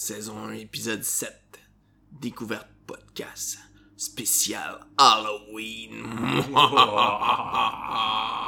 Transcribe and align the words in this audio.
saison 0.00 0.38
1, 0.38 0.52
épisode 0.52 1.02
7. 1.02 1.34
Découverte 2.20 2.68
podcast 2.86 3.58
spécial 3.96 4.78
Halloween. 4.96 6.04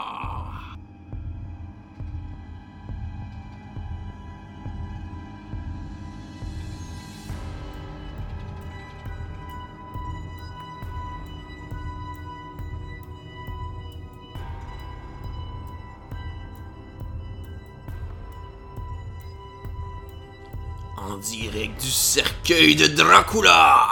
du 21.81 21.91
cercueil 21.91 22.77
de 22.77 22.87
Dracula 22.87 23.89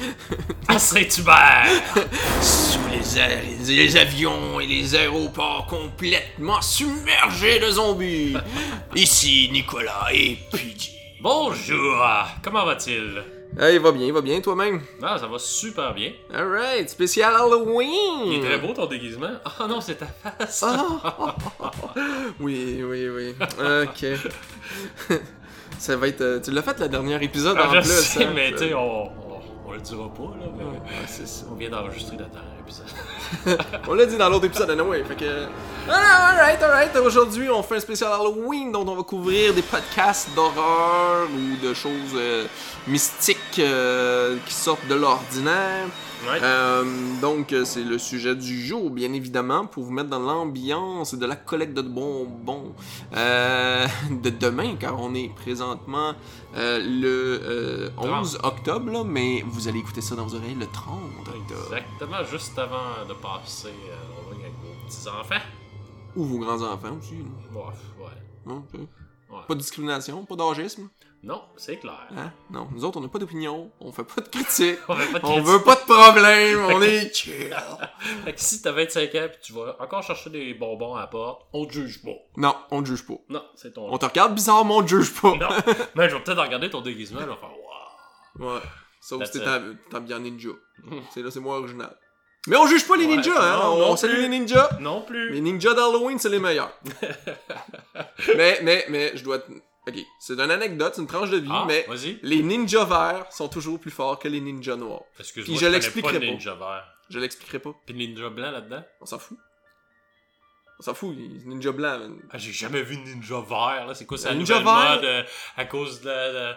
À 0.68 0.78
Saint-Hubert! 0.78 1.66
sous 2.42 2.78
les, 2.90 3.18
airs, 3.18 3.42
les 3.66 3.96
avions 3.96 4.60
et 4.60 4.66
les 4.66 4.94
aéroports 4.94 5.66
complètement 5.66 6.60
submergés 6.60 7.58
de 7.58 7.70
zombies. 7.70 8.36
Ici 8.94 9.48
Nicolas 9.52 10.08
et 10.12 10.36
PJ. 10.50 10.90
Bonjour! 11.22 12.04
Comment 12.42 12.66
va-t-il? 12.66 13.22
Ah, 13.58 13.70
il 13.70 13.80
va 13.80 13.90
bien, 13.90 14.06
il 14.06 14.12
va 14.12 14.20
bien 14.20 14.38
toi-même? 14.42 14.82
Ah, 15.02 15.16
ça 15.18 15.26
va 15.26 15.38
super 15.38 15.94
bien. 15.94 16.12
Alright, 16.34 16.90
spécial 16.90 17.34
Halloween. 17.34 18.26
Il 18.26 18.34
est 18.34 18.46
très 18.46 18.58
beau 18.58 18.74
ton 18.74 18.84
déguisement. 18.84 19.30
Ah 19.44 19.66
non, 19.66 19.80
c'est 19.80 19.94
ta 19.94 20.06
face! 20.06 20.62
Ah. 20.66 21.34
oui, 22.40 22.82
oui, 22.84 23.08
oui. 23.08 23.34
Ok. 23.82 24.04
Ça 25.78 25.96
va 25.96 26.08
être. 26.08 26.20
euh, 26.20 26.40
Tu 26.40 26.50
l'as 26.50 26.62
fait 26.62 26.78
le 26.80 26.88
dernier 26.88 27.22
épisode 27.22 27.56
Ah, 27.60 27.68
en 27.68 27.72
je 27.74 27.80
plus. 27.80 27.88
sais, 27.90 28.24
hein? 28.24 28.32
mais 28.34 28.52
tu 28.52 28.58
sais, 28.58 28.74
on, 28.74 29.04
on, 29.06 29.10
on 29.68 29.72
le 29.72 29.80
dira 29.80 30.08
pas, 30.08 30.22
là, 30.40 30.46
mais 30.56 30.64
Ouais, 30.64 30.80
c'est 31.06 31.26
ça. 31.28 31.44
on 31.50 31.54
vient 31.54 31.70
d'enregistrer 31.70 32.16
le 32.16 32.24
dernier 32.24 32.38
épisode. 32.60 32.86
On 33.88 33.94
l'a 33.94 34.06
dit 34.06 34.16
dans 34.16 34.28
l'autre 34.28 34.46
épisode, 34.46 34.70
anyway. 34.70 35.04
Fait 35.04 35.14
que. 35.16 35.46
Ah, 35.88 36.30
alright, 36.30 36.62
alright. 36.62 36.96
Aujourd'hui, 36.96 37.48
on 37.50 37.62
fait 37.62 37.76
un 37.76 37.80
spécial 37.80 38.10
Halloween 38.12 38.72
dont 38.72 38.86
on 38.88 38.94
va 38.96 39.02
couvrir 39.02 39.52
des 39.54 39.62
podcasts 39.62 40.28
d'horreur 40.34 41.28
ou 41.32 41.64
de 41.64 41.74
choses 41.74 42.14
euh, 42.14 42.44
mystiques 42.88 43.58
euh, 43.58 44.36
qui 44.46 44.54
sortent 44.54 44.86
de 44.88 44.94
l'ordinaire. 44.94 45.86
Ouais. 46.24 46.38
Euh, 46.42 46.84
donc, 47.20 47.52
euh, 47.52 47.64
c'est 47.64 47.84
le 47.84 47.98
sujet 47.98 48.34
du 48.34 48.60
jour, 48.64 48.90
bien 48.90 49.12
évidemment, 49.12 49.66
pour 49.66 49.84
vous 49.84 49.92
mettre 49.92 50.08
dans 50.08 50.18
l'ambiance 50.18 51.14
de 51.14 51.26
la 51.26 51.36
collecte 51.36 51.74
de 51.74 51.82
bonbons 51.82 52.74
euh, 53.14 53.86
de 54.10 54.30
demain, 54.30 54.76
car 54.76 55.00
on 55.00 55.14
est 55.14 55.28
présentement 55.34 56.14
euh, 56.56 56.78
le 56.80 57.40
euh, 57.44 57.90
11 57.98 58.38
octobre, 58.42 58.90
là, 58.90 59.04
mais 59.04 59.42
vous 59.46 59.68
allez 59.68 59.78
écouter 59.80 60.00
ça 60.00 60.16
dans 60.16 60.26
vos 60.26 60.36
oreilles 60.36 60.56
le 60.58 60.66
30 60.66 60.98
octobre. 61.28 61.74
Exactement, 61.74 62.24
juste 62.30 62.58
avant 62.58 63.06
de 63.08 63.14
passer 63.14 63.68
Halloween 63.68 64.40
avec 64.44 64.54
vos 64.62 64.86
petits-enfants. 64.86 65.44
Ou 66.16 66.24
vos 66.24 66.38
grands-enfants 66.38 66.96
aussi. 66.98 67.16
là. 67.18 67.60
Ouais. 67.60 68.54
Ouais. 68.54 69.42
Pas 69.46 69.54
de 69.54 69.60
discrimination, 69.60 70.24
pas 70.24 70.36
d'âgisme? 70.36 70.88
Non, 71.26 71.42
c'est 71.56 71.78
clair. 71.78 72.06
Hein? 72.16 72.30
Non, 72.50 72.68
nous 72.72 72.84
autres, 72.84 72.98
on 72.98 73.00
n'a 73.00 73.08
pas 73.08 73.18
d'opinion, 73.18 73.72
on 73.80 73.90
fait 73.90 74.04
pas 74.04 74.20
de 74.20 74.28
critique, 74.28 74.78
On 74.88 74.94
fait 74.94 75.10
pas 75.12 75.18
de 75.18 75.24
on 75.24 75.28
critique. 75.32 75.44
veut 75.44 75.62
pas 75.64 75.74
de 75.74 75.80
problème, 75.80 76.60
on 76.66 76.80
est 76.80 77.12
chill. 77.12 77.56
Fait 78.24 78.32
que 78.32 78.40
si 78.40 78.62
t'as 78.62 78.70
25 78.70 79.12
ans 79.16 79.26
pis 79.32 79.38
tu 79.42 79.52
vas 79.52 79.76
encore 79.80 80.04
chercher 80.04 80.30
des 80.30 80.54
bonbons 80.54 80.94
à 80.94 81.00
la 81.00 81.06
porte, 81.08 81.42
on 81.52 81.66
te 81.66 81.72
juge 81.72 82.00
pas. 82.04 82.12
Non, 82.36 82.54
on 82.70 82.80
te 82.80 82.86
juge 82.88 83.04
pas. 83.04 83.14
Non, 83.28 83.42
c'est 83.56 83.74
ton. 83.74 83.92
On 83.92 83.98
te 83.98 84.06
regarde 84.06 84.34
bizarrement, 84.36 84.76
on 84.76 84.82
te 84.82 84.88
juge 84.88 85.12
pas. 85.20 85.34
Non, 85.34 85.48
mais 85.96 86.08
je 86.08 86.14
vais 86.14 86.22
peut-être 86.22 86.40
regarder 86.40 86.70
ton 86.70 86.80
déguisement, 86.80 87.18
je 87.20 87.26
vais 87.26 87.34
faire 87.34 87.50
waouh. 88.38 88.54
Ouais. 88.54 88.60
Sauf 89.00 89.24
si 89.24 89.40
t'es 89.40 90.00
bien 90.00 90.20
ninja. 90.20 90.50
C'est 91.12 91.22
là, 91.22 91.30
c'est 91.32 91.40
moins 91.40 91.56
original. 91.58 91.96
Mais 92.46 92.56
on 92.56 92.66
juge 92.68 92.86
pas 92.86 92.96
les 92.96 93.06
Ouais, 93.06 93.16
ninjas, 93.16 93.32
hein. 93.36 93.58
non, 93.58 93.72
on 93.72 93.78
non 93.88 93.96
salue 93.96 94.20
les 94.20 94.28
ninjas. 94.28 94.78
Non 94.80 95.02
plus. 95.02 95.32
Les 95.32 95.40
ninjas 95.40 95.74
d'Halloween, 95.74 96.20
c'est 96.20 96.28
les 96.28 96.38
meilleurs. 96.38 96.70
mais, 98.36 98.60
mais, 98.62 98.84
mais, 98.88 99.16
je 99.16 99.24
dois. 99.24 99.38
Ok, 99.88 99.94
c'est 100.18 100.32
une 100.34 100.50
anecdote, 100.50 100.94
c'est 100.96 101.00
une 101.00 101.06
tranche 101.06 101.30
de 101.30 101.36
vie, 101.38 101.48
Ah, 101.50 101.64
mais 101.66 101.86
les 102.22 102.42
ninjas 102.42 102.84
verts 102.84 103.26
sont 103.30 103.48
toujours 103.48 103.78
plus 103.78 103.90
forts 103.92 104.18
que 104.18 104.26
les 104.26 104.40
ninjas 104.40 104.74
noirs. 104.76 105.02
Excuse-moi, 105.20 105.44
Puis 105.44 105.54
je 105.54 105.60
connais 105.60 105.72
l'expliquerai 105.78 106.18
pas. 106.18 106.26
ninja 106.26 106.54
vert. 106.54 106.84
Je 107.08 107.18
l'expliquerai 107.20 107.58
pas. 107.60 107.70
Pis 107.86 107.92
le 107.92 107.98
ninja 108.00 108.28
blanc 108.28 108.50
là-dedans? 108.50 108.82
On 109.00 109.06
s'en 109.06 109.18
fout. 109.20 109.38
On 110.80 110.82
s'en 110.82 110.92
fout, 110.94 111.14
ninja 111.16 111.70
blanc. 111.70 111.98
man. 112.00 112.18
Ah, 112.32 112.38
j'ai 112.38 112.52
jamais 112.52 112.82
vu 112.82 112.96
ninja 112.96 113.40
vert, 113.40 113.86
là. 113.86 113.94
C'est 113.94 114.06
quoi, 114.06 114.18
la 114.24 114.34
ninja 114.34 114.58
vert? 114.58 115.00
euh, 115.04 115.22
à 115.56 115.64
cause 115.66 116.00
de 116.00 116.50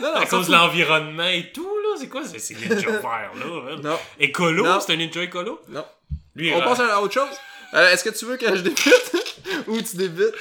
Non, 0.00 0.08
non, 0.08 0.14
à 0.14 0.26
cause 0.26 0.46
de 0.48 0.52
l'environnement 0.52 1.28
et 1.28 1.52
tout, 1.52 1.62
là? 1.82 1.96
C'est 1.98 2.08
quoi, 2.08 2.24
c'est 2.24 2.38
ces 2.38 2.54
ninja 2.54 2.90
verts, 3.00 3.32
là? 3.34 3.76
Non, 3.82 3.98
Écolo? 4.18 4.80
C'est 4.80 4.94
un 4.94 4.96
ninja 4.96 5.22
écolo? 5.22 5.60
non. 5.68 5.84
Lui, 6.36 6.52
On 6.52 6.60
euh, 6.60 6.64
passe 6.64 6.80
à 6.80 7.00
autre 7.00 7.14
chose. 7.14 7.28
Euh, 7.74 7.92
Est-ce 7.92 8.02
que 8.02 8.10
tu 8.10 8.24
veux 8.24 8.36
que 8.36 8.46
je 8.56 8.62
débute? 8.62 9.12
Ou 9.68 9.80
tu 9.80 9.96
débutes 9.96 10.34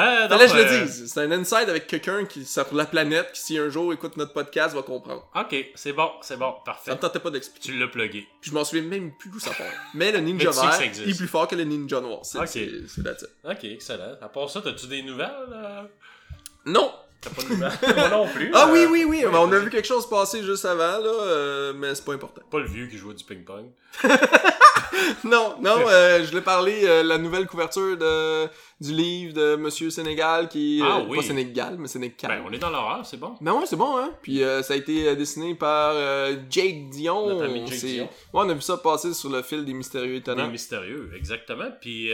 ah, 0.00 0.28
non, 0.28 0.38
Fallait 0.38 0.46
que 0.46 0.52
je 0.52 0.56
euh, 0.58 0.80
le 0.80 0.86
dise. 0.86 1.12
C'est 1.12 1.20
un 1.20 1.30
inside 1.32 1.68
avec 1.68 1.86
quelqu'un 1.86 2.24
qui 2.24 2.44
sur 2.44 2.72
la 2.74 2.84
planète 2.86 3.32
qui, 3.32 3.40
si 3.40 3.58
un 3.58 3.68
jour 3.68 3.92
écoute 3.92 4.16
notre 4.16 4.32
podcast, 4.32 4.74
va 4.74 4.82
comprendre. 4.82 5.28
Ok, 5.34 5.56
c'est 5.74 5.92
bon, 5.92 6.10
c'est 6.22 6.36
bon, 6.36 6.52
Ça 6.58 6.62
parfait. 6.64 6.90
me 6.92 6.96
tentait 6.96 7.18
pas 7.18 7.30
d'expliquer. 7.30 7.72
Tu 7.72 7.78
l'as 7.78 7.88
plugué. 7.88 8.26
Puis 8.40 8.50
je 8.50 8.54
m'en 8.54 8.64
souviens 8.64 8.84
même 8.84 9.12
plus 9.18 9.30
d'où 9.30 9.40
ça 9.40 9.50
part. 9.50 9.66
Mais 9.94 10.12
le 10.12 10.18
ninja 10.20 10.50
Mais 10.50 10.50
tu 10.52 10.58
sais 10.58 10.66
que 10.66 10.72
ça 10.72 10.78
vert 10.78 10.86
existe. 10.88 11.08
est 11.08 11.16
plus 11.16 11.28
fort 11.28 11.48
que 11.48 11.56
le 11.56 11.64
ninja 11.64 12.00
noir. 12.00 12.20
C'est 12.22 12.38
Ok. 12.38 12.46
c'est- 12.48 12.70
c'est 12.88 13.02
that's 13.02 13.22
it. 13.22 13.30
Ok, 13.44 13.64
excellent. 13.64 14.14
À 14.22 14.28
part 14.28 14.48
ça, 14.50 14.60
t'as-tu 14.62 14.86
des 14.86 15.02
nouvelles? 15.02 15.30
euh? 15.52 15.82
Non 16.66 16.92
T'as 17.20 17.30
pas 17.30 17.42
de 17.42 17.48
nouvelles? 17.48 17.72
Moi 17.96 18.08
non 18.10 18.28
plus. 18.28 18.50
Ah 18.54 18.66
euh, 18.68 18.72
oui, 18.72 18.86
oui, 18.88 19.04
oui. 19.04 19.24
ouais, 19.24 19.30
mais 19.32 19.38
on 19.38 19.50
a 19.50 19.58
vu 19.58 19.70
quelque 19.70 19.88
chose 19.88 20.08
passer 20.08 20.44
juste 20.44 20.64
avant, 20.64 20.98
là, 20.98 21.10
euh, 21.10 21.72
mais 21.74 21.92
c'est 21.96 22.04
pas 22.04 22.12
important. 22.12 22.42
Pas 22.48 22.60
le 22.60 22.66
vieux 22.68 22.86
qui 22.86 22.96
jouait 22.96 23.14
du 23.14 23.24
ping-pong. 23.24 23.66
Non, 25.24 25.56
non, 25.60 25.76
euh, 25.88 26.24
je 26.24 26.34
l'ai 26.34 26.40
parlé, 26.40 26.80
euh, 26.84 27.02
la 27.02 27.18
nouvelle 27.18 27.46
couverture 27.46 27.96
de, 27.96 28.46
du 28.80 28.92
livre 28.92 29.34
de 29.34 29.56
Monsieur 29.56 29.90
Sénégal 29.90 30.48
qui. 30.48 30.80
Ah 30.82 30.98
euh, 30.98 31.04
oui. 31.08 31.18
Pas 31.18 31.22
Sénégal, 31.24 31.76
mais 31.78 31.88
Sénégal. 31.88 32.30
Ben, 32.30 32.44
on 32.46 32.52
est 32.52 32.58
dans 32.58 32.70
l'horreur, 32.70 33.04
c'est 33.04 33.16
bon. 33.18 33.34
Ben 33.40 33.52
ouais, 33.52 33.66
c'est 33.66 33.76
bon, 33.76 33.96
hein. 33.98 34.10
Puis 34.22 34.42
ça 34.62 34.74
a 34.74 34.76
été 34.76 35.14
dessiné 35.16 35.54
par 35.54 35.94
Jake 36.50 36.90
Dion. 36.90 37.28
Notre 37.28 37.44
ami 37.44 37.66
Jake 37.66 37.80
Dion. 37.80 38.04
Ouais, 38.04 38.42
on 38.44 38.48
a 38.48 38.54
vu 38.54 38.60
ça 38.60 38.76
passer 38.76 39.14
sur 39.14 39.30
le 39.30 39.42
fil 39.42 39.64
des 39.64 39.72
mystérieux 39.74 40.12
Des 40.14 40.18
étonnants. 40.18 40.48
mystérieux, 40.48 41.10
exactement. 41.16 41.70
Puis, 41.80 42.10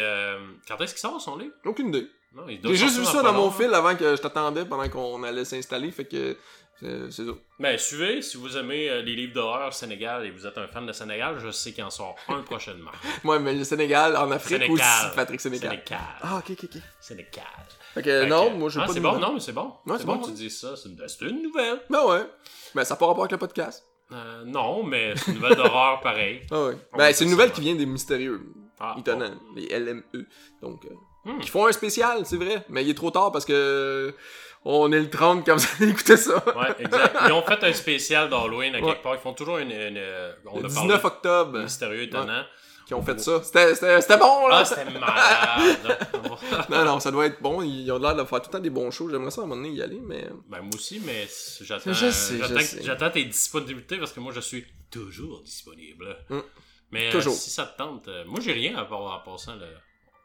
quand 0.69 0.81
est-ce 0.81 0.95
qu'il 0.95 1.01
sort 1.01 1.21
son 1.21 1.37
livre? 1.37 1.53
Aucune 1.65 1.89
idée. 1.89 2.09
J'ai 2.65 2.75
juste 2.75 2.99
vu 2.99 3.05
ça 3.05 3.23
dans 3.23 3.33
mon 3.33 3.51
fil 3.51 3.73
avant 3.73 3.95
que 3.95 4.17
je 4.17 4.21
t'attendais 4.21 4.65
pendant 4.65 4.89
qu'on 4.89 5.23
allait 5.23 5.45
s'installer, 5.45 5.91
fait 5.91 6.05
que 6.05 6.37
c'est 6.85 7.11
c'est 7.11 7.25
ça. 7.27 7.33
Ben, 7.59 7.79
suivez, 7.79 8.21
si 8.23 8.37
vous 8.37 8.57
aimez 8.57 8.89
euh, 8.91 9.03
les 9.03 9.15
livres 9.15 9.33
d'horreur 9.35 9.73
Sénégal 9.73 10.27
et 10.27 10.31
vous 10.31 10.47
êtes 10.47 10.59
un 10.59 10.67
fan 10.67 10.85
de 10.87 10.93
Sénégal, 10.93 11.39
je 11.39 11.51
sais 11.51 11.73
qu'il 11.73 11.83
en 11.85 11.91
sort 11.91 12.17
un 12.29 12.43
prochainement. 12.43 12.91
Ouais, 13.25 13.39
mais 13.39 13.55
le 13.55 13.65
Sénégal, 13.65 14.17
en 14.17 14.31
Afrique 14.31 14.63
Sénégal. 14.63 14.73
aussi, 15.07 15.17
Patrick 15.17 15.41
Sénégal. 15.41 15.71
Sénégal. 15.71 16.01
Ah, 16.23 16.37
ok, 16.39 16.51
ok, 16.51 16.65
ok. 16.65 16.81
Sénégal. 17.01 17.45
Fait 17.95 18.03
que 18.03 18.21
Fait 18.23 18.27
non, 18.27 18.51
que- 18.51 18.55
moi 18.57 18.69
j'ai 18.71 18.81
ah, 18.81 18.87
pas 18.87 18.93
c'est 18.93 19.01
bon, 19.01 19.19
non, 19.19 19.35
mais 19.35 19.41
c'est 19.41 19.53
bon. 19.53 19.73
Ouais, 19.87 19.97
c'est 19.99 20.05
bon 20.07 20.19
que 20.19 20.27
tu 20.27 20.33
dises 20.33 20.59
ça, 20.61 20.75
c'est 20.77 20.89
une, 21.25 21.43
nouvelle. 21.43 21.81
Ben 21.91 22.05
ouais. 22.07 22.23
Ben 22.75 22.85
ça 22.85 22.95
n'a 22.95 22.99
pas 22.99 23.07
rapport 23.07 23.23
avec 23.23 23.33
le 23.33 23.39
podcast. 23.39 23.85
Euh, 24.13 24.45
non, 24.45 24.83
mais 24.83 25.15
c'est 25.17 25.29
une 25.31 25.37
nouvelle 25.39 25.57
d'horreur 25.57 26.01
pareil. 26.01 26.43
Ah 26.51 26.65
ouais. 26.67 26.77
Ben 26.97 27.13
c'est 27.13 27.25
une 27.25 27.31
nouvelle 27.31 27.53
qui 27.53 27.61
vient 27.61 27.75
des 27.75 27.87
mystérieux. 27.87 28.43
Ah, 28.81 28.97
Étonnant. 28.99 29.31
Les 29.55 29.69
LME. 29.79 30.03
Donc, 30.61 30.85
euh, 30.85 30.89
Hmm. 31.27 31.39
qui 31.39 31.49
font 31.49 31.65
un 31.67 31.73
spécial, 31.73 32.27
c'est 32.27 32.37
vrai. 32.37 32.67
Mais 32.69 32.85
il 32.85 32.91
est 32.91 32.95
trop 32.95 33.11
tard 33.11 33.33
parce 33.33 33.47
que 33.47 34.15
on 34.65 34.91
est 34.93 35.01
le 35.01 35.11
30 35.11 35.45
quand 35.45 35.57
vous 35.57 35.67
allez 35.81 35.91
écouter 35.93 36.17
ça. 36.17 36.37
Ouais, 36.57 36.75
exact. 36.79 37.17
Ils 37.27 37.33
ont 37.33 37.43
fait 37.43 37.63
un 37.65 37.73
spécial 37.73 38.31
d'Halloween 38.31 38.75
à 38.75 38.79
quelque 38.79 38.89
Ouais. 38.91 39.01
part. 39.03 39.15
Ils 39.15 39.21
font 39.21 39.35
toujours 39.35 39.59
une. 39.59 39.71
une- 39.71 39.97
euh, 39.99 40.33
on 40.47 40.59
le 40.61 40.65
a 40.67 40.69
19 40.69 41.03
parlé 41.03 41.17
octobre, 41.17 41.59
mystérieux 41.61 42.03
étonnant. 42.03 42.45
qui 42.87 42.93
ont 42.95 43.03
fait 43.03 43.19
ça. 43.19 43.43
C'était 43.43 43.75
c'était- 43.75 44.01
c'était 44.03 44.19
bon, 44.19 44.47
là! 44.49 44.59
Ah, 44.61 44.65
c'était 44.65 44.85
malade. 44.91 45.99
non, 46.71 46.85
non, 46.85 47.01
ça 47.01 47.11
doit 47.11 47.27
être 47.27 47.41
bon. 47.41 47.63
Ils 47.63 47.91
ont 47.93 47.99
l'air 47.99 48.15
de 48.15 48.25
faire 48.25 48.41
tout 48.43 48.49
le 48.51 48.53
temps 48.53 48.61
des 48.63 48.71
bons 48.71 48.91
shows. 48.91 49.09
J'aimerais 49.11 49.31
ça 49.31 49.41
à 49.41 49.45
un 49.45 49.47
moment 49.47 49.63
donné 49.63 49.75
y 49.75 49.83
aller, 49.83 50.01
mais. 50.03 50.29
ben, 50.49 50.61
moi 50.61 50.71
aussi, 50.75 51.01
mais 51.05 51.27
j'attends. 51.63 51.93
Je 51.93 52.11
sais, 52.11 52.39
j'attends- 52.39 52.59
je 52.59 52.65
sais. 52.65 52.83
J'attends 52.83 53.11
tes 53.11 53.25
disponibilités 53.25 53.97
parce 53.97 54.13
que 54.13 54.21
moi, 54.21 54.33
je 54.35 54.41
suis 54.41 54.67
toujours 54.91 55.43
disponible. 55.43 56.17
Hmm. 56.29 56.41
Mais 56.91 57.09
euh, 57.09 57.13
Toujours. 57.13 57.35
si 57.35 57.51
ça 57.51 57.65
te 57.65 57.77
tente, 57.79 58.07
euh, 58.09 58.25
moi, 58.27 58.39
j'ai 58.41 58.53
rien 58.53 58.77
à 58.77 58.85
part 58.85 59.01
en 59.01 59.19
passant. 59.21 59.57
Là, 59.57 59.67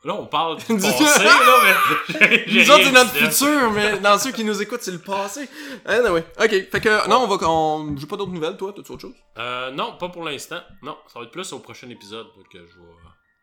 là 0.03 0.13
on 0.15 0.25
parle 0.25 0.57
du 0.57 0.65
passé, 0.77 1.23
là, 1.23 1.57
mais. 1.63 2.45
Nous 2.47 2.71
autres, 2.71 2.83
c'est 2.83 2.91
notre 2.91 3.11
futur, 3.11 3.71
mais 3.71 3.99
dans 3.99 4.17
ceux 4.17 4.31
qui 4.31 4.43
nous 4.43 4.61
écoutent, 4.61 4.81
c'est 4.81 4.91
le 4.91 4.99
passé. 4.99 5.49
Anyway. 5.85 6.23
Ok, 6.39 6.49
fait 6.49 6.81
que, 6.81 7.07
non, 7.09 7.23
on 7.23 7.27
va. 7.27 7.47
On... 7.49 7.95
J'ai 7.97 8.07
pas 8.07 8.15
d'autres 8.17 8.31
nouvelles, 8.31 8.57
toi, 8.57 8.73
t'as-tu 8.75 8.91
autre 8.91 9.01
chose? 9.01 9.15
Euh, 9.37 9.71
non, 9.71 9.97
pas 9.97 10.09
pour 10.09 10.23
l'instant. 10.23 10.61
Non, 10.81 10.97
ça 11.07 11.19
va 11.19 11.25
être 11.25 11.31
plus 11.31 11.51
au 11.53 11.59
prochain 11.59 11.89
épisode 11.89 12.27
que 12.51 12.59
je 12.59 12.63
vais. 12.79 12.95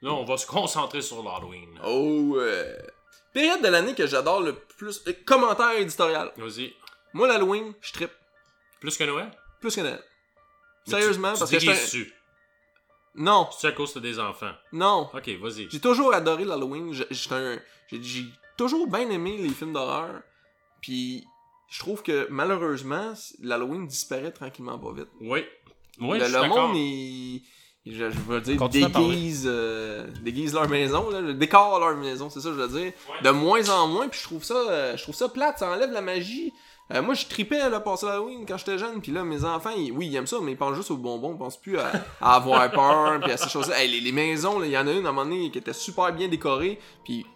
Là, 0.03 0.13
on 0.13 0.25
va 0.25 0.37
se 0.37 0.47
concentrer 0.47 1.01
sur 1.01 1.23
l'Halloween. 1.23 1.79
Oh, 1.85 2.37
euh... 2.37 2.77
Période 3.33 3.63
de 3.63 3.69
l'année 3.69 3.95
que 3.95 4.07
j'adore 4.07 4.41
le 4.41 4.55
plus. 4.55 5.03
euh, 5.09 5.13
commentaire 5.25 5.73
éditorial. 5.73 6.33
Vas-y. 6.37 6.75
Moi, 7.13 7.29
l'Halloween, 7.29 7.73
je 7.81 7.93
trippe 7.93 8.13
Plus 8.81 8.97
que 8.97 9.05
Noël? 9.05 9.31
plus 9.61 9.75
que 9.75 9.81
Noël. 9.81 10.03
Mais 10.87 10.93
Sérieusement, 10.93 11.33
tu, 11.33 11.39
parce 11.39 11.51
que 11.51 11.59
je 11.59 12.05
Non, 13.17 13.49
C'est 13.59 13.69
à 13.69 13.73
cause 13.73 13.91
que 13.93 13.99
t'as 13.99 14.03
des 14.03 14.19
enfants? 14.19 14.53
non. 14.73 15.09
Ok, 15.15 15.29
vas-y. 15.41 15.69
J'ai 15.71 15.81
toujours 15.81 16.13
adoré 16.15 16.45
l'Halloween. 16.45 16.93
J'ai 16.93 17.07
j'ai 17.91 18.25
toujours 18.57 18.87
bien 18.89 19.09
aimé 19.11 19.37
les 19.39 19.49
films 19.51 19.73
d'horreur. 19.73 20.23
Puis 20.81 21.25
je 21.69 21.79
trouve 21.81 22.03
que 22.03 22.27
malheureusement, 22.31 23.13
l'Halloween 23.43 23.87
disparaît 23.87 24.33
tranquillement 24.33 24.79
pas 24.79 24.93
vite. 24.93 25.09
Oui. 25.21 25.45
Oui, 26.01 26.19
le, 26.19 26.27
je 26.27 26.37
le 26.37 26.49
monde, 26.49 26.77
il, 26.77 27.37
il- 27.87 27.95
je, 27.97 28.11
je 28.11 28.19
veux 28.19 28.41
dire, 28.41 28.59
Continue 28.59 28.85
déguise, 28.91 29.45
euh, 29.47 30.07
déguise 30.23 30.53
leur 30.53 30.69
maison, 30.69 31.09
là, 31.09 31.21
le 31.23 31.33
décor 31.35 31.79
leur 31.81 31.97
maison, 31.97 32.29
c'est 32.29 32.41
ça 32.41 32.51
que 32.51 32.55
je 32.57 32.61
veux 32.61 32.69
dire. 32.81 32.93
Ouais. 33.09 33.23
De 33.23 33.31
moins 33.31 33.69
en 33.71 33.87
moins, 33.89 34.09
puis 34.09 34.19
je 34.21 34.25
trouve 34.27 34.45
ça, 34.45 34.55
euh, 34.55 34.97
je 34.97 35.03
trouve 35.05 35.15
ça 35.15 35.29
plate, 35.31 35.59
ça 35.59 35.71
enlève 35.71 35.91
la 35.93 36.03
magie. 36.03 36.53
Euh, 36.95 37.03
moi, 37.03 37.15
je 37.15 37.27
tripais 37.27 37.69
là, 37.69 37.81
passer 37.81 38.07
l'Halloween 38.07 38.47
quand 38.47 38.57
j'étais 38.59 38.79
jeune, 38.79 39.01
puis 39.01 39.11
là, 39.11 39.25
mes 39.25 39.45
enfants, 39.45 39.71
ils- 39.77 39.91
oui, 39.91 40.07
ils 40.07 40.15
aiment 40.17 40.27
ça, 40.29 40.37
mais 40.41 40.53
ils 40.53 40.57
pensent 40.57 40.77
juste 40.77 40.91
aux 40.93 40.97
bonbons, 40.97 41.33
ils 41.33 41.39
pensent 41.39 41.61
plus 41.61 41.79
à, 41.79 41.91
à 42.21 42.37
avoir 42.37 42.71
peur, 42.71 43.21
puis 43.21 43.33
à 43.33 43.37
ces 43.37 43.49
choses-là. 43.49 43.83
Hey, 43.83 43.91
les, 43.91 44.01
les 44.01 44.13
maisons, 44.13 44.63
il 44.63 44.71
y 44.71 44.79
en 44.79 44.87
a 44.87 44.93
une 44.93 45.05
à 45.05 45.09
un 45.09 45.13
moment 45.13 45.25
donné 45.25 45.51
qui 45.51 45.59
était 45.59 45.73
super 45.73 46.13
bien 46.13 46.29
décorée, 46.29 46.79
puis 47.05 47.27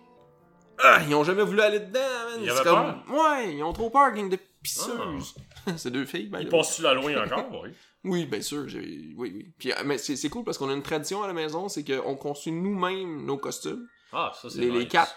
ah, 0.83 0.99
ils 1.07 1.15
ont 1.15 1.25
jamais 1.25 1.43
voulu 1.43 1.61
aller 1.61 1.81
dedans, 1.81 1.99
man. 2.31 2.41
Ils 2.43 2.51
avaient 2.51 2.63
comme- 2.63 3.03
Ouais, 3.13 3.55
ils 3.57 3.63
ont 3.65 3.73
trop 3.73 3.91
peur, 3.91 4.13
gang 4.13 4.29
de 4.29 4.39
pisseuses. 4.63 5.35
c'est 5.77 5.91
deux 5.91 6.05
filles, 6.07 6.29
ben 6.29 6.39
Il 6.41 6.45
là. 6.45 6.51
passe-tu 6.51 6.83
l'Halloween 6.83 7.19
encore? 7.19 7.47
Oui. 7.63 7.71
Oui, 8.03 8.25
bien 8.25 8.41
sûr, 8.41 8.65
oui, 8.75 9.15
oui. 9.19 9.53
Puis, 9.59 9.73
euh, 9.73 9.83
mais 9.85 9.99
c'est, 9.99 10.31
cool 10.31 10.43
parce 10.43 10.57
qu'on 10.57 10.71
a 10.71 10.73
une 10.73 10.81
tradition 10.83 11.23
à 11.23 11.27
la 11.27 11.35
maison, 11.35 11.69
c'est 11.69 11.85
qu'on 11.85 12.15
construit 12.17 12.51
nous-mêmes 12.51 13.27
nos 13.27 13.37
costumes, 13.37 13.87
Ah, 14.11 14.33
ça, 14.41 14.49
c'est 14.49 14.57
les, 14.59 14.71
les 14.71 14.89
quatre. 14.89 15.15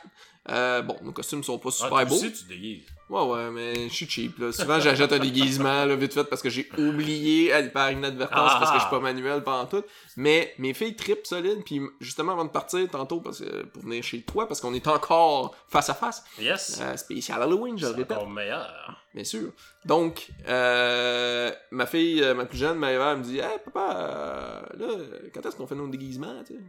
Euh, 0.49 0.81
bon, 0.81 0.97
nos 1.01 1.13
costumes 1.13 1.41
sont 1.43 1.57
pas 1.57 1.69
Ah, 1.69 1.71
super 1.71 2.05
beaux. 2.05 2.15
aussi, 2.15 2.33
tu 2.33 2.43
déguises. 2.45 2.83
Ouais, 3.09 3.21
ouais, 3.23 3.49
mais 3.51 3.87
je 3.87 3.93
suis 3.93 4.09
cheap, 4.09 4.39
là. 4.39 4.51
Souvent, 4.51 4.77
j'achète 4.79 5.13
un 5.13 5.19
déguisement, 5.19 5.85
là, 5.85 5.95
vite 5.95 6.13
fait, 6.13 6.23
parce 6.25 6.41
que 6.41 6.49
j'ai 6.49 6.67
oublié, 6.77 7.53
par 7.73 7.91
inadvertance, 7.91 8.51
Ah. 8.53 8.57
parce 8.59 8.71
que 8.71 8.77
je 8.77 8.81
suis 8.81 8.89
pas 8.89 8.99
manuel 8.99 9.41
pendant 9.43 9.65
tout. 9.67 9.83
Mais 10.17 10.53
mes 10.57 10.73
filles 10.73 10.95
tripent 10.97 11.25
solide, 11.25 11.63
puis 11.63 11.79
justement, 12.01 12.33
avant 12.33 12.43
de 12.45 12.49
partir, 12.49 12.89
tantôt, 12.89 13.21
parce 13.21 13.39
que, 13.39 13.63
pour 13.67 13.83
venir 13.83 14.03
chez 14.03 14.21
toi, 14.23 14.45
parce 14.47 14.59
qu'on 14.59 14.73
est 14.73 14.85
encore 14.87 15.55
face 15.69 15.89
à 15.89 15.93
face, 15.93 16.23
Yes. 16.39 16.79
euh, 16.81 16.97
spécial 16.97 17.41
Halloween, 17.41 17.77
je 17.77 17.85
le 17.85 17.91
c'est 17.91 17.97
répète. 17.99 18.17
encore 18.17 18.29
meilleur. 18.29 19.01
Bien 19.13 19.23
sûr. 19.23 19.51
Donc, 19.85 20.27
euh, 20.49 21.51
ma 21.71 21.85
fille, 21.85 22.21
euh, 22.21 22.33
ma 22.33 22.45
plus 22.45 22.57
jeune, 22.57 22.77
Maëva, 22.79 23.11
elle 23.13 23.19
me 23.19 23.23
dit 23.23 23.37
Hey 23.39 23.59
papa, 23.63 24.63
là, 24.77 24.87
quand 25.33 25.45
est-ce 25.45 25.55
qu'on 25.55 25.67
fait 25.67 25.75
nos 25.75 25.87
déguisements 25.87 26.43
tu 26.45 26.53
sais? 26.55 26.59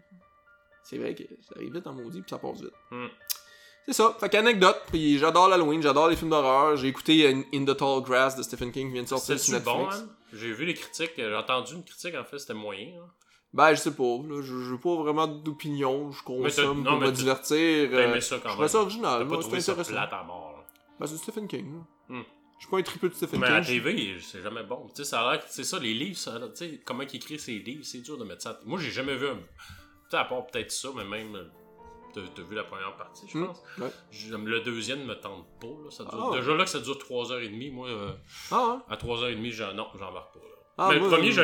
C'est 0.82 0.98
vrai 0.98 1.14
que 1.14 1.22
ça 1.40 1.54
arrive 1.56 1.72
vite 1.72 1.86
en 1.86 1.94
maudit, 1.94 2.20
puis 2.20 2.28
ça 2.30 2.36
passe 2.38 2.60
vite. 2.60 2.70
Hmm. 2.90 3.06
C'est 3.86 3.92
ça. 3.92 4.16
Fait 4.18 4.28
qu'anecdote, 4.30 4.80
puis 4.90 5.18
j'adore 5.18 5.48
l'Halloween, 5.48 5.82
j'adore 5.82 6.08
les 6.08 6.16
films 6.16 6.30
d'horreur. 6.30 6.76
J'ai 6.76 6.88
écouté 6.88 7.28
In, 7.30 7.42
In 7.52 7.64
the 7.64 7.76
Tall 7.76 8.02
Grass 8.02 8.34
de 8.36 8.42
Stephen 8.42 8.72
King 8.72 8.88
qui 8.88 8.92
vient 8.94 9.02
de 9.02 9.08
sortir 9.08 9.38
sur 9.38 9.52
Netflix. 9.54 9.76
bon, 9.78 9.88
hein? 9.90 10.08
J'ai 10.32 10.52
vu 10.52 10.64
les 10.64 10.74
critiques, 10.74 11.12
j'ai 11.16 11.34
entendu 11.34 11.74
une 11.74 11.84
critique, 11.84 12.14
en 12.14 12.24
fait, 12.24 12.38
c'était 12.38 12.54
moyen. 12.54 12.88
hein. 13.02 13.06
Ben, 13.52 13.70
je 13.72 13.80
sais 13.80 13.92
pas, 13.94 14.02
là, 14.02 14.42
je 14.42 14.68
j'ai 14.70 14.78
pas 14.78 14.96
vraiment 14.96 15.28
d'opinion, 15.28 16.10
je 16.10 16.18
Mais 16.28 16.42
consomme 16.42 16.82
non, 16.82 16.90
pour 16.92 17.00
mais 17.00 17.06
me 17.06 17.12
divertir. 17.12 17.88
T'as 17.90 17.96
euh, 17.96 18.10
aimé 18.10 18.20
ça 18.20 18.36
je 18.38 18.42
quand 18.42 18.56
même. 18.58 18.66
ça 18.68 18.78
original, 18.80 19.28
ça 19.30 19.36
intéressant. 19.56 19.92
plate 19.92 20.12
à 20.12 20.22
mort. 20.24 20.54
là. 20.56 20.64
Ben, 20.98 21.06
c'est 21.06 21.16
Stephen 21.18 21.46
King. 21.46 21.72
là. 21.74 22.16
Hmm. 22.16 22.22
Je 22.58 22.62
suis 22.62 22.70
pas 22.70 22.78
un 22.78 22.82
tripeux 22.82 23.08
de 23.10 23.14
Stephen 23.14 23.38
Mais 23.40 23.46
à 23.46 23.50
la 23.50 23.60
King. 23.60 23.80
TV, 23.82 24.16
c'est 24.20 24.42
jamais 24.42 24.62
bon. 24.64 24.86
Tu 24.88 24.96
sais, 24.96 25.04
ça 25.04 25.20
a 25.20 25.32
l'air 25.32 25.44
que 25.44 25.50
c'est 25.50 25.62
ça, 25.64 25.78
les 25.78 25.92
livres, 25.94 26.16
ça, 26.18 26.32
tu 26.40 26.46
sais, 26.54 26.80
comment 26.84 27.02
il 27.02 27.14
écrit 27.14 27.38
ses 27.38 27.58
livres, 27.60 27.84
c'est 27.84 27.98
dur 27.98 28.16
de 28.18 28.24
mettre 28.24 28.42
ça. 28.42 28.58
Moi, 28.64 28.80
j'ai 28.80 28.90
jamais 28.90 29.14
vu 29.14 29.28
un. 29.28 29.38
Tu 30.10 30.16
à 30.16 30.24
part 30.24 30.46
peut-être 30.46 30.72
ça, 30.72 30.88
mais 30.96 31.04
même. 31.04 31.36
T'as 32.14 32.42
vu 32.42 32.54
la 32.54 32.64
première 32.64 32.96
partie, 32.96 33.26
je 33.28 33.36
Hmm, 33.38 33.46
pense. 33.46 33.62
ouais. 33.78 33.90
Je- 34.10 34.34
Le 34.36 34.60
deuxième 34.60 35.04
me 35.04 35.14
tente 35.14 35.46
pas. 35.60 35.66
Là. 35.66 35.90
Ça 35.90 36.04
dure- 36.04 36.30
Ah. 36.32 36.36
Déjà 36.36 36.54
là 36.54 36.64
que 36.64 36.70
ça 36.70 36.80
dure 36.80 36.98
3h30, 36.98 37.70
moi, 37.72 37.88
euh, 37.88 38.12
Ah, 38.50 38.74
ouais? 38.88 38.94
à 38.94 38.96
3h30, 38.96 39.50
j'en- 39.52 39.74
non, 39.74 39.88
j'embarque 39.98 40.34
pas. 40.34 40.40
Là. 40.40 40.46
Ah, 40.76 40.88
mais 40.92 40.98
moi, 40.98 41.08
le 41.08 41.14
premier, 41.16 41.30
je- 41.30 41.42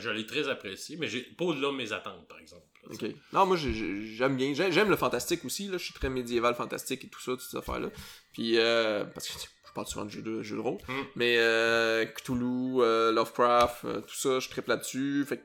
je 0.00 0.10
l'ai 0.10 0.20
je 0.22 0.26
très 0.26 0.48
apprécié, 0.48 0.96
mais 0.96 1.06
j'ai 1.06 1.22
pas 1.22 1.44
au-delà 1.44 1.68
de 1.68 1.74
mes 1.76 1.92
attentes, 1.92 2.26
par 2.28 2.38
exemple. 2.38 2.62
là. 2.88 3.08
Non, 3.32 3.46
moi 3.46 3.56
j'ai- 3.56 3.72
j'ai- 3.72 4.06
j'aime 4.06 4.36
bien. 4.36 4.52
J'ai- 4.54 4.72
J'aime 4.72 4.90
le 4.90 4.96
fantastique 4.96 5.44
aussi. 5.44 5.68
Là. 5.68 5.78
Je 5.78 5.84
suis 5.84 5.94
très 5.94 6.08
médiéval, 6.10 6.54
fantastique 6.56 7.04
et 7.04 7.08
tout 7.08 7.20
ça, 7.20 7.30
toutes 7.32 7.40
ces 7.42 7.56
affaires-là. 7.56 7.90
Puis, 8.32 8.58
euh, 8.58 9.04
parce 9.04 9.28
que 9.28 9.34
je 9.40 9.72
parle 9.72 9.86
souvent 9.86 10.04
de 10.04 10.10
jeux 10.10 10.20
de, 10.22 10.42
jeux 10.42 10.56
de 10.56 10.60
rôle. 10.60 10.78
Mm. 10.88 10.92
Mais 11.14 11.36
euh, 11.38 12.04
Cthulhu, 12.06 12.80
euh, 12.82 13.12
Lovecraft, 13.12 13.84
euh, 13.84 14.00
tout 14.00 14.16
ça, 14.16 14.40
je 14.40 14.48
tripe 14.48 14.66
là-dessus. 14.66 15.24
Fait 15.28 15.36
que 15.38 15.42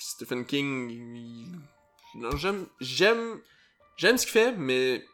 Stephen 0.00 0.44
King, 0.44 0.90
il- 1.14 2.28
j'aime. 2.38 2.66
J'aime. 2.80 3.40
J'aime 4.00 4.16
ce 4.16 4.24
qu'il 4.24 4.32
fait, 4.32 4.52
mais 4.52 5.04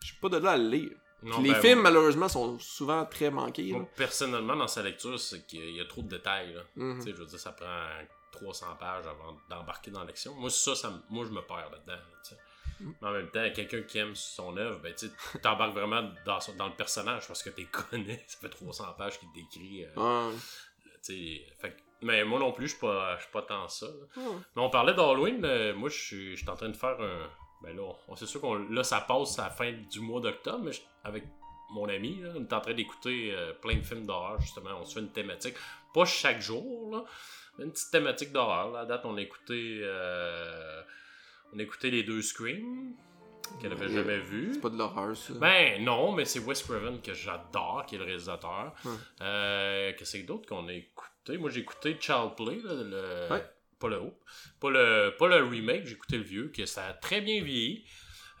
je 0.00 0.06
suis 0.06 0.16
pas 0.20 0.28
de 0.28 0.36
là 0.36 0.52
à 0.52 0.56
le 0.56 0.68
lire. 0.68 0.90
Non, 1.24 1.40
les 1.40 1.50
ben, 1.52 1.60
films, 1.60 1.80
malheureusement, 1.82 2.28
sont 2.28 2.58
souvent 2.60 3.04
très 3.04 3.30
manqués. 3.30 3.70
moi, 3.72 3.80
là. 3.80 3.86
personnellement, 3.96 4.54
dans 4.56 4.68
sa 4.68 4.82
lecture, 4.82 5.18
c'est 5.18 5.44
qu'il 5.46 5.70
y 5.70 5.80
a 5.80 5.84
trop 5.84 6.02
de 6.02 6.08
détails. 6.08 6.52
Là. 6.54 6.62
Mhm. 6.76 7.04
Je 7.04 7.12
veux 7.12 7.26
dire, 7.26 7.38
ça 7.38 7.50
prend 7.52 7.84
300 8.32 8.66
pages 8.78 9.06
avant 9.06 9.36
d'embarquer 9.50 9.90
dans 9.90 10.04
l'action. 10.04 10.34
Moi, 10.36 10.50
ça, 10.50 10.74
ça 10.76 10.92
moi, 11.10 11.24
je 11.24 11.30
me 11.30 11.40
perds 11.42 11.70
là-dedans. 11.70 12.00
Mm. 12.80 12.90
Mais 13.00 13.08
en 13.08 13.12
même 13.12 13.30
temps, 13.30 13.44
quelqu'un 13.54 13.82
qui 13.82 13.98
aime 13.98 14.14
son 14.16 14.56
œuvre, 14.56 14.78
ben, 14.80 14.94
tu 14.94 15.10
t'embarques 15.40 15.74
vraiment 15.74 16.08
dans, 16.24 16.40
son- 16.40 16.54
dans 16.54 16.66
le 16.68 16.74
personnage 16.74 17.26
parce 17.26 17.42
que 17.42 17.50
tu 17.50 17.66
connais. 17.90 18.24
Ça 18.28 18.38
fait 18.40 18.48
300 18.48 18.84
pages 18.98 19.18
qu'il 19.18 19.28
te 19.30 19.34
décrit. 19.34 19.84
euh. 19.84 19.90
Fait 21.60 21.70
que- 21.70 21.82
mais 22.02 22.24
moi 22.24 22.38
non 22.40 22.52
plus, 22.52 22.66
je 22.66 22.72
suis 22.72 22.80
pas, 22.80 23.16
je 23.16 23.22
suis 23.22 23.32
pas 23.32 23.42
tant 23.42 23.68
ça. 23.68 23.86
Mais 24.16 24.22
on 24.62 24.70
parlait 24.70 24.94
d'Halloween. 24.94 25.44
euh, 25.44 25.74
moi, 25.74 25.88
je 25.88 25.98
suis 25.98 26.36
je 26.36 26.40
suis 26.42 26.50
en 26.50 26.56
train 26.56 26.68
de 26.68 26.76
faire 26.76 27.00
un. 27.00 27.30
Ben 27.62 27.76
là, 27.76 27.82
on- 28.08 28.16
c'est 28.16 28.26
sûr 28.26 28.40
qu'on 28.40 28.54
là, 28.54 28.82
ça 28.84 29.00
passe 29.00 29.38
à 29.38 29.44
la 29.44 29.50
fin 29.50 29.72
du 29.72 30.00
mois 30.00 30.20
d'octobre, 30.20 30.64
mais 30.64 30.72
je- 30.72 30.80
avec 31.04 31.24
mon 31.70 31.88
ami, 31.88 32.20
là, 32.20 32.30
on 32.36 32.42
est 32.42 32.52
en 32.52 32.60
train 32.60 32.74
d'écouter 32.74 33.32
euh, 33.34 33.52
plein 33.54 33.76
de 33.76 33.82
films 33.82 34.04
d'horreur, 34.06 34.40
justement. 34.40 34.70
On 34.80 34.84
se 34.84 34.94
fait 34.94 35.00
une 35.00 35.12
thématique. 35.12 35.54
Pas 35.94 36.04
chaque 36.04 36.40
jour, 36.40 36.90
là, 36.92 37.04
mais 37.58 37.64
une 37.64 37.72
petite 37.72 37.90
thématique 37.90 38.32
d'horreur. 38.32 38.70
là. 38.72 38.80
À 38.80 38.84
date, 38.86 39.02
on 39.04 39.16
a 39.16 39.20
écouté. 39.20 39.80
euh, 39.82 40.82
on 41.54 41.58
a 41.58 41.62
écouté 41.62 41.90
les 41.90 42.02
deux 42.02 42.22
Scream, 42.22 42.94
qu'elle 43.60 43.72
avait 43.72 43.86
Ouais. 43.86 43.92
jamais 43.92 44.18
vu. 44.20 44.50
C'est 44.54 44.60
pas 44.60 44.70
de 44.70 44.78
l'horreur, 44.78 45.14
ça. 45.16 45.34
Ben 45.34 45.82
non, 45.84 46.12
mais 46.12 46.24
c'est 46.24 46.38
Wes 46.40 46.62
Craven 46.62 47.00
que 47.02 47.12
j'adore, 47.14 47.84
qui 47.86 47.94
est 47.94 47.98
le 47.98 48.04
réalisateur. 48.04 48.72
Ouais. 48.84 48.90
Euh, 49.20 49.92
Qu'est-ce 49.98 50.16
que 50.18 50.26
d'autre 50.26 50.46
qu'on 50.48 50.66
a 50.68 50.72
écouté? 50.72 51.36
Moi 51.38 51.50
j'ai 51.50 51.60
écouté 51.60 51.96
Child 52.00 52.30
Play, 52.36 52.56
là, 52.64 52.74
le... 52.74 53.28
Ouais. 53.32 53.44
Pas 53.82 53.88
le 53.88 54.00
haut, 54.00 54.14
pas 54.60 54.70
le, 54.70 55.14
pas 55.18 55.28
le 55.28 55.44
remake, 55.44 55.84
j'ai 55.86 55.92
écouté 55.94 56.16
le 56.18 56.22
vieux, 56.24 56.48
que 56.54 56.64
ça 56.66 56.86
a 56.86 56.92
très 56.94 57.20
bien 57.20 57.42
vieilli. 57.42 57.84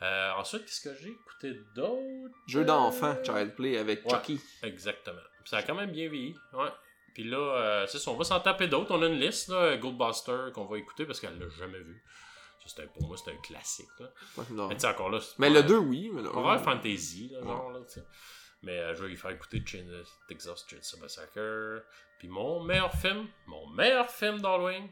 Euh, 0.02 0.30
ensuite, 0.36 0.64
qu'est-ce 0.64 0.88
que 0.88 0.94
j'ai 1.00 1.10
écouté 1.10 1.60
d'autre? 1.74 2.34
Jeu 2.48 2.64
d'enfant, 2.64 3.16
Child 3.24 3.54
Play 3.54 3.76
avec 3.78 4.04
Ouais. 4.04 4.10
Chucky. 4.12 4.40
Exactement. 4.62 5.20
Ça 5.44 5.58
a 5.58 5.62
quand 5.62 5.74
même 5.74 5.90
bien 5.92 6.08
vieilli. 6.08 6.34
Ouais. 6.52 6.68
Puis 7.14 7.24
là, 7.24 7.36
euh, 7.38 7.86
c'est 7.86 7.98
ça, 7.98 8.10
on 8.10 8.16
va 8.16 8.24
s'en 8.24 8.40
taper 8.40 8.68
d'autres. 8.68 8.90
On 8.94 9.02
a 9.02 9.06
une 9.06 9.20
liste, 9.20 9.48
là, 9.48 9.76
Goldbuster, 9.76 10.48
qu'on 10.54 10.64
va 10.64 10.78
écouter 10.78 11.04
parce 11.04 11.20
qu'elle 11.20 11.38
l'a 11.38 11.48
jamais 11.50 11.78
vu. 11.80 12.02
Ça, 12.64 12.68
c'était- 12.68 12.86
pour 12.88 13.06
moi, 13.06 13.16
c'est 13.22 13.30
un 13.32 13.36
classique. 13.36 13.88
Là. 14.00 14.08
Mais 14.68 14.84
encore 14.86 15.10
là, 15.10 15.18
Mais 15.38 15.50
le 15.50 15.62
2, 15.62 15.76
oui. 15.78 16.10
Mais 16.12 16.22
Horreur 16.26 16.58
non. 16.58 16.64
fantasy, 16.64 17.28
là, 17.32 17.42
genre, 17.42 17.70
là. 17.72 17.80
Mais 18.62 18.78
euh, 18.78 18.94
je 18.94 19.02
vais 19.02 19.08
lui 19.08 19.16
faire 19.16 19.32
écouter 19.32 19.60
Chain, 19.66 19.84
euh, 19.88 20.04
Texas 20.28 20.64
Chainsaw 20.70 20.98
Massacre. 21.00 21.82
Puis 22.20 22.28
mon 22.28 22.62
meilleur 22.62 22.92
film, 22.92 23.26
mon 23.46 23.66
meilleur 23.68 24.08
film 24.08 24.40
d'Halloween, 24.40 24.88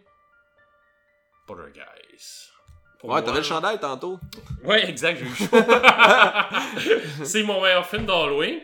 Poltergeist. 1.57 2.52
Pour 2.99 3.11
Ouais, 3.11 3.23
t'avais 3.25 3.38
le 3.38 3.42
chandail 3.45 3.80
tantôt. 3.80 4.19
Ouais, 4.62 4.88
exact, 4.88 5.19
j'ai 5.19 5.25
eu 5.26 5.35
chaud. 5.35 5.57
C'est 7.25 7.42
mon 7.42 7.61
meilleur 7.62 7.87
film 7.87 8.04
d'Halloween. 8.07 8.61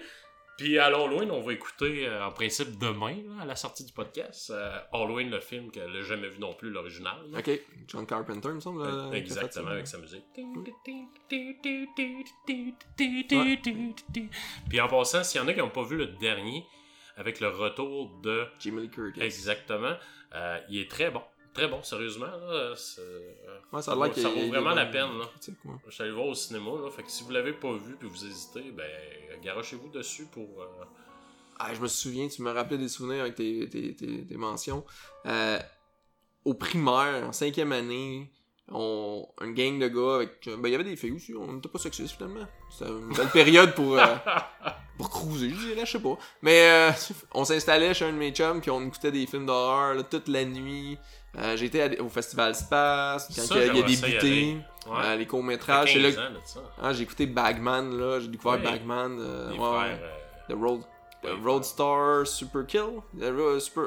Puis 0.58 0.78
à 0.78 0.88
l'Halloween, 0.88 1.30
on 1.30 1.40
va 1.42 1.52
écouter, 1.52 2.06
euh, 2.06 2.24
en 2.26 2.30
principe, 2.32 2.78
demain, 2.78 3.14
là, 3.28 3.42
à 3.42 3.44
la 3.44 3.56
sortie 3.56 3.84
du 3.84 3.92
podcast, 3.92 4.50
euh, 4.50 4.78
Halloween, 4.92 5.30
le 5.30 5.40
film 5.40 5.70
qu'elle 5.70 5.92
n'a 5.92 6.00
jamais 6.02 6.28
vu 6.28 6.38
non 6.38 6.54
plus, 6.54 6.70
l'original. 6.70 7.16
Ok, 7.36 7.50
John 7.88 8.06
Carpenter, 8.06 8.48
il 8.48 8.54
me 8.54 8.60
semble. 8.60 8.80
euh. 8.82 9.12
Exactement, 9.12 9.68
avec 9.68 9.86
sa 9.86 9.98
musique. 9.98 10.24
Puis 14.68 14.80
en 14.80 14.88
passant, 14.88 15.22
s'il 15.24 15.40
y 15.40 15.44
en 15.44 15.48
a 15.48 15.52
qui 15.52 15.58
n'ont 15.60 15.68
pas 15.70 15.82
vu 15.84 15.96
le 15.96 16.06
dernier, 16.06 16.64
avec 17.16 17.40
le 17.40 17.48
retour 17.48 18.10
de. 18.22 18.46
Jamie 18.58 18.82
Lee 18.82 18.90
Curtis. 18.90 19.20
Exactement, 19.20 19.96
il 20.68 20.80
est 20.80 20.90
très 20.90 21.10
bon. 21.10 21.22
Très 21.56 21.68
bon, 21.68 21.82
sérieusement. 21.82 22.26
Là, 22.26 22.74
Ouais, 23.72 23.82
ça 23.82 24.28
vaut 24.28 24.48
vraiment 24.48 24.74
la 24.74 24.86
peine. 24.86 25.18
Là. 25.18 25.24
ouais. 25.48 25.74
Je 25.86 25.90
suis 25.94 26.02
allé 26.02 26.12
voir 26.12 26.26
au 26.26 26.34
cinéma, 26.34 26.70
là, 26.82 26.90
fait 26.90 27.02
que 27.02 27.10
si 27.10 27.24
vous 27.24 27.30
l'avez 27.30 27.52
pas 27.54 27.72
vu 27.72 27.96
puis 27.98 28.08
vous 28.08 28.26
hésitez, 28.26 28.70
ben 28.72 28.84
garochez-vous 29.42 29.88
dessus 29.88 30.26
pour. 30.26 30.62
euh, 30.62 30.84
Ah, 31.58 31.74
je 31.74 31.80
me 31.80 31.88
souviens, 31.88 32.28
tu 32.28 32.42
me 32.42 32.50
rappelais 32.52 32.78
des 32.78 32.88
souvenirs 32.88 33.22
avec 33.22 33.34
tes, 33.36 33.68
tes, 33.68 33.94
tes, 33.94 34.24
tes 34.26 34.36
mentions. 34.36 34.84
Euh, 35.26 35.58
au 36.44 36.54
primaire, 36.54 37.24
en 37.26 37.32
cinquième 37.32 37.72
année, 37.72 38.30
on, 38.70 39.26
une 39.40 39.54
gang 39.54 39.78
de 39.78 39.88
gars 39.88 40.16
avec. 40.16 40.46
Ben, 40.46 40.66
il 40.68 40.72
y 40.72 40.74
avait 40.74 40.84
des 40.84 40.96
filles 40.96 41.12
aussi, 41.12 41.34
on 41.34 41.54
n'était 41.54 41.68
pas 41.68 41.78
sexistes 41.78 42.16
finalement. 42.16 42.46
C'était 42.70 42.90
une 42.90 43.14
belle 43.14 43.30
période 43.30 43.74
pour. 43.74 43.98
euh, 43.98 44.04
pour 44.98 45.10
cruiser, 45.10 45.50
je 45.50 45.68
dirais, 45.68 45.84
je 45.86 45.90
sais 45.92 46.00
pas. 46.00 46.16
Mais 46.42 46.68
euh, 46.70 46.90
on 47.34 47.44
s'installait 47.44 47.92
chez 47.94 48.04
un 48.06 48.12
de 48.12 48.16
mes 48.18 48.32
chums, 48.32 48.60
puis 48.60 48.70
on 48.70 48.80
écoutait 48.86 49.12
des 49.12 49.26
films 49.26 49.44
d'horreur 49.46 50.08
toute 50.08 50.28
la 50.28 50.44
nuit. 50.44 50.98
Euh, 51.38 51.56
j'ai 51.56 51.66
été 51.66 51.86
des- 51.88 51.98
au 51.98 52.08
festival 52.08 52.54
Space, 52.54 53.26
quand 53.34 53.42
Ça, 53.42 53.54
il 53.58 53.66
y 53.66 53.68
a- 53.68 54.18
aller. 54.20 54.56
Ouais. 54.86 54.92
euh, 55.04 55.16
les 55.16 55.26
courts-métrages. 55.26 55.92
fait 55.92 55.98
c'est 55.98 56.02
15 56.14 56.16
là- 56.16 56.28
ans 56.28 56.32
de 56.32 56.38
ça. 56.44 56.60
Ah, 56.82 56.92
j'ai 56.92 57.02
écouté 57.02 57.26
Bagman, 57.26 57.90
là. 57.98 58.20
J'ai 58.20 58.28
découvert. 58.28 58.58
Bagman. 58.62 59.18
euh, 59.20 59.50
Les 59.52 59.58
ouais, 59.58 59.64
frères. 59.76 59.98
euh, 60.02 60.54
The 60.54 60.56
Road. 60.58 60.80
les 61.24 61.32
Roadstar 61.44 62.26
Super 62.26 62.66
Kill, 62.66 62.80
Ro- 63.20 63.58
Super, 63.58 63.84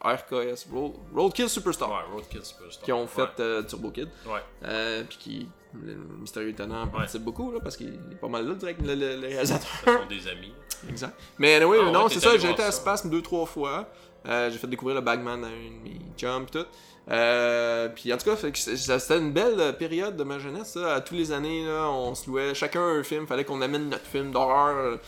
ah, 0.00 0.12
RKS, 0.14 0.66
Road, 0.72 0.92
Roadkill 1.14 1.48
Superstar, 1.48 1.90
Ouais, 1.90 1.96
Roadkill 2.14 2.44
Superstar. 2.44 2.84
qui 2.84 2.92
ont 2.92 3.06
fait 3.08 3.40
euh, 3.40 3.62
Turbo 3.64 3.90
Kid, 3.90 4.08
Ouais. 4.26 5.02
puis 5.08 5.18
qui, 5.18 5.48
le 5.82 5.96
mystérieux 6.20 6.50
étonnant, 6.50 6.86
participe 6.86 7.22
beaucoup, 7.22 7.50
là, 7.50 7.58
parce 7.60 7.76
qu'il 7.76 7.88
est 7.88 8.20
pas 8.20 8.28
mal 8.28 8.46
là, 8.46 8.54
direct, 8.54 8.80
le, 8.82 8.94
le- 8.94 9.16
le 9.20 9.26
réalisateur. 9.26 9.66
Ce 9.84 9.90
sont 9.90 10.06
des 10.08 10.28
amis. 10.28 10.52
Exact. 10.88 11.18
Mais 11.38 11.54
anyway, 11.56 11.78
Ah 11.82 11.90
non, 11.90 12.08
c'est 12.08 12.20
ça, 12.20 12.36
j'ai 12.38 12.50
été 12.50 12.62
à. 12.62 12.70
Spasme 12.70 13.10
deux, 13.10 13.22
trois 13.22 13.46
fois. 13.46 13.88
Euh, 14.28 14.50
j'ai 14.50 14.58
fait 14.58 14.66
découvrir 14.66 14.96
le 14.96 15.00
Bagman 15.02 15.44
à 15.44 15.48
une 15.48 15.80
mes 15.82 16.00
chums 16.16 16.46
pis 16.46 16.52
tout. 16.58 16.66
Euh, 17.08 17.88
puis 17.90 18.12
en 18.12 18.16
tout 18.16 18.24
cas, 18.24 18.36
c'était 18.36 19.18
une 19.18 19.32
belle 19.32 19.60
euh, 19.60 19.72
période 19.72 20.16
de 20.16 20.24
ma 20.24 20.40
jeunesse. 20.40 20.72
Ça. 20.72 20.94
À 20.94 21.00
tous 21.00 21.14
les 21.14 21.30
années, 21.30 21.64
là, 21.64 21.88
on 21.88 22.14
se 22.16 22.28
louait 22.28 22.52
chacun 22.52 22.82
un 22.82 23.04
film. 23.04 23.28
Fallait 23.28 23.44
qu'on 23.44 23.60
amène 23.62 23.88
notre 23.90 24.06
film 24.06 24.32
d'horreur. 24.32 24.98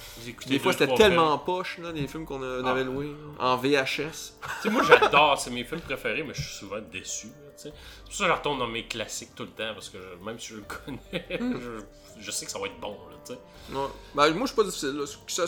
Des 0.47 0.59
fois, 0.61 0.73
c'était 0.73 0.95
tellement 0.95 1.37
poche, 1.39 1.79
là, 1.79 1.91
les 1.91 2.07
films 2.07 2.25
qu'on 2.25 2.41
Ah. 2.43 2.71
avait 2.71 2.85
loués 2.85 3.11
en 3.41 3.57
VHS. 3.57 4.35
moi 4.71 4.83
j'adore, 4.85 5.41
c'est 5.41 5.51
mes 5.51 5.65
films 5.65 5.81
préférés, 5.81 6.23
mais 6.23 6.35
je 6.35 6.43
suis 6.43 6.55
souvent 6.59 6.79
déçu. 6.93 7.29
C'est 7.57 7.71
pour 8.05 8.13
ça 8.15 8.25
que 8.27 8.31
je 8.31 8.37
retourne 8.37 8.59
dans 8.61 8.69
mes 8.69 8.87
classiques 8.87 9.35
tout 9.35 9.43
le 9.43 9.49
temps, 9.49 9.75
parce 9.75 9.89
que 9.89 9.99
je- 9.99 10.25
même 10.25 10.39
si 10.39 10.51
je 10.51 10.55
le 10.59 10.63
connais, 10.63 11.27
je, 11.41 12.21
je 12.21 12.31
sais 12.31 12.47
que 12.47 12.53
ça 12.53 12.61
va 12.61 12.67
être 12.67 12.79
bon. 12.79 12.97
Là. 13.11 13.35
Ouais. 13.81 13.89
Ben, 14.15 14.31
moi, 14.35 14.43
je 14.43 14.47
suis 14.53 14.57
pas 14.57 14.63
difficile. 14.63 14.91
Là. 14.97 15.05
Que, 15.05 15.33
ça- 15.33 15.47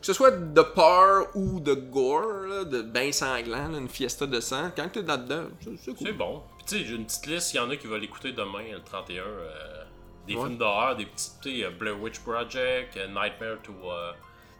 que 0.00 0.06
ce 0.06 0.12
soit 0.12 0.30
de 0.30 0.62
peur 0.62 1.26
ou 1.34 1.60
de 1.60 1.74
gore, 1.74 2.46
là, 2.48 2.64
de 2.64 2.82
bain 2.82 3.10
sanglant, 3.12 3.68
là, 3.68 3.78
une 3.78 3.88
fiesta 3.88 4.26
de 4.26 4.40
sang, 4.40 4.70
quand 4.76 4.88
t'es 4.92 5.02
là-dedans, 5.02 5.44
c'est- 5.60 5.90
cool. 5.94 6.06
C'est 6.06 6.12
bon. 6.12 6.42
Puis 6.58 6.66
tu 6.66 6.78
sais, 6.78 6.84
j'ai 6.84 6.94
une 6.94 7.04
petite 7.06 7.26
liste, 7.26 7.52
il 7.54 7.56
y 7.56 7.60
en 7.60 7.68
a 7.70 7.76
qui 7.76 7.86
veulent 7.86 8.04
écouter 8.04 8.32
demain, 8.32 8.62
le 8.72 8.82
31. 8.82 9.22
euh, 9.24 9.84
des 10.26 10.34
Ouais. 10.36 10.42
films 10.44 10.58
d'horreur, 10.58 10.94
des 10.96 11.06
petits, 11.06 11.64
euh, 11.64 11.70
Blair 11.70 11.98
Witch 12.00 12.18
Project, 12.20 12.96
euh, 12.96 13.06
Nightmare 13.08 13.62
to, 13.62 13.72
euh, 13.90 14.12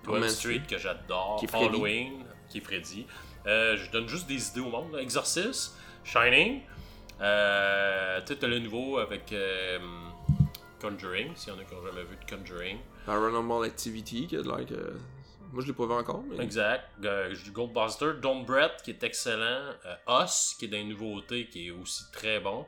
to 0.02 0.16
Elm 0.16 0.26
Street, 0.28 0.62
que 0.68 0.78
j'adore. 0.78 1.44
Halloween, 1.52 2.24
qui 2.48 2.58
est 2.58 2.60
Freddy. 2.62 3.06
Je 3.44 3.90
donne 3.92 4.08
juste 4.08 4.26
des 4.26 4.48
idées 4.48 4.60
au 4.60 4.70
monde. 4.70 4.92
là. 4.92 5.00
Exorcist, 5.02 5.74
Shining, 6.04 6.62
euh, 7.20 8.20
tu 8.20 8.26
sais, 8.32 8.38
t'as 8.38 8.46
le 8.46 8.58
nouveau 8.60 8.98
avec 8.98 9.32
Conjuring, 10.80 11.34
s'il 11.34 11.52
y 11.52 11.56
en 11.56 11.58
a 11.60 11.64
qui 11.64 11.74
n'ont 11.74 11.82
jamais 11.84 12.04
vu 12.04 12.16
de 12.16 12.30
Conjuring. 12.36 12.78
Paranormal 13.04 13.64
Activity, 13.64 14.26
qui. 14.26 14.36
Moi, 15.52 15.62
je 15.62 15.68
l'ai 15.68 15.72
pas 15.72 15.86
vu 15.86 15.92
encore, 15.92 16.22
mais. 16.28 16.42
Exact. 16.44 16.84
Euh, 17.04 17.34
du 17.34 17.50
Goldbuster, 17.50 18.12
Don't 18.20 18.44
Brett 18.44 18.82
qui 18.82 18.90
est 18.90 19.02
excellent. 19.02 19.72
Euh, 20.08 20.24
Us 20.24 20.54
qui 20.58 20.66
est 20.66 20.68
des 20.68 20.84
nouveautés 20.84 21.48
qui 21.48 21.68
est 21.68 21.70
aussi 21.70 22.04
très 22.12 22.40
bon. 22.40 22.66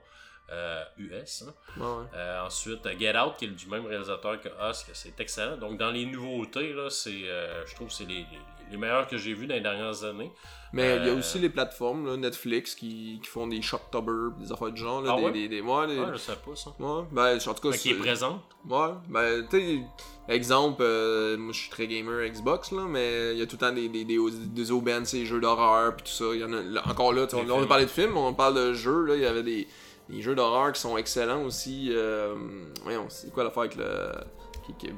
Euh, 0.52 0.82
US. 0.99 1.44
hein. 1.46 1.54
Ouais, 1.76 1.84
ouais. 1.87 2.06
Euh, 2.14 2.44
ensuite, 2.44 2.84
euh, 2.84 2.99
Get 2.99 3.16
Out 3.16 3.37
qui 3.38 3.44
est 3.44 3.49
du 3.49 3.66
même 3.68 3.87
réalisateur 3.87 4.40
que 4.40 4.49
Us, 4.49 4.82
que 4.82 4.94
c'est 4.94 5.18
excellent. 5.20 5.56
Donc 5.56 5.78
dans 5.78 5.90
les 5.92 6.06
nouveautés, 6.06 6.72
là, 6.72 6.90
c'est, 6.90 7.22
euh, 7.28 7.64
je 7.66 7.75
trouve 7.76 7.87
que 7.87 7.94
c'est 7.94 8.04
les, 8.06 8.14
les, 8.32 8.38
les 8.70 8.76
meilleurs 8.76 9.08
que 9.08 9.16
j'ai 9.16 9.34
vus 9.34 9.46
dans 9.46 9.54
les 9.54 9.60
dernières 9.60 10.04
années. 10.04 10.30
Mais 10.72 10.96
il 10.98 11.04
y 11.06 11.08
a 11.08 11.12
Euh, 11.12 11.18
aussi 11.18 11.38
les 11.40 11.48
plateformes, 11.48 12.06
là, 12.06 12.16
Netflix, 12.16 12.76
qui, 12.76 13.18
qui 13.22 13.28
font 13.28 13.48
des 13.48 13.60
Shocktober, 13.60 14.34
des 14.40 14.52
affaires 14.52 14.70
du 14.70 14.80
genre, 14.80 15.02
là, 15.02 15.14
Ah 15.14 15.16
des, 15.18 15.24
ouais? 15.24 15.32
des, 15.32 15.48
des- 15.48 15.60
ouais, 15.60 15.86
des- 15.88 15.98
Ouais, 15.98 16.06
je 16.12 16.16
sais 16.18 16.32
pas 16.36 16.54
ça. 16.54 16.70
ouais, 16.78 17.02
ben, 17.10 17.36
en 17.36 17.54
tout 17.54 17.68
cas, 17.68 17.76
qu'il 17.76 17.90
est 17.90 17.94
c'est- 17.94 18.00
présent. 18.00 18.40
Ouais, 18.68 18.90
ben, 19.08 19.46
tu 19.50 19.58
sais, 19.58 19.80
exemple, 20.28 20.82
euh, 20.84 21.36
moi 21.36 21.52
je 21.52 21.58
suis 21.62 21.70
très 21.70 21.88
gamer 21.88 22.28
Xbox, 22.28 22.70
là, 22.70 22.82
mais 22.88 23.32
il 23.32 23.38
y 23.38 23.42
a 23.42 23.46
tout 23.46 23.56
le 23.60 23.66
temps 23.66 23.72
des, 23.72 23.88
des, 23.88 24.04
des, 24.04 24.18
des 24.30 24.70
aubaines, 24.70 25.04
ces 25.06 25.26
jeux 25.26 25.40
d'horreur, 25.40 25.96
pis 25.96 26.04
tout 26.04 26.10
ça. 26.10 26.24
Il 26.34 26.40
y 26.40 26.44
en 26.44 26.52
a, 26.52 26.62
là, 26.62 26.82
encore 26.88 27.12
là, 27.12 27.26
on, 27.32 27.50
on 27.50 27.62
a 27.62 27.66
parlé 27.66 27.86
de 27.86 27.90
films, 27.90 28.16
on 28.16 28.32
parle 28.34 28.54
de 28.54 28.72
jeux, 28.72 29.04
là, 29.06 29.16
il 29.16 29.22
y 29.22 29.26
avait 29.26 29.42
des, 29.42 29.66
des 30.08 30.22
jeux 30.22 30.36
d'horreur 30.36 30.70
qui 30.72 30.80
sont 30.80 30.96
excellents 30.96 31.42
aussi. 31.42 31.88
Euh, 31.90 32.36
voyons, 32.84 33.06
c'est 33.08 33.32
quoi 33.32 33.42
l'affaire 33.42 33.62
avec 33.64 33.74
le. 33.76 33.84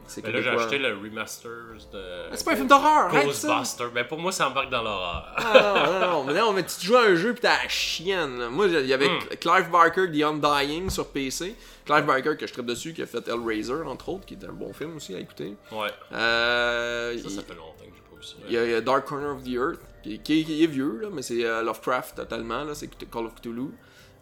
C'est 0.06 0.24
Mais 0.24 0.32
là, 0.32 0.40
j'ai 0.42 0.50
acheté 0.50 0.78
le 0.78 0.96
remasters 0.96 1.50
de. 1.92 2.30
Mais 2.30 2.36
c'est 2.36 2.44
pas 2.44 2.52
un 2.52 2.56
film 2.56 2.68
d'horreur, 2.68 3.06
arrête 3.06 3.32
ça! 3.32 3.48
Ghostbuster. 3.48 3.84
Ben 3.94 4.04
pour 4.06 4.18
moi, 4.18 4.32
ça 4.32 4.48
embarque 4.48 4.70
dans 4.70 4.82
l'horreur. 4.82 5.32
Ah, 5.36 5.84
non, 5.86 5.92
non, 5.92 6.00
non, 6.00 6.24
mais 6.24 6.34
non, 6.34 6.52
mais 6.52 6.64
tu 6.64 6.86
joues 6.86 6.96
à 6.96 7.02
un 7.04 7.14
jeu 7.14 7.34
pis 7.34 7.40
t'as 7.42 7.62
la 7.62 7.68
chienne. 7.68 8.38
là. 8.38 8.48
Moi, 8.48 8.66
il 8.68 8.86
y 8.86 8.92
avait 8.92 9.08
Hmm. 9.08 9.18
Clive 9.40 9.70
Barker, 9.70 10.06
The 10.10 10.22
Undying 10.22 10.90
sur 10.90 11.08
PC. 11.08 11.54
Clive 11.84 12.04
Barker, 12.04 12.36
que 12.36 12.46
je 12.46 12.52
traite 12.52 12.66
dessus, 12.66 12.92
qui 12.94 13.02
a 13.02 13.06
fait 13.06 13.26
Hellraiser, 13.28 13.82
entre 13.86 14.08
autres, 14.10 14.24
qui 14.24 14.34
est 14.34 14.44
un 14.44 14.52
bon 14.52 14.72
film 14.72 14.96
aussi 14.96 15.14
à 15.14 15.18
écouter. 15.18 15.54
Ouais. 15.72 15.88
Euh, 16.12 17.12
Ça, 17.18 17.20
il- 17.24 17.30
ça 17.30 17.42
fait 17.42 17.54
longtemps 17.54 17.74
que 17.80 17.84
j'ai 17.94 18.02
pas 18.10 18.16
vu 18.16 18.22
ça. 18.22 18.34
il 18.46 18.52
y, 18.52 18.56
a, 18.58 18.64
il 18.64 18.70
y 18.70 18.74
a 18.74 18.80
Dark 18.80 19.04
Corner 19.06 19.30
of 19.34 19.42
the 19.42 19.48
Earth, 19.48 19.80
qui, 20.02 20.18
qui- 20.20 20.44
qui 20.44 20.62
est 20.62 20.66
vieux, 20.68 21.00
là, 21.02 21.08
mais 21.12 21.22
c'est 21.22 21.44
euh, 21.44 21.62
Lovecraft 21.62 22.16
totalement, 22.16 22.62
là, 22.64 22.74
c'est 22.74 22.88
Call 23.10 23.26
of 23.26 23.34
Cthulhu. 23.34 23.70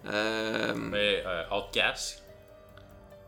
Euh, 0.06 0.72
Mais 0.74 1.22
euh, 1.26 1.42
Outcast. 1.54 2.19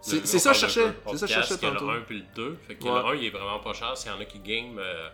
C'est 0.03 0.39
ça 0.39 0.51
que 0.51 0.55
je 0.57 0.61
cherchais, 0.61 0.93
c'est 1.11 1.17
ça 1.17 1.27
je 1.27 1.33
cherchais 1.33 1.57
tantôt. 1.59 1.91
le 1.91 1.99
1 1.99 2.01
puis 2.03 2.19
le 2.19 2.25
2. 2.35 2.57
Fait 2.67 2.75
que 2.75 2.85
Ouais. 2.85 2.91
le 2.91 3.07
1, 3.07 3.15
il 3.15 3.25
est 3.27 3.31
vraiment 3.31 3.61
pas 3.61 3.73
cher. 3.73 3.97
S'il 3.97 4.11
y 4.11 4.15
en 4.15 4.21
a 4.21 4.25
qui 4.25 4.39
game, 4.41 4.79
euh, 4.79 5.09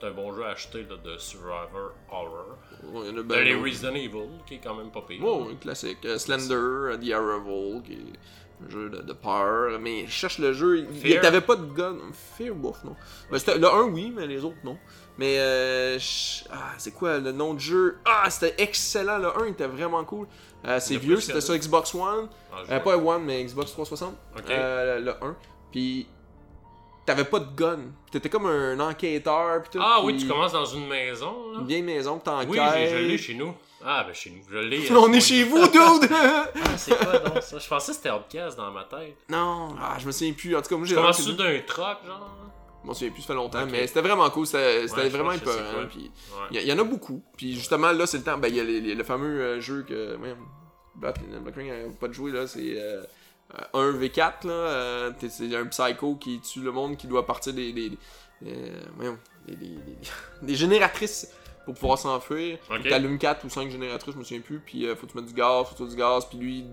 c'est 0.00 0.06
un 0.06 0.12
bon 0.12 0.32
jeu 0.34 0.44
à 0.44 0.50
acheter 0.50 0.84
là, 0.88 0.96
de 1.02 1.18
Survivor 1.18 1.92
Horror. 2.10 2.56
Ouais, 2.84 3.06
il 3.08 3.10
y 3.10 3.14
en 3.14 3.18
a 3.18 3.22
ben 3.22 3.44
les. 3.44 3.54
Resident 3.54 3.94
Evil, 3.94 4.28
qui 4.46 4.54
est 4.54 4.60
quand 4.62 4.74
même 4.76 4.90
pas 4.90 5.02
pire. 5.02 5.22
Ouais, 5.24 5.54
classique. 5.60 5.98
Euh, 6.04 6.18
Slender, 6.18 6.54
euh, 6.54 6.96
The 6.96 7.10
Arrival, 7.12 7.82
qui 7.84 7.92
est 7.94 8.64
un 8.64 8.70
jeu 8.70 8.88
de, 8.90 8.98
de 9.02 9.12
peur. 9.12 9.78
Mais 9.80 10.06
je 10.06 10.10
cherche 10.12 10.38
le 10.38 10.52
jeu. 10.52 10.86
T'avait 11.20 11.40
pas 11.40 11.56
de 11.56 11.66
gun. 11.66 11.96
Fear, 12.36 12.54
bof, 12.54 12.84
non. 12.84 12.94
Ben, 13.30 13.38
le 13.60 13.66
1, 13.66 13.82
oui, 13.92 14.12
mais 14.14 14.26
les 14.28 14.44
autres, 14.44 14.56
non. 14.64 14.78
Mais, 15.18 15.38
euh, 15.38 15.98
je- 15.98 16.44
ah, 16.52 16.70
c'est 16.78 16.92
quoi 16.92 17.18
le 17.18 17.32
nom 17.32 17.54
de 17.54 17.58
jeu? 17.60 17.98
Ah, 18.04 18.30
c'était 18.30 18.54
excellent. 18.62 19.18
Le 19.18 19.36
1 19.36 19.46
était 19.46 19.66
vraiment 19.66 20.04
cool. 20.04 20.26
Euh, 20.66 20.78
c'est 20.80 20.94
Il 20.94 21.00
vieux, 21.00 21.20
c'était 21.20 21.40
sur. 21.40 21.54
Xbox 21.56 21.94
One. 21.94 22.28
Ah, 22.52 22.56
Euh, 22.70 22.80
pas 22.80 22.96
One, 22.96 23.24
mais 23.24 23.42
Xbox 23.44 23.72
360. 23.72 24.14
Ok. 24.36 24.44
Euh, 24.50 25.00
le 25.00 25.10
1. 25.24 25.36
Puis, 25.72 26.06
t'avais 27.04 27.24
pas 27.24 27.40
de 27.40 27.54
gun. 27.56 27.78
T'étais 28.12 28.28
comme 28.28 28.46
un 28.46 28.78
enquêteur. 28.80 29.62
Pis 29.62 29.70
tout, 29.70 29.78
Ah 29.82 30.00
oui, 30.04 30.16
tu 30.16 30.26
commences 30.28 30.52
dans 30.52 30.64
une 30.64 30.86
maison. 30.86 31.52
Là. 31.52 31.58
Une 31.60 31.66
vieille 31.66 31.82
maison, 31.82 32.18
t'enquêtes. 32.18 32.48
Oui, 32.48 32.58
je 32.90 32.96
l'ai 32.96 33.18
chez 33.18 33.34
nous. 33.34 33.54
Ah, 33.84 34.04
ben 34.06 34.12
chez 34.14 34.30
nous. 34.30 34.42
Je 34.50 34.58
l'ai. 34.58 34.92
On 34.96 35.12
est 35.12 35.20
chez 35.20 35.44
vous, 35.44 35.66
dude! 35.68 36.10
Ah, 36.10 36.76
c'est 36.76 36.96
quoi 36.98 37.18
donc 37.18 37.42
ça? 37.42 37.58
Je 37.58 37.68
pensais 37.68 37.92
que 37.92 37.96
c'était 37.96 38.10
Outcast 38.10 38.56
dans 38.56 38.70
ma 38.72 38.84
tête. 38.84 39.16
non, 39.28 39.74
ah, 39.80 39.96
je 39.98 40.06
me 40.06 40.12
souviens 40.12 40.32
plus. 40.32 40.56
En 40.56 40.62
tout 40.62 40.68
cas, 40.68 40.76
moi 40.76 40.86
j'ai 40.86 40.94
Tu 40.96 41.00
commences 41.00 41.26
d'un 41.36 41.60
truck, 41.66 41.98
genre? 42.06 42.30
M'en 42.88 42.94
souviens 42.94 43.12
plus, 43.12 43.22
ça 43.22 43.28
fait 43.28 43.34
longtemps, 43.34 43.66
mais 43.66 43.86
c'était 43.86 44.00
vraiment 44.00 44.28
cool. 44.30 44.46
C'était 44.46 44.84
Ouais, 44.92 45.08
vraiment 45.08 45.32
épeurant. 45.32 45.56
quoi. 45.74 45.84
Puis 45.88 46.10
Ouais. 46.32 46.46
il 46.52 46.62
y, 46.62 46.66
y 46.66 46.72
en 46.72 46.78
a 46.78 46.84
beaucoup. 46.84 47.22
Puis 47.36 47.54
justement, 47.54 47.92
là, 47.92 48.06
c'est 48.06 48.18
le 48.18 48.24
temps. 48.24 48.38
Ben, 48.38 48.48
il 48.48 48.56
y 48.56 48.60
a 48.60 48.64
les- 48.64 48.80
les- 48.80 48.94
le 48.94 49.04
fameux 49.04 49.40
euh, 49.40 49.60
jeu 49.60 49.84
que. 49.88 50.16
Ouais, 50.16 50.34
Black 50.96 51.16
Blackring 51.44 51.68
n'a 51.68 51.92
pas 52.00 52.08
de 52.08 52.12
jouer, 52.12 52.32
là. 52.32 52.46
C'est 52.48 52.74
euh, 52.76 53.02
euh, 53.74 53.92
1v4, 53.92 54.46
là. 54.46 54.52
euh, 54.52 55.12
c'est 55.28 55.54
un 55.54 55.66
psycho 55.66 56.16
qui 56.16 56.40
tue 56.40 56.60
le 56.60 56.72
monde 56.72 56.96
qui 56.96 57.06
doit 57.06 57.24
partir 57.26 57.52
des. 57.54 57.72
des, 57.72 57.90
des, 58.42 58.72
voyons, 58.96 59.18
des, 59.46 59.54
des- 59.54 59.66
des- 59.66 59.96
des 60.42 60.54
génératrices 60.54 61.30
pour 61.68 61.74
pouvoir 61.74 61.98
s'enfuir. 61.98 62.56
Ok. 62.70 62.88
T'allumes 62.88 63.18
4 63.18 63.44
ou 63.44 63.50
5 63.50 63.70
génératrices, 63.70 64.14
je 64.14 64.18
me 64.18 64.24
souviens 64.24 64.40
plus, 64.40 64.58
puis 64.58 64.86
euh, 64.86 64.96
faut 64.96 65.06
que 65.06 65.12
tu 65.12 65.18
mettes 65.18 65.26
du 65.26 65.34
gaz, 65.34 65.66
faut 65.66 65.72
que 65.72 65.76
tu 65.76 65.82
mettes 65.82 65.90
du 65.92 65.98
gaz, 65.98 66.24
puis 66.24 66.38
lui, 66.38 66.64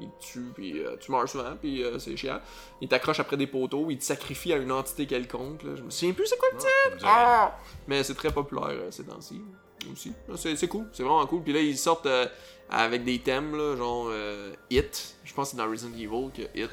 il, 0.00 0.08
te 0.08 0.24
tue, 0.24 0.50
puis 0.52 0.80
euh, 0.84 0.96
tu 0.98 1.12
meurs 1.12 1.28
souvent, 1.28 1.54
puis 1.60 1.84
euh, 1.84 2.00
c'est 2.00 2.16
chiant. 2.16 2.40
Il 2.80 2.88
t'accroche 2.88 3.20
après 3.20 3.36
des 3.36 3.46
poteaux, 3.46 3.86
il 3.90 3.98
te 3.98 4.02
sacrifie 4.04 4.52
à 4.52 4.56
une 4.56 4.72
entité 4.72 5.06
quelconque, 5.06 5.62
là. 5.62 5.76
je 5.76 5.82
me 5.82 5.90
souviens 5.90 6.14
plus 6.14 6.26
c'est 6.26 6.36
quoi 6.36 6.48
le 6.52 6.58
Ah, 6.58 6.88
rien. 6.90 6.98
ah! 7.04 7.58
Mais 7.86 8.02
c'est 8.02 8.16
très 8.16 8.32
populaire 8.32 8.66
euh, 8.70 8.90
ces 8.90 9.04
temps-ci. 9.04 9.40
Aussi. 9.92 10.12
Ah, 10.28 10.32
C'est, 10.36 10.66
cool, 10.68 10.88
c'est 10.92 11.04
vraiment 11.04 11.24
cool. 11.26 11.42
Puis 11.44 11.52
là, 11.52 11.60
ils 11.60 11.78
sortent 11.78 12.08
avec 12.68 13.04
des 13.04 13.20
thèmes, 13.20 13.56
là, 13.56 13.76
genre 13.76 14.10
Hit. 14.68 15.14
Je 15.24 15.32
pense 15.32 15.50
que 15.52 15.56
c'est 15.56 15.62
dans 15.62 15.70
Resident 15.70 15.94
Evil 15.96 16.30
que 16.36 16.42
Hit. 16.58 16.70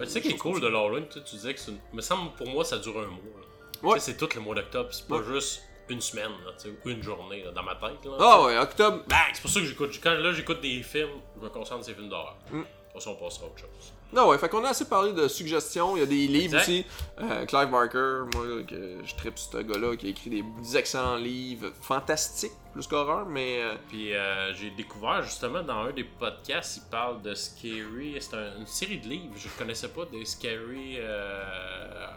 tu 0.00 0.06
sais 0.08 0.20
qui 0.20 0.28
est 0.28 0.38
cool 0.38 0.60
de 0.60 0.68
l'Halloween, 0.68 1.04
tu 1.10 1.18
sais, 1.18 1.24
tu 1.24 1.36
disais 1.36 1.52
que 1.54 1.60
c'est 1.60 1.72
une... 1.72 1.78
me 1.92 2.00
semble 2.00 2.30
pour 2.36 2.46
moi 2.48 2.64
ça 2.64 2.78
dure 2.78 2.96
un 2.98 3.06
mois. 3.08 3.18
là. 3.40 3.88
Ouais. 3.88 3.94
Tu 3.96 4.00
sais, 4.00 4.12
c'est 4.12 4.16
tout 4.16 4.28
le 4.34 4.40
mois 4.40 4.54
d'octobre, 4.54 4.88
c'est 4.92 5.06
pas 5.08 5.16
Ouais. 5.18 5.24
juste 5.34 5.62
une 5.88 6.00
semaine, 6.00 6.32
là, 6.44 6.52
tu 6.58 6.68
sais, 6.68 6.74
ou 6.84 6.88
une 6.88 7.02
journée 7.02 7.42
là, 7.44 7.50
dans 7.52 7.62
ma 7.62 7.74
tête. 7.74 8.04
Là. 8.04 8.16
Ah 8.18 8.42
ouais, 8.42 8.58
octobre. 8.58 9.04
Bang! 9.08 9.30
C'est 9.32 9.42
pour 9.42 9.50
ça 9.50 9.60
que 9.60 9.66
j'écoute. 9.66 9.98
Quand 10.02 10.14
là 10.14 10.32
j'écoute 10.32 10.60
des 10.60 10.82
films, 10.82 11.20
je 11.36 11.44
me 11.44 11.48
concentre 11.48 11.84
sur 11.84 11.92
ces 11.92 11.94
films 11.94 12.08
d'horreur. 12.08 12.36
Mm. 12.50 12.58
De 12.58 12.64
toute 12.64 12.92
façon, 12.94 13.16
on 13.18 13.24
passera 13.24 13.44
à 13.44 13.48
autre 13.48 13.58
chose. 13.58 13.92
Non, 14.12 14.28
ouais, 14.28 14.38
fait 14.38 14.48
qu'on 14.48 14.64
a 14.64 14.68
assez 14.68 14.84
parlé 14.86 15.12
de 15.12 15.26
suggestions. 15.28 15.96
Il 15.96 16.00
y 16.00 16.02
a 16.02 16.06
des 16.06 16.26
livres 16.28 16.54
Exact. 16.56 16.62
aussi. 16.62 16.84
Euh, 17.20 17.44
Clive 17.44 17.70
Barker, 17.70 18.22
moi, 18.34 18.62
que 18.66 18.98
je 19.04 19.14
tripe 19.16 19.38
ce 19.38 19.58
gars-là, 19.58 19.96
qui 19.96 20.06
a 20.06 20.10
écrit 20.10 20.30
des, 20.30 20.42
des 20.62 20.76
excellents 20.76 21.16
livres 21.16 21.72
fantastiques, 21.82 22.52
plus 22.72 22.86
qu'horreur, 22.86 23.26
mais. 23.26 23.60
euh, 23.62 23.74
Puis 23.88 24.14
euh, 24.14 24.54
j'ai 24.54 24.70
découvert 24.70 25.22
justement 25.24 25.62
dans 25.62 25.80
un 25.86 25.90
des 25.92 26.04
podcasts, 26.04 26.76
il 26.78 26.90
parle 26.90 27.20
de 27.22 27.34
Scary. 27.34 28.16
C'est 28.20 28.34
un- 28.36 28.58
une 28.60 28.66
série 28.66 28.98
de 28.98 29.08
livres, 29.08 29.34
je 29.36 29.48
connaissais 29.58 29.88
pas 29.88 30.04
des 30.06 30.24
Scary 30.24 30.98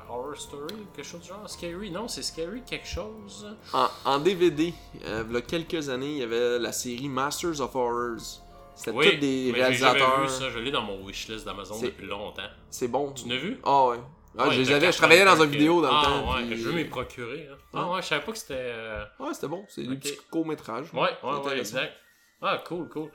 Horror 0.09 0.35
Story, 0.37 0.75
quelque 0.95 1.05
chose 1.05 1.21
du 1.21 1.27
genre. 1.27 1.49
Scary, 1.49 1.91
non, 1.91 2.07
c'est 2.07 2.23
Scary 2.23 2.61
quelque 2.61 2.87
chose. 2.87 3.47
En, 3.73 3.87
en 4.05 4.19
DVD, 4.19 4.73
il 4.93 5.33
y 5.33 5.37
a 5.37 5.41
quelques 5.41 5.89
années, 5.89 6.11
il 6.11 6.17
y 6.19 6.23
avait 6.23 6.59
la 6.59 6.71
série 6.71 7.09
Masters 7.09 7.59
of 7.61 7.75
Horrors. 7.75 8.41
C'était 8.79 8.91
Oui, 8.97 9.11
tous 9.11 9.17
des 9.17 9.51
mais 9.51 9.57
j'ai 9.57 9.73
jamais 9.73 9.99
réalisateurs. 9.99 10.21
vu 10.21 10.27
ça, 10.29 10.49
je 10.49 10.59
l'ai 10.59 10.71
dans 10.71 10.81
mon 10.83 11.03
wishlist 11.05 11.45
d'Amazon 11.45 11.81
depuis 11.81 12.05
longtemps. 12.07 12.41
C'est 12.69 12.87
bon. 12.87 13.11
Tu 13.11 13.27
l'as 13.27 13.35
vu? 13.37 13.59
Ah 13.65 13.87
ouais. 13.87 13.97
Ah, 14.37 14.47
Ouais, 14.47 14.53
je 14.53 14.59
les 14.61 14.65
le 14.69 14.75
avais, 14.75 14.91
je 14.91 14.97
travaillais 14.97 15.25
dans 15.25 15.43
une 15.43 15.49
vidéo 15.49 15.81
dans 15.81 15.89
ah, 15.91 16.01
le 16.01 16.05
temps. 16.05 16.33
ouais, 16.35 16.45
puis- 16.45 16.57
je 16.57 16.63
veux 16.69 16.71
m'y 16.73 16.85
procurer. 16.85 17.49
hein. 17.51 17.57
Ah 17.73 17.89
ouais, 17.91 18.01
je 18.01 18.07
savais 18.07 18.23
pas 18.23 18.31
que 18.31 18.37
c'était. 18.37 18.53
euh, 18.57 19.03
Ouais, 19.19 19.33
c'était 19.33 19.47
bon. 19.47 19.65
C'est 19.67 19.83
des 19.83 19.93
Ok. 19.93 19.99
petits 19.99 20.17
courts-métrages. 20.31 20.93
Ouais, 20.93 21.09
C'est 21.19 21.27
ouais, 21.27 21.33
ouais, 21.33 21.39
intéressant. 21.39 21.77
exact. 21.77 21.93
Ah, 22.41 22.63
cool, 22.65 22.87
cool. 22.89 23.11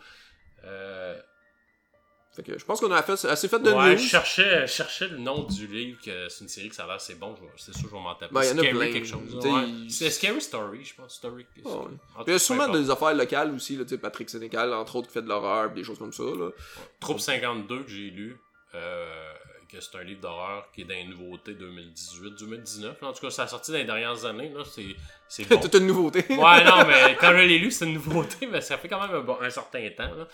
Euh, 0.65 1.19
Fait 2.35 2.43
que 2.43 2.59
je 2.59 2.65
pense 2.65 2.81
qu'on 2.81 2.91
a 2.91 3.01
fait, 3.03 3.13
assez 3.27 3.47
fait 3.49 3.61
de 3.61 3.71
Ouais, 3.71 3.93
news. 3.93 3.97
je 3.97 4.09
cherchais, 4.09 4.63
je 4.67 4.73
cherchais 4.73 5.07
le 5.07 5.19
nom 5.19 5.45
du 5.45 5.69
livre, 5.69 6.01
que 6.05 6.29
c'est 6.29 6.43
une 6.43 6.49
série 6.49 6.69
que 6.69 6.75
ça 6.75 6.83
a 6.83 6.89
l'air 6.89 7.01
c'est 7.01 7.15
bon, 7.15 7.35
c'est 7.57 7.73
sûr 7.73 7.85
que 7.85 7.91
je 7.91 7.95
vais 7.95 8.01
m'en 8.03 8.15
taper. 8.17 8.35
Ben, 8.35 8.43
y 8.43 8.49
en 8.49 8.59
a 8.59 8.63
Scary 8.63 8.71
plein. 8.71 8.93
quelque 8.93 9.07
chose. 9.07 9.35
Ouais. 9.37 9.65
C'est 9.89 10.11
Scary 10.11 10.41
Story, 10.41 10.85
je 10.85 10.95
pense. 10.97 11.15
Story. 11.15 11.47
Ouais. 11.65 11.73
Il 12.27 12.33
y 12.33 12.35
a 12.35 12.39
sûrement 12.41 12.69
des 12.69 12.91
affaires 12.91 13.15
locales 13.15 13.55
aussi, 13.55 13.77
là, 13.77 13.85
Patrick 14.03 14.29
Sénécal, 14.29 14.73
entre 14.75 14.97
autres, 14.97 15.07
qui 15.07 15.15
fait 15.15 15.23
de 15.23 15.29
l'horreur, 15.29 15.71
des 15.71 15.85
choses 15.85 15.99
comme 15.99 16.13
ça. 16.13 16.25
Là. 16.25 16.51
Troupe 16.99 17.21
52 17.21 17.85
que 17.85 17.91
j'ai 17.91 18.11
lu, 18.11 18.37
euh, 18.75 19.33
que 19.75 19.81
c'est 19.81 19.97
un 19.99 20.03
livre 20.05 20.21
d'horreur 20.21 20.71
qui 20.73 20.83
est 20.83 20.85
dans 20.85 20.95
les 20.95 21.05
nouveautés 21.05 21.55
2018-2019. 21.55 23.05
En 23.05 23.13
tout 23.13 23.21
cas, 23.21 23.31
ça 23.31 23.43
a 23.45 23.47
sorti 23.47 23.73
dans 23.73 23.79
les 23.79 23.85
dernières 23.85 24.25
années. 24.25 24.49
Là, 24.51 24.63
c'est, 24.65 24.85
c'est 25.29 25.45
bon. 25.49 25.59
Toute 25.61 25.75
une 25.75 25.87
nouveauté. 25.87 26.25
ouais, 26.29 26.65
non, 26.65 26.85
mais 26.87 27.17
quand 27.21 27.31
je 27.33 27.43
l'ai 27.43 27.59
lu, 27.59 27.71
c'est 27.71 27.85
une 27.87 27.95
nouveauté, 27.95 28.47
mais 28.47 28.61
ça 28.61 28.77
fait 28.79 28.89
quand 28.89 29.01
même 29.01 29.15
un, 29.17 29.21
bon- 29.21 29.39
un 29.41 29.51
certain 29.51 29.89
temps. 29.91 30.15
Là. 30.15 30.27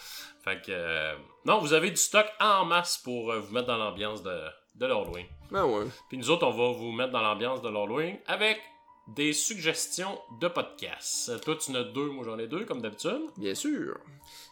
Fait 0.45 0.57
que. 0.61 0.71
euh, 0.71 1.15
non, 1.45 1.59
vous 1.59 1.73
avez 1.73 1.91
du 1.91 1.97
stock 1.97 2.27
en 2.41 2.65
masse 2.65 2.99
pour 2.99 3.33
euh, 3.33 3.41
vous 3.41 3.53
mettre 3.55 3.67
dans 3.67 3.79
l'ambiance 3.79 4.23
de, 4.23 4.39
de 4.77 4.87
l'Halloween. 4.87 5.27
Ben 5.51 5.65
ouais. 5.65 5.87
Puis 6.09 6.19
nous 6.19 6.31
autres, 6.31 6.47
on 6.47 6.51
va 6.51 6.79
vous 6.79 6.93
mettre 6.93 7.13
dans 7.13 7.23
l'ambiance 7.23 7.63
de 7.63 7.69
l'Halloween 7.69 8.19
avec 8.27 8.61
des 9.09 9.33
suggestions 9.33 10.21
de 10.41 10.49
podcasts. 10.49 11.31
Euh, 11.31 11.39
Toi, 11.39 11.57
tu 11.57 11.71
en 11.73 11.75
as 11.77 11.85
deux, 11.85 12.07
moi 12.11 12.25
j'en 12.25 12.39
ai 12.39 12.47
deux, 12.47 12.65
comme 12.65 12.81
d'habitude. 12.81 13.23
Bien 13.37 13.55
sûr. 13.55 13.97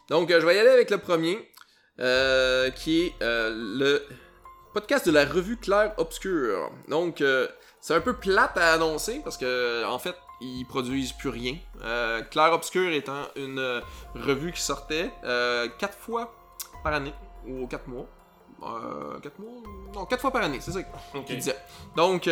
Donc, 0.09 0.29
je 0.29 0.35
vais 0.45 0.55
y 0.55 0.59
aller 0.59 0.69
avec 0.69 0.89
le 0.89 0.97
premier, 0.97 1.37
euh, 1.99 2.69
qui 2.71 3.03
est 3.03 3.13
euh, 3.21 3.51
le 3.55 4.03
podcast 4.79 5.05
de 5.05 5.11
la 5.11 5.25
revue 5.25 5.57
Claire 5.57 5.91
Obscure. 5.97 6.71
Donc, 6.87 7.19
euh, 7.19 7.49
c'est 7.81 7.93
un 7.93 7.99
peu 7.99 8.13
plate 8.13 8.57
à 8.57 8.71
annoncer 8.71 9.19
parce 9.21 9.35
que, 9.35 9.83
en 9.83 9.99
fait, 9.99 10.15
ils 10.39 10.63
produisent 10.63 11.11
plus 11.11 11.27
rien. 11.27 11.57
Euh, 11.83 12.21
Claire 12.21 12.53
Obscure 12.53 12.89
étant 12.93 13.23
une 13.35 13.59
euh, 13.59 13.81
revue 14.15 14.53
qui 14.53 14.61
sortait 14.61 15.11
quatre 15.79 15.97
fois 15.97 16.33
par 16.81 16.93
année, 16.93 17.13
ou 17.45 17.67
quatre 17.67 17.89
mois. 17.89 18.07
Quatre 19.21 19.37
mois? 19.39 19.61
Non, 19.93 20.05
quatre 20.05 20.21
fois 20.21 20.31
par 20.31 20.43
année, 20.43 20.59
c'est 20.61 20.71
ça 20.71 20.79
qu'il 21.25 21.35
disait. 21.35 21.57
Donc, 21.97 22.29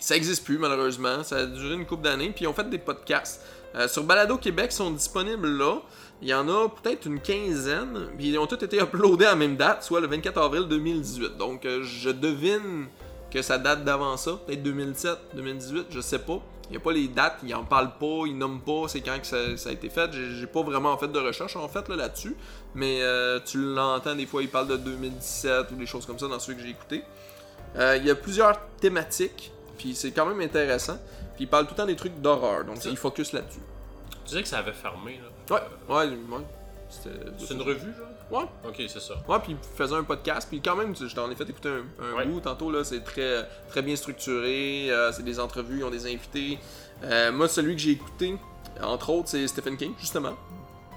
ça 0.00 0.16
existe 0.16 0.46
plus 0.46 0.56
malheureusement. 0.56 1.22
Ça 1.24 1.36
a 1.36 1.44
duré 1.44 1.74
une 1.74 1.84
couple 1.84 2.04
d'années. 2.04 2.30
Puis 2.30 2.46
ils 2.46 2.48
ont 2.48 2.54
fait 2.54 2.70
des 2.70 2.78
podcasts. 2.78 3.42
Sur 3.88 4.04
Balado 4.04 4.38
Québec 4.38 4.68
ils 4.70 4.76
sont 4.76 4.92
disponibles 4.92 5.58
là. 5.58 5.82
Il 6.24 6.30
y 6.30 6.34
en 6.34 6.48
a 6.48 6.70
peut-être 6.70 7.04
une 7.06 7.20
quinzaine. 7.20 8.08
Puis 8.16 8.30
ils 8.30 8.38
ont 8.38 8.46
tous 8.46 8.64
été 8.64 8.78
uploadés 8.82 9.26
à 9.26 9.30
la 9.30 9.36
même 9.36 9.56
date, 9.56 9.82
soit 9.84 10.00
le 10.00 10.06
24 10.06 10.40
avril 10.40 10.64
2018. 10.66 11.36
Donc 11.36 11.66
euh, 11.66 11.82
je 11.82 12.08
devine 12.08 12.86
que 13.30 13.42
ça 13.42 13.58
date 13.58 13.84
d'avant 13.84 14.16
ça. 14.16 14.40
Peut-être 14.46 14.62
2007, 14.62 15.18
2018, 15.34 15.86
je 15.90 16.00
sais 16.00 16.18
pas. 16.18 16.40
Il 16.68 16.70
n'y 16.70 16.76
a 16.78 16.80
pas 16.80 16.92
les 16.92 17.08
dates, 17.08 17.40
ils 17.42 17.54
en 17.54 17.62
parlent 17.62 17.98
pas, 18.00 18.22
ils 18.24 18.38
nomment 18.38 18.62
pas, 18.62 18.88
c'est 18.88 19.02
quand 19.02 19.20
que 19.20 19.26
ça, 19.26 19.54
ça 19.58 19.68
a 19.68 19.72
été 19.72 19.90
fait. 19.90 20.10
J'ai 20.12 20.46
pas 20.46 20.62
vraiment 20.62 20.96
fait 20.96 21.08
de 21.08 21.18
recherche 21.18 21.56
en 21.56 21.68
fait 21.68 21.86
là, 21.90 21.96
là-dessus. 21.96 22.34
Mais 22.74 23.02
euh, 23.02 23.38
tu 23.44 23.58
l'entends 23.58 24.14
des 24.14 24.24
fois, 24.24 24.42
ils 24.42 24.48
parlent 24.48 24.68
de 24.68 24.78
2017 24.78 25.72
ou 25.72 25.74
des 25.74 25.84
choses 25.84 26.06
comme 26.06 26.18
ça 26.18 26.26
dans 26.26 26.38
ceux 26.38 26.54
que 26.54 26.62
j'ai 26.62 26.70
écoutés. 26.70 27.02
Euh, 27.76 27.98
Il 27.98 28.06
y 28.06 28.10
a 28.10 28.14
plusieurs 28.14 28.58
thématiques, 28.80 29.52
puis 29.76 29.94
c'est 29.94 30.12
quand 30.12 30.24
même 30.24 30.40
intéressant. 30.40 30.96
Puis 31.34 31.44
ils 31.44 31.48
parlent 31.48 31.66
tout 31.66 31.74
le 31.74 31.76
temps 31.76 31.86
des 31.86 31.96
trucs 31.96 32.18
d'horreur, 32.22 32.64
donc 32.64 32.82
ils 32.86 32.96
focus 32.96 33.34
là-dessus. 33.34 33.60
Tu 34.24 34.28
disais 34.28 34.42
que 34.42 34.48
ça 34.48 34.58
avait 34.60 34.72
fermé, 34.72 35.20
là. 35.22 35.33
Ouais, 35.50 35.60
ouais, 35.88 36.06
ouais. 36.08 36.44
C'était- 36.88 37.10
C'est 37.38 37.54
une 37.54 37.62
revue, 37.62 37.92
genre? 37.96 38.40
Ouais. 38.42 38.48
Ok, 38.68 38.76
c'est 38.88 39.00
ça. 39.00 39.14
Ouais, 39.28 39.38
puis 39.42 39.52
ils 39.52 39.76
faisaient 39.76 39.94
un 39.96 40.04
podcast, 40.04 40.46
puis 40.48 40.60
quand 40.60 40.76
même, 40.76 40.94
je 40.96 41.12
t'en 41.14 41.30
ai 41.30 41.34
fait 41.34 41.48
écouter 41.48 41.68
un, 41.70 42.04
un 42.04 42.16
Ouais. 42.18 42.26
bout 42.26 42.40
tantôt, 42.40 42.70
là, 42.70 42.84
c'est 42.84 43.00
très, 43.00 43.46
très 43.68 43.82
bien 43.82 43.96
structuré, 43.96 44.90
euh, 44.90 45.10
c'est 45.12 45.24
des 45.24 45.40
entrevues, 45.40 45.78
ils 45.78 45.84
ont 45.84 45.90
des 45.90 46.06
invités. 46.06 46.58
Euh, 47.02 47.32
moi, 47.32 47.48
celui 47.48 47.74
que 47.74 47.82
j'ai 47.82 47.90
écouté, 47.92 48.36
entre 48.82 49.10
autres, 49.10 49.28
c'est 49.28 49.46
Stephen 49.48 49.76
King, 49.76 49.92
justement. 49.98 50.34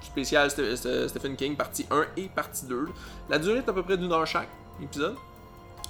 Spécial 0.04 0.50
Ste- 0.50 0.76
Ste- 0.76 1.08
Stephen 1.08 1.36
King, 1.36 1.56
partie 1.56 1.86
1 1.90 2.06
et 2.16 2.30
partie 2.30 2.66
2. 2.66 2.88
La 3.30 3.40
durée 3.40 3.58
est 3.58 3.70
à 3.70 3.74
peu 3.74 3.84
près 3.84 3.98
d'une 3.98 4.12
heure 4.12 4.26
chaque 4.28 4.50
épisode. 4.82 5.16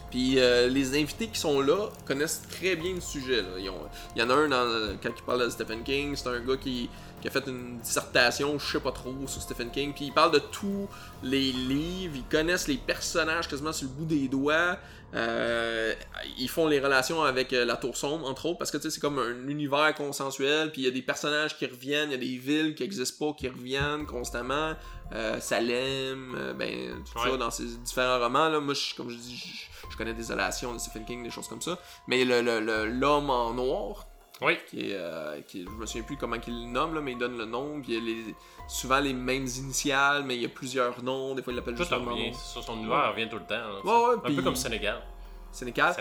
Puis 0.10 0.40
euh, 0.40 0.68
les 0.70 0.98
invités 0.98 1.28
qui 1.28 1.38
sont 1.38 1.60
là 1.60 1.90
connaissent 2.06 2.42
très 2.50 2.78
bien 2.78 2.94
le 2.96 3.02
sujet. 3.02 3.44
Il 3.58 3.66
y 3.66 4.22
en 4.24 4.30
a 4.30 4.34
un 4.34 4.48
dans, 4.48 4.98
quand 5.04 5.10
il 5.16 5.24
parle 5.26 5.44
de 5.44 5.50
Stephen 5.50 5.84
King, 5.84 6.16
c'est 6.16 6.30
un 6.30 6.40
gars 6.40 6.56
qui, 6.56 6.90
qui 7.22 7.28
a 7.28 7.32
fait 7.32 7.46
une 7.48 7.80
dissertation, 7.80 8.58
je 8.60 8.66
sais 8.74 8.80
pas 8.80 8.92
trop, 8.92 9.14
sur 9.28 9.42
Stephen 9.42 9.72
King. 9.72 9.94
Puis 9.94 10.06
il 10.06 10.14
parle 10.14 10.32
de 10.32 10.40
tous 10.40 10.88
les 11.24 11.52
livres, 11.52 12.16
ils 12.16 12.24
connaissent 12.26 12.68
les 12.68 12.78
personnages 12.78 13.48
quasiment 13.48 13.74
sur 13.74 13.88
le 13.88 13.94
bout 13.94 14.06
des 14.06 14.28
doigts. 14.28 14.78
Euh, 15.16 15.94
ils 16.38 16.50
font 16.50 16.68
les 16.68 16.80
relations 16.82 17.24
avec 17.24 17.54
euh, 17.54 17.64
la 17.66 17.78
Tour 17.78 17.96
Sombre, 17.96 18.28
entre 18.28 18.46
autres, 18.48 18.58
parce 18.60 18.72
que 18.72 18.78
tu 18.78 18.84
sais, 18.84 18.90
c'est 18.92 19.00
comme 19.00 19.18
un 19.20 19.48
univers 19.48 19.96
consensuel. 19.96 20.72
Puis 20.72 20.82
il 20.82 20.86
y 20.86 20.88
a 20.88 20.92
des 20.92 21.02
personnages 21.02 21.58
qui 21.58 21.66
reviennent, 21.66 22.10
il 22.10 22.12
y 22.12 22.16
a 22.16 22.18
des 22.18 22.38
villes 22.38 22.76
qui 22.76 22.84
n'existent 22.84 23.26
pas, 23.28 23.34
qui 23.34 23.48
reviennent 23.48 24.06
constamment. 24.06 24.74
Euh, 25.14 25.40
Salem, 25.40 26.36
euh, 26.38 26.54
ben, 26.54 27.04
tout 27.10 27.20
Ouais. 27.20 27.32
ça 27.32 27.38
dans 27.38 27.50
ces 27.52 27.64
différents 27.84 28.20
romans. 28.20 28.50
Là. 28.50 28.60
Moi, 28.60 28.74
je- 28.74 28.94
comme 28.96 29.10
je 29.10 29.16
dis, 29.16 29.38
je, 29.38 29.90
je 29.92 29.98
connais 29.98 30.14
Désolation 30.14 30.74
de 30.74 30.78
Stephen 30.80 31.06
King, 31.06 31.24
des 31.24 31.30
choses 31.32 31.48
comme 31.48 31.62
ça. 31.62 31.80
Mais 32.08 32.26
le- 32.26 32.42
le- 32.42 32.60
le- 32.60 32.86
l'homme 32.88 33.30
en 33.30 33.54
noir, 33.54 34.08
Oui. 34.42 34.58
qui 34.70 34.92
est, 34.92 34.96
euh, 34.96 35.42
qui 35.42 35.62
est- 35.62 35.66
je 35.66 35.70
me 35.72 35.86
souviens 35.86 36.04
plus 36.04 36.16
comment 36.18 36.36
il 36.48 36.54
le 36.66 36.68
nomme, 36.70 36.94
là, 36.94 37.02
mais 37.02 37.14
il 37.14 37.18
donne 37.18 37.38
le 37.38 37.46
nom, 37.46 37.82
puis 37.82 37.94
il 37.94 37.96
y 37.96 37.98
a 37.98 38.16
les, 38.28 38.36
souvent 38.68 39.00
les 39.00 39.14
mêmes 39.14 39.48
initiales, 39.48 40.24
mais 40.24 40.36
il 40.36 40.42
y 40.44 40.46
a 40.46 40.50
plusieurs 40.50 41.02
noms, 41.04 41.34
des 41.34 41.42
fois 41.42 41.54
il 41.54 41.56
l'appelle 41.56 41.76
juste 41.78 41.90
noir. 41.92 42.16
C'est 42.34 42.60
ça, 42.60 42.66
son 42.66 42.76
univers 42.78 43.12
revient 43.12 43.28
tout 43.30 43.38
le 43.38 43.46
temps. 43.46 43.56
là, 43.56 43.80
Ouais, 43.84 44.08
ouais, 44.10 44.16
Un 44.26 44.36
peu 44.36 44.42
comme 44.44 44.56
Sénégal. 44.56 45.02
Sénécal. 45.52 45.94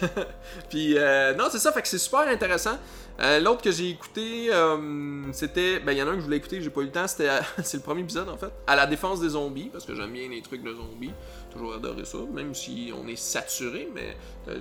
Ça. 0.00 0.08
Puis 0.68 0.98
euh, 0.98 1.34
non, 1.34 1.46
c'est 1.50 1.58
ça, 1.58 1.72
fait 1.72 1.82
que 1.82 1.88
c'est 1.88 1.98
super 1.98 2.20
intéressant. 2.20 2.78
Euh, 3.20 3.40
L'autre 3.40 3.62
que 3.62 3.70
j'ai 3.70 3.90
écouté, 3.90 4.52
euh, 4.52 5.32
c'était. 5.32 5.80
Ben, 5.80 5.92
il 5.92 5.98
y 5.98 6.02
en 6.02 6.08
a 6.08 6.10
un 6.10 6.14
que 6.14 6.20
je 6.20 6.24
voulais 6.24 6.36
écouter, 6.36 6.60
j'ai 6.60 6.70
pas 6.70 6.80
eu 6.80 6.86
le 6.86 6.90
temps, 6.90 7.06
c'était. 7.06 7.30
c'est 7.62 7.78
le 7.78 7.82
premier 7.82 8.02
épisode 8.02 8.28
en 8.28 8.36
fait. 8.36 8.50
À 8.66 8.76
la 8.76 8.86
défense 8.86 9.20
des 9.20 9.30
zombies, 9.30 9.70
parce 9.72 9.84
que 9.84 9.94
j'aime 9.94 10.12
bien 10.12 10.28
les 10.28 10.42
trucs 10.42 10.62
de 10.62 10.74
zombies. 10.74 11.12
Toujours 11.50 11.74
adoré 11.74 12.04
ça, 12.04 12.18
même 12.32 12.54
si 12.54 12.92
on 12.94 13.06
est 13.08 13.16
saturé, 13.16 13.88
mais. 13.94 14.16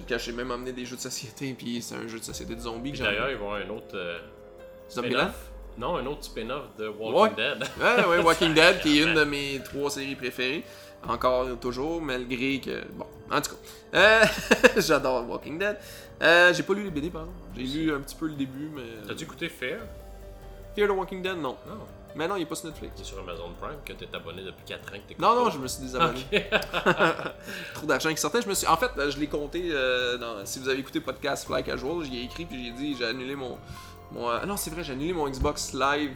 Quand 0.08 0.18
j'ai 0.18 0.32
même 0.32 0.52
emmené 0.52 0.72
des 0.72 0.86
jeux 0.86 0.96
de 0.96 1.02
société, 1.02 1.54
puis 1.58 1.82
c'est 1.82 1.96
un 1.96 2.08
jeu 2.08 2.20
de 2.20 2.24
société 2.24 2.56
de 2.56 2.62
zombies. 2.62 2.94
D'ailleurs, 2.94 3.30
ils 3.30 3.38
vont 3.38 3.52
avoir 3.52 3.68
un 3.68 3.70
autre. 3.70 3.98
Zombieland? 4.90 5.32
Non, 5.78 5.98
un 5.98 6.06
autre 6.06 6.24
spin-off 6.24 6.76
de 6.78 6.88
Walking 6.88 7.36
Dead. 7.36 7.64
Ouais, 7.80 8.06
ouais, 8.06 8.20
Walking 8.20 8.54
Dead, 8.54 8.80
qui 8.82 9.00
est 9.00 9.04
une 9.04 9.16
de 9.16 9.24
mes 9.24 9.60
trois 9.64 9.90
séries 9.90 10.16
préférées. 10.16 10.64
Encore 11.08 11.48
toujours, 11.60 12.02
malgré 12.02 12.60
que. 12.60 12.84
Bon, 12.94 13.06
en 13.32 13.42
tout 13.42 13.52
cas. 13.52 13.58
Euh, 14.00 14.24
J'adore 14.78 15.30
Walking 15.30 15.60
Dead. 15.60 15.78
Euh, 16.22 16.54
j'ai 16.54 16.64
pas 16.64 16.74
lu 16.74 16.84
les 16.84 16.92
BD, 16.92 17.10
pardon. 17.10 17.32
J'ai 17.56 17.64
lu 17.64 17.94
un 17.94 18.00
petit 18.00 18.16
peu 18.16 18.28
le 18.28 18.34
début, 18.36 18.70
mais. 18.74 18.84
T'as-tu 19.08 19.24
écouté 19.26 19.50
Fear? 19.50 19.80
Fear 20.76 20.88
the 20.88 20.92
Walking 20.92 21.22
Dead, 21.22 21.36
non. 21.38 21.58
Non. 21.68 21.80
Mais 22.16 22.28
non, 22.28 22.36
il 22.36 22.44
est 22.44 22.46
pas 22.46 22.54
sur 22.56 22.68
Netflix. 22.68 22.94
C'est 22.96 23.06
sur 23.06 23.20
Amazon 23.20 23.50
Prime 23.60 23.78
que 23.84 23.92
t'es 23.94 24.08
abonné 24.16 24.44
depuis 24.44 24.64
4 24.68 24.82
ans 24.82 24.86
que 24.92 25.08
t'écoutes 25.08 25.20
Non, 25.20 25.34
non, 25.36 25.46
pas. 25.46 25.50
je 25.50 25.58
me 25.58 25.68
suis 25.68 25.82
désabonné. 25.82 26.24
Trop 27.74 27.88
d'argent 27.88 28.10
qui 28.12 28.18
sortait. 28.18 28.42
Je 28.44 28.48
me 28.48 28.54
suis... 28.54 28.68
En 28.68 28.78
fait, 28.78 28.92
euh, 28.98 29.10
je 29.10 29.20
l'ai 29.20 29.26
compté. 29.28 29.70
euh, 29.72 30.18
dans... 30.20 30.46
Si 30.46 30.60
vous 30.60 30.70
avez 30.70 30.80
écouté 30.80 31.00
podcast 31.00 31.46
Fly 31.48 31.64
Casual, 31.64 32.04
j'y 32.04 32.20
ai 32.20 32.24
écrit 32.26 32.46
puis 32.46 32.66
j'ai 32.66 32.72
dit 32.72 32.96
j'ai 32.96 33.06
annulé 33.06 33.36
mon. 33.36 33.58
mon... 34.12 34.30
euh, 34.30 34.38
Ah 34.42 34.46
non, 34.46 34.58
c'est 34.58 34.70
vrai, 34.70 34.84
j'ai 34.84 34.94
annulé 34.94 35.12
mon 35.12 35.28
Xbox 35.28 35.74
Live 35.74 36.16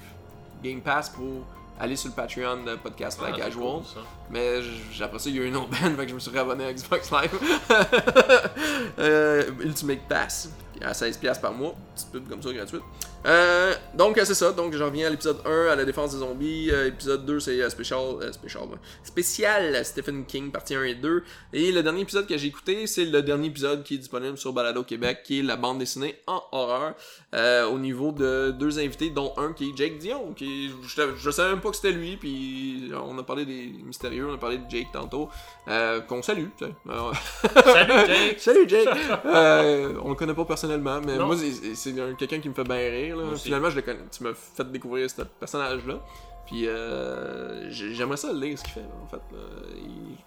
Game 0.63 0.81
Pass 0.81 1.09
pour 1.09 1.43
aller 1.79 1.95
sur 1.95 2.09
le 2.09 2.15
Patreon 2.15 2.63
de 2.63 2.75
podcast 2.75 3.19
Ah, 3.23 3.31
Casual. 3.31 3.53
cool. 3.53 3.81
Mais 4.29 4.59
après 5.01 5.19
ça, 5.19 5.29
il 5.29 5.35
y 5.35 5.39
a 5.39 5.43
eu 5.43 5.47
une 5.47 5.55
autre 5.55 5.69
band, 5.69 5.95
fait 5.97 6.03
que 6.03 6.09
je 6.09 6.15
me 6.15 6.19
suis 6.19 6.31
réabonné 6.31 6.65
à 6.65 6.73
Xbox 6.73 7.11
Live. 7.11 7.31
Euh, 8.99 9.43
Ultimate 9.59 9.99
Pass, 10.09 10.49
à 10.83 10.93
16$ 10.93 11.41
par 11.41 11.53
mois. 11.53 11.75
Petite 11.95 12.11
pub 12.11 12.29
comme 12.29 12.41
ça 12.41 12.53
gratuite. 12.53 12.83
Euh, 13.25 13.73
donc, 13.93 14.19
c'est 14.23 14.33
ça. 14.33 14.51
Donc, 14.51 14.73
je 14.73 14.83
reviens 14.83 15.07
à 15.07 15.09
l'épisode 15.09 15.39
1, 15.45 15.67
à 15.67 15.75
la 15.75 15.85
défense 15.85 16.13
des 16.13 16.19
zombies. 16.19 16.69
Euh, 16.71 16.87
épisode 16.87 17.25
2, 17.25 17.39
c'est 17.39 17.61
euh, 17.61 17.69
spécial, 17.69 17.99
euh, 18.21 18.31
spécial, 18.31 18.63
spécial 19.03 19.85
Stephen 19.85 20.25
King, 20.25 20.51
partie 20.51 20.75
1 20.75 20.83
et 20.83 20.95
2. 20.95 21.23
Et 21.53 21.71
le 21.71 21.83
dernier 21.83 22.01
épisode 22.01 22.27
que 22.27 22.37
j'ai 22.37 22.47
écouté, 22.47 22.87
c'est 22.87 23.05
le 23.05 23.21
dernier 23.21 23.47
épisode 23.47 23.83
qui 23.83 23.95
est 23.95 23.97
disponible 23.97 24.37
sur 24.37 24.53
Balado 24.53 24.83
Québec, 24.83 25.21
qui 25.23 25.39
est 25.39 25.43
la 25.43 25.55
bande 25.55 25.79
dessinée 25.79 26.15
en 26.27 26.41
horreur. 26.51 26.95
au 27.71 27.79
niveau 27.79 28.11
de 28.11 28.51
deux 28.51 28.79
invités, 28.79 29.09
dont 29.09 29.33
un 29.37 29.53
qui 29.53 29.69
est 29.69 29.77
Jake 29.77 29.97
Dion. 29.97 30.33
Qui, 30.33 30.69
je, 30.69 31.01
je 31.17 31.31
savais 31.31 31.51
même 31.51 31.61
pas 31.61 31.69
que 31.69 31.75
c'était 31.75 31.91
lui. 31.91 32.17
Puis, 32.17 32.91
on 32.93 33.17
a 33.17 33.23
parlé 33.23 33.45
des 33.45 33.73
mystérieux, 33.83 34.27
on 34.29 34.35
a 34.35 34.37
parlé 34.37 34.57
de 34.57 34.69
Jake 34.69 34.87
tantôt. 34.93 35.29
Qu'on 36.07 36.21
salue, 36.21 36.47
Salut 37.63 38.07
Jake! 38.07 38.39
Salut 38.39 38.69
Jake! 38.69 38.89
On 39.25 40.09
le 40.09 40.15
connaît 40.15 40.33
pas 40.33 40.45
personnellement, 40.45 40.66
mais 41.05 41.17
Non. 41.17 41.27
moi 41.27 41.35
c'est- 41.37 41.99
un- 41.99 42.13
quelqu'un 42.15 42.39
qui 42.39 42.49
me 42.49 42.53
fait 42.53 42.63
bien 42.63 42.75
rire. 42.77 43.17
là. 43.17 43.35
Finalement, 43.35 43.69
je 43.69 43.75
le 43.77 43.81
connais. 43.81 43.99
tu 44.11 44.23
m'as 44.23 44.33
fait 44.33 44.71
découvrir 44.71 45.09
ce 45.09 45.21
personnage-là. 45.23 45.99
Puis 46.45 46.67
euh, 46.67 47.69
j'ai- 47.71 47.93
j'aimerais 47.93 48.17
ça 48.17 48.31
le 48.31 48.39
lire 48.39 48.57
ce 48.57 48.63
qu'il 48.63 48.73
fait, 48.73 48.79
là, 48.81 48.87
en 49.03 49.07
fait. 49.07 49.17
là. 49.17 49.39
Il- 49.75 50.17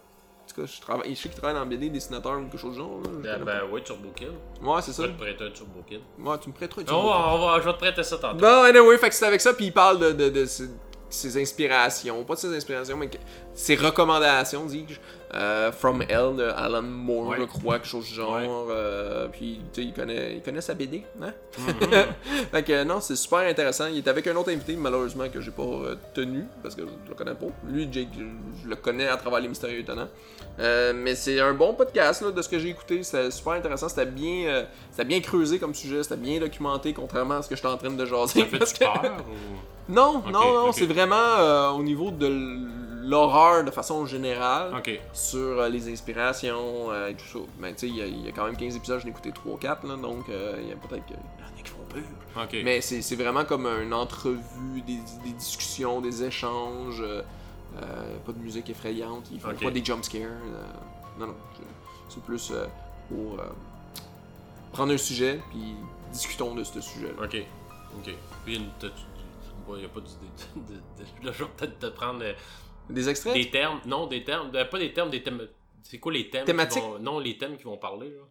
En 0.42 0.52
tout 0.52 0.62
cas, 0.62 0.66
je, 0.66 0.80
travaille, 0.80 1.14
je 1.14 1.20
sais 1.20 1.28
qu'il 1.28 1.38
travaille 1.40 1.54
dans 1.56 1.64
BD, 1.64 1.90
dessinateur 1.90 2.32
ou 2.36 2.42
quelque 2.42 2.58
chose 2.58 2.72
du 2.72 2.78
genre. 2.78 3.00
là, 3.04 3.10
je 3.22 3.28
Ah, 3.28 3.32
connais 3.34 3.44
ben 3.44 3.60
ouais, 3.70 3.82
Turbo 3.84 4.08
pas. 4.08 4.66
Ouais, 4.74 4.82
c'est 4.82 4.90
Je 4.90 4.96
ça. 4.96 5.02
vais 5.04 5.12
te 5.12 5.18
prêter 5.18 5.44
un 5.44 5.50
Turbo 5.52 5.80
Kill. 5.88 6.00
Ouais, 6.18 6.38
tu 6.38 6.48
me 6.48 6.54
prêteras. 6.54 6.82
tu 6.82 6.92
On 6.92 7.02
me 7.04 7.08
va, 7.08 7.34
on 7.34 7.38
va, 7.46 7.60
je 7.60 7.66
vais 7.66 7.72
te 7.72 7.78
prêter 7.78 8.02
ça 8.02 8.18
tantôt. 8.18 8.38
Bon, 8.38 8.62
anyway, 8.64 8.98
fait 8.98 9.10
que 9.10 9.14
c'est 9.14 9.26
avec 9.26 9.40
ça, 9.40 9.54
puis 9.54 9.66
il 9.66 9.72
parle 9.72 10.00
de, 10.00 10.10
de, 10.10 10.28
de, 10.28 10.44
c'est- 10.46 10.68
ses 11.10 11.40
inspirations, 11.40 12.22
pas 12.24 12.34
de 12.34 12.38
ses 12.40 12.56
inspirations, 12.56 12.96
mais 12.96 13.10
ses 13.54 13.74
recommandations, 13.76 14.64
dis-je. 14.64 14.96
Euh, 15.32 15.70
From 15.70 16.02
Hell 16.02 16.34
de 16.36 16.42
Alan 16.56 16.82
Moore, 16.82 17.28
Ouais. 17.28 17.36
je 17.38 17.44
crois, 17.44 17.74
quelque 17.76 17.86
chose 17.86 18.04
du 18.08 18.14
genre. 18.14 18.34
Ouais. 18.34 18.48
euh, 18.48 19.28
puis, 19.28 19.60
tu 19.72 19.80
sais, 19.80 19.86
il 19.86 19.92
connaît, 19.92 20.34
il 20.34 20.42
connaît 20.42 20.60
sa 20.60 20.74
BD, 20.74 21.04
hein? 21.22 21.32
Mhm. 21.56 21.66
fait 22.50 22.62
que 22.64 22.82
non, 22.82 23.00
c'est 23.00 23.14
super 23.14 23.38
intéressant. 23.40 23.86
Il 23.86 23.98
est 23.98 24.08
avec 24.08 24.26
un 24.26 24.34
autre 24.34 24.50
invité, 24.50 24.74
malheureusement, 24.74 25.28
que 25.28 25.40
j'ai 25.40 25.52
pas 25.52 25.62
euh, 25.62 25.94
tenu, 26.14 26.46
parce 26.64 26.74
que 26.74 26.82
je 26.82 27.08
le 27.08 27.14
connais 27.14 27.34
pas. 27.34 27.46
Lui, 27.68 27.88
Jake, 27.92 28.08
je, 28.18 28.24
je 28.64 28.68
le 28.68 28.74
connais 28.74 29.06
à 29.06 29.16
travers 29.16 29.38
les 29.38 29.46
Mystérieux 29.46 29.78
Étonnants. 29.80 30.08
Euh, 30.58 30.92
mais 30.96 31.14
c'est 31.14 31.38
un 31.38 31.54
bon 31.54 31.74
podcast, 31.74 32.22
là, 32.22 32.32
de 32.32 32.42
ce 32.42 32.48
que 32.48 32.58
j'ai 32.58 32.70
écouté. 32.70 33.04
C'était 33.04 33.30
super 33.30 33.52
intéressant. 33.52 33.88
C'était 33.88 34.06
bien, 34.06 34.46
euh, 34.48 35.04
bien 35.04 35.20
creusé 35.20 35.60
comme 35.60 35.74
sujet. 35.76 36.02
C'était 36.02 36.16
bien 36.16 36.40
documenté, 36.40 36.92
contrairement 36.92 37.34
à 37.34 37.42
ce 37.42 37.48
que 37.48 37.54
j'étais 37.54 37.68
en 37.68 37.76
train 37.76 37.90
de 37.90 38.04
jaser. 38.04 38.40
Ça 38.40 38.46
fait 38.46 38.58
parce 38.58 38.72
que- 38.72 38.78
peur 38.80 39.16
ou... 39.28 39.79
Non, 39.90 40.22
non, 40.30 40.52
non. 40.66 40.72
C'est 40.72 40.86
vraiment 40.86 41.14
euh, 41.16 41.70
au 41.70 41.82
niveau 41.82 42.10
de 42.10 42.28
l'horreur 43.02 43.64
de 43.64 43.70
façon 43.70 44.06
générale 44.06 44.72
Ok. 44.76 45.00
sur 45.12 45.38
euh, 45.60 45.68
les 45.68 45.90
inspirations 45.92 46.90
euh, 46.90 47.08
et 47.08 47.14
tout 47.14 47.24
ça. 47.26 47.38
Mais 47.58 47.72
tu 47.72 47.80
sais, 47.80 47.88
il 47.88 47.96
y, 47.96 48.02
a- 48.02 48.06
il 48.06 48.24
y 48.24 48.28
a 48.28 48.32
quand 48.32 48.44
même 48.44 48.56
15 48.56 48.76
épisodes, 48.76 49.00
j'en 49.00 49.06
ai 49.06 49.10
écouté 49.10 49.32
3 49.32 49.58
4 49.58 49.86
là, 49.86 49.96
donc 49.96 50.24
il 50.28 50.68
y 50.68 50.72
a 50.72 50.76
peut-être 50.76 51.04
qu'il 51.06 51.16
y 51.16 51.18
en 51.18 51.46
a 51.46 51.62
qui 51.62 51.70
font 51.70 51.78
peur. 51.88 52.46
Mais 52.64 52.80
c'est 52.80 53.16
vraiment 53.16 53.44
comme 53.44 53.66
une 53.66 53.92
entrevue, 53.94 54.80
des, 54.86 54.98
des 55.24 55.32
discussions, 55.36 56.00
des 56.00 56.22
échanges. 56.24 57.02
pas 58.26 58.32
de 58.32 58.38
musique 58.38 58.70
effrayante, 58.70 59.28
ils 59.32 59.40
font 59.40 59.50
Ok. 59.50 59.62
pas 59.64 59.70
des 59.70 59.84
jump 59.84 60.04
scares. 60.04 60.22
euh, 60.22 60.62
non, 61.18 61.26
non. 61.28 61.34
c'est- 62.08 62.20
plus 62.22 62.52
pour 63.08 63.38
prendre 64.72 64.92
un 64.92 64.96
sujet, 64.98 65.40
puis 65.50 65.74
discutons 66.12 66.54
de 66.54 66.62
ce 66.64 66.80
sujet-là. 66.80 67.24
Ok. 67.24 67.42
Ok. 67.98 68.14
Puis, 68.44 68.60
il 69.76 69.80
n'y 69.80 69.86
a 69.86 69.88
pas 69.88 70.00
d'idée. 70.00 70.26
de- 70.56 71.24
de- 71.24 71.30
de- 71.30 71.44
peut-être 71.56 71.78
de 71.80 71.88
prendre 71.90 72.22
euh, 72.24 72.32
Des 72.88 73.08
extraits? 73.08 73.34
des 73.34 73.50
termes. 73.50 73.80
Non, 73.86 74.06
des 74.06 74.24
termes. 74.24 74.50
de- 74.50 74.62
pas 74.64 74.78
des 74.78 74.92
termes, 74.92 75.10
des 75.10 75.22
thèmes. 75.22 75.46
C'est 75.82 75.98
quoi 75.98 76.12
les 76.12 76.28
thèmes 76.30 76.44
Thématiques? 76.44 76.82
vont- 76.82 76.98
Non, 76.98 77.18
les 77.18 77.36
thèmes 77.38 77.56
qui 77.56 77.64
vont 77.64 77.76
parler. 77.78 78.08
Là? 78.10 78.22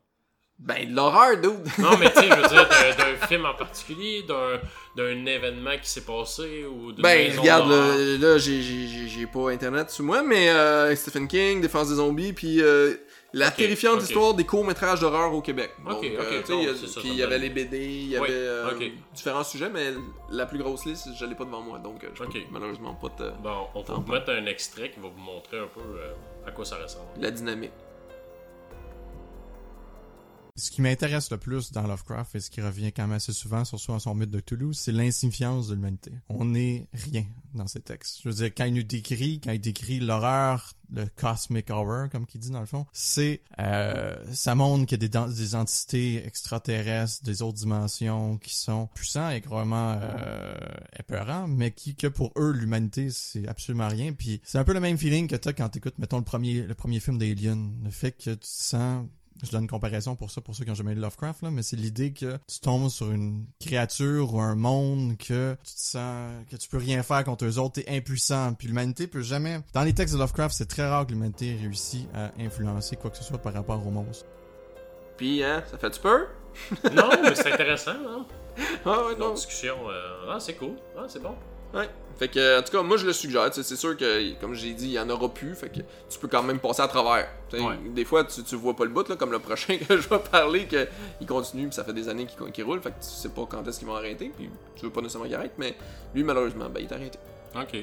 Ben, 0.59 0.89
de 0.89 0.93
l'horreur, 0.95 1.37
dude! 1.37 1.51
Non, 1.79 1.97
mais 1.97 2.11
tu 2.11 2.19
sais, 2.19 2.27
je 2.27 2.35
veux 2.35 2.47
dire, 2.49 2.67
d'un- 2.97 3.27
film 3.27 3.45
en 3.45 3.53
particulier, 3.53 4.23
d'un 4.23 4.59
d'un 4.97 5.25
événement 5.25 5.77
qui 5.81 5.89
s'est 5.89 6.03
passé 6.05 6.65
ou 6.65 6.91
d'une 6.91 7.01
Ben, 7.01 7.39
regarde, 7.39 7.69
là, 7.69 7.95
là, 8.17 8.37
j'ai- 8.37 9.25
pas 9.31 9.51
internet 9.51 9.89
sur 9.91 10.03
moi, 10.03 10.21
mais 10.23 10.49
euh, 10.49 10.93
Stephen 10.95 11.27
King, 11.27 11.61
Défense 11.61 11.89
des 11.89 11.95
zombies, 11.95 12.33
puis 12.33 12.61
euh, 12.61 12.95
la 13.33 13.51
terrifiante 13.51 14.01
histoire 14.01 14.33
des 14.33 14.45
courts-métrages 14.45 14.99
d'horreur 15.01 15.33
au 15.33 15.41
Québec. 15.41 15.71
Donc, 15.87 15.97
ok, 15.99 16.05
euh, 16.05 16.41
Puis 16.99 17.09
il 17.09 17.15
y 17.15 17.23
avait 17.23 17.37
les 17.39 17.49
BD, 17.49 17.77
il 17.77 18.09
y 18.11 18.17
Oui, 18.17 18.27
avait 18.27 18.33
euh, 18.33 18.89
différents 19.13 19.43
sujets, 19.43 19.69
mais 19.69 19.93
la 20.29 20.45
plus 20.45 20.57
grosse 20.59 20.85
liste, 20.85 21.09
je 21.17 21.25
l'ai 21.25 21.35
pas 21.35 21.45
devant 21.45 21.61
moi, 21.61 21.79
donc 21.79 22.03
euh, 22.03 22.09
je 22.15 22.23
Ok. 22.23 22.33
peux 22.33 22.39
malheureusement 22.51 22.95
pas 22.95 23.09
te... 23.09 23.23
Bon, 23.41 23.67
on 23.75 23.81
va 23.81 23.93
vous 23.95 24.11
mettre 24.11 24.31
un 24.31 24.45
extrait 24.45 24.89
qui 24.91 24.99
va 24.99 25.09
vous 25.09 25.21
montrer 25.21 25.59
un 25.59 25.67
peu 25.67 25.79
euh, 25.81 26.13
à 26.47 26.51
quoi 26.51 26.65
ça 26.65 26.77
ressemble. 26.77 27.05
la 27.17 27.31
dynamique. 27.31 27.71
Ce 30.59 30.71
qui 30.71 30.81
m'intéresse 30.81 31.31
le 31.31 31.37
plus 31.37 31.71
dans 31.71 31.87
Lovecraft 31.87 32.35
et 32.35 32.39
ce 32.39 32.49
qui 32.49 32.61
revient 32.61 32.91
quand 32.91 33.03
même 33.03 33.13
assez 33.13 33.33
souvent 33.33 33.65
sur 33.65 33.79
son, 33.79 33.97
son 33.99 34.13
mythe 34.13 34.29
de 34.29 34.39
Toulouse, 34.39 34.77
c'est 34.77 34.91
l'insignifiance 34.91 35.69
de 35.69 35.75
l'humanité. 35.75 36.11
On 36.29 36.45
n'est 36.45 36.87
rien 36.93 37.25
dans 37.53 37.67
ces 37.67 37.81
textes. 37.81 38.19
Je 38.23 38.29
veux 38.29 38.35
dire, 38.35 38.51
quand 38.55 38.65
il 38.65 38.73
nous 38.73 38.83
décrit, 38.83 39.39
quand 39.43 39.51
il 39.51 39.61
décrit 39.61 39.99
l'horreur, 39.99 40.73
le 40.91 41.05
cosmic 41.15 41.69
horror, 41.69 42.09
comme 42.09 42.25
qu'il 42.25 42.41
dit 42.41 42.49
dans 42.49 42.59
le 42.59 42.65
fond, 42.65 42.85
c'est, 42.91 43.41
euh, 43.59 44.15
ça 44.33 44.55
montre 44.55 44.85
qu'il 44.85 45.01
y 45.01 45.05
a 45.05 45.07
des, 45.07 45.35
des 45.35 45.55
entités 45.55 46.25
extraterrestres, 46.25 47.23
des 47.23 47.41
autres 47.41 47.57
dimensions 47.57 48.37
qui 48.37 48.55
sont 48.55 48.87
puissants 48.93 49.29
et 49.29 49.39
vraiment 49.39 49.97
euh, 50.01 50.55
mais 51.47 51.71
qui, 51.71 51.95
que 51.95 52.07
pour 52.07 52.31
eux, 52.37 52.51
l'humanité, 52.51 53.09
c'est 53.11 53.47
absolument 53.47 53.87
rien. 53.87 54.13
Puis 54.13 54.41
c'est 54.43 54.57
un 54.57 54.63
peu 54.63 54.73
le 54.73 54.79
même 54.79 54.97
feeling 54.97 55.27
que 55.27 55.35
t'as 55.35 55.53
quand 55.53 55.69
t'écoutes, 55.69 55.97
mettons, 55.97 56.17
le 56.17 56.23
premier, 56.23 56.63
le 56.63 56.73
premier 56.73 56.99
film 56.99 57.17
d'Alien. 57.17 57.73
Le 57.83 57.91
fait 57.91 58.11
que 58.11 58.31
tu 58.31 58.37
te 58.37 58.45
sens 58.45 59.05
je 59.43 59.51
donne 59.51 59.63
une 59.63 59.69
comparaison 59.69 60.15
pour 60.15 60.31
ça, 60.31 60.41
pour 60.41 60.55
ceux 60.55 60.65
qui 60.65 60.71
ont 60.71 60.75
jamais 60.75 60.95
lu 60.95 61.01
Lovecraft, 61.01 61.43
là, 61.43 61.51
mais 61.51 61.63
c'est 61.63 61.75
l'idée 61.75 62.11
que 62.13 62.37
tu 62.47 62.59
tombes 62.59 62.89
sur 62.89 63.11
une 63.11 63.45
créature 63.59 64.33
ou 64.33 64.39
un 64.41 64.55
monde 64.55 65.17
que 65.17 65.55
tu 65.63 65.73
te 65.75 65.79
sens, 65.81 66.31
que 66.49 66.55
tu 66.57 66.67
peux 66.69 66.77
rien 66.77 67.03
faire 67.03 67.23
contre 67.23 67.45
eux 67.45 67.57
autres, 67.59 67.81
t'es 67.81 67.89
impuissant, 67.95 68.53
puis 68.53 68.67
l'humanité 68.67 69.07
peut 69.07 69.21
jamais... 69.21 69.59
Dans 69.73 69.83
les 69.83 69.93
textes 69.93 70.13
de 70.15 70.19
Lovecraft, 70.19 70.55
c'est 70.55 70.67
très 70.67 70.87
rare 70.87 71.05
que 71.05 71.11
l'humanité 71.11 71.55
réussisse 71.59 72.05
à 72.13 72.31
influencer 72.39 72.95
quoi 72.95 73.09
que 73.09 73.17
ce 73.17 73.23
soit 73.23 73.37
par 73.37 73.53
rapport 73.53 73.85
aux 73.85 73.91
monstres. 73.91 74.25
Puis, 75.17 75.43
hein, 75.43 75.63
ça 75.69 75.77
fait-tu 75.77 75.99
peur? 75.99 76.27
Non, 76.93 77.09
mais 77.21 77.35
c'est 77.35 77.51
intéressant, 77.53 77.91
hein? 77.91 78.25
Ah 78.85 78.89
ouais, 79.05 79.09
Notre 79.11 79.19
non. 79.19 79.33
discussion. 79.35 79.75
euh, 79.89 80.31
Ah, 80.31 80.39
c'est 80.39 80.55
cool. 80.55 80.75
Ah, 80.97 81.05
c'est 81.07 81.21
bon. 81.21 81.35
Ouais. 81.73 81.89
Fait 82.17 82.27
que, 82.27 82.59
en 82.59 82.63
tout 82.63 82.71
cas, 82.71 82.81
moi 82.83 82.97
je 82.97 83.05
le 83.05 83.13
suggère. 83.13 83.53
sais, 83.53 83.63
C'est 83.63 83.75
sûr 83.77 83.95
que, 83.95 84.33
comme 84.41 84.53
j'ai 84.53 84.73
dit, 84.73 84.87
il 84.87 84.91
y 84.91 84.99
en 84.99 85.09
aura 85.09 85.29
plus. 85.29 85.55
Fait 85.55 85.69
que 85.69 85.79
tu 86.09 86.19
peux 86.19 86.27
quand 86.27 86.43
même 86.43 86.59
passer 86.59 86.81
à 86.81 86.87
travers. 86.87 87.29
Sais, 87.49 87.61
Ouais. 87.61 87.77
Des 87.91 88.03
fois, 88.03 88.23
tu, 88.25 88.43
tu 88.43 88.55
vois 88.55 88.75
pas 88.75 88.83
le 88.83 88.89
bout, 88.89 89.07
là, 89.07 89.15
comme 89.15 89.31
le 89.31 89.39
prochain 89.39 89.77
que 89.87 89.97
je 89.97 90.09
vais 90.09 90.19
parler, 90.19 90.65
que 90.65 90.87
il 91.21 91.27
continue, 91.27 91.67
puis 91.67 91.75
ça 91.75 91.83
fait 91.85 91.93
des 91.93 92.09
années 92.09 92.25
qu'il 92.25 92.51
qu'il 92.51 92.63
roule. 92.65 92.81
Fait 92.81 92.89
que 92.91 92.95
tu 92.99 93.07
sais 93.09 93.29
pas 93.29 93.45
quand 93.49 93.65
est-ce 93.67 93.79
qu'ils 93.79 93.87
vont 93.87 93.95
arrêter. 93.95 94.31
Puis 94.35 94.49
tu 94.75 94.85
veux 94.85 94.91
pas 94.91 95.01
nécessairement 95.01 95.27
qu'il 95.27 95.35
arrête, 95.35 95.53
mais 95.57 95.75
lui, 96.13 96.23
malheureusement, 96.23 96.67
ben, 96.69 96.81
il 96.81 96.87
est 96.87 96.93
arrêté. 96.93 97.19
Ok. 97.55 97.77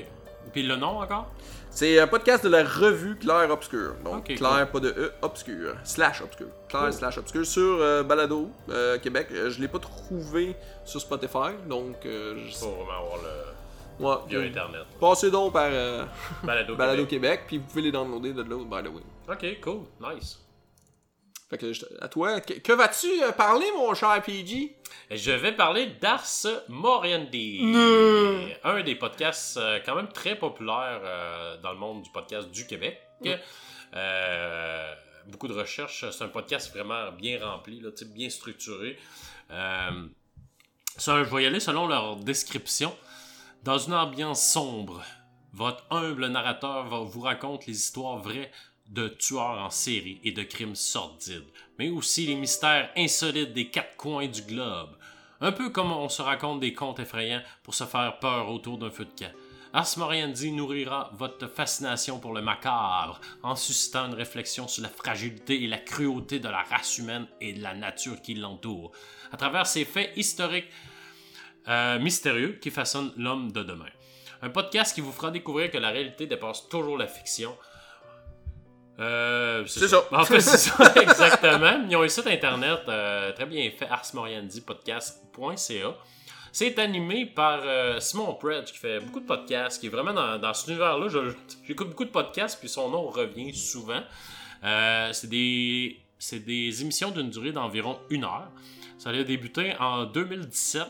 Puis 0.52 0.62
le 0.62 0.76
nom 0.76 1.00
encore? 1.00 1.26
C'est 1.70 1.98
un 1.98 2.06
podcast 2.06 2.44
de 2.44 2.48
la 2.48 2.62
revue 2.64 3.16
Claire 3.16 3.50
Obscure. 3.50 3.94
Donc, 4.04 4.24
Claire, 4.26 4.70
pas 4.70 4.80
de 4.80 4.90
E, 4.90 5.12
Obscure. 5.22 5.74
Slash 5.84 6.22
Obscure. 6.22 6.46
Claire 6.68 6.84
Cool. 6.84 6.92
slash 6.92 7.18
Obscure 7.18 7.44
sur 7.44 7.78
euh, 7.80 8.02
Balado 8.02 8.50
euh, 8.70 8.98
Québec. 8.98 9.28
Euh, 9.32 9.50
je 9.50 9.60
l'ai 9.60 9.68
pas 9.68 9.78
trouvé 9.80 10.54
sur 10.84 11.00
Spotify, 11.00 11.52
donc 11.68 11.96
euh, 12.06 12.36
je 12.48 12.54
Faut 12.56 12.70
vraiment 12.70 12.98
avoir 13.00 13.16
le. 13.16 13.55
Ouais, 13.98 14.16
via 14.28 14.40
Internet. 14.40 14.86
Passez 15.00 15.30
donc 15.30 15.52
par 15.52 15.68
euh, 15.70 16.04
Balado. 16.44 16.76
Balado 16.76 17.06
Québec. 17.06 17.16
Québec, 17.16 17.44
puis 17.46 17.58
vous 17.58 17.64
pouvez 17.64 17.82
les 17.82 17.92
downloader 17.92 18.32
de 18.32 18.42
l'autre, 18.42 18.66
by 18.66 18.82
the 18.82 18.92
way. 18.92 19.02
Ok, 19.28 19.60
cool. 19.60 19.84
Nice. 20.00 20.38
Fait 21.48 21.58
que, 21.58 21.72
à 22.02 22.08
toi, 22.08 22.40
que, 22.40 22.54
que 22.54 22.72
vas-tu 22.72 23.22
euh, 23.22 23.30
parler, 23.30 23.66
mon 23.76 23.94
cher 23.94 24.20
PG? 24.20 24.76
Je 25.10 25.30
vais 25.30 25.52
parler 25.52 25.86
d'Ars 26.00 26.26
Moriendi. 26.68 27.60
Non. 27.62 28.48
Un 28.64 28.82
des 28.82 28.96
podcasts 28.96 29.56
euh, 29.56 29.78
quand 29.84 29.94
même 29.94 30.08
très 30.08 30.36
populaires 30.36 31.00
euh, 31.04 31.56
dans 31.58 31.72
le 31.72 31.78
monde 31.78 32.02
du 32.02 32.10
podcast 32.10 32.50
du 32.50 32.66
Québec. 32.66 33.00
Euh, 33.94 34.94
beaucoup 35.28 35.46
de 35.46 35.52
recherches. 35.52 36.04
C'est 36.10 36.24
un 36.24 36.28
podcast 36.28 36.72
vraiment 36.74 37.12
bien 37.12 37.38
rempli, 37.44 37.80
là, 37.80 37.90
bien 38.06 38.28
structuré. 38.28 38.98
Ça, 39.48 41.22
je 41.22 41.34
vais 41.34 41.44
y 41.44 41.46
aller 41.46 41.60
selon 41.60 41.86
leur 41.86 42.16
description. 42.16 42.96
Dans 43.66 43.78
une 43.78 43.94
ambiance 43.94 44.48
sombre, 44.48 45.02
votre 45.52 45.84
humble 45.90 46.28
narrateur 46.28 47.02
vous 47.02 47.20
raconter 47.22 47.72
les 47.72 47.76
histoires 47.76 48.18
vraies 48.18 48.52
de 48.88 49.08
tueurs 49.08 49.58
en 49.58 49.70
série 49.70 50.20
et 50.22 50.30
de 50.30 50.44
crimes 50.44 50.76
sordides, 50.76 51.50
mais 51.76 51.88
aussi 51.88 52.28
les 52.28 52.36
mystères 52.36 52.92
insolites 52.96 53.54
des 53.54 53.68
quatre 53.68 53.96
coins 53.96 54.28
du 54.28 54.42
globe. 54.42 54.96
Un 55.40 55.50
peu 55.50 55.70
comme 55.70 55.90
on 55.90 56.08
se 56.08 56.22
raconte 56.22 56.60
des 56.60 56.74
contes 56.74 57.00
effrayants 57.00 57.42
pour 57.64 57.74
se 57.74 57.82
faire 57.82 58.20
peur 58.20 58.50
autour 58.50 58.78
d'un 58.78 58.92
feu 58.92 59.04
de 59.04 59.18
camp. 59.18 59.32
Ars 59.72 59.98
Moriendi 59.98 60.52
nourrira 60.52 61.10
votre 61.14 61.48
fascination 61.48 62.20
pour 62.20 62.34
le 62.34 62.42
macabre 62.42 63.20
en 63.42 63.56
suscitant 63.56 64.06
une 64.06 64.14
réflexion 64.14 64.68
sur 64.68 64.84
la 64.84 64.90
fragilité 64.90 65.64
et 65.64 65.66
la 65.66 65.78
cruauté 65.78 66.38
de 66.38 66.48
la 66.48 66.62
race 66.62 66.98
humaine 66.98 67.26
et 67.40 67.52
de 67.52 67.62
la 67.64 67.74
nature 67.74 68.22
qui 68.22 68.34
l'entoure, 68.34 68.92
à 69.32 69.36
travers 69.36 69.66
ces 69.66 69.84
faits 69.84 70.12
historiques 70.14 70.70
euh, 71.68 71.98
mystérieux 71.98 72.58
qui 72.60 72.70
façonnent 72.70 73.12
l'homme 73.16 73.50
de 73.52 73.62
demain. 73.62 73.86
Un 74.42 74.50
podcast 74.50 74.94
qui 74.94 75.00
vous 75.00 75.12
fera 75.12 75.30
découvrir 75.30 75.70
que 75.70 75.78
la 75.78 75.88
réalité 75.90 76.26
dépasse 76.26 76.68
toujours 76.68 76.98
la 76.98 77.06
fiction. 77.06 77.56
Euh, 78.98 79.64
C'est 79.66 79.88
ça. 79.88 80.02
En 80.10 80.24
fait, 80.24 80.40
c'est 80.40 80.56
ça, 80.56 80.92
exactement. 81.02 81.84
Ils 81.88 81.94
ont 81.96 82.02
un 82.02 82.08
site 82.08 82.26
internet 82.26 82.80
euh, 82.88 83.30
très 83.32 83.46
bien 83.46 83.70
fait, 83.76 83.86
arsmoriandipodcast.ca. 83.88 85.94
C'est 86.52 86.78
animé 86.78 87.26
par 87.26 87.60
euh, 87.64 88.00
Simon 88.00 88.32
Predge 88.34 88.72
qui 88.72 88.78
fait 88.78 89.00
beaucoup 89.00 89.20
de 89.20 89.26
podcasts, 89.26 89.78
qui 89.80 89.88
est 89.88 89.90
vraiment 89.90 90.14
dans, 90.14 90.38
dans 90.38 90.54
cet 90.54 90.68
univers-là. 90.68 91.08
J'écoute 91.66 91.90
beaucoup 91.90 92.06
de 92.06 92.10
podcasts, 92.10 92.58
puis 92.58 92.70
son 92.70 92.88
nom 92.88 93.08
revient 93.08 93.54
souvent. 93.54 94.00
C'est 94.62 95.28
des, 95.28 96.00
c'est 96.18 96.40
des 96.40 96.80
émissions 96.80 97.10
d'une 97.10 97.28
durée 97.28 97.52
d'environ 97.52 97.98
une 98.08 98.24
heure. 98.24 98.48
Ça 98.98 99.10
a 99.10 99.22
débuté 99.22 99.74
en 99.78 100.06
2017. 100.06 100.84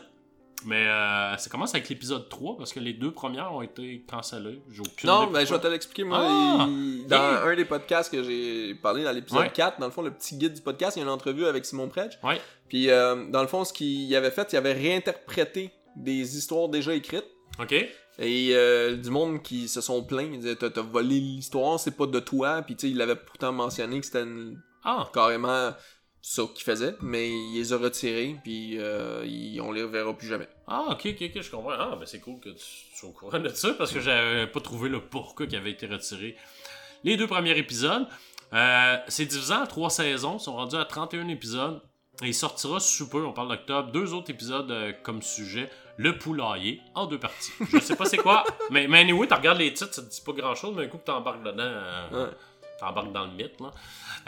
Mais 0.65 0.87
euh, 0.87 1.37
ça 1.37 1.49
commence 1.49 1.73
avec 1.75 1.87
l'épisode 1.87 2.27
3 2.29 2.57
parce 2.57 2.73
que 2.73 2.79
les 2.79 2.93
deux 2.93 3.11
premières 3.11 3.53
ont 3.53 3.61
été 3.61 4.03
cancellées. 4.09 4.61
J'ai 4.71 4.81
aucune 4.81 5.09
Non, 5.09 5.23
idée 5.25 5.33
ben 5.33 5.45
je 5.45 5.53
vais 5.53 5.59
te 5.59 5.67
l'expliquer. 5.67 6.03
Moi, 6.03 6.17
Ah! 6.19 6.65
il- 6.67 7.05
dans 7.07 7.15
Yeah. 7.15 7.43
un 7.45 7.55
des 7.55 7.65
podcasts 7.65 8.11
que 8.11 8.23
j'ai 8.23 8.73
parlé, 8.75 9.03
dans 9.03 9.11
l'épisode 9.11 9.41
Ouais. 9.41 9.51
4, 9.53 9.79
dans 9.79 9.85
le 9.85 9.91
fond, 9.91 10.01
le 10.01 10.11
petit 10.11 10.35
guide 10.35 10.53
du 10.53 10.61
podcast, 10.61 10.97
il 10.97 11.01
y 11.01 11.03
a 11.03 11.05
une 11.05 11.11
entrevue 11.11 11.45
avec 11.45 11.63
Simon 11.65 11.87
Predge. 11.89 12.17
Ouais. 12.23 12.41
Puis, 12.69 12.89
euh, 12.89 13.29
dans 13.29 13.41
le 13.41 13.47
fond, 13.47 13.63
ce 13.65 13.71
qu'il 13.71 14.13
avait 14.15 14.31
fait, 14.31 14.51
il 14.51 14.57
avait 14.57 14.73
réinterprété 14.73 15.71
des 15.95 16.37
histoires 16.37 16.69
déjà 16.69 16.93
écrites. 16.93 17.25
Ok. 17.59 17.73
Et 18.19 18.49
euh, 18.55 18.95
du 18.95 19.11
monde 19.11 19.43
qui 19.43 19.67
se 19.67 19.79
sont 19.79 20.03
plaints, 20.03 20.23
ils 20.33 20.39
disaient 20.39 20.55
T'as 20.55 20.71
t'as 20.71 20.81
volé 20.81 21.19
l'histoire, 21.19 21.79
c'est 21.79 21.95
pas 21.95 22.07
de 22.07 22.19
toi. 22.19 22.63
Puis 22.63 22.75
tu 22.75 22.87
sais, 22.87 22.91
il 22.91 22.99
avait 23.01 23.15
pourtant 23.15 23.51
mentionné 23.51 23.99
que 23.99 24.05
c'était 24.07 24.23
une- 24.23 24.59
Ah, 24.83 25.07
carrément. 25.13 25.71
Ça 26.29 26.43
qu'ils 26.53 26.63
faisaient, 26.63 26.95
mais 27.01 27.29
il 27.29 27.53
les 27.55 27.73
a 27.73 27.77
retirés, 27.77 28.35
puis 28.43 28.77
euh, 28.79 29.25
on 29.61 29.71
les 29.71 29.83
reverra 29.83 30.13
plus 30.13 30.27
jamais. 30.27 30.47
Ah, 30.67 30.87
ok, 30.91 31.05
ok, 31.05 31.31
ok, 31.35 31.41
je 31.41 31.49
comprends. 31.51 31.71
Ah, 31.71 31.95
ben 31.97 32.05
c'est 32.05 32.19
cool 32.19 32.39
que 32.39 32.49
tu 32.49 32.65
sois 32.95 33.09
au 33.09 33.13
courant 33.13 33.39
de 33.39 33.49
ça 33.49 33.73
parce 33.77 33.91
que 33.91 33.99
j'avais 34.01 34.47
pas 34.47 34.59
trouvé 34.59 34.89
le 34.89 34.99
pourquoi 35.01 35.47
qui 35.47 35.55
avait 35.55 35.71
été 35.71 35.87
retiré. 35.87 36.35
Les 37.03 37.15
deux 37.15 37.27
premiers 37.27 37.57
épisodes, 37.57 38.05
euh, 38.53 38.97
c'est 39.07 39.25
divisé 39.25 39.53
en 39.53 39.65
trois 39.67 39.89
saisons, 39.89 40.37
ils 40.37 40.43
sont 40.43 40.53
rendus 40.55 40.75
à 40.75 40.85
31 40.85 41.27
épisodes. 41.29 41.81
Et 42.23 42.27
il 42.29 42.33
sortira 42.33 42.79
sous 42.79 43.07
peu, 43.09 43.23
on 43.23 43.31
parle 43.31 43.49
d'octobre, 43.49 43.91
deux 43.91 44.11
autres 44.13 44.31
épisodes 44.31 44.71
euh, 44.71 44.91
comme 45.03 45.21
sujet, 45.21 45.69
le 45.97 46.17
poulailler, 46.17 46.81
en 46.95 47.05
deux 47.05 47.19
parties. 47.19 47.51
Je 47.71 47.77
sais 47.79 47.95
pas 47.95 48.05
c'est 48.05 48.17
quoi, 48.17 48.43
mais, 48.71 48.87
mais 48.87 49.01
anyway, 49.01 49.27
tu 49.27 49.33
regardes 49.35 49.59
les 49.59 49.71
titres, 49.71 49.93
ça 49.93 50.01
te 50.01 50.09
dit 50.09 50.21
pas 50.25 50.31
grand 50.33 50.55
chose, 50.55 50.73
mais 50.75 50.85
un 50.85 50.87
coup 50.87 50.97
que 50.97 51.05
t'embarques 51.05 51.43
dedans, 51.43 51.71
Ouais. 52.11 52.29
t'embarques 52.79 53.11
dans 53.11 53.25
le 53.25 53.31
mythe. 53.33 53.59
Là. 53.61 53.71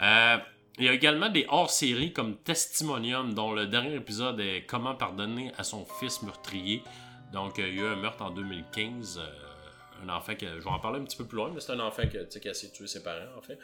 Euh, 0.02 0.38
il 0.80 0.86
y 0.86 0.88
a 0.88 0.94
également 0.94 1.28
des 1.28 1.44
hors-séries 1.48 2.14
comme 2.14 2.38
Testimonium, 2.38 3.34
dont 3.34 3.52
le 3.52 3.66
dernier 3.66 3.94
épisode 3.96 4.40
est 4.40 4.64
Comment 4.66 4.94
pardonner 4.94 5.52
à 5.58 5.62
son 5.62 5.84
fils 5.84 6.22
meurtrier. 6.22 6.82
Donc, 7.34 7.58
euh, 7.58 7.68
il 7.68 7.76
y 7.76 7.80
a 7.80 7.82
eu 7.82 7.86
un 7.86 7.96
meurtre 7.96 8.22
en 8.22 8.30
2015. 8.30 9.18
euh, 9.18 9.26
un 10.02 10.08
enfant 10.08 10.34
qui. 10.34 10.46
Je 10.46 10.64
vais 10.64 10.70
en 10.70 10.78
parler 10.78 10.98
un 10.98 11.04
petit 11.04 11.18
peu 11.18 11.26
plus 11.26 11.36
loin, 11.36 11.50
mais 11.54 11.60
c'est 11.60 11.72
un 11.72 11.80
enfant 11.80 12.04
qui, 12.08 12.16
a 12.16 12.22
essayé 12.22 12.72
de 12.72 12.74
tuer 12.74 12.86
ses 12.86 13.02
parents, 13.02 13.36
en 13.36 13.42
fait. 13.42 13.58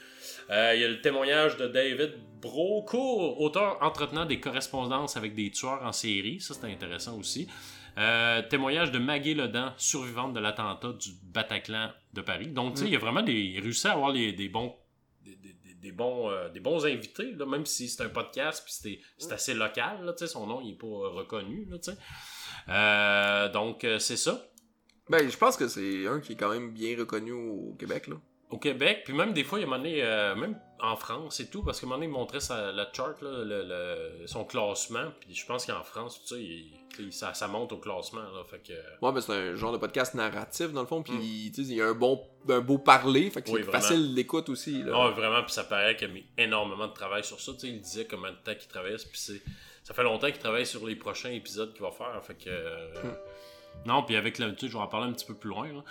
Euh, 0.51 0.73
il 0.75 0.83
y 0.83 0.85
a 0.85 0.89
le 0.89 1.01
témoignage 1.01 1.57
de 1.57 1.67
David 1.67 2.13
Brocourt, 2.43 3.41
auteur 3.41 3.79
entretenant 3.81 4.27
des 4.27 4.39
correspondances 4.39 5.17
avec 5.17 5.35
des 5.35 5.51
tueurs 5.51 5.83
en 5.83 5.93
série. 5.93 6.39
Ça, 6.41 6.53
c'est 6.53 6.71
intéressant 6.71 7.17
aussi. 7.19 7.49
Témoignage 8.51 8.93
de 8.93 8.99
Maggie 8.99 9.33
Ledan, 9.33 9.73
survivante 9.79 10.35
de 10.35 10.41
l'attentat 10.41 10.93
du 10.93 11.13
Bataclan 11.23 11.93
de 12.13 12.21
Paris. 12.21 12.49
Donc, 12.49 12.79
il 12.83 12.91
y 12.91 12.97
a 12.97 12.99
vraiment 12.99 13.23
des. 13.23 13.33
Il 13.33 13.61
réussit 13.61 13.87
à 13.87 13.93
avoir 13.93 14.13
des 14.13 14.51
bons. 14.53 14.75
Des, 15.87 15.93
bons, 15.93 16.29
euh, 16.31 16.49
des 16.49 16.59
bons 16.61 16.85
invités, 16.85 17.31
là, 17.33 17.47
même 17.47 17.65
si 17.65 17.89
c'est 17.89 18.03
un 18.03 18.09
podcast 18.09 18.63
puis 18.65 18.73
c'est- 18.75 18.99
c'est 19.19 19.33
assez 19.33 19.55
local, 19.55 20.05
là, 20.05 20.13
tu 20.13 20.19
sais, 20.19 20.27
son 20.27 20.47
nom 20.47 20.61
il 20.61 20.73
est 20.73 20.79
pas 20.79 20.87
euh, 20.87 21.09
reconnu. 21.11 21.65
Là, 21.71 21.79
tu 21.79 21.93
sais. 21.93 21.99
Euh, 22.69 23.49
donc, 23.51 23.87
c'est 24.01 24.17
ça. 24.17 24.45
Ben, 25.09 25.29
je 25.31 25.37
pense 25.37 25.57
que 25.57 25.69
c'est 25.69 26.07
un 26.09 26.19
qui 26.21 26.33
est 26.33 26.37
quand 26.37 26.51
même 26.51 26.73
bien 26.73 26.99
reconnu 26.99 27.31
au 27.33 27.77
Québec, 27.79 28.09
là. 28.09 28.17
au 28.51 28.59
Québec, 28.59 29.03
puis 29.05 29.13
même 29.13 29.33
des 29.33 29.43
fois, 29.43 29.59
il 29.59 29.63
y 29.63 29.65
a 29.65 29.67
un 29.67 29.71
moment 29.71 29.83
donné, 29.83 30.03
euh, 30.05 30.35
même 30.37 30.57
en 30.81 30.95
France 30.97 31.41
et 31.41 31.49
tout, 31.51 31.65
parce 31.65 31.81
qu'à 31.81 31.87
un 31.87 31.89
moment 31.89 31.97
donné, 31.99 32.07
il 32.07 32.13
montrait 32.13 32.39
sa, 32.41 32.71
la 32.71 32.89
chart, 32.93 33.21
là, 33.21 33.43
le- 33.45 33.65
le- 33.67 34.27
son 34.29 34.45
classement, 34.45 35.11
puis 35.21 35.35
je 35.35 35.45
pense 35.47 35.67
qu'en 35.67 35.83
France, 35.83 36.23
tu 36.23 36.35
sais, 36.37 36.41
il- 36.43 36.79
ça, 37.11 37.35
ça 37.35 37.49
monte 37.49 37.73
au 37.73 37.79
classement, 37.79 38.23
là, 38.23 38.45
fait 38.49 38.59
que... 38.59 38.73
Ouais, 39.05 39.13
ben 39.13 39.21
c'est 39.21 39.33
un 39.33 39.55
genre 39.55 39.73
de 39.73 39.79
podcast 39.79 40.15
narratif, 40.15 40.73
dans 40.73 40.83
le 40.83 40.87
fond, 40.87 41.03
puis 41.03 41.53
sais, 41.55 41.63
il 41.63 41.75
y 41.75 41.83
a 41.83 41.87
un 41.89 41.95
bon 41.95 42.21
un 42.49 42.61
beau 42.61 42.79
parler, 42.79 43.31
fait 43.31 43.43
que. 43.43 43.51
Oui, 43.51 43.63
c'est 43.65 43.73
facile 43.73 44.15
d'écoute 44.15 44.49
aussi, 44.49 44.83
là. 44.83 44.93
Non, 44.93 45.11
vraiment, 45.11 45.43
puis 45.43 45.53
ça 45.53 45.65
paraît 45.65 45.97
qu'il 45.97 46.09
a 46.09 46.13
mis 46.13 46.25
énormément 46.39 46.87
de 46.87 46.93
travail 46.93 47.25
sur 47.25 47.41
ça, 47.41 47.53
il 47.65 47.81
disait 47.81 48.07
combien 48.07 48.31
de 48.31 48.37
temps 48.37 48.55
qu'il 48.55 48.69
travaillait, 48.69 48.97
puis. 49.11 49.41
Ça 49.83 49.95
fait 49.95 50.03
longtemps 50.03 50.27
qu'il 50.27 50.41
travaille 50.41 50.67
sur 50.67 50.85
les 50.85 50.97
prochains 50.97 51.31
épisodes 51.31 51.73
qu'il 51.73 51.83
va 51.83 51.93
faire, 51.93 52.21
fait 52.25 52.35
que... 52.35 52.51
euh, 52.51 52.83
Non, 53.85 54.03
puis 54.03 54.17
avec 54.17 54.39
l'habitude, 54.39 54.71
je 54.71 54.77
vais 54.77 54.83
en 54.83 54.89
parler 54.89 55.09
un 55.09 55.13
petit 55.13 55.27
peu 55.27 55.35
plus 55.35 55.51
loin, 55.51 55.69
là. 55.69 55.85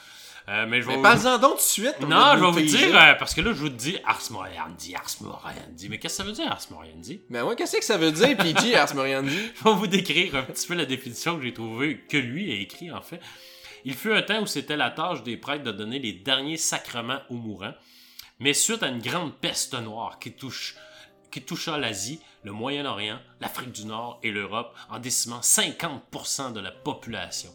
Euh, 0.47 0.65
mais 0.67 0.81
je 0.81 0.87
vais... 0.87 0.97
Mais 0.97 1.01
parle-en 1.01 1.39
donc 1.39 1.51
tout 1.53 1.57
de 1.57 1.61
suite. 1.61 1.99
Non, 2.01 2.33
je 2.35 2.45
vais 2.45 2.51
vous 2.51 2.61
dire, 2.61 2.95
euh, 2.95 3.13
parce 3.15 3.33
que 3.33 3.41
là, 3.41 3.51
je 3.51 3.57
vous 3.57 3.69
dis 3.69 3.97
Ars 4.05 4.21
Moriendi, 4.29 4.95
Ars 4.95 5.15
Moriendi. 5.21 5.89
Mais 5.89 5.97
qu'est-ce 5.97 6.17
que 6.17 6.23
ça 6.23 6.23
veut 6.23 6.33
dire, 6.33 6.51
Ars 6.51 6.67
Moriendi? 6.69 7.21
Ben 7.29 7.43
ouais, 7.43 7.55
qu'est-ce 7.55 7.77
que 7.77 7.83
ça 7.83 7.97
veut 7.97 8.11
dire, 8.11 8.37
PG, 8.37 8.75
Ars 8.75 8.93
Moriandi? 8.93 9.35
Je 9.55 9.63
vais 9.63 9.75
vous 9.75 9.87
décrire 9.87 10.35
un 10.35 10.43
petit 10.43 10.67
peu 10.67 10.75
la 10.75 10.85
définition 10.85 11.37
que 11.37 11.43
j'ai 11.43 11.53
trouvée, 11.53 11.97
que 12.07 12.17
lui 12.17 12.51
a 12.51 12.55
écrit 12.55 12.91
en 12.91 13.01
fait. 13.01 13.19
Il 13.85 13.95
fut 13.95 14.13
un 14.13 14.21
temps 14.21 14.41
où 14.41 14.45
c'était 14.45 14.77
la 14.77 14.91
tâche 14.91 15.23
des 15.23 15.37
prêtres 15.37 15.63
de 15.63 15.71
donner 15.71 15.99
les 15.99 16.13
derniers 16.13 16.57
sacrements 16.57 17.19
aux 17.29 17.35
mourants, 17.35 17.73
mais 18.39 18.53
suite 18.53 18.83
à 18.83 18.87
une 18.87 18.99
grande 18.99 19.33
peste 19.35 19.73
noire 19.73 20.19
qui 20.19 20.31
touche 20.31 20.75
qui 21.35 21.41
toucha 21.41 21.77
l'Asie, 21.77 22.21
le 22.43 22.53
Moyen-Orient, 22.53 23.19
l'Afrique 23.41 23.73
du 23.73 23.85
Nord 23.85 24.19
et 24.23 24.31
l'Europe 24.31 24.73
en 24.89 24.99
décimant 24.99 25.41
50% 25.41 26.53
de 26.53 26.61
la 26.61 26.71
population. 26.71 27.49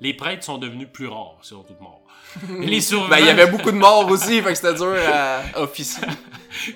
Les 0.00 0.14
prêtres 0.14 0.42
sont 0.44 0.56
devenus 0.56 0.88
plus 0.90 1.06
rares, 1.06 1.36
sont 1.42 1.62
tous 1.62 1.74
morts. 1.82 2.00
Les 2.60 2.80
survivants, 2.80 3.10
Ben, 3.10 3.18
il 3.18 3.26
y 3.26 3.28
avait 3.30 3.46
beaucoup 3.50 3.70
de 3.72 3.76
morts 3.76 4.08
aussi, 4.10 4.40
fait 4.40 4.48
que 4.50 4.54
c'était 4.54 4.74
dur 4.74 4.94
à 5.12 5.42
officier. 5.60 6.06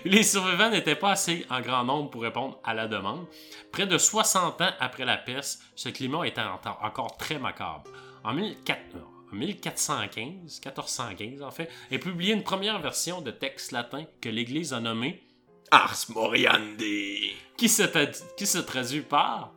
les 0.04 0.22
survivants 0.22 0.68
n'étaient 0.68 0.94
pas 0.96 1.12
assez 1.12 1.46
en 1.48 1.62
grand 1.62 1.84
nombre 1.84 2.10
pour 2.10 2.20
répondre 2.22 2.58
à 2.62 2.74
la 2.74 2.86
demande. 2.88 3.26
Près 3.72 3.86
de 3.86 3.96
60 3.96 4.60
ans 4.60 4.70
après 4.80 5.06
la 5.06 5.16
peste, 5.16 5.62
ce 5.74 5.88
climat 5.88 6.26
était 6.26 6.42
en- 6.42 6.60
encore 6.86 7.16
très 7.16 7.38
macabre. 7.38 7.84
En 8.22 8.34
1400 8.34 8.98
en 9.32 9.36
1415, 9.36 10.60
1415 10.64 11.42
en 11.42 11.50
fait, 11.52 11.70
est 11.90 11.98
publiée 11.98 12.34
une 12.34 12.42
première 12.42 12.80
version 12.80 13.22
de 13.22 13.30
texte 13.30 13.72
latin 13.72 14.04
que 14.20 14.28
l'Église 14.28 14.72
a 14.74 14.80
nommé, 14.80 15.22
Ars 15.70 16.06
Moriandi. 16.14 17.32
qui 17.56 17.68
se, 17.68 17.82
tradu- 17.82 18.22
qui 18.36 18.46
se 18.46 18.58
traduit 18.58 19.02
par? 19.02 19.52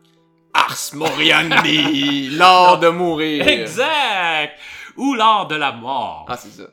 Ars 0.53 0.91
Moriandi. 0.93 2.29
L'art 2.31 2.79
de 2.79 2.89
mourir. 2.89 3.47
Exact! 3.47 4.57
Ou 4.97 5.15
l'art 5.15 5.47
de 5.47 5.55
la 5.55 5.71
mort. 5.71 6.25
Ah, 6.29 6.37
c'est 6.37 6.49
ça. 6.51 6.63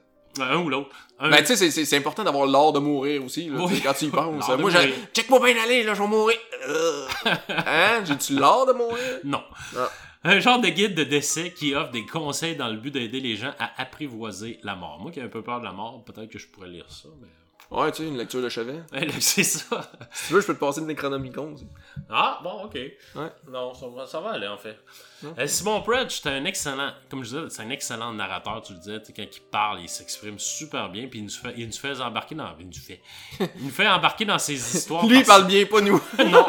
Un 0.41 0.57
ou 0.59 0.69
l'autre. 0.69 0.91
Un- 1.19 1.31
Ben, 1.31 1.43
tu 1.45 1.57
sais, 1.57 1.71
c'est- 1.71 1.97
important 1.97 2.23
d'avoir 2.25 2.47
l'art 2.47 2.73
de 2.73 2.79
mourir 2.79 3.25
aussi, 3.25 3.49
là, 3.49 3.61
Oui. 3.65 3.81
quand 3.83 3.93
tu 3.95 4.07
y 4.07 4.09
penses. 4.11 4.49
Moi, 4.59 4.71
j'ai- 4.71 4.95
check-moi 5.15 5.39
bien 5.41 5.63
aller, 5.63 5.83
là, 5.85 5.95
je 5.95 6.03
vais 6.03 6.09
mourir. 6.09 6.37
Euh. 6.69 7.07
hein? 7.67 8.03
J'ai-tu 8.05 8.35
l'art 8.39 8.67
de 8.67 8.73
mourir? 8.73 9.21
Non. 9.25 9.43
Ah. 9.77 9.89
Un 10.23 10.39
genre 10.41 10.61
de 10.61 10.69
guide 10.69 10.95
de 10.95 11.05
décès 11.05 11.51
qui 11.53 11.75
offre 11.75 11.91
des 11.93 12.05
conseils 12.05 12.55
dans 12.57 12.69
le 12.69 12.77
but 12.77 12.91
d'aider 12.91 13.21
les 13.21 13.37
gens 13.37 13.53
à 13.59 13.81
apprivoiser 13.81 14.61
la 14.63 14.75
mort. 14.77 14.99
Moi 15.01 15.11
qui 15.11 15.19
ai 15.21 15.23
un 15.23 15.29
peu 15.29 15.43
peur 15.43 15.61
de 15.61 15.65
la 15.65 15.73
mort, 15.73 16.05
peut-être 16.05 16.29
que 16.31 16.39
je 16.39 16.47
pourrais 16.47 16.69
lire 16.69 16.85
ça, 16.91 17.09
mais... 17.23 17.29
Ouais, 17.71 17.93
tu 17.93 17.99
sais, 18.03 18.09
une 18.09 18.17
lecture 18.19 18.43
de 18.43 18.49
chevet. 18.49 18.81
C'est 19.21 19.45
ça. 19.45 19.89
Si 20.13 20.27
tu 20.27 20.33
veux, 20.35 20.41
je 20.41 20.47
peux 20.49 20.55
te 20.55 20.59
passer 20.59 20.81
une 20.81 20.89
Necronomicon. 20.89 21.53
aussi. 21.55 21.69
Ah, 22.09 22.41
bon, 22.43 22.65
ok. 22.65 22.75
Ouais. 22.75 23.29
Non, 23.49 23.73
ça 23.75 23.87
va, 23.87 24.07
ça 24.09 24.19
va 24.21 24.31
aller, 24.31 24.49
en 24.49 24.59
fait. 24.59 24.77
Non. 25.23 25.35
Euh, 25.39 25.47
Simon 25.47 25.81
Predge, 25.83 26.21
c'est 26.21 26.31
un 26.31 26.45
excellent, 26.47 26.91
comme 27.09 27.23
je 27.23 27.29
disais, 27.37 27.49
c'est 27.51 27.63
un 27.63 27.71
excellent 27.71 28.13
narrateur, 28.13 28.61
tu 28.63 28.73
le 28.73 28.81
disais, 28.81 28.99
tu 29.01 29.07
sais, 29.07 29.13
quand 29.13 29.23
il 29.37 29.41
parle, 29.53 29.81
il 29.83 29.89
s'exprime 29.89 30.37
super 30.41 30.89
bien, 30.89 31.07
puis 31.07 31.21
il 31.21 31.25
nous 31.27 31.31
fait, 31.31 31.55
il 31.57 31.67
nous 31.67 31.73
fait 31.73 32.01
embarquer 32.01 32.35
dans, 32.35 32.49
il 32.59 32.67
nous 32.67 32.73
fait, 32.73 33.01
il 33.39 33.65
nous 33.67 33.71
fait 33.71 33.87
embarquer 33.87 34.25
dans 34.25 34.39
ses 34.41 34.55
histoires. 34.77 35.07
Lui, 35.07 35.19
il 35.21 35.25
par 35.25 35.37
parle 35.37 35.47
bien, 35.49 35.65
pas 35.67 35.81
nous. 35.81 36.01
non, 36.19 36.45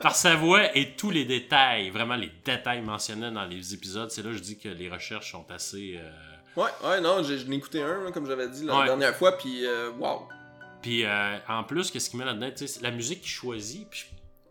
par 0.00 0.14
sa 0.14 0.36
voix 0.36 0.76
et 0.76 0.94
tous 0.94 1.10
les 1.10 1.24
détails, 1.24 1.90
vraiment 1.90 2.14
les 2.14 2.30
détails 2.44 2.82
mentionnés 2.82 3.32
dans 3.32 3.44
les 3.44 3.74
épisodes, 3.74 4.10
c'est 4.12 4.22
là 4.22 4.30
que 4.30 4.36
je 4.36 4.42
dis 4.42 4.56
que 4.58 4.68
les 4.68 4.88
recherches 4.88 5.32
sont 5.32 5.50
assez... 5.50 5.98
euh, 5.98 6.60
ouais, 6.62 6.70
ouais, 6.84 7.00
non, 7.00 7.24
j'ai- 7.24 7.40
écouté 7.52 7.82
un, 7.82 8.12
comme 8.12 8.26
j'avais 8.26 8.48
dit 8.48 8.64
la 8.66 8.78
Ouais. 8.78 8.84
dernière 8.84 9.16
fois, 9.16 9.36
puis 9.36 9.66
euh, 9.66 9.90
wow. 9.98 10.28
Puis 10.82 11.04
euh, 11.04 11.38
en 11.48 11.64
plus, 11.64 11.90
qu'est-ce 11.90 12.08
qu'il 12.10 12.18
met 12.18 12.24
là-dedans, 12.24 12.50
c'est 12.56 12.80
la 12.82 12.90
musique 12.90 13.20
qu'il 13.20 13.30
choisit, 13.30 13.88
puis 13.90 14.04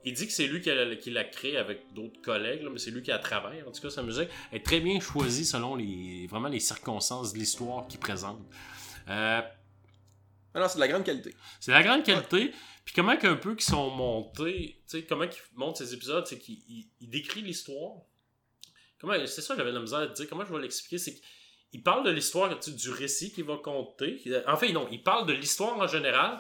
il 0.06 0.14
dit 0.14 0.28
que 0.28 0.32
c'est 0.34 0.48
lui 0.48 0.62
qui 0.62 0.70
l'a 0.70 0.96
qui 0.96 1.10
l'a 1.12 1.24
créé 1.24 1.58
avec 1.58 1.94
d'autres 1.94 2.22
collègues, 2.22 2.62
là, 2.64 2.70
mais 2.72 2.80
c'est 2.80 2.92
lui 2.92 3.02
qui 3.02 3.12
a 3.12 3.20
travaillé. 3.20 3.64
En 3.64 3.72
tout 3.72 3.82
cas, 3.82 3.90
sa 3.90 4.04
musique 4.04 4.30
est 4.54 4.66
très 4.66 4.80
bien 4.80 5.00
choisie 5.00 5.44
selon 5.46 5.76
les, 5.76 6.28
vraiment 6.28 6.48
les 6.48 6.60
circonstances 6.60 7.34
de 7.34 7.40
l'histoire 7.40 7.88
qu'il 7.88 8.00
présente. 8.00 8.40
Euh, 9.10 9.42
Alors, 10.54 10.70
c'est 10.70 10.78
de 10.78 10.82
la 10.82 10.88
grande 10.88 11.04
qualité. 11.04 11.34
c'est 11.60 11.72
la 11.72 11.84
grande 11.84 12.04
qualité. 12.04 12.52
Puis 12.86 12.94
comment 12.96 13.18
qu'un 13.18 13.36
peu 13.36 13.56
qu'ils 13.56 13.66
sont 13.70 13.90
montés, 13.92 14.82
comment 15.08 15.28
qu'ils 15.28 15.42
montent 15.56 15.78
ces 15.78 15.94
épisodes, 15.94 16.26
c'est 16.26 16.40
qu'il 16.40 16.60
il- 16.68 16.90
il 17.02 17.10
décrit 17.10 17.42
l'histoire. 17.42 18.02
Comment, 19.00 19.14
c'est 19.28 19.42
ça 19.42 19.54
que 19.54 19.60
j'avais 19.60 19.72
de 19.72 19.76
la 19.76 19.82
misère 19.82 20.00
à 20.00 20.08
te 20.08 20.14
dire. 20.14 20.28
Comment 20.30 20.44
je 20.46 20.52
vais 20.54 20.62
l'expliquer, 20.62 20.98
c'est 20.98 21.20
qu'il 21.72 21.84
parle 21.84 22.06
de 22.06 22.12
l'histoire, 22.12 22.50
du 22.60 22.90
récit 22.90 23.32
qu'il 23.32 23.46
va 23.46 23.58
conter. 23.58 24.22
En 24.48 24.58
fait, 24.58 24.72
non, 24.72 24.88
il 24.92 25.04
parle 25.04 25.28
de 25.28 25.34
l'histoire 25.34 25.78
en 25.78 25.88
général. 25.88 26.40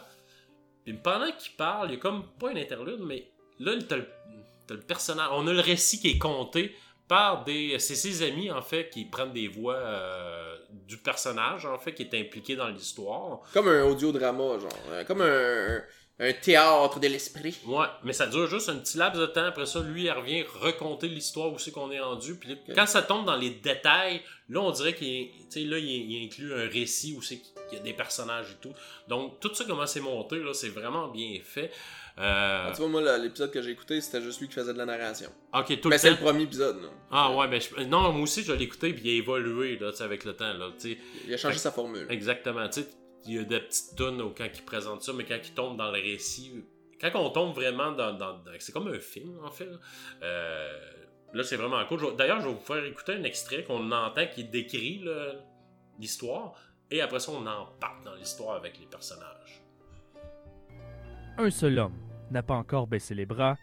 Puis 0.83 0.93
pendant 0.93 1.31
qu'il 1.31 1.55
parle, 1.55 1.89
il 1.89 1.95
y 1.95 1.97
a 1.97 1.99
comme 1.99 2.25
pas 2.39 2.51
une 2.51 2.57
interlude, 2.57 3.01
mais 3.01 3.29
là, 3.59 3.73
t'as 3.87 3.97
le, 3.97 4.79
personnage. 4.81 5.29
On 5.31 5.47
a 5.47 5.53
le 5.53 5.59
récit 5.59 5.99
qui 5.99 6.09
est 6.09 6.17
compté 6.17 6.75
par 7.07 7.43
des. 7.43 7.77
C'est 7.79 7.95
ses 7.95 8.23
amis, 8.23 8.49
en 8.51 8.61
fait, 8.61 8.89
qui 8.89 9.05
prennent 9.05 9.33
des 9.33 9.47
voix 9.47 9.75
euh, 9.75 10.57
du 10.87 10.97
personnage, 10.97 11.65
en 11.65 11.77
fait, 11.77 11.93
qui 11.93 12.03
est 12.03 12.19
impliqué 12.19 12.55
dans 12.55 12.67
l'histoire. 12.67 13.41
Comme 13.53 13.67
un 13.67 13.83
audiodrama, 13.83 14.59
genre. 14.59 15.05
Comme 15.07 15.21
un, 15.21 15.81
un 16.21 16.33
théâtre 16.33 16.99
de 16.99 17.07
l'esprit. 17.07 17.57
Ouais, 17.65 17.85
mais 18.03 18.11
ça 18.13 18.27
dure 18.27 18.47
juste 18.47 18.67
un 18.69 18.75
petit 18.75 18.97
laps 18.97 19.19
de 19.19 19.25
temps. 19.25 19.45
Après 19.45 19.65
ça, 19.65 19.79
lui, 19.81 20.03
il 20.03 20.11
revient 20.11 20.43
raconter 20.61 21.07
l'histoire 21.07 21.51
où 21.53 21.57
c'est 21.59 21.71
qu'on 21.71 21.91
est 21.91 21.99
rendu. 21.99 22.35
Puis 22.35 22.57
quand 22.75 22.85
ça 22.87 23.01
tombe 23.01 23.25
dans 23.25 23.37
les 23.37 23.51
détails, 23.51 24.21
là, 24.49 24.59
on 24.61 24.71
dirait 24.71 24.93
qu'il 24.95 25.29
là, 25.69 25.77
il, 25.77 26.11
il 26.11 26.25
inclut 26.25 26.53
un 26.53 26.67
récit 26.67 27.15
où 27.17 27.21
c'est 27.21 27.37
qu'il 27.69 27.77
y 27.77 27.81
a 27.81 27.83
des 27.83 27.93
personnages 27.93 28.47
et 28.51 28.61
tout. 28.61 28.73
Donc, 29.07 29.39
tout 29.39 29.53
ça, 29.55 29.63
comment 29.65 29.85
c'est 29.87 30.01
monté, 30.01 30.37
là, 30.39 30.53
c'est 30.53 30.69
vraiment 30.69 31.07
bien 31.07 31.39
fait. 31.43 31.71
Euh, 32.17 32.65
Ah, 32.67 32.71
tu 32.75 32.81
vois, 32.81 32.89
moi, 32.89 33.17
l'épisode 33.17 33.49
que 33.49 33.61
j'ai 33.61 33.71
écouté, 33.71 34.01
c'était 34.01 34.21
juste 34.21 34.41
lui 34.41 34.49
qui 34.49 34.55
faisait 34.55 34.73
de 34.73 34.77
la 34.77 34.85
narration. 34.85 35.29
ok, 35.53 35.79
tout 35.79 35.87
Mais 35.87 35.97
c'est 35.97 36.09
le 36.09 36.17
premier 36.17 36.43
épisode, 36.43 36.81
là. 36.81 36.89
Ah 37.11 37.31
ouais, 37.33 37.47
mais 37.47 37.61
je- 37.61 37.81
non, 37.83 38.11
moi 38.11 38.23
aussi, 38.23 38.43
je 38.43 38.51
l'ai 38.51 38.65
écouté, 38.65 38.91
puis 38.91 39.03
il 39.05 39.09
a 39.09 39.13
évolué, 39.19 39.77
là, 39.79 39.91
avec 40.01 40.25
le 40.25 40.35
temps, 40.35 40.51
là. 40.53 40.69
Il 41.25 41.33
a 41.33 41.37
changé 41.37 41.57
sa 41.59 41.71
formule. 41.71 42.07
Exactement. 42.09 42.67
Tu 42.67 42.81
sais, 42.81 42.87
il 43.25 43.33
y 43.33 43.39
a 43.39 43.43
des 43.43 43.59
petites 43.59 43.95
tonnes 43.95 44.21
au 44.21 44.29
quand 44.31 44.47
il 44.53 44.63
présente 44.63 45.01
ça, 45.03 45.13
mais 45.13 45.25
quand 45.25 45.37
il 45.43 45.53
tombe 45.53 45.77
dans 45.77 45.91
le 45.91 45.99
récit, 45.99 46.63
quand 47.01 47.11
on 47.15 47.29
tombe 47.29 47.53
vraiment 47.55 47.91
dans. 47.91 48.13
dans- 48.13 48.41
c'est 48.59 48.71
comme 48.71 48.87
un 48.87 48.99
film, 48.99 49.39
en 49.43 49.51
fait. 49.51 49.65
Là, 49.65 49.77
Euh, 50.23 50.79
là, 51.33 51.43
c'est 51.43 51.55
vraiment 51.57 51.83
cool. 51.85 52.15
D'ailleurs, 52.17 52.39
je 52.41 52.47
vais 52.47 52.53
vous 52.53 52.59
faire 52.59 52.83
écouter 52.83 53.13
un 53.13 53.23
extrait 53.23 53.63
qu'on 53.63 53.91
entend 53.91 54.25
qui 54.33 54.43
décrit 54.45 55.03
l'histoire, 55.99 56.53
et 56.91 57.01
après 57.01 57.19
ça, 57.19 57.31
on 57.31 57.45
embarque 57.45 58.03
dans 58.03 58.15
l'histoire 58.15 58.55
avec 58.55 58.79
les 58.79 58.85
personnages. 58.87 59.61
Un 61.37 61.49
seul 61.51 61.79
homme, 61.79 61.93
n'a 62.31 62.43
pas 62.43 62.55
encore 62.55 62.87
baissé 62.87 63.15
les 63.15 63.25
bras, 63.25 63.57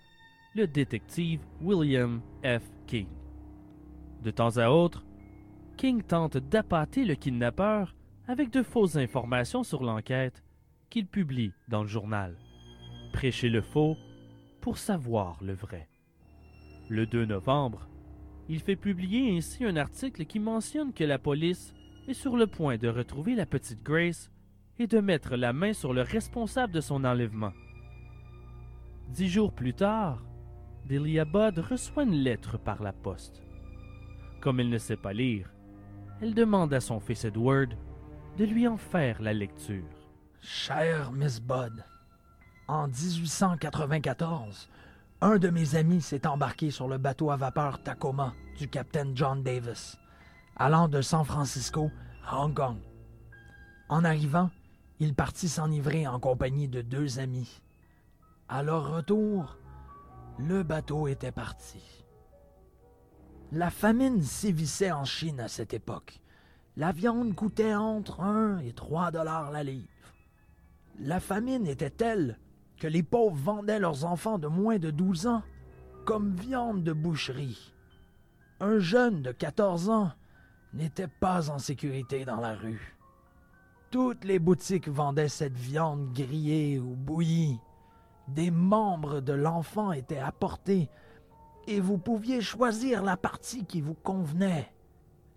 le 0.55 0.67
détective 0.67 1.41
William 1.61 2.21
F. 2.43 2.63
King. 2.87 3.09
De 4.23 4.31
temps 4.31 4.57
à 4.57 4.69
autre, 4.71 5.05
King 5.77 6.03
tente 6.03 6.39
d'appâter 6.39 7.05
le 7.05 7.15
kidnappeur 7.17 7.95
avec 8.29 8.51
de 8.51 8.63
fausses 8.63 8.97
informations 8.97 9.63
sur 9.63 9.83
l'enquête 9.83 10.43
qu'il 10.91 11.07
publie 11.07 11.53
dans 11.69 11.83
le 11.83 11.89
journal. 11.89 12.37
Prêcher 13.13 13.49
le 13.49 13.63
faux 13.63 13.97
pour 14.61 14.79
savoir 14.79 15.43
le 15.43 15.55
vrai. 15.55 15.89
Le 16.89 17.07
2 17.07 17.25
novembre, 17.25 17.89
il 18.49 18.61
fait 18.61 18.77
publier 18.77 19.37
ainsi 19.37 19.65
un 19.65 19.77
article 19.77 20.25
qui 20.25 20.39
mentionne 20.39 20.93
que 20.93 21.05
la 21.05 21.19
police 21.19 21.75
est 22.09 22.15
sur 22.15 22.37
le 22.37 22.47
point 22.47 22.77
de 22.77 22.89
retrouver 22.89 23.35
la 23.35 23.47
petite 23.47 23.83
Grace 23.83 24.31
et 24.79 24.87
de 24.87 25.01
mettre 25.01 25.37
la 25.37 25.53
main 25.53 25.73
sur 25.73 25.93
le 25.93 26.03
responsable 26.03 26.73
de 26.73 26.81
son 26.81 27.05
enlèvement. 27.05 27.53
Dix 29.09 29.29
jours 29.29 29.53
plus 29.53 29.75
tard, 29.75 30.25
Delia 30.85 31.25
Budd 31.25 31.59
reçoit 31.59 32.05
une 32.05 32.23
lettre 32.23 32.59
par 32.59 32.83
la 32.83 32.93
poste. 32.93 33.43
Comme 34.41 34.61
elle 34.61 34.71
ne 34.71 34.79
sait 34.79 34.97
pas 34.97 35.13
lire, 35.13 35.53
elle 36.21 36.35
demande 36.35 36.73
à 36.73 36.81
son 36.81 37.01
fils 37.01 37.25
Edward 37.25 37.77
de 38.37 38.45
lui 38.45 38.69
en 38.69 38.77
faire 38.77 39.23
la 39.23 39.33
lecture. 39.33 39.85
Chère 40.43 41.11
Miss 41.13 41.41
Budd, 41.41 41.83
en 42.69 42.87
1894, 42.87 44.69
un 45.23 45.39
de 45.39 45.49
mes 45.49 45.75
amis 45.75 46.03
s'est 46.03 46.27
embarqué 46.27 46.71
sur 46.71 46.87
le 46.87 46.99
bateau 46.99 47.31
à 47.31 47.37
vapeur 47.37 47.83
Tacoma 47.83 48.35
du 48.59 48.69
capitaine 48.69 49.17
John 49.17 49.43
Davis, 49.43 49.97
allant 50.57 50.89
de 50.89 51.01
San 51.01 51.25
Francisco 51.25 51.91
à 52.27 52.39
Hong 52.41 52.55
Kong. 52.55 52.77
En 53.89 54.05
arrivant, 54.05 54.51
il 55.01 55.15
partit 55.15 55.49
s'enivrer 55.49 56.07
en 56.07 56.21
compagnie 56.21 56.69
de 56.69 56.83
deux 56.83 57.19
amis. 57.19 57.63
À 58.49 58.63
leur 58.63 58.95
retour, 58.95 59.57
le 60.39 60.63
bateau 60.63 61.09
était 61.09 61.33
parti. 61.33 61.81
La 63.53 63.71
famine 63.71 64.23
sévissait 64.23 64.93
en 64.93 65.05
Chine 65.05 65.41
à 65.41 65.49
cette 65.49 65.73
époque. 65.73 66.21
La 66.79 66.93
viande 66.93 67.35
coûtait 67.35 67.75
entre 67.75 68.21
1 68.21 68.59
et 68.59 68.75
3 68.75 69.11
dollars 69.11 69.51
la 69.51 69.63
livre. 69.63 69.89
La 70.99 71.21
famine 71.21 71.67
était 71.67 71.89
telle 71.89 72.39
que 72.79 72.87
les 72.87 73.03
pauvres 73.03 73.35
vendaient 73.35 73.79
leurs 73.79 74.05
enfants 74.05 74.39
de 74.39 74.47
moins 74.47 74.79
de 74.79 74.91
12 74.91 75.27
ans 75.27 75.43
comme 76.05 76.35
viande 76.35 76.85
de 76.85 76.93
boucherie. 76.93 77.73
Un 78.61 78.79
jeune 78.79 79.23
de 79.23 79.33
14 79.33 79.89
ans 79.89 80.13
n'était 80.75 81.09
pas 81.09 81.49
en 81.49 81.59
sécurité 81.59 82.27
dans 82.27 82.41
la 82.41 82.55
rue. 82.55 82.95
Toutes 83.91 84.25
les 84.25 84.39
boutiques 84.39 84.89
vendaient 84.89 85.31
cette 85.31 85.57
viande 85.57 86.13
grillée 86.13 86.79
ou 86.79 86.95
bouillie. 86.95 87.59
Des 88.29 88.51
membres 88.51 89.21
de 89.21 89.33
l'enfant 89.33 89.93
étaient 89.93 90.19
apportés 90.19 90.91
et 91.67 91.81
vous 91.81 91.97
pouviez 91.97 92.43
choisir 92.43 93.03
la 93.03 93.17
partie 93.17 93.65
qui 93.65 93.81
vous 93.81 93.95
convenait. 93.95 94.71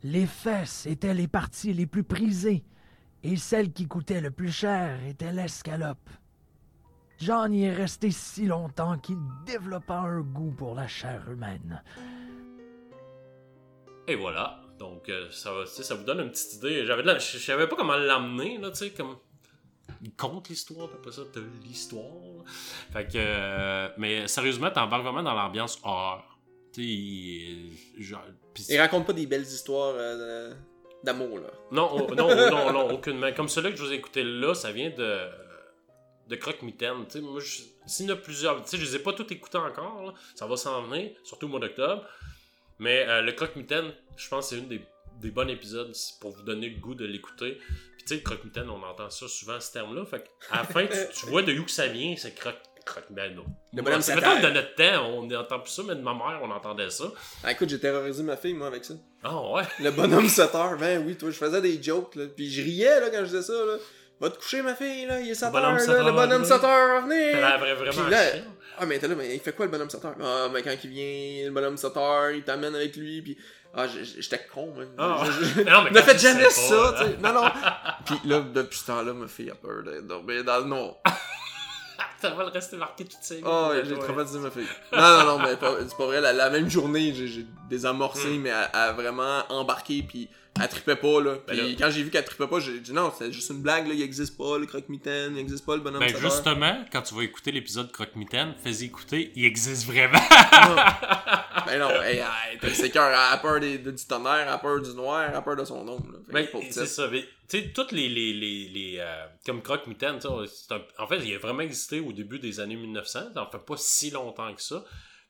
Les 0.03 0.25
fesses 0.25 0.85
étaient 0.85 1.13
les 1.13 1.27
parties 1.27 1.73
les 1.73 1.85
plus 1.85 2.03
prisées 2.03 2.63
et 3.23 3.35
celle 3.35 3.73
qui 3.73 3.87
coûtait 3.87 4.21
le 4.21 4.31
plus 4.31 4.51
cher 4.51 5.03
était 5.05 5.33
l'escalope. 5.33 6.09
John 7.17 7.53
y 7.53 7.65
est 7.65 7.73
resté 7.73 8.11
si 8.11 8.45
longtemps 8.45 8.97
qu'il 8.97 9.17
développa 9.45 9.95
un 9.95 10.21
goût 10.21 10.51
pour 10.51 10.73
la 10.73 10.87
chair 10.87 11.29
humaine. 11.29 11.83
Et 14.07 14.15
voilà. 14.15 14.61
Donc, 14.79 15.09
euh, 15.09 15.29
ça, 15.29 15.51
ça 15.65 15.95
vous 15.95 16.05
donne 16.05 16.21
une 16.21 16.31
petite 16.31 16.53
idée. 16.53 16.85
J'avais 16.85 17.03
je 17.19 17.37
savais 17.37 17.67
pas 17.67 17.75
comment 17.75 17.97
l'amener, 17.97 18.57
là, 18.57 18.71
tu 18.71 18.77
sais, 18.77 18.91
comme. 18.91 19.17
Il 20.01 20.13
compte 20.15 20.47
l'histoire, 20.47 20.87
après 20.93 21.11
ça, 21.11 21.23
t'as 21.33 21.41
l'histoire. 21.63 22.45
Fait 22.93 23.05
que. 23.05 23.17
euh, 23.17 23.89
mais 23.97 24.25
sérieusement, 24.29 24.71
t'embarques 24.71 25.03
vraiment 25.03 25.23
dans 25.23 25.33
l'ambiance 25.33 25.77
horreur. 25.83 26.38
Il- 26.77 27.71
genre. 27.99 28.23
pis- 28.53 28.65
Il 28.69 28.79
raconte 28.79 29.05
pas 29.07 29.13
des 29.13 29.25
belles 29.25 29.41
histoires 29.43 29.93
euh, 29.97 30.53
d'amour, 31.03 31.39
là. 31.39 31.49
Non, 31.71 31.89
oh, 31.93 32.13
non, 32.15 32.27
oh, 32.29 32.49
non, 32.51 32.73
non, 32.73 32.89
aucunement. 32.91 33.31
Comme 33.33 33.49
celui 33.49 33.71
que 33.71 33.77
je 33.77 33.83
vous 33.83 33.91
ai 33.91 33.95
écouté 33.95 34.23
là, 34.23 34.53
ça 34.53 34.71
vient 34.71 34.89
de. 34.91 35.27
de 36.27 36.35
Croque-Mitaine. 36.35 37.05
Tu 37.07 37.13
sais, 37.13 37.21
moi, 37.21 37.41
s'il 37.85 38.05
y 38.07 38.11
en 38.11 38.13
a 38.13 38.17
plusieurs. 38.17 38.63
Tu 38.63 38.69
sais, 38.71 38.77
je 38.77 38.83
les 38.85 38.95
ai 38.97 38.99
pas 38.99 39.13
tous 39.13 39.31
écoutés 39.33 39.57
encore, 39.57 40.03
là. 40.03 40.13
Ça 40.35 40.45
va 40.47 40.55
s'en 40.57 40.83
venir, 40.83 41.11
surtout 41.23 41.47
au 41.47 41.49
mois 41.49 41.59
d'octobre. 41.59 42.05
Mais 42.77 43.05
euh, 43.07 43.21
le 43.21 43.31
Croque-Mitaine, 43.33 43.91
je 44.15 44.29
pense 44.29 44.49
que 44.49 44.55
c'est 44.55 44.61
une 44.61 44.69
des, 44.69 44.81
des 45.19 45.31
bons 45.31 45.49
épisodes 45.49 45.91
pour 46.21 46.31
vous 46.31 46.43
donner 46.43 46.69
le 46.69 46.79
goût 46.79 46.95
de 46.95 47.05
l'écouter. 47.05 47.55
Puis 47.97 48.05
tu 48.07 48.15
sais, 48.15 48.21
Croque-Mitaine, 48.21 48.69
on 48.69 48.81
entend 48.83 49.09
ça 49.09 49.27
souvent, 49.27 49.59
ce 49.59 49.73
terme-là. 49.73 50.05
Fait 50.05 50.23
qu'à 50.49 50.57
la 50.57 50.63
fin, 50.63 50.85
tu, 50.87 50.95
tu 51.19 51.25
vois 51.25 51.41
de 51.41 51.51
où 51.59 51.65
que 51.65 51.71
ça 51.71 51.87
vient, 51.87 52.15
c'est 52.15 52.33
Croque. 52.35 52.61
Croque-Mitaine. 52.89 53.39
Le 53.73 53.81
bonhomme 53.81 54.01
C'est 54.01 54.15
notre 54.15 54.75
temps, 54.75 55.05
on 55.07 55.23
n'entend 55.27 55.59
plus 55.59 55.71
ça, 55.71 55.81
mais 55.87 55.95
de 55.95 56.01
ma 56.01 56.13
mère, 56.13 56.39
on 56.43 56.49
entendait 56.51 56.89
ça. 56.89 57.05
Ah, 57.43 57.51
écoute, 57.51 57.69
j'ai 57.69 57.79
terrorisé 57.79 58.23
ma 58.23 58.35
fille, 58.37 58.53
moi, 58.53 58.67
avec 58.67 58.83
ça. 58.85 58.93
Ah 59.23 59.39
ouais. 59.51 59.63
Le 59.79 59.91
bonhomme 59.91 60.27
7 60.27 60.55
heures, 60.55 60.77
ben 60.77 61.03
oui, 61.05 61.15
toi, 61.17 61.29
je 61.31 61.37
faisais 61.37 61.61
des 61.61 61.81
jokes, 61.81 62.15
là. 62.15 62.25
Puis 62.35 62.51
je 62.51 62.61
riais, 62.61 62.99
là, 62.99 63.09
quand 63.09 63.19
je 63.19 63.25
disais 63.25 63.41
ça, 63.43 63.53
là. 63.53 63.75
Va 64.21 64.29
te 64.29 64.37
coucher, 64.37 64.61
ma 64.61 64.75
fille, 64.75 65.05
là, 65.05 65.19
il 65.21 65.29
est 65.29 65.33
7 65.35 65.51
bonhomme 65.51 65.75
heures, 65.75 65.79
7 65.79 65.89
là, 65.89 66.03
le 66.03 66.11
bonhomme 66.11 66.41
oui. 66.41 66.47
7 66.47 66.63
heures, 66.63 67.01
venez! 67.03 67.31
Vraiment 67.33 67.91
Puis 67.91 68.11
là, 68.11 68.31
chiant. 68.31 68.41
Ah, 68.81 68.85
mais 68.85 68.97
t'es 68.99 69.07
là, 69.07 69.15
mais 69.15 69.33
il 69.35 69.39
fait 69.39 69.53
quoi 69.53 69.65
le 69.65 69.71
bonhomme 69.71 69.89
7 69.89 70.03
heures? 70.05 70.15
Ah, 70.21 70.47
mais 70.53 70.61
quand 70.61 70.73
il 70.83 70.89
vient, 70.89 71.45
le 71.47 71.51
bonhomme 71.51 71.77
7 71.77 71.95
heures, 71.95 72.31
il 72.31 72.43
t'amène 72.43 72.75
avec 72.75 72.95
lui, 72.95 73.21
puis. 73.21 73.37
Ah, 73.73 73.85
j'étais 73.87 74.41
con, 74.53 74.73
man. 74.75 74.87
Ah. 74.97 75.23
Je- 75.25 75.45
je- 75.45 75.61
Non, 75.69 75.83
mais 75.83 75.91
Ne 75.91 76.01
faites 76.01 76.19
jamais 76.19 76.49
ça, 76.49 76.75
pas, 76.75 76.93
tu 77.03 77.11
sais. 77.11 77.17
Non, 77.21 77.33
non. 77.33 77.49
Puis 78.05 78.15
là, 78.25 78.39
depuis 78.41 78.79
ce 78.79 78.87
temps-là, 78.87 79.13
ma 79.13 79.27
fille 79.27 79.51
a 79.51 79.55
peur 79.55 79.83
de 79.83 80.01
dormir 80.01 80.43
dans 80.43 80.57
le 80.57 80.63
noir. 80.65 80.95
Ça 82.21 82.29
va 82.31 82.43
le 82.43 82.49
rester 82.49 82.75
marqué 82.77 83.05
toute 83.05 83.21
sa 83.21 83.35
vie. 83.35 83.41
Oh, 83.45 83.71
j'ai 83.83 83.97
traumatisé 83.97 84.39
ma 84.39 84.51
fille. 84.51 84.67
Non, 84.91 84.99
non, 84.99 85.25
non, 85.25 85.39
mais 85.39 85.51
c'est 85.87 85.97
pas 85.97 86.05
vrai. 86.05 86.19
La, 86.21 86.33
la 86.33 86.49
même 86.49 86.69
journée, 86.69 87.13
j'ai 87.13 87.45
désamorcé, 87.69 88.27
Hmm. 88.37 88.41
mais 88.41 88.49
elle 88.49 88.69
a 88.73 88.91
vraiment 88.91 89.43
embarqué, 89.49 90.03
puis 90.07 90.29
elle 90.61 90.67
trippait 90.69 90.95
pas, 90.95 91.21
là. 91.21 91.35
Puis 91.47 91.57
Ben 91.57 91.65
là- 91.67 91.75
quand 91.79 91.91
j'ai 91.91 92.03
vu 92.03 92.09
qu'elle 92.09 92.25
trippait 92.25 92.47
pas, 92.47 92.59
j'ai 92.59 92.79
dit 92.79 92.93
non, 92.93 93.11
c'est 93.17 93.31
juste 93.31 93.49
une 93.49 93.61
blague, 93.61 93.87
là. 93.87 93.93
Il 93.93 94.01
existe 94.01 94.37
pas 94.37 94.57
le 94.57 94.65
croque-mitaine, 94.65 95.33
il 95.35 95.39
existe 95.39 95.65
pas 95.65 95.75
le 95.75 95.81
bonhomme 95.81 95.99
Ben 95.99 96.15
justement, 96.15 96.83
quand 96.91 97.01
tu 97.01 97.13
vas 97.15 97.23
écouter 97.23 97.51
l'épisode 97.51 97.91
Croque-Mitaine, 97.91 98.53
fais-y 98.63 98.85
écouter, 98.85 99.31
il 99.35 99.45
existe 99.45 99.85
vraiment. 99.85 100.19
Ben 101.65 101.77
non, 101.77 101.89
hey, 102.01 102.17
hey, 102.17 102.57
t'as 102.59 102.67
le 102.69 102.73
sécœur, 102.73 103.09
elle 103.09 103.15
a 103.15 103.37
peur 103.37 103.59
des, 103.59 103.77
du 103.77 103.93
tonnerre, 104.07 104.39
elle 104.41 104.47
a 104.47 104.57
peur 104.57 104.81
du 104.81 104.91
noir, 104.93 105.25
elle 105.29 105.35
a 105.35 105.41
peur 105.41 105.55
de 105.55 105.65
son 105.65 105.87
ombre, 105.87 106.03
Ben, 106.31 106.47
c'est 106.71 106.85
ça. 106.87 107.07
mais, 107.11 107.21
Tu 107.47 107.59
sais, 107.59 107.71
toutes 107.73 107.91
les. 107.91 108.09
les, 108.09 108.33
les, 108.33 108.69
les, 108.69 108.95
euh, 108.99 109.25
comme 109.45 109.61
Croque-Mitaine, 109.61 110.15
tu 110.19 110.27
sais, 110.27 110.33
c'est 110.67 110.73
un- 110.73 110.81
en 111.03 111.07
fait, 111.07 111.19
il 111.23 111.35
a 111.35 111.37
vraiment 111.37 111.61
existé 111.61 111.99
au 111.99 112.11
début 112.11 112.39
des 112.39 112.59
années 112.59 112.75
1900. 112.75 113.19
Ça 113.33 113.43
en 113.43 113.51
fait 113.51 113.63
pas 113.63 113.75
si 113.77 114.09
longtemps 114.09 114.53
que 114.55 114.61
ça. 114.61 114.83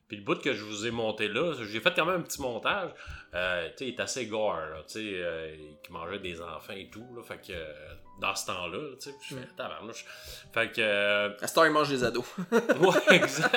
Puis 0.10 0.17
le 0.17 0.24
bout 0.24 0.41
que 0.41 0.54
je 0.54 0.63
vous 0.63 0.88
ai 0.88 0.91
monté 0.91 1.28
là, 1.28 1.54
j'ai 1.54 1.80
fait 1.80 1.93
quand 1.95 2.06
même 2.06 2.15
un 2.15 2.24
petit 2.24 2.41
montage. 2.41 2.89
Euh, 3.36 3.69
tu 3.69 3.78
sais, 3.78 3.86
il 3.86 3.93
est 3.93 4.00
assez 4.00 4.26
gore, 4.26 4.56
là, 4.56 4.84
tu 4.88 4.93
sais, 4.93 5.00
euh, 5.04 5.56
qui 5.84 5.91
mangeait 5.91 6.17
des 6.17 6.41
enfants 6.41 6.74
et 6.74 6.89
tout, 6.89 7.06
là. 7.15 7.22
Fait 7.22 7.38
que, 7.38 7.54
euh, 7.54 7.72
dans 8.19 8.34
ce 8.34 8.48
temps-là, 8.48 8.95
tu 9.00 9.12
sais, 9.12 9.15
je 9.30 9.36
fais, 9.36 9.48
tabarnouche. 9.56 10.04
Fait 10.52 10.72
que, 10.72 10.82
euh, 10.82 11.30
À 11.39 11.45
cette 11.45 11.58
heure, 11.60 11.67
il 11.67 11.72
mange 11.72 11.89
des 11.89 12.04
ados. 12.04 12.26
ouais, 12.52 13.15
exact. 13.15 13.56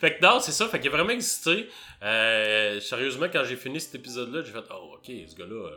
fait 0.00 0.16
que 0.16 0.24
non, 0.24 0.40
c'est 0.40 0.52
ça. 0.52 0.66
Fait 0.66 0.80
qu'il 0.80 0.88
a 0.88 0.92
vraiment 0.92 1.10
existé. 1.10 1.68
Euh, 2.02 2.80
sérieusement, 2.80 3.26
quand 3.30 3.44
j'ai 3.44 3.56
fini 3.56 3.78
cet 3.78 3.96
épisode-là, 3.96 4.42
j'ai 4.42 4.52
fait 4.52 4.64
Oh, 4.70 4.94
ok, 4.94 5.04
ce 5.04 5.36
gars-là, 5.36 5.70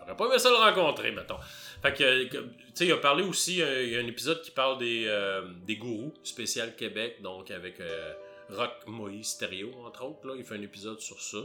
j'aurais 0.00 0.16
pas 0.16 0.26
aimé 0.26 0.38
ça 0.38 0.48
le 0.48 0.56
rencontrer, 0.56 1.12
mettons. 1.12 1.38
Fait 1.82 1.92
que, 1.92 2.24
tu 2.24 2.38
sais, 2.74 2.86
il 2.86 2.92
a 2.92 2.96
parlé 2.96 3.22
aussi, 3.22 3.58
il 3.58 3.90
y 3.90 3.96
a 3.96 4.00
un 4.00 4.06
épisode 4.06 4.40
qui 4.40 4.50
parle 4.50 4.78
des, 4.78 5.04
euh, 5.06 5.42
des 5.66 5.76
gourous 5.76 6.14
spécial 6.22 6.74
Québec, 6.74 7.20
donc 7.22 7.50
avec 7.50 7.80
euh, 7.80 8.12
Rock 8.50 8.72
Moïse 8.86 9.28
Stereo, 9.28 9.70
entre 9.84 10.04
autres. 10.04 10.26
Là, 10.26 10.34
il 10.36 10.44
fait 10.44 10.54
un 10.56 10.62
épisode 10.62 11.00
sur 11.00 11.20
ça. 11.20 11.38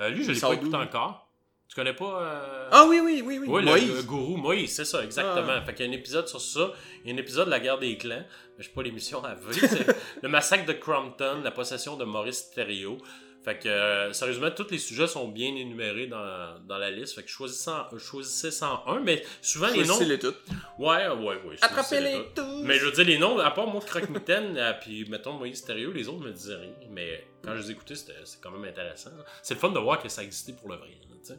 Euh, 0.00 0.08
lui, 0.10 0.24
je 0.24 0.30
Il 0.30 0.34
l'ai 0.34 0.40
pas 0.40 0.52
écouté 0.54 0.76
encore. 0.76 1.26
Tu 1.68 1.76
connais 1.76 1.94
pas. 1.94 2.22
euh, 2.22 2.68
Ah 2.72 2.84
oui, 2.88 3.00
oui, 3.00 3.22
oui, 3.24 3.38
oui. 3.38 3.48
Moïse. 3.48 3.94
le, 3.94 4.02
gourou 4.02 4.36
Moïse, 4.36 4.74
c'est 4.74 4.84
ça, 4.84 5.04
exactement. 5.04 5.52
Ah. 5.52 5.62
Fait 5.62 5.72
qu'il 5.74 5.86
y 5.86 5.88
a 5.88 5.92
un 5.92 5.94
épisode 5.94 6.26
sur 6.26 6.40
ça. 6.40 6.72
Il 7.04 7.10
y 7.10 7.12
a 7.12 7.14
un 7.14 7.18
épisode 7.18 7.46
de 7.46 7.50
la 7.50 7.60
guerre 7.60 7.78
des 7.78 7.96
clans. 7.96 8.24
Je 8.58 8.64
sais 8.64 8.70
pas 8.70 8.82
l'émission 8.82 9.22
à 9.24 9.34
V. 9.34 9.68
le 10.22 10.28
massacre 10.28 10.66
de 10.66 10.72
Crompton, 10.72 11.40
la 11.44 11.52
possession 11.52 11.96
de 11.96 12.04
Maurice 12.04 12.50
Thériault. 12.50 12.98
Fait 13.42 13.58
que, 13.58 13.68
euh, 13.70 14.12
sérieusement, 14.12 14.50
tous 14.50 14.70
les 14.70 14.76
sujets 14.78 15.06
sont 15.06 15.26
bien 15.28 15.48
énumérés 15.48 16.06
dans, 16.06 16.58
dans 16.68 16.76
la 16.76 16.90
liste. 16.90 17.14
Fait 17.14 17.22
que 17.22 17.30
choisissez, 17.30 17.70
en- 17.70 17.98
choisissez 17.98 18.50
101. 18.50 19.00
Mais 19.00 19.24
souvent, 19.40 19.68
les 19.68 19.78
noms. 19.78 19.84
Choisissez-les 19.94 20.18
toutes. 20.18 20.42
Ouais, 20.78 21.08
ouais, 21.08 21.40
ouais. 21.46 21.56
Attrapez-les 21.62 22.32
tous. 22.34 22.62
Mais 22.64 22.78
je 22.78 22.84
veux 22.84 22.92
dire, 22.92 23.04
les 23.06 23.16
noms, 23.18 23.38
à 23.38 23.50
part 23.50 23.66
moi, 23.66 23.80
Croque-Mitaine, 23.80 24.54
euh, 24.58 24.74
puis 24.78 25.08
mettons 25.08 25.32
Moïse 25.32 25.64
Thériault, 25.64 25.92
les 25.92 26.06
autres 26.08 26.20
me 26.20 26.32
disaient 26.32 26.56
rien. 26.56 26.74
Mais 26.90 27.26
quand 27.42 27.56
je 27.56 27.62
les 27.62 27.70
écoutais, 27.70 27.94
c'était 27.94 28.12
c'est 28.24 28.42
quand 28.42 28.50
même 28.50 28.64
intéressant. 28.64 29.10
C'est 29.42 29.54
le 29.54 29.60
fun 29.60 29.70
de 29.70 29.78
voir 29.78 30.02
que 30.02 30.10
ça 30.10 30.22
existait 30.22 30.52
pour 30.52 30.68
le 30.68 30.76
vrai. 30.76 30.88
sais. 31.22 31.38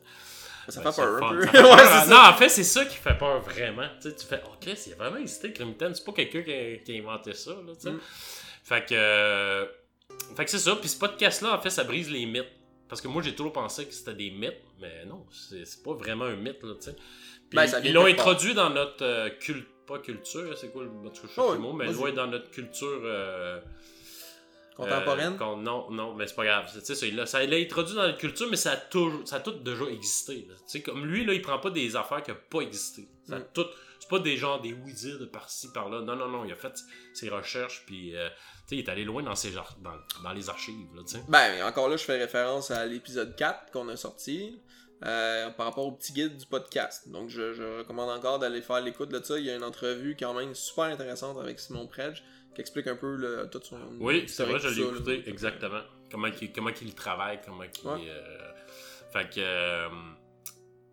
Ça 0.69 0.81
Ben, 0.81 0.91
fait 0.91 1.01
peur 1.01 1.19
c'est 1.19 1.25
un 1.25 1.29
peu. 1.29 1.41
fun, 1.41 1.41
ça 1.45 1.51
fait 1.51 1.57
ouais, 1.63 1.75
peur. 1.75 2.01
c'est 2.03 2.09
Non, 2.09 2.15
ça. 2.15 2.29
en 2.31 2.33
fait, 2.33 2.49
c'est 2.49 2.63
ça 2.63 2.85
qui 2.85 2.97
fait 2.97 3.17
peur 3.17 3.41
vraiment. 3.41 3.87
Tu, 4.01 4.09
sais, 4.09 4.15
tu 4.15 4.25
fais, 4.25 4.41
ok, 4.43 4.77
il 4.87 4.93
a 4.93 4.95
vraiment 4.95 5.17
existé, 5.17 5.53
Crimton. 5.53 5.91
C'est 5.93 6.05
pas 6.05 6.13
quelqu'un 6.13 6.41
qui 6.41 6.51
a, 6.53 6.77
qui 6.77 6.95
a 6.95 6.99
inventé 6.99 7.33
ça. 7.33 7.51
Là, 7.51 7.73
tu 7.75 7.81
sais. 7.81 7.91
Mm. 7.91 7.99
Fait 8.63 8.85
que. 8.87 9.80
Fait 10.35 10.45
que 10.45 10.51
c'est 10.51 10.59
ça. 10.59 10.75
Puis 10.75 10.89
ce 10.89 10.97
podcast-là, 10.99 11.55
en 11.57 11.61
fait, 11.61 11.69
ça 11.69 11.83
brise 11.83 12.09
les 12.09 12.25
mythes. 12.25 12.45
Parce 12.89 12.99
que 13.01 13.07
moi, 13.07 13.21
j'ai 13.21 13.33
toujours 13.33 13.53
pensé 13.53 13.85
que 13.85 13.93
c'était 13.93 14.13
des 14.15 14.31
mythes, 14.31 14.61
mais 14.81 15.05
non, 15.05 15.25
c'est 15.31 15.81
pas 15.83 15.93
vraiment 15.93 16.25
un 16.25 16.35
mythe, 16.35 16.61
là, 16.63 16.73
tu 16.75 16.81
sais. 16.89 16.93
Puis 17.49 17.55
Ben, 17.57 17.65
ils 17.85 17.93
l'ont 17.93 18.05
introduit 18.05 18.53
dans 18.53 18.69
notre 18.69 19.03
euh, 19.05 19.29
culte 19.39 19.67
pas 19.87 19.99
culture, 19.99 20.57
c'est 20.57 20.71
quoi 20.71 20.83
le 20.83 20.89
Oh, 21.37 21.55
mot, 21.55 21.73
mais 21.73 21.91
loin 21.91 22.11
dans 22.13 22.27
notre 22.27 22.49
culture. 22.51 23.01
euh, 23.03 23.59
Contemporaine? 24.77 25.37
euh, 25.41 25.55
non, 25.57 25.91
non, 25.91 26.15
mais 26.15 26.27
c'est 26.27 26.35
pas 26.35 26.45
grave. 26.45 26.69
Tu 26.73 26.79
sais, 26.81 26.95
ça, 26.95 27.05
il 27.05 27.15
l'a- 27.15 27.57
introduit 27.57 27.95
dans 27.95 28.03
notre 28.03 28.17
culture, 28.17 28.47
mais 28.49 28.55
ça 28.55 28.71
a, 28.71 28.77
toujours, 28.77 29.27
ça 29.27 29.37
a 29.37 29.39
tout 29.41 29.51
déjà 29.51 29.85
existé. 29.85 30.47
Tu 30.47 30.53
sais, 30.67 30.81
comme 30.81 31.05
lui, 31.05 31.25
là, 31.25 31.33
il 31.33 31.41
prend 31.41 31.59
pas 31.59 31.69
des 31.71 31.95
affaires 31.95 32.23
qui 32.23 32.31
n'ont 32.31 32.37
pas 32.49 32.61
existé. 32.61 33.07
Ça 33.27 33.35
a 33.35 33.39
Mm. 33.39 33.45
tout. 33.53 33.65
C'est 33.99 34.09
pas 34.09 34.19
des 34.19 34.37
gens, 34.37 34.59
des 34.59 34.73
oui-dire 34.73 35.19
de 35.19 35.25
par-ci, 35.25 35.71
par-là. 35.73 36.01
Non, 36.01 36.15
non, 36.15 36.27
non. 36.29 36.45
Il 36.45 36.51
a 36.51 36.55
fait 36.55 36.73
ses 37.13 37.29
recherches, 37.29 37.83
puis 37.85 38.15
euh, 38.15 38.29
il 38.75 38.79
est 38.79 38.89
allé 38.89 39.03
loin 39.03 39.23
dans, 39.23 39.35
ses, 39.35 39.51
dans, 39.51 39.63
dans 40.23 40.33
les 40.33 40.49
archives. 40.49 40.87
Là, 40.95 41.01
tu 41.05 41.15
sais. 41.15 41.23
Ben, 41.27 41.63
encore 41.65 41.89
là, 41.89 41.97
je 41.97 42.03
fais 42.03 42.17
référence 42.17 42.71
à 42.71 42.85
l'épisode 42.85 43.35
4 43.35 43.71
qu'on 43.71 43.87
a 43.89 43.95
sorti 43.95 44.59
euh, 45.05 45.49
par 45.51 45.65
rapport 45.67 45.85
au 45.87 45.91
petit 45.91 46.13
guide 46.13 46.37
du 46.37 46.45
podcast. 46.45 47.09
Donc, 47.09 47.29
je, 47.29 47.53
je 47.53 47.79
recommande 47.79 48.09
encore 48.09 48.39
d'aller 48.39 48.61
faire 48.61 48.81
l'écoute 48.81 49.09
de 49.09 49.23
ça. 49.23 49.37
Il 49.39 49.45
y 49.45 49.49
a 49.49 49.55
une 49.55 49.63
entrevue 49.63 50.15
quand 50.19 50.33
même 50.33 50.53
super 50.55 50.85
intéressante 50.85 51.37
avec 51.39 51.59
Simon 51.59 51.87
Predge 51.87 52.23
qui 52.53 52.61
explique 52.61 52.87
un 52.87 52.95
peu 52.95 53.15
le, 53.15 53.47
tout 53.51 53.61
son. 53.63 53.77
Oui, 53.99 54.25
c'est 54.27 54.43
vrai, 54.45 54.59
je 54.59 54.67
l'ai 54.67 54.81
écouté, 54.87 55.17
là. 55.17 55.23
exactement. 55.27 55.81
Comment 56.11 56.27
il, 56.41 56.51
comment 56.51 56.69
il 56.81 56.93
travaille, 56.93 57.39
comment 57.45 57.63
il. 57.63 57.87
Ouais. 57.87 58.09
euh, 58.09 58.51
fait 59.13 59.29
que. 59.29 59.39
euh, 59.39 59.87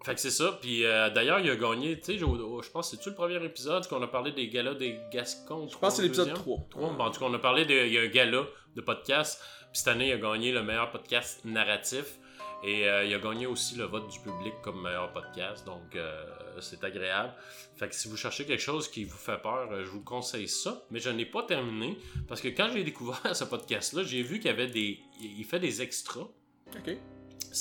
fait 0.04 0.14
que 0.14 0.20
c'est 0.20 0.30
ça. 0.30 0.58
Puis 0.60 0.84
euh, 0.84 1.10
d'ailleurs, 1.10 1.40
il 1.40 1.50
a 1.50 1.56
gagné, 1.56 1.98
tu 1.98 2.12
sais, 2.12 2.18
je 2.18 2.70
pense, 2.70 2.90
c'est-tu 2.90 3.10
le 3.10 3.14
premier 3.14 3.42
épisode 3.44 3.86
qu'on 3.88 4.02
a 4.02 4.06
parlé 4.06 4.32
des 4.32 4.48
galas 4.48 4.74
des 4.74 4.98
Gascons? 5.12 5.68
Je 5.68 5.76
pense 5.76 5.94
que 5.94 5.96
c'est 5.96 6.02
l'épisode 6.02 6.34
3. 6.34 6.68
Bon, 6.76 6.98
en 6.98 7.10
tout 7.10 7.20
cas, 7.20 7.26
on 7.26 7.34
a 7.34 7.38
parlé 7.38 7.64
de. 7.64 7.86
Il 7.86 7.92
y 7.92 7.98
a 7.98 8.02
un 8.02 8.06
gala 8.06 8.44
de 8.76 8.80
podcast. 8.80 9.40
Puis 9.72 9.80
cette 9.80 9.88
année, 9.88 10.08
il 10.08 10.12
a 10.12 10.16
gagné 10.16 10.52
le 10.52 10.62
meilleur 10.62 10.90
podcast 10.90 11.44
narratif. 11.44 12.18
Et 12.64 12.88
euh, 12.88 13.04
il 13.04 13.14
a 13.14 13.18
gagné 13.18 13.46
aussi 13.46 13.76
le 13.76 13.84
vote 13.84 14.08
du 14.08 14.18
public 14.18 14.52
comme 14.62 14.82
meilleur 14.82 15.12
podcast. 15.12 15.64
Donc, 15.64 15.94
euh, 15.94 16.24
c'est 16.60 16.82
agréable. 16.82 17.32
Fait 17.76 17.88
que 17.88 17.94
si 17.94 18.08
vous 18.08 18.16
cherchez 18.16 18.46
quelque 18.46 18.62
chose 18.62 18.88
qui 18.88 19.04
vous 19.04 19.16
fait 19.16 19.40
peur, 19.40 19.68
je 19.84 19.90
vous 19.90 20.02
conseille 20.02 20.48
ça. 20.48 20.82
Mais 20.90 21.00
je 21.00 21.10
n'ai 21.10 21.26
pas 21.26 21.42
terminé. 21.42 21.98
Parce 22.28 22.40
que 22.40 22.48
quand 22.48 22.70
j'ai 22.72 22.84
découvert 22.84 23.20
ce 23.34 23.44
podcast-là, 23.44 24.04
j'ai 24.04 24.22
vu 24.22 24.38
qu'il 24.38 24.46
y 24.46 24.54
avait 24.54 24.68
des. 24.68 25.00
Il 25.20 25.44
fait 25.44 25.60
des 25.60 25.82
extras. 25.82 26.28
Ok. 26.76 26.96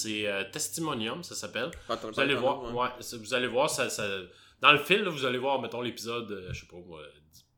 C'est 0.02 0.28
euh, 0.28 0.44
Testimonium, 0.52 1.24
ça 1.24 1.36
s'appelle. 1.36 1.72
Vous 1.88 2.20
allez 2.20 2.36
voir, 2.36 2.64
ouais. 2.64 2.72
ouais, 2.74 2.90
ça- 3.02 3.18
vous 3.18 3.34
allez 3.34 3.48
voir, 3.48 3.70
ça, 3.70 3.90
ça- 3.90 4.08
dans 4.62 4.72
le 4.72 4.80
fil, 4.80 5.02
là, 5.04 5.10
vous 5.10 5.26
allez 5.26 5.38
voir, 5.38 5.62
mettons, 5.62 5.82
l'épisode, 5.82 6.32
euh, 6.32 6.50
je 6.54 6.62
sais 6.62 6.68
pas, 6.68 6.78
moi, 6.78 7.02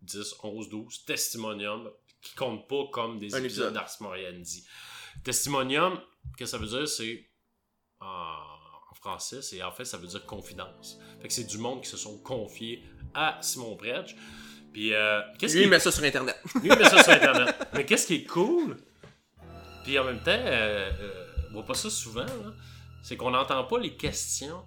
10, 0.01 0.35
11, 0.43 0.69
12, 0.69 1.05
Testimonium, 1.05 1.89
qui 2.21 2.35
compte 2.35 2.67
pas 2.67 2.83
comme 2.91 3.19
des 3.19 3.33
Un 3.35 3.39
épisodes 3.39 3.67
épisode. 3.69 3.73
d'Ars 3.73 3.91
Moriendi. 4.01 4.65
Testimonium, 5.23 5.99
qu'est-ce 6.37 6.51
que 6.53 6.57
ça 6.57 6.57
veut 6.57 6.67
dire? 6.67 6.87
C'est, 6.87 7.29
en, 8.01 8.35
français, 8.95 9.41
c'est, 9.41 9.63
en 9.63 9.71
fait, 9.71 9.85
ça 9.85 9.97
veut 9.97 10.07
dire 10.07 10.25
confidence. 10.25 10.99
Fait 11.21 11.27
que 11.29 11.33
c'est 11.33 11.45
du 11.45 11.57
monde 11.57 11.81
qui 11.83 11.89
se 11.89 11.95
sont 11.97 12.17
confiés 12.21 12.83
à 13.13 13.37
Simon 13.41 13.77
Predge. 13.77 14.15
Puis, 14.73 14.93
euh, 14.93 15.21
qu'est-ce 15.37 15.55
Lui, 15.55 15.63
il 15.63 15.69
met 15.69 15.79
ça 15.79 15.91
sur 15.91 16.03
Internet. 16.03 16.35
lui, 16.55 16.69
il 16.69 16.77
met 16.77 16.83
ça 16.83 17.01
sur 17.03 17.13
Internet. 17.13 17.55
Mais 17.73 17.85
qu'est-ce 17.85 18.07
qui 18.07 18.15
est 18.15 18.25
cool, 18.25 18.75
puis 19.85 19.97
en 19.97 20.03
même 20.03 20.19
temps, 20.19 20.31
euh, 20.31 20.91
euh, 20.99 21.28
on 21.49 21.53
voit 21.53 21.65
pas 21.65 21.73
ça 21.73 21.89
souvent, 21.89 22.25
là, 22.25 22.53
c'est 23.01 23.17
qu'on 23.17 23.31
n'entend 23.31 23.63
pas 23.63 23.79
les 23.79 23.95
questions 23.95 24.63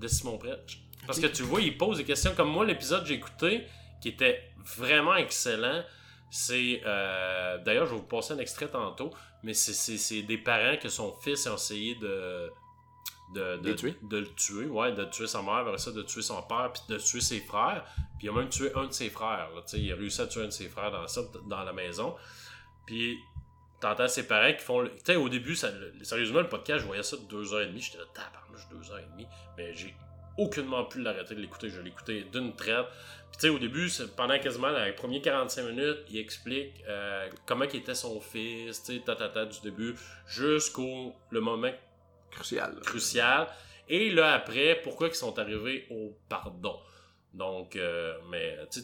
de 0.00 0.08
Simon 0.08 0.38
Pretch. 0.38 0.80
Parce 1.06 1.20
que 1.20 1.26
tu 1.26 1.42
vois, 1.42 1.60
il 1.60 1.76
pose 1.78 1.98
des 1.98 2.04
questions 2.04 2.34
comme 2.36 2.50
moi, 2.50 2.64
l'épisode 2.64 3.02
que 3.02 3.08
j'ai 3.08 3.14
écouté, 3.14 3.66
qui 4.00 4.08
était 4.10 4.42
vraiment 4.76 5.14
excellent. 5.16 5.82
C'est. 6.30 6.82
euh, 6.84 7.56
D'ailleurs, 7.64 7.86
je 7.86 7.92
vais 7.94 8.00
vous 8.00 8.06
passer 8.06 8.34
un 8.34 8.38
extrait 8.38 8.68
tantôt, 8.68 9.10
mais 9.42 9.54
c'est- 9.54 10.22
des 10.22 10.36
parents 10.38 10.76
que 10.76 10.88
son 10.88 11.14
fils 11.14 11.46
a 11.46 11.54
essayé 11.54 11.94
de. 11.94 12.50
De, 13.34 13.58
de, 13.58 13.72
tuer. 13.74 13.94
de 14.02 14.18
le 14.18 14.34
tuer, 14.34 14.64
ouais, 14.66 14.92
de 14.92 15.04
tuer 15.04 15.26
sa 15.26 15.42
mère, 15.42 15.56
après 15.56 15.76
ça, 15.76 15.92
de 15.92 16.00
tuer 16.02 16.22
son 16.22 16.40
père, 16.44 16.72
puis 16.72 16.80
de 16.88 16.98
tuer 16.98 17.20
ses 17.20 17.40
frères. 17.40 17.84
Puis 18.18 18.26
il 18.26 18.30
a 18.30 18.32
même 18.32 18.48
tué 18.48 18.70
un 18.74 18.86
de 18.86 18.92
ses 18.92 19.10
frères. 19.10 19.50
là, 19.54 19.60
tu 19.62 19.76
sais, 19.76 19.80
il 19.80 19.92
a 19.92 19.96
réussi 19.96 20.22
à 20.22 20.26
tuer 20.26 20.42
un 20.42 20.46
de 20.46 20.50
ses 20.50 20.68
frères 20.70 20.90
dans, 20.90 21.06
ça, 21.06 21.20
dans 21.46 21.62
la 21.62 21.72
maison. 21.74 22.16
Puis 22.86 23.18
t'entends 23.80 24.08
ses 24.08 24.26
parents 24.26 24.52
qui 24.52 24.64
font. 24.64 24.80
le- 24.80 24.90
Tu 24.90 25.00
sais, 25.04 25.16
au 25.16 25.28
début, 25.28 25.54
ça, 25.56 25.70
le- 25.70 26.04
sérieusement, 26.04 26.40
le 26.40 26.48
podcast, 26.48 26.80
je 26.80 26.86
voyais 26.86 27.02
ça 27.02 27.16
de 27.16 27.22
deux 27.22 27.52
heures 27.54 27.62
et 27.62 27.66
demie. 27.66 27.80
J'étais 27.80 27.98
là, 27.98 28.04
tabarnouche, 28.14 28.68
deux 28.70 28.90
heures 28.92 28.98
et 28.98 29.06
demie. 29.12 29.26
Mais 29.56 29.74
j'ai 29.74 29.94
aucunement 30.36 30.84
pu 30.84 31.00
l'arrêter 31.02 31.34
de 31.34 31.40
l'écouter. 31.40 31.68
Je 31.68 31.80
l'écoutais 31.80 32.22
d'une 32.32 32.54
traite. 32.54 32.86
Puis 33.30 33.36
tu 33.38 33.40
sais, 33.40 33.48
au 33.48 33.58
début, 33.58 33.88
pendant 34.16 34.38
quasiment 34.38 34.70
les 34.70 34.92
premiers 34.92 35.20
45 35.20 35.62
minutes, 35.64 35.98
il 36.10 36.18
explique 36.18 36.72
euh, 36.88 37.28
comment 37.46 37.64
était 37.64 37.94
son 37.94 38.20
fils, 38.20 38.82
tu 38.84 38.94
sais, 38.96 39.02
tatata 39.04 39.44
du 39.46 39.60
début, 39.60 39.94
jusqu'au 40.26 41.14
le 41.30 41.40
moment 41.40 41.70
Crucial. 42.30 42.78
crucial. 42.80 43.48
Et 43.88 44.10
là, 44.10 44.34
après, 44.34 44.80
pourquoi 44.82 45.08
ils 45.08 45.14
sont 45.14 45.38
arrivés 45.38 45.86
au 45.90 46.16
pardon. 46.28 46.78
Donc, 47.34 47.76
euh, 47.76 48.16
mais 48.30 48.58
tu- 48.70 48.80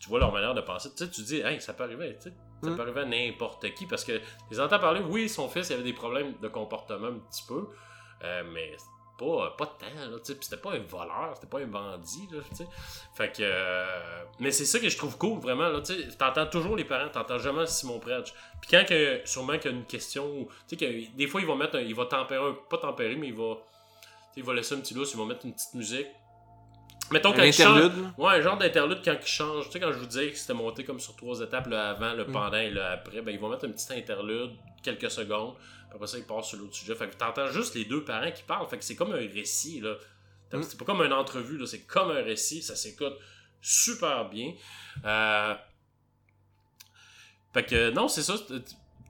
tu 0.00 0.08
vois 0.08 0.18
leur 0.20 0.32
manière 0.32 0.54
de 0.54 0.60
penser. 0.60 0.90
Tu 0.90 1.04
sais, 1.04 1.10
tu 1.10 1.22
dis, 1.22 1.40
hey, 1.40 1.60
ça 1.60 1.72
peut 1.74 1.84
arriver, 1.84 2.16
tu 2.16 2.28
sais. 2.30 2.34
Ça 2.62 2.70
Mm. 2.70 2.76
peut 2.76 2.82
arriver 2.82 3.00
à 3.00 3.04
n'importe 3.04 3.74
qui 3.74 3.86
parce 3.86 4.04
que 4.04 4.20
les 4.50 4.60
entends 4.60 4.78
parler, 4.78 5.00
oui, 5.00 5.28
son 5.28 5.48
fils 5.48 5.70
il 5.70 5.74
avait 5.74 5.82
des 5.82 5.92
problèmes 5.92 6.34
de 6.40 6.48
comportement 6.48 7.08
un 7.08 7.18
petit 7.18 7.42
peu, 7.48 7.68
euh, 8.24 8.42
mais 8.52 8.76
pas, 9.18 9.50
pas 9.58 9.66
tant, 9.66 10.10
là, 10.10 10.18
tu 10.24 10.32
c'était 10.40 10.56
pas 10.56 10.72
un 10.72 10.80
voleur, 10.80 11.32
c'était 11.34 11.46
pas 11.46 11.60
un 11.60 11.66
bandit, 11.66 12.28
là, 12.32 12.38
tu 12.50 12.56
sais. 12.56 12.66
Fait 13.14 13.30
que. 13.30 13.42
euh, 13.42 14.24
mais 14.40 14.50
c'est 14.50 14.64
ça 14.64 14.78
que 14.80 14.88
je 14.88 14.96
trouve 14.96 15.16
cool, 15.18 15.38
vraiment, 15.38 15.68
là, 15.68 15.80
tu 15.80 15.94
sais. 15.94 16.08
T'entends 16.16 16.46
toujours 16.46 16.76
les 16.76 16.84
parents, 16.84 17.08
t'entends 17.08 17.38
jamais 17.38 17.66
Simon 17.66 18.00
Predge. 18.00 18.32
Puis 18.60 18.70
quand 18.70 18.84
que, 18.88 19.20
sûrement 19.24 19.58
qu'il 19.58 19.70
y 19.70 19.74
a 19.74 19.76
une 19.76 19.84
question, 19.86 20.24
ou- 20.26 20.48
tu 20.68 20.76
sais, 20.76 20.76
que 20.76 21.16
des 21.16 21.26
fois, 21.26 21.40
il 21.40 21.46
va 21.46 21.54
mettre, 21.54 21.76
un- 21.76 21.82
il 21.82 21.94
va 21.94 22.06
tempérer, 22.06 22.44
un- 22.44 22.56
pas 22.70 22.78
tempérer, 22.78 23.14
mais 23.16 23.28
il 23.28 23.34
va, 23.34 23.54
il 24.36 24.42
va 24.44 24.54
laisser 24.54 24.74
un 24.74 24.80
petit 24.80 24.94
lousse, 24.94 25.12
il 25.12 25.18
va 25.18 25.26
mettre 25.26 25.44
une 25.46 25.52
petite 25.52 25.74
musique. 25.74 26.06
Mettons 27.12 27.30
Un 27.30 27.36
quand 27.36 27.52
change- 27.52 27.60
interlude. 27.84 27.92
Ouais, 28.18 28.30
un 28.32 28.40
genre 28.40 28.56
d'interlude 28.58 28.98
quand 29.04 29.16
il 29.20 29.26
change. 29.26 29.66
Tu 29.66 29.72
sais, 29.72 29.80
quand 29.80 29.92
je 29.92 29.98
vous 29.98 30.06
disais 30.06 30.30
que 30.30 30.36
c'était 30.38 30.54
monté 30.54 30.84
comme 30.84 30.98
sur 31.00 31.14
trois 31.16 31.40
étapes, 31.40 31.66
le 31.68 31.76
avant, 31.78 32.14
le 32.14 32.24
Mm. 32.24 32.32
pendant 32.32 32.56
et 32.56 32.70
le 32.70 32.82
après, 32.82 33.20
ben 33.22 33.32
ils 33.32 33.40
vont 33.40 33.48
mettre 33.48 33.66
un 33.66 33.70
petit 33.70 33.92
interlude, 33.92 34.50
quelques 34.82 35.10
secondes, 35.10 35.54
puis 35.56 35.94
après 35.94 36.06
ça, 36.06 36.18
ils 36.18 36.24
passent 36.24 36.48
sur 36.48 36.58
l'autre 36.58 36.74
sujet. 36.74 36.94
Fait 36.94 37.08
que 37.08 37.14
t'entends 37.16 37.48
juste 37.48 37.74
les 37.74 37.84
deux 37.84 38.02
parents 38.04 38.30
qui 38.32 38.42
parlent. 38.42 38.68
Fait 38.68 38.78
que 38.78 38.84
c'est 38.84 38.96
comme 38.96 39.12
un 39.12 39.16
récit, 39.16 39.80
là. 39.80 39.94
Mm. 40.52 40.62
C'est 40.62 40.78
pas 40.78 40.84
comme 40.84 41.02
une 41.02 41.12
entrevue, 41.12 41.58
là. 41.58 41.66
C'est 41.66 41.82
comme 41.86 42.10
un 42.10 42.22
récit. 42.22 42.62
Ça 42.62 42.74
s'écoute 42.76 43.14
super 43.60 44.28
bien. 44.28 44.52
Euh... 45.04 45.54
Fait 47.54 47.64
que, 47.64 47.90
non, 47.90 48.08
c'est 48.08 48.22
ça. 48.22 48.34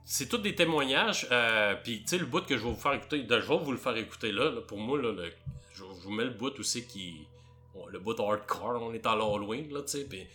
c'est- 0.04 0.28
tous 0.28 0.38
des 0.38 0.54
témoignages. 0.54 1.26
Euh, 1.30 1.74
Puis, 1.82 2.00
tu 2.02 2.08
sais, 2.08 2.18
le 2.18 2.26
bout 2.26 2.44
que 2.44 2.56
je 2.56 2.62
vais 2.64 2.70
vous 2.70 2.76
faire 2.80 2.92
écouter, 2.94 3.24
je 3.28 3.34
vais 3.34 3.56
vous 3.58 3.72
le 3.72 3.78
faire 3.78 3.96
écouter 3.96 4.32
là. 4.32 4.50
là. 4.50 4.60
pour 4.60 4.78
moi, 4.78 5.00
là, 5.00 5.12
le- 5.12 5.32
je 5.74 5.84
vous 5.84 6.10
mets 6.10 6.24
le 6.24 6.30
bout 6.30 6.58
aussi 6.58 6.86
qui. 6.86 7.26
Le 7.90 7.98
bout 7.98 8.18
hardcore, 8.20 8.80
on 8.82 8.92
est 8.94 9.06
à 9.06 9.14
l'Halloween, 9.16 9.72
là, 9.72 9.80
tu 9.82 9.88
sais. 9.98 10.04
Puis, 10.04 10.26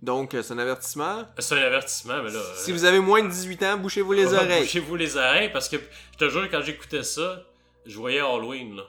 Donc, 0.00 0.34
euh, 0.34 0.42
c'est 0.42 0.54
un 0.54 0.58
avertissement? 0.58 1.24
c'est 1.38 1.54
un 1.54 1.62
avertissement, 1.66 2.22
mais 2.22 2.30
là. 2.30 2.40
Si 2.56 2.70
euh, 2.70 2.74
vous 2.74 2.84
avez 2.84 3.00
moins 3.00 3.22
de 3.22 3.28
18 3.28 3.62
ans, 3.64 3.76
bouchez-vous 3.78 4.12
les 4.12 4.32
oreilles. 4.34 4.62
Bouchez-vous 4.62 4.96
les 4.96 5.16
oreilles 5.16 5.50
parce 5.52 5.68
que 5.68 5.76
je 6.12 6.18
te 6.18 6.28
jure, 6.30 6.48
quand 6.50 6.62
j'écoutais 6.62 7.02
ça, 7.02 7.44
je 7.86 7.96
voyais 7.96 8.20
Halloween, 8.20 8.76
là. 8.76 8.82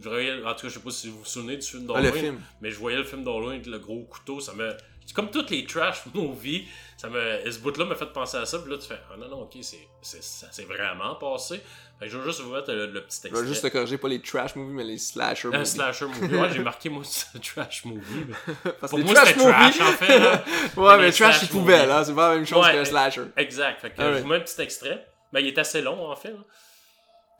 Je 0.00 0.08
voyais, 0.08 0.32
en 0.44 0.54
tout 0.54 0.62
cas, 0.62 0.68
je 0.68 0.74
sais 0.74 0.80
pas 0.80 0.90
si 0.90 1.08
vous 1.08 1.18
vous 1.18 1.24
souvenez 1.24 1.56
du 1.56 1.66
film 1.66 1.84
Ah, 1.90 1.94
d'Halloween. 2.00 2.22
film. 2.22 2.40
Mais 2.60 2.70
je 2.70 2.78
voyais 2.78 2.98
le 2.98 3.04
film 3.04 3.24
d'Halloween 3.24 3.50
avec 3.54 3.66
le 3.66 3.78
gros 3.78 4.02
couteau, 4.04 4.38
ça 4.40 4.52
me. 4.54 4.72
C'est 5.08 5.14
comme 5.14 5.30
toutes 5.30 5.48
les 5.48 5.64
trash 5.64 6.02
movies, 6.14 6.64
ça 6.98 7.08
me. 7.08 7.50
Ce 7.50 7.58
bout-là 7.60 7.86
m'a 7.86 7.94
fait 7.94 8.12
penser 8.12 8.36
à 8.36 8.44
ça, 8.44 8.58
puis 8.58 8.70
là 8.70 8.76
tu 8.76 8.86
fais 8.86 8.98
Ah 9.10 9.16
non, 9.16 9.26
non, 9.30 9.40
ok, 9.44 9.56
c'est, 9.62 9.88
c'est, 10.02 10.22
ça 10.22 10.52
s'est 10.52 10.64
vraiment 10.64 11.14
passé. 11.14 11.62
Fait 11.98 12.04
que 12.06 12.12
je 12.12 12.18
vais 12.18 12.24
juste 12.26 12.40
vous 12.42 12.52
mettre 12.52 12.70
le, 12.70 12.86
le 12.86 13.02
petit 13.02 13.20
Je 13.22 13.28
extrait. 13.28 13.42
vais 13.42 13.48
juste 13.48 13.62
te 13.62 13.68
corriger, 13.68 13.96
pas 13.96 14.08
les 14.08 14.20
trash 14.20 14.54
movies, 14.54 14.74
mais 14.74 14.84
les 14.84 14.98
slasher 14.98 15.48
un 15.48 15.52
movies. 15.52 15.66
slasher 15.72 16.04
movie. 16.04 16.34
Ouais, 16.36 16.48
j'ai 16.52 16.58
marqué 16.62 16.90
moi 16.90 17.02
trash 17.54 17.84
movie. 17.86 18.26
mais- 18.28 18.72
Parce 18.80 18.90
Pour 18.90 18.98
moi, 19.00 19.14
trash 19.14 19.28
c'était 19.28 19.40
trash, 19.50 19.80
en 19.80 19.84
fait, 19.92 20.18
là. 20.18 20.44
ouais, 20.76 20.96
Mais 20.98 21.02
mais 21.04 21.10
trash, 21.12 21.40
c'est 21.40 21.48
poubelle, 21.48 21.90
hein. 21.90 22.04
C'est 22.04 22.14
pas 22.14 22.28
la 22.28 22.34
même 22.36 22.46
chose 22.46 22.64
Ouais, 22.66 22.72
qu'un 22.72 22.84
slasher. 22.84 23.22
Exact. 23.38 23.80
Fait 23.80 23.90
que 23.90 23.94
Ah 24.02 24.12
je 24.12 24.18
vous 24.18 24.28
mets 24.28 24.36
un 24.36 24.40
petit 24.40 24.60
extrait. 24.60 25.06
Ben, 25.32 25.40
il 25.40 25.46
est 25.46 25.58
assez 25.58 25.80
long, 25.80 26.06
en 26.10 26.14
fait. 26.16 26.30
là. 26.30 26.44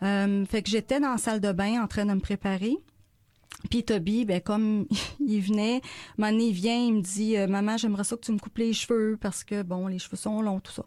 Euh, 0.03 0.45
fait 0.47 0.63
que 0.63 0.71
j'étais 0.71 1.01
dans 1.01 1.11
la 1.11 1.19
salle 1.19 1.41
de 1.41 1.53
bain 1.53 1.83
en 1.83 1.87
train 1.87 2.07
de 2.07 2.15
me 2.15 2.21
préparer. 2.21 2.77
Puis 3.71 3.85
Toby, 3.85 4.25
ben 4.25 4.41
comme 4.41 4.87
il 5.21 5.41
venait, 5.41 5.81
un 6.19 6.33
il 6.33 6.53
vient, 6.53 6.79
il 6.79 6.95
me 6.95 7.01
dit 7.01 7.37
euh, 7.37 7.47
Maman, 7.47 7.77
j'aimerais 7.77 8.05
ça 8.05 8.17
que 8.17 8.23
tu 8.23 8.33
me 8.33 8.39
coupes 8.39 8.59
les 8.59 8.73
cheveux 8.73 9.19
parce 9.21 9.45
que, 9.45 9.63
bon, 9.63 9.87
les 9.89 9.99
cheveux 9.99 10.17
sont 10.17 10.41
longs, 10.41 10.61
tout 10.61 10.73
ça. 10.73 10.85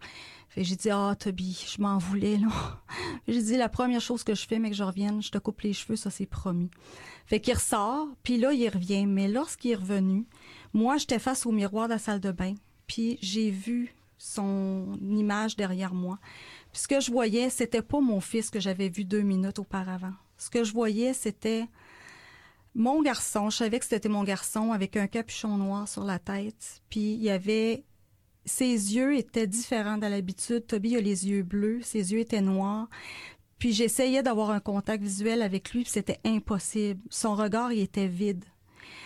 Fait 0.48 0.64
j'ai 0.64 0.76
dit 0.76 0.90
Ah, 0.90 1.16
Toby, 1.20 1.66
je 1.68 1.82
m'en 1.82 1.98
voulais, 1.98 2.38
là. 2.38 2.48
j'ai 3.28 3.42
dit 3.42 3.58
La 3.58 3.70
première 3.70 4.02
chose 4.02 4.24
que 4.24 4.36
je 4.36 4.48
fais, 4.48 4.60
mais 4.60 4.70
que 4.70 4.76
je 4.76 4.84
revienne, 4.84 5.22
je 5.22 5.32
te 5.32 5.38
coupe 5.38 5.62
les 5.62 5.74
cheveux, 5.74 5.96
ça 5.96 6.10
c'est 6.10 6.26
promis. 6.26 6.70
Fait 7.26 7.40
qu'il 7.40 7.54
ressort, 7.54 8.08
puis 8.24 8.38
là, 8.38 8.54
il 8.54 8.68
revient. 8.70 9.06
Mais 9.06 9.28
lorsqu'il 9.28 9.72
est 9.72 9.76
revenu, 9.76 10.26
moi, 10.74 10.98
j'étais 10.98 11.20
face 11.20 11.46
au 11.46 11.52
miroir 11.52 11.88
de 11.88 11.94
la 11.94 12.00
salle 12.00 12.20
de 12.20 12.32
bain, 12.32 12.56
puis 12.88 13.18
j'ai 13.22 13.50
vu 13.50 13.94
son 14.18 14.94
image 15.02 15.56
derrière 15.56 15.94
moi. 15.94 16.20
Puis 16.72 16.84
ce 16.84 16.88
que 16.88 17.00
je 17.00 17.12
voyais, 17.12 17.50
c'était 17.50 17.82
pas 17.82 18.00
mon 18.00 18.22
fils 18.22 18.50
que 18.50 18.60
j'avais 18.60 18.90
vu 18.90 19.04
deux 19.04 19.22
minutes 19.22 19.60
auparavant. 19.60 20.14
Ce 20.38 20.50
que 20.50 20.64
je 20.64 20.74
voyais, 20.74 21.14
c'était 21.14 21.68
mon 22.76 23.02
garçon. 23.02 23.50
Je 23.50 23.58
savais 23.58 23.80
que 23.80 23.86
c'était 23.86 24.10
mon 24.10 24.24
garçon 24.24 24.72
avec 24.72 24.98
un 24.98 25.08
capuchon 25.08 25.58
noir 25.58 25.88
sur 25.88 26.04
la 26.04 26.20
tête. 26.20 26.82
Puis 26.90 27.14
il 27.14 27.22
y 27.22 27.30
avait. 27.30 27.86
Ses 28.44 28.96
yeux 28.96 29.16
étaient 29.16 29.46
différents 29.46 30.00
de 30.00 30.08
l'habitude. 30.08 30.66
Toby 30.66 30.96
a 30.96 31.00
les 31.00 31.30
yeux 31.30 31.44
bleus, 31.44 31.82
ses 31.84 32.12
yeux 32.12 32.20
étaient 32.20 32.42
noirs. 32.42 32.90
Puis 33.60 33.74
j'essayais 33.74 34.24
d'avoir 34.24 34.50
un 34.50 34.60
contact 34.60 35.04
visuel 35.04 35.44
avec 35.44 35.72
lui, 35.72 35.86
c'était 35.86 36.20
impossible. 36.26 37.00
Son 37.12 37.36
regard, 37.36 37.72
il 37.72 37.82
était 37.82 38.08
vide. 38.08 38.44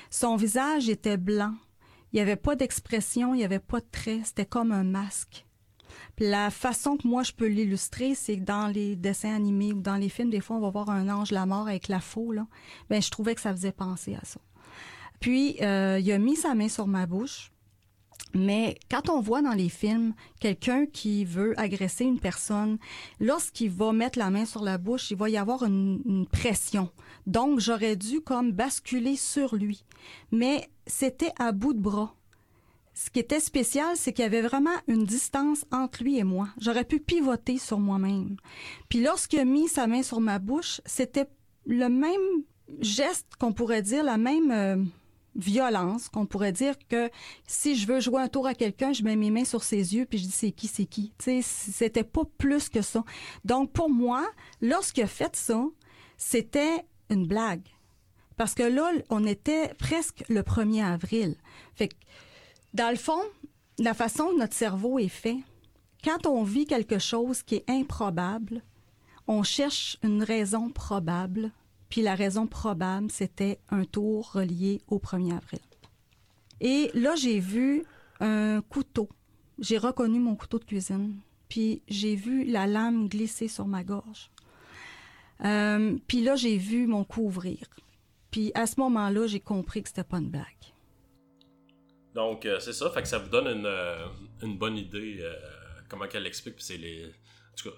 Son 0.10 0.38
visage 0.38 0.88
était 0.88 1.18
blanc. 1.18 1.54
Il 2.14 2.16
n'y 2.16 2.22
avait 2.22 2.38
pas 2.38 2.56
d'expression, 2.56 3.34
il 3.34 3.40
n'y 3.40 3.44
avait 3.44 3.60
pas 3.60 3.82
de 3.82 3.88
traits, 3.92 4.28
c'était 4.28 4.46
comme 4.46 4.72
un 4.72 4.86
masque. 4.86 5.46
La 6.20 6.50
façon 6.50 6.98
que 6.98 7.08
moi 7.08 7.24
je 7.24 7.34
peux 7.34 7.48
l'illustrer, 7.48 8.16
c'est 8.16 8.38
que 8.38 8.44
dans 8.44 8.68
les 8.68 8.96
dessins 8.96 9.36
animés 9.36 9.74
ou 9.74 9.82
dans 9.82 9.98
les 9.98 10.10
films, 10.10 10.30
des 10.30 10.42
fois 10.42 10.58
on 10.58 10.62
va 10.62 10.70
voir 10.70 10.90
un 10.90 11.10
ange 11.10 11.32
la 11.32 11.46
mort 11.46 11.68
avec 11.68 11.88
la 11.88 12.00
faux, 12.00 12.32
là. 12.32 12.48
Ben, 12.90 13.02
je 13.02 13.10
trouvais 13.10 13.36
que 13.36 13.42
ça 13.42 13.52
faisait 13.52 13.72
penser 13.72 14.16
à 14.16 14.24
ça. 14.24 14.40
Puis 15.20 15.58
euh, 15.62 16.00
il 16.00 16.12
a 16.12 16.18
mis 16.18 16.36
sa 16.36 16.56
main 16.56 16.70
sur 16.70 16.88
ma 16.88 17.06
bouche. 17.06 17.52
Mais 18.34 18.78
quand 18.92 19.10
on 19.10 19.22
voit 19.22 19.42
dans 19.42 19.54
les 19.54 19.70
films 19.70 20.14
quelqu'un 20.42 20.86
qui 20.86 21.24
veut 21.24 21.58
agresser 21.58 22.04
une 22.04 22.20
personne, 22.20 22.78
lorsqu'il 23.22 23.72
va 23.72 23.94
mettre 23.94 24.20
la 24.20 24.30
main 24.30 24.44
sur 24.44 24.62
la 24.62 24.78
bouche, 24.78 25.10
il 25.12 25.18
va 25.18 25.30
y 25.30 25.38
avoir 25.38 25.64
une, 25.64 26.02
une 26.06 26.28
pression. 26.28 26.90
Donc, 27.28 27.62
j'aurais 27.62 27.96
dû 27.96 28.20
comme 28.20 28.52
basculer 28.52 29.16
sur 29.16 29.56
lui. 29.56 29.86
Mais 30.32 30.70
c'était 30.86 31.32
à 31.40 31.54
bout 31.54 31.74
de 31.74 31.80
bras. 31.80 32.14
Ce 32.96 33.12
qui 33.12 33.20
était 33.20 33.40
spécial, 33.40 33.96
c'est 33.96 34.14
qu'il 34.14 34.24
y 34.24 34.26
avait 34.26 34.42
vraiment 34.42 34.76
une 34.88 35.04
distance 35.04 35.66
entre 35.72 36.02
lui 36.02 36.18
et 36.18 36.24
moi. 36.24 36.48
J'aurais 36.60 36.86
pu 36.86 37.00
pivoter 37.00 37.60
sur 37.60 37.78
moi-même. 37.78 38.38
Puis 38.90 39.04
lorsqu'il 39.04 39.40
a 39.40 39.46
mis 39.46 39.68
sa 39.68 39.86
main 39.86 40.02
sur 40.02 40.20
ma 40.22 40.40
bouche, 40.40 40.82
c'était 40.86 41.28
le 41.68 41.90
même 41.90 42.44
geste 42.80 43.28
qu'on 43.38 43.54
pourrait 43.54 43.84
dire, 43.84 44.04
la 44.04 44.18
même... 44.18 44.50
euh, 44.50 44.78
violence, 45.36 46.10
qu'on 46.10 46.26
pourrait 46.26 46.52
dire 46.52 46.76
que 46.88 47.10
si 47.46 47.76
je 47.76 47.88
veux 47.88 48.00
jouer 48.00 48.22
un 48.22 48.28
tour 48.28 48.48
à 48.48 48.54
quelqu'un, 48.54 48.94
je 48.94 49.04
mets 49.04 49.16
mes 49.16 49.32
mains 49.32 49.46
sur 49.46 49.64
ses 49.64 49.96
yeux 49.96 50.06
puis 50.06 50.18
je 50.18 50.26
dis 50.26 50.32
c'est 50.32 50.52
qui, 50.52 50.68
c'est 50.68 50.86
qui. 50.86 51.14
Tu 51.18 51.42
sais, 51.42 51.42
c'était 51.42 52.04
pas 52.04 52.24
plus 52.38 52.70
que 52.70 52.82
ça. 52.82 53.04
Donc 53.44 53.72
pour 53.72 53.90
moi, 53.90 54.26
lorsqu'il 54.62 55.04
a 55.04 55.08
fait 55.08 55.36
ça, 55.36 55.64
c'était 56.18 56.86
une 57.10 57.28
blague. 57.28 57.68
Parce 58.38 58.54
que 58.54 58.64
là, 58.64 58.92
on 59.10 59.26
était 59.26 59.74
presque 59.76 60.24
le 60.30 60.42
1er 60.42 60.84
avril. 60.84 61.36
Fait 61.74 61.88
que, 61.88 61.96
dans 62.76 62.90
le 62.90 62.98
fond, 62.98 63.22
la 63.80 63.94
façon 63.94 64.32
dont 64.32 64.38
notre 64.38 64.54
cerveau 64.54 65.00
est 65.00 65.08
fait, 65.08 65.38
quand 66.04 66.28
on 66.28 66.44
vit 66.44 66.66
quelque 66.66 67.00
chose 67.00 67.42
qui 67.42 67.56
est 67.56 67.70
improbable, 67.70 68.62
on 69.28 69.42
cherche 69.42 69.98
une 70.04 70.22
raison 70.22 70.70
probable 70.70 71.52
puis 71.90 72.02
la 72.02 72.16
raison 72.16 72.48
probable, 72.48 73.10
c'était 73.12 73.60
un 73.70 73.86
tour 73.86 74.32
relié 74.32 74.82
au 74.88 75.00
1er 75.00 75.38
avril. 75.38 75.62
Et 76.60 76.92
là, 76.94 77.16
j'ai 77.16 77.40
vu 77.40 77.86
un 78.20 78.62
couteau. 78.62 79.10
J'ai 79.60 79.78
reconnu 79.78 80.20
mon 80.20 80.36
couteau 80.36 80.60
de 80.60 80.66
cuisine. 80.66 81.18
Puis 81.48 81.84
j'ai 81.88 82.16
vu 82.16 82.44
la 82.44 82.68
lame 82.68 83.08
glisser 83.08 83.48
sur 83.48 83.68
ma 83.68 83.84
gorge. 83.84 84.32
Euh, 85.44 85.98
puis 86.08 86.22
là, 86.22 86.36
j'ai 86.36 86.58
vu 86.58 86.88
mon 86.88 87.04
cou 87.04 87.28
ouvrir. 87.28 87.60
Puis 88.32 88.52
à 88.56 88.68
ce 88.68 88.80
moment-là, 88.80 89.28
j'ai 89.28 89.40
compris 89.40 89.84
que 89.84 89.90
c'était 89.90 90.04
pas 90.04 90.18
une 90.18 90.30
blague. 90.30 90.46
Donc, 92.16 92.46
euh, 92.46 92.60
c'est 92.62 92.74
ça. 92.74 92.90
Fait 92.90 93.02
que 93.02 93.08
ça 93.10 93.18
vous 93.18 93.28
donne 93.28 93.48
une, 93.48 93.66
euh, 93.66 94.08
une 94.42 94.58
bonne 94.58 94.78
idée 94.78 95.18
euh, 95.20 95.36
comment 95.90 96.08
qu'elle 96.08 96.24
l'explique. 96.24 96.56
Puis 96.56 96.64
c'est 96.64 96.78
les. 96.78 97.06
En 97.06 97.56
tout 97.58 97.70
cas, 97.70 97.76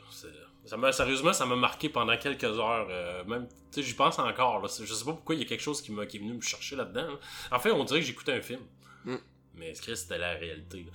ça 0.66 0.78
m'a, 0.78 0.92
sérieusement, 0.92 1.34
ça 1.34 1.46
m'a 1.46 1.56
marqué 1.56 1.90
pendant 1.90 2.16
quelques 2.18 2.44
heures. 2.44 2.88
même, 3.26 3.48
tu 3.48 3.82
sais, 3.82 3.84
j'y 3.84 3.94
pense 3.94 4.20
encore. 4.20 4.62
Là. 4.62 4.68
Je 4.68 4.86
sais 4.86 5.06
pas 5.06 5.14
pourquoi 5.14 5.36
il 5.36 5.42
y 5.42 5.46
a 5.46 5.48
quelque 5.48 5.62
chose 5.62 5.82
qui, 5.82 5.92
m'a, 5.92 6.06
qui 6.06 6.18
est 6.18 6.20
venu 6.20 6.34
me 6.34 6.42
chercher 6.42 6.76
là-dedans. 6.76 7.08
là. 7.08 7.20
En 7.52 7.60
fait, 7.60 7.72
on 7.72 7.84
dirait 7.84 8.00
que 8.00 8.06
j'écoutais 8.06 8.34
un 8.34 8.42
film. 8.42 8.62
Mm. 9.06 9.16
Mais 9.56 9.74
ce 9.74 9.96
c'était 9.96 10.20
la 10.20 10.34
réalité. 10.34 10.86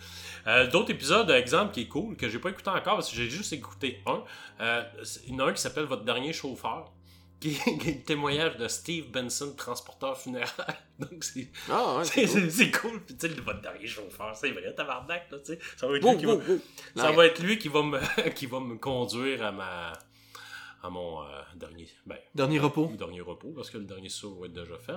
d'autres 0.71 0.91
épisodes, 0.91 1.29
exemple, 1.31 1.73
qui 1.73 1.83
est 1.83 1.89
cool, 1.89 2.17
que 2.17 2.29
j'ai 2.29 2.39
pas 2.39 2.51
écouté 2.51 2.71
encore 2.71 2.95
parce 2.95 3.11
que 3.11 3.17
j'ai 3.17 3.29
juste 3.29 3.53
écouté 3.53 4.01
un. 4.07 4.23
Il 5.27 5.33
y 5.33 5.35
en 5.35 5.41
a 5.41 5.51
un 5.51 5.53
qui 5.53 5.61
s'appelle 5.61 5.85
Votre 5.85 6.05
dernier 6.05 6.33
chauffeur. 6.33 6.93
Le 7.45 8.03
témoignage 8.05 8.57
de 8.57 8.69
Steve 8.69 9.11
Benson, 9.11 9.55
transporteur 9.57 10.19
funéraire. 10.19 10.77
Donc, 10.99 11.23
c'est, 11.25 11.49
Ah, 11.71 11.99
ouais, 11.99 12.05
c'est, 12.05 12.27
c'est 12.51 12.71
cool. 12.71 12.91
cool. 12.93 13.01
Puis, 13.05 13.17
tu 13.17 13.29
sais, 13.29 13.35
votre 13.41 13.61
dernier 13.61 13.87
chauffeur, 13.87 14.35
c'est 14.37 14.51
vrai, 14.51 14.75
tabarnak, 14.75 15.31
là, 15.31 15.39
tu 15.39 15.53
sais. 15.55 15.59
Ça 15.77 15.87
va 15.89 15.97
être 15.97 16.05
lui 16.09 16.17
qui 16.19 16.25
va, 16.27 16.35
wow, 16.35 16.39
wow. 16.49 16.61
ça 16.97 17.11
Ouais. 17.11 17.17
va 17.17 17.27
être 17.27 17.43
lui 17.43 17.59
qui 17.59 17.69
va 17.69 17.83
me, 17.83 18.29
qui 18.35 18.47
va 18.47 18.61
me 18.61 18.77
conduire 18.77 19.45
à 19.45 19.53
ma, 19.53 19.93
à 20.83 20.91
mon 20.91 21.23
euh, 21.23 21.27
dernier, 21.57 21.89
ben, 22.07 22.19
Dernier 22.35 22.59
repos. 22.61 22.89
mon 22.89 22.97
dernier 22.97 23.21
repos, 23.21 23.53
parce 23.55 23.71
que 23.71 23.79
le 23.79 23.85
dernier 23.85 24.09
saut 24.09 24.37
va 24.41 24.47
être 24.47 24.53
déjà 24.53 24.77
fait. 24.79 24.93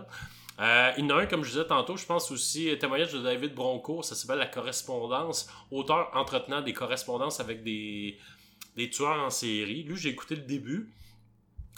Euh, 0.60 0.92
il 0.98 1.06
y 1.06 1.12
en 1.12 1.18
a 1.18 1.22
un, 1.22 1.26
comme 1.26 1.44
je 1.44 1.50
disais 1.52 1.66
tantôt, 1.66 1.98
je 1.98 2.06
pense 2.06 2.32
aussi, 2.32 2.76
témoignage 2.80 3.12
de 3.14 3.20
David 3.22 3.54
Bronco, 3.54 4.02
ça 4.04 4.16
s'appelle 4.16 4.40
La 4.40 4.48
correspondance, 4.48 5.50
auteur 5.72 6.10
entretenant 6.14 6.62
des 6.62 6.74
correspondances 6.74 7.40
avec 7.40 7.64
des, 7.64 8.18
des 8.78 8.90
tueurs 8.90 9.20
en 9.20 9.30
série. 9.30 9.84
Lui, 9.84 9.98
j'ai 9.98 10.10
écouté 10.10 10.36
le 10.36 10.42
début. 10.44 10.90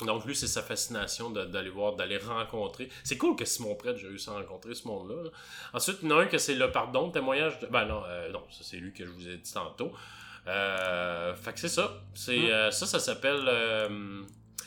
Donc, 0.05 0.25
lui, 0.25 0.35
c'est 0.35 0.45
sa 0.47 0.61
fascination 0.61 1.31
d'aller 1.31 1.69
voir, 1.71 1.95
d'aller 1.95 2.17
rencontrer. 2.17 2.87
C'est 3.03 3.17
cool 3.17 3.35
que 3.35 3.45
Simon 3.45 3.73
Prêtre, 3.75 3.97
j'ai 3.97 4.07
réussi 4.07 4.29
à 4.29 4.33
rencontrer 4.33 4.75
ce 4.75 4.87
monde-là. 4.87 5.23
là. 5.23 5.29
Ensuite, 5.73 5.97
il 6.03 6.09
y 6.09 6.13
en 6.13 6.17
a 6.19 6.21
un 6.21 6.25
que 6.27 6.37
c'est 6.37 6.53
le 6.53 6.71
pardon, 6.71 7.09
témoignage 7.09 7.59
de. 7.59 7.65
Ben 7.67 7.85
non, 7.85 8.03
euh, 8.05 8.29
non, 8.31 8.43
ça 8.51 8.59
c'est 8.61 8.77
lui 8.77 8.93
que 8.93 9.03
je 9.05 9.09
vous 9.09 9.27
ai 9.27 9.37
dit 9.37 9.51
tantôt. 9.53 9.91
Euh, 10.47 11.33
fait 11.35 11.53
que 11.53 11.59
c'est 11.59 11.67
ça. 11.69 11.99
C'est, 12.13 12.37
Hmm. 12.37 12.45
euh, 12.45 12.71
ça, 12.71 12.85
ça 12.85 12.99
s'appelle. 12.99 13.43
Euh, 13.47 14.21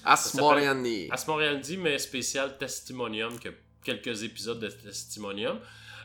As 0.04 0.16
Ça 0.16 0.30
s'appelle- 0.30 0.40
Moriani. 0.44 1.08
As 1.10 1.26
Montréal 1.28 1.60
dit, 1.60 1.76
mais 1.76 1.98
spécial 1.98 2.56
Testimonium, 2.58 3.38
que 3.38 3.50
quelques 3.84 4.22
épisodes 4.24 4.58
de 4.58 4.68
Testimonium. 4.68 5.58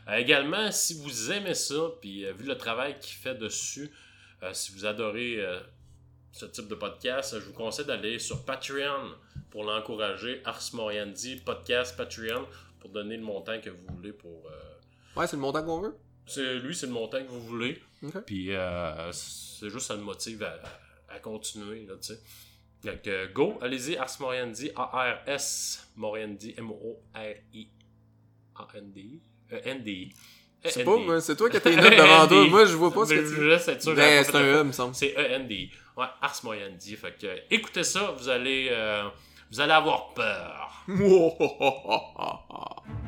Euh, 0.08 0.16
également, 0.16 0.70
si 0.70 0.94
vous 1.00 1.32
aimez 1.32 1.54
ça, 1.54 1.74
puis 2.00 2.24
vu 2.34 2.44
le 2.46 2.56
travail 2.56 2.96
qu'il 3.00 3.16
fait 3.16 3.34
dessus, 3.34 3.90
si 4.52 4.70
vous 4.72 4.84
adorez 4.86 5.44
ce 6.36 6.44
type 6.46 6.68
de 6.68 6.74
podcast, 6.74 7.34
je 7.40 7.44
vous 7.46 7.52
conseille 7.54 7.86
d'aller 7.86 8.18
sur 8.18 8.44
Patreon 8.44 9.12
pour 9.50 9.64
l'encourager. 9.64 10.42
Ars 10.44 10.60
Moriandi, 10.74 11.36
podcast 11.36 11.96
Patreon, 11.96 12.46
pour 12.78 12.90
donner 12.90 13.16
le 13.16 13.22
montant 13.22 13.58
que 13.60 13.70
vous 13.70 13.86
voulez 13.94 14.12
pour. 14.12 14.46
euh, 14.46 15.18
Ouais, 15.18 15.26
c'est 15.26 15.36
le 15.36 15.40
montant 15.42 15.64
qu'on 15.64 15.80
veut? 15.80 15.96
c'est, 16.26 16.58
lui, 16.58 16.74
c'est 16.74 16.86
le 16.88 16.92
montant 16.92 17.22
que 17.22 17.28
vous 17.30 17.40
voulez. 17.40 17.80
Ok. 18.02 18.20
Puis 18.26 18.52
euh, 18.54 19.10
c'est 19.12 19.70
juste 19.70 19.86
ça 19.86 19.94
le 19.96 20.02
motive 20.02 20.42
à, 20.42 20.60
à 21.08 21.18
continuer, 21.20 21.86
là, 21.86 21.94
tu 22.00 22.08
sais. 22.14 22.20
Donc, 22.84 23.06
euh, 23.06 23.28
go, 23.32 23.58
allez-y, 23.62 23.96
Ars 23.96 24.14
Moriandi, 24.20 24.70
A-R-S, 24.76 25.88
Moriandi, 25.96 26.54
M-O-R-I, 26.58 27.68
A-N-D-I, 28.56 29.20
euh, 29.52 29.60
N-D-I. 29.64 30.12
Euh, 30.12 30.16
C'est 30.70 30.84
pas, 30.84 30.90
N-D-I. 30.92 31.06
moi, 31.06 31.20
c'est 31.20 31.36
toi 31.36 31.50
qui 31.50 31.56
as 31.56 31.60
tes 31.60 31.76
notes 31.76 31.90
devant 31.90 32.26
toi. 32.28 32.44
Moi, 32.48 32.64
je 32.66 32.76
vois 32.76 32.92
pas 32.92 33.06
ce 33.06 33.14
que 33.14 33.34
tu 33.34 33.40
être 33.70 33.82
sûr, 33.82 33.94
Ben, 33.94 34.24
c'est 34.24 34.32
pas 34.32 34.38
un 34.38 34.60
E, 34.60 34.64
me 34.64 34.72
semble. 34.72 34.94
C'est 34.94 35.14
E-N-D-I. 35.16 35.70
Ouais, 35.96 36.06
Ars 36.20 36.40
Moriandi. 36.44 36.96
Fait 36.96 37.14
que, 37.18 37.26
euh, 37.26 37.36
écoutez 37.50 37.84
ça, 37.84 38.14
vous 38.18 38.28
allez, 38.28 38.68
euh, 38.70 39.04
vous 39.50 39.60
allez 39.60 39.72
avoir 39.72 40.12
peur. 40.14 40.84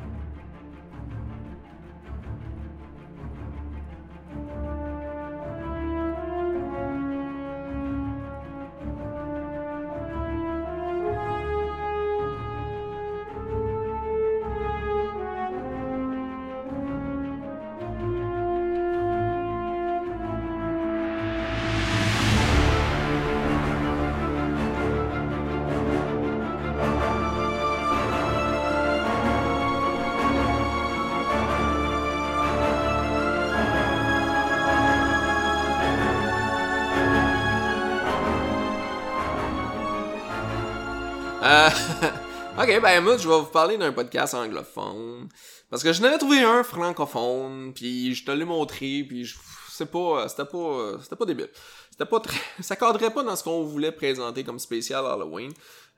ok, 42.69 42.81
ben 42.81 43.01
moi, 43.01 43.17
je 43.17 43.27
vais 43.27 43.39
vous 43.39 43.45
parler 43.45 43.77
d'un 43.77 43.91
podcast 43.91 44.33
anglophone. 44.33 45.27
Parce 45.69 45.83
que 45.83 45.93
je 45.93 46.01
n'avais 46.01 46.17
trouvé 46.17 46.39
un 46.39 46.63
francophone, 46.63 47.73
puis 47.73 48.13
je 48.13 48.25
te 48.25 48.31
l'ai 48.31 48.45
montré, 48.45 49.05
puis 49.07 49.25
je... 49.25 49.37
pas, 49.85 50.27
c'était 50.27 50.45
pas, 50.45 50.97
c'était 51.01 51.15
pas 51.15 51.25
débile. 51.25 51.49
C'était 51.91 52.05
pas 52.05 52.19
très, 52.19 52.39
ça 52.59 52.75
cadrait 52.75 53.11
pas 53.11 53.23
dans 53.23 53.35
ce 53.35 53.43
qu'on 53.43 53.63
voulait 53.63 53.91
présenter 53.91 54.43
comme 54.43 54.59
spécial 54.59 55.05
Halloween. 55.05 55.51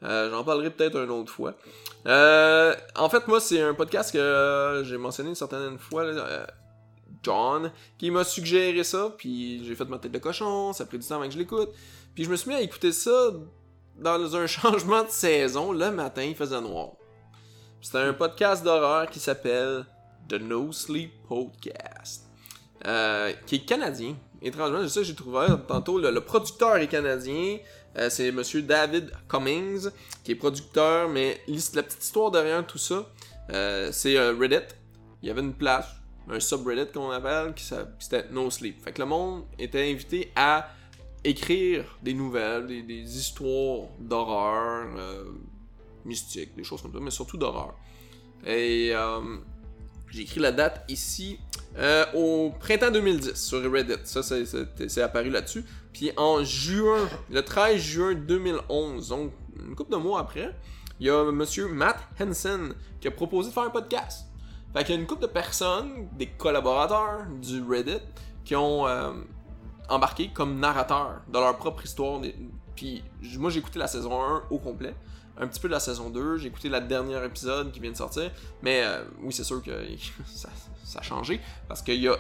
Euh, 0.04 0.32
J'en 0.32 0.44
parlerai 0.44 0.72
peut-être 0.72 0.98
une 0.98 1.12
autre 1.12 1.32
fois. 1.32 1.56
Euh, 2.08 2.76
en 2.96 3.10
fait, 3.10 3.28
moi, 3.28 3.40
c'est 3.40 3.62
un 3.62 3.74
podcast 3.74 4.12
que 4.12 4.18
euh, 4.18 4.84
j'ai 4.84 4.98
mentionné 4.98 5.30
une 5.30 5.36
certaine 5.36 5.78
fois. 5.78 6.06
John, 7.24 7.72
qui 8.00 8.10
m'a 8.10 8.24
suggéré 8.24 8.84
ça, 8.84 9.14
puis 9.16 9.64
j'ai 9.64 9.76
fait 9.76 9.86
ma 9.86 10.00
tête 10.00 10.12
de 10.12 10.18
cochon, 10.18 10.74
ça 10.74 10.86
a 10.86 10.88
pris 10.88 10.98
du 10.98 11.06
temps 11.06 11.18
avant 11.18 11.28
que 11.28 11.34
je 11.34 11.38
l'écoute. 11.38 11.70
Puis 12.16 12.24
je 12.24 12.32
me 12.32 12.36
suis 12.36 12.50
mis 12.50 12.56
à 12.56 12.62
écouter 12.62 12.92
ça 12.92 13.32
dans 13.98 14.36
un 14.36 14.48
changement 14.48 15.04
de 15.04 15.10
saison, 15.10 15.72
le 15.72 15.92
matin, 15.92 16.24
il 16.24 16.36
faisait 16.36 16.62
noir. 16.62 16.92
C'était 17.82 18.00
un 18.00 18.14
podcast 18.14 18.64
d'horreur 18.64 19.10
qui 19.10 19.20
s'appelle 19.20 19.86
The 20.30 20.34
No 20.34 20.72
Sleep 20.72 21.12
Podcast, 21.28 22.30
euh, 22.86 23.34
qui 23.46 23.56
est 23.56 23.66
canadien. 23.66 24.16
Étrangement, 24.42 24.88
ça 24.88 25.02
que 25.02 25.06
j'ai 25.06 25.16
trouvé 25.16 25.48
tantôt. 25.68 26.00
Le, 26.00 26.22
producteur 26.22 26.78
est 26.78 26.88
canadien. 26.88 27.58
Euh, 27.98 28.10
c'est 28.10 28.32
Monsieur 28.32 28.62
David 28.62 29.12
Cummings 29.28 29.90
qui 30.24 30.32
est 30.32 30.36
producteur, 30.36 31.10
mais 31.10 31.42
la 31.48 31.84
petite 31.84 32.04
histoire 32.04 32.32
derrière 32.32 32.66
tout 32.66 32.78
ça, 32.78 33.06
euh, 33.52 33.90
c'est 33.92 34.18
Reddit. 34.18 34.76
Il 35.22 35.28
y 35.28 35.32
avait 35.32 35.42
une 35.42 35.54
place, 35.54 35.88
un 36.30 36.40
subreddit 36.40 36.92
qu'on 36.94 37.12
appelle, 37.12 37.54
qui 37.54 37.66
qui 37.66 38.16
No 38.32 38.50
Sleep. 38.50 38.84
Fait 38.84 38.94
que 38.94 39.02
le 39.02 39.08
monde 39.08 39.44
était 39.60 39.92
invité 39.92 40.32
à 40.36 40.70
écrire 41.24 41.86
des 42.02 42.14
nouvelles, 42.14 42.68
des, 42.68 43.18
histoires 43.18 43.88
d'horreur, 44.00 44.88
euh, 44.98 45.26
mystiques, 46.06 46.56
des 46.56 46.64
choses 46.64 46.82
comme 46.82 46.94
ça, 46.94 47.00
mais 47.00 47.12
surtout 47.12 47.38
d'horreur. 47.38 47.76
Et 48.46 48.92
euh, 48.94 49.38
j'ai 50.10 50.24
écrit 50.24 50.40
la 50.40 50.52
date 50.52 50.84
ici 50.90 51.40
euh, 51.78 52.06
au 52.14 52.52
printemps 52.60 52.92
2010 52.92 53.36
sur 53.36 53.72
Reddit. 53.72 53.94
Ça, 54.04 54.24
c'est- 54.24 55.02
apparu 55.02 55.30
là-dessus. 55.30 55.64
Puis 55.94 56.12
en 56.18 56.44
juin, 56.44 57.08
le 57.30 57.44
13 57.44 57.78
juin 57.80 58.16
2011, 58.16 59.10
donc 59.10 59.32
une 59.60 59.76
couple 59.76 59.92
de 59.92 59.98
mois 59.98 60.22
après, 60.22 60.56
il 61.00 61.08
y 61.08 61.10
a 61.10 61.32
monsieur 61.32 61.68
Matt 61.68 62.00
Henson 62.20 62.74
qui 63.00 63.08
a 63.08 63.12
proposé 63.12 63.50
de 63.50 63.54
faire 63.54 63.64
un 63.64 63.70
podcast. 63.70 64.26
Fait 64.74 64.84
qu'il 64.84 64.96
y 64.96 64.98
a 64.98 65.02
une 65.02 65.08
couple 65.08 65.24
de 65.24 65.28
personnes, 65.28 66.08
des 66.18 66.28
collaborateurs 66.28 67.26
du 67.42 67.62
Reddit, 67.62 68.00
qui 68.46 68.56
ont 68.56 68.86
euh, 69.92 69.96
embarqué 69.96 70.30
comme 70.30 70.60
narrateurs 70.60 71.22
de 71.28 71.38
leur 71.40 71.58
propre 71.58 71.84
histoire. 71.84 72.22
Puis 72.76 73.04
moi 73.38 73.50
j'ai 73.50 73.60
écouté 73.60 73.80
la 73.80 73.88
saison 73.88 74.22
1 74.24 74.44
au 74.50 74.58
complet, 74.58 74.96
un 75.38 75.48
petit 75.48 75.60
peu 75.60 75.68
de 75.68 75.74
la 75.74 75.80
saison 75.80 76.10
2, 76.10 76.38
j'ai 76.38 76.48
écouté 76.48 76.70
la 76.70 76.80
dernière 76.80 77.24
épisode 77.24 77.72
qui 77.72 77.80
vient 77.80 77.92
de 77.92 77.98
sortir, 77.98 78.32
mais 78.62 78.82
euh, 78.84 79.04
oui 79.22 79.34
c'est 79.34 79.44
sûr 79.44 79.62
que 79.62 79.72
ça, 80.26 80.50
ça 80.84 81.00
a 81.00 81.02
changé 81.02 81.40
parce 81.68 81.82
qu'il 81.82 82.00
y 82.02 82.08
a 82.08 82.16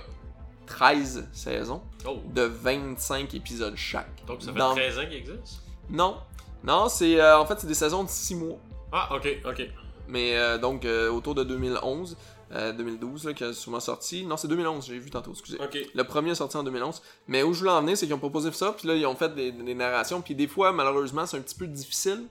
13 0.67 1.27
saisons 1.31 1.81
Oh. 2.05 2.19
de 2.33 2.41
25 2.43 3.33
épisodes 3.35 3.75
chaque. 3.75 4.25
Donc 4.25 4.41
ça 4.41 4.51
fait 4.53 4.59
Dans- 4.59 4.73
13 4.73 4.99
ans 4.99 5.03
qu'il 5.05 5.13
existe? 5.17 5.61
Non, 5.89 6.17
non, 6.63 6.87
c'est 6.89 7.19
euh, 7.19 7.39
en 7.39 7.45
fait 7.45 7.59
c'est 7.59 7.67
des 7.67 7.73
saisons 7.73 8.03
de 8.03 8.09
6 8.09 8.35
mois. 8.35 8.57
Ah, 8.91 9.15
ok, 9.15 9.27
ok. 9.45 9.67
Mais 10.07 10.35
euh, 10.37 10.57
donc 10.57 10.85
autour 11.11 11.35
de 11.35 11.43
2011, 11.43 12.17
euh, 12.53 12.71
2012 12.73 13.25
là, 13.25 13.33
qui 13.33 13.43
a 13.43 13.53
souvent 13.53 13.79
sorti. 13.79 14.25
Non, 14.25 14.37
c'est 14.37 14.47
2011, 14.47 14.85
j'ai 14.85 14.99
vu 14.99 15.09
tantôt, 15.09 15.31
excusez. 15.31 15.57
Ok. 15.61 15.77
Le 15.93 16.03
premier 16.03 16.31
est 16.31 16.35
sorti 16.35 16.57
en 16.57 16.63
2011. 16.63 17.01
Mais 17.27 17.43
où 17.43 17.53
je 17.53 17.59
voulais 17.59 17.71
en 17.71 17.81
venir, 17.81 17.97
c'est 17.97 18.05
qu'ils 18.05 18.15
ont 18.15 18.19
proposé 18.19 18.51
ça, 18.51 18.73
puis 18.77 18.87
là, 18.87 18.95
ils 18.95 19.05
ont 19.05 19.15
fait 19.15 19.33
des, 19.33 19.51
des 19.51 19.73
narrations, 19.75 20.21
puis 20.21 20.35
des 20.35 20.47
fois, 20.47 20.71
malheureusement, 20.71 21.25
c'est 21.25 21.37
un 21.37 21.41
petit 21.41 21.55
peu 21.55 21.67
difficile. 21.67 22.25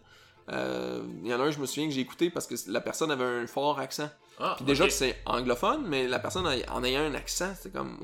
Euh, 0.52 1.02
Il 1.22 1.28
y 1.30 1.34
en 1.34 1.40
a 1.40 1.44
un, 1.44 1.50
je 1.50 1.58
me 1.60 1.66
souviens 1.66 1.86
que 1.86 1.94
j'ai 1.94 2.00
écouté 2.00 2.28
parce 2.28 2.46
que 2.46 2.54
la 2.68 2.80
personne 2.80 3.10
avait 3.10 3.24
un 3.24 3.46
fort 3.46 3.78
accent. 3.78 4.08
Ah, 4.42 4.54
Puis 4.56 4.64
déjà 4.64 4.84
que 4.86 4.92
c'est 4.92 5.16
anglophone, 5.26 5.84
mais 5.86 6.08
la 6.08 6.18
personne 6.18 6.46
en 6.46 6.82
ayant 6.84 7.02
un 7.02 7.14
accent, 7.14 7.52
c'était 7.56 7.76
comme, 7.78 7.98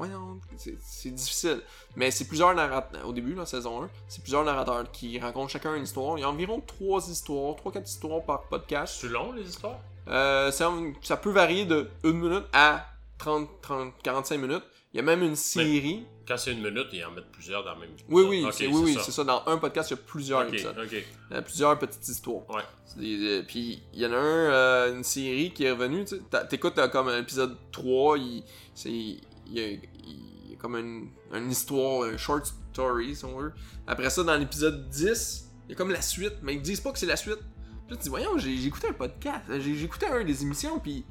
c'est- 0.58 0.76
c'est 0.82 1.10
difficile. 1.10 1.62
Mais 1.96 2.10
c'est 2.10 2.26
plusieurs 2.26 2.54
narrateurs, 2.54 3.08
au 3.08 3.12
début, 3.12 3.34
la 3.34 3.46
saison 3.46 3.82
1, 3.84 3.90
c'est 4.06 4.20
plusieurs 4.22 4.44
narrateurs 4.44 4.90
qui 4.92 5.18
racontent 5.18 5.48
chacun 5.48 5.74
une 5.74 5.84
histoire. 5.84 6.18
Il 6.18 6.20
y 6.20 6.24
a 6.24 6.28
environ 6.28 6.60
3 6.60 7.08
histoires, 7.08 7.56
3-4 7.56 7.88
histoires 7.88 8.22
par 8.22 8.42
podcast. 8.48 8.98
C'est 9.00 9.08
long, 9.08 9.32
les 9.32 9.48
histoires? 9.48 9.80
Euh, 10.08 10.50
ça, 10.50 10.72
ça 11.02 11.16
peut 11.16 11.30
varier 11.30 11.64
de 11.66 11.88
1 12.04 12.12
minute 12.12 12.44
à 12.52 12.86
30, 13.18 13.48
30, 13.62 13.92
45 14.02 14.38
minutes. 14.38 14.62
Il 14.92 14.96
y 14.98 15.00
a 15.00 15.02
même 15.02 15.22
une 15.22 15.36
série. 15.36 16.06
Quand 16.26 16.36
c'est 16.38 16.52
une 16.52 16.62
minute, 16.62 16.86
ils 16.92 17.04
en 17.04 17.10
mettent 17.10 17.30
plusieurs 17.30 17.62
dans 17.64 17.74
le 17.74 17.80
même 17.80 17.90
Oui, 18.08 18.24
oui, 18.28 18.46
c'est, 18.52 18.66
oui, 18.66 18.80
oui, 18.84 18.94
ça. 18.94 19.02
c'est 19.02 19.12
ça. 19.12 19.24
Dans 19.24 19.42
un 19.46 19.58
podcast, 19.58 19.90
il 19.90 19.94
y 19.94 19.98
a 19.98 20.02
plusieurs 20.04 20.40
Ok, 20.42 20.48
épisodes. 20.48 20.76
ok. 20.82 21.04
Euh, 21.32 21.42
plusieurs 21.42 21.78
petites 21.78 22.08
histoires. 22.08 22.48
Ouais. 22.50 22.62
Des- 22.96 23.40
euh, 23.40 23.42
puis 23.46 23.82
il 23.92 24.00
y 24.00 24.06
en 24.06 24.12
a 24.12 24.16
un, 24.16 24.20
euh, 24.52 24.96
une 24.96 25.04
série 25.04 25.52
qui 25.52 25.64
est 25.64 25.70
revenue. 25.72 26.04
tu 26.04 26.16
T'écoutes 26.48 26.80
comme 26.90 27.10
l'épisode 27.10 27.56
3, 27.72 28.18
il, 28.18 28.42
c'est, 28.74 28.90
il, 28.90 29.20
y 29.52 29.60
a, 29.60 29.66
il 29.68 30.50
y 30.50 30.54
a 30.54 30.56
comme 30.58 30.76
une, 30.76 31.10
une 31.34 31.50
histoire, 31.50 32.04
un 32.08 32.16
short 32.16 32.46
story, 32.72 33.14
si 33.14 33.24
on 33.24 33.36
veut. 33.38 33.52
Après 33.86 34.08
ça, 34.10 34.22
dans 34.24 34.36
l'épisode 34.36 34.88
10, 34.88 35.50
il 35.68 35.72
y 35.72 35.74
a 35.74 35.76
comme 35.76 35.90
la 35.90 36.00
suite, 36.02 36.34
mais 36.42 36.54
ils 36.54 36.62
disent 36.62 36.80
pas 36.80 36.90
que 36.92 36.98
c'est 36.98 37.06
la 37.06 37.16
suite. 37.16 37.38
Puis 37.86 37.94
là, 37.94 37.96
tu 37.96 38.02
dis, 38.04 38.08
voyons, 38.08 38.36
j'ai, 38.38 38.66
écouté 38.66 38.88
un 38.88 38.92
podcast, 38.92 39.42
j'ai, 39.48 39.74
j'ai 39.76 39.84
écouté 39.84 40.06
un 40.06 40.24
des 40.24 40.42
émissions, 40.42 40.78
puis 40.80 41.04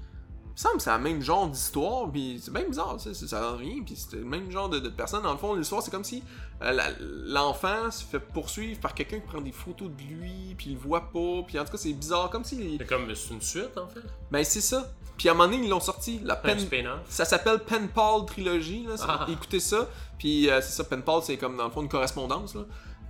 il 0.45 0.51
me 0.51 0.57
semble 0.57 0.77
que 0.77 0.83
c'est 0.83 0.91
le 0.91 1.03
même 1.03 1.21
genre 1.21 1.47
d'histoire, 1.47 2.11
puis 2.11 2.39
c'est 2.41 2.53
bien 2.53 2.63
bizarre, 2.63 2.99
ça, 2.99 3.13
ça, 3.13 3.27
ça 3.27 3.55
rien, 3.55 3.81
puis 3.85 3.95
c'est 3.95 4.17
le 4.17 4.25
même 4.25 4.51
genre 4.51 4.69
de, 4.69 4.79
de 4.79 4.89
personne. 4.89 5.23
Dans 5.23 5.31
le 5.31 5.37
fond, 5.37 5.53
l'histoire, 5.53 5.81
c'est 5.81 5.91
comme 5.91 6.03
si 6.03 6.23
euh, 6.61 6.77
l'enfant 7.27 7.91
se 7.91 8.03
fait 8.03 8.19
poursuivre 8.19 8.79
par 8.79 8.93
quelqu'un 8.93 9.19
qui 9.19 9.27
prend 9.27 9.41
des 9.41 9.51
photos 9.51 9.89
de 9.89 10.01
lui, 10.01 10.55
puis 10.57 10.67
il 10.67 10.73
le 10.73 10.79
voit 10.79 11.11
pas, 11.11 11.43
puis 11.47 11.59
en 11.59 11.65
tout 11.65 11.71
cas, 11.71 11.77
c'est 11.77 11.93
bizarre, 11.93 12.29
comme 12.29 12.43
si... 12.43 12.77
C'est 12.77 12.87
comme 12.87 13.13
c'est 13.13 13.33
une 13.33 13.41
suite, 13.41 13.77
en 13.77 13.87
fait. 13.87 14.01
Ben, 14.31 14.43
c'est 14.43 14.61
ça. 14.61 14.91
Puis 15.17 15.29
à 15.29 15.31
un 15.31 15.35
moment 15.35 15.49
donné, 15.49 15.63
ils 15.63 15.69
l'ont 15.69 15.79
sorti, 15.79 16.19
la 16.23 16.35
pen... 16.35 16.57
Ça 17.07 17.23
s'appelle 17.23 17.59
Pen 17.59 17.87
Pal 17.87 18.25
Trilogy, 18.25 18.85
là. 18.85 18.95
Ah. 19.07 19.25
Écoutez 19.29 19.61
ça. 19.61 19.87
Puis 20.17 20.49
euh, 20.49 20.59
c'est 20.61 20.71
ça, 20.73 20.83
Pen 20.83 21.03
Pal, 21.03 21.21
c'est 21.23 21.37
comme 21.37 21.55
dans 21.55 21.65
le 21.65 21.69
fond 21.69 21.81
une 21.81 21.89
correspondance, 21.89 22.53
là. 22.55 22.61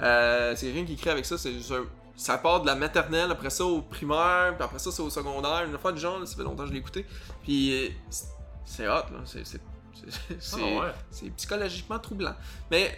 Euh, 0.01 0.53
c'est 0.55 0.71
rien 0.71 0.85
qui 0.85 0.93
écrit 0.93 1.09
avec 1.09 1.25
ça, 1.25 1.37
c'est 1.37 1.53
juste 1.53 1.71
un- 1.71 1.85
Ça 2.17 2.37
part 2.37 2.61
de 2.61 2.67
la 2.67 2.75
maternelle, 2.75 3.29
après 3.31 3.49
ça 3.49 3.65
au 3.65 3.81
primaire, 3.81 4.53
puis 4.55 4.63
après 4.63 4.79
ça 4.79 4.91
c'est 4.91 5.01
au 5.01 5.09
secondaire. 5.09 5.63
Une 5.65 5.77
fois 5.77 5.91
de 5.91 5.97
genre, 5.97 6.19
là, 6.19 6.25
ça 6.25 6.35
fait 6.35 6.43
longtemps 6.43 6.63
que 6.63 6.69
je 6.69 6.73
l'ai 6.73 6.79
écouté. 6.79 7.05
Puis 7.43 7.93
c'est- 8.09 8.25
c'est 8.65 8.87
hot, 8.87 8.91
là. 9.11 9.19
C'est. 9.25 9.45
c'est- 9.45 9.59
c'est- 9.93 10.35
c'est- 10.39 10.57
Ah 10.61 10.79
ouais. 10.81 10.91
c'est 11.11 11.29
psychologiquement 11.35 11.99
troublant. 11.99 12.35
Mais. 12.71 12.97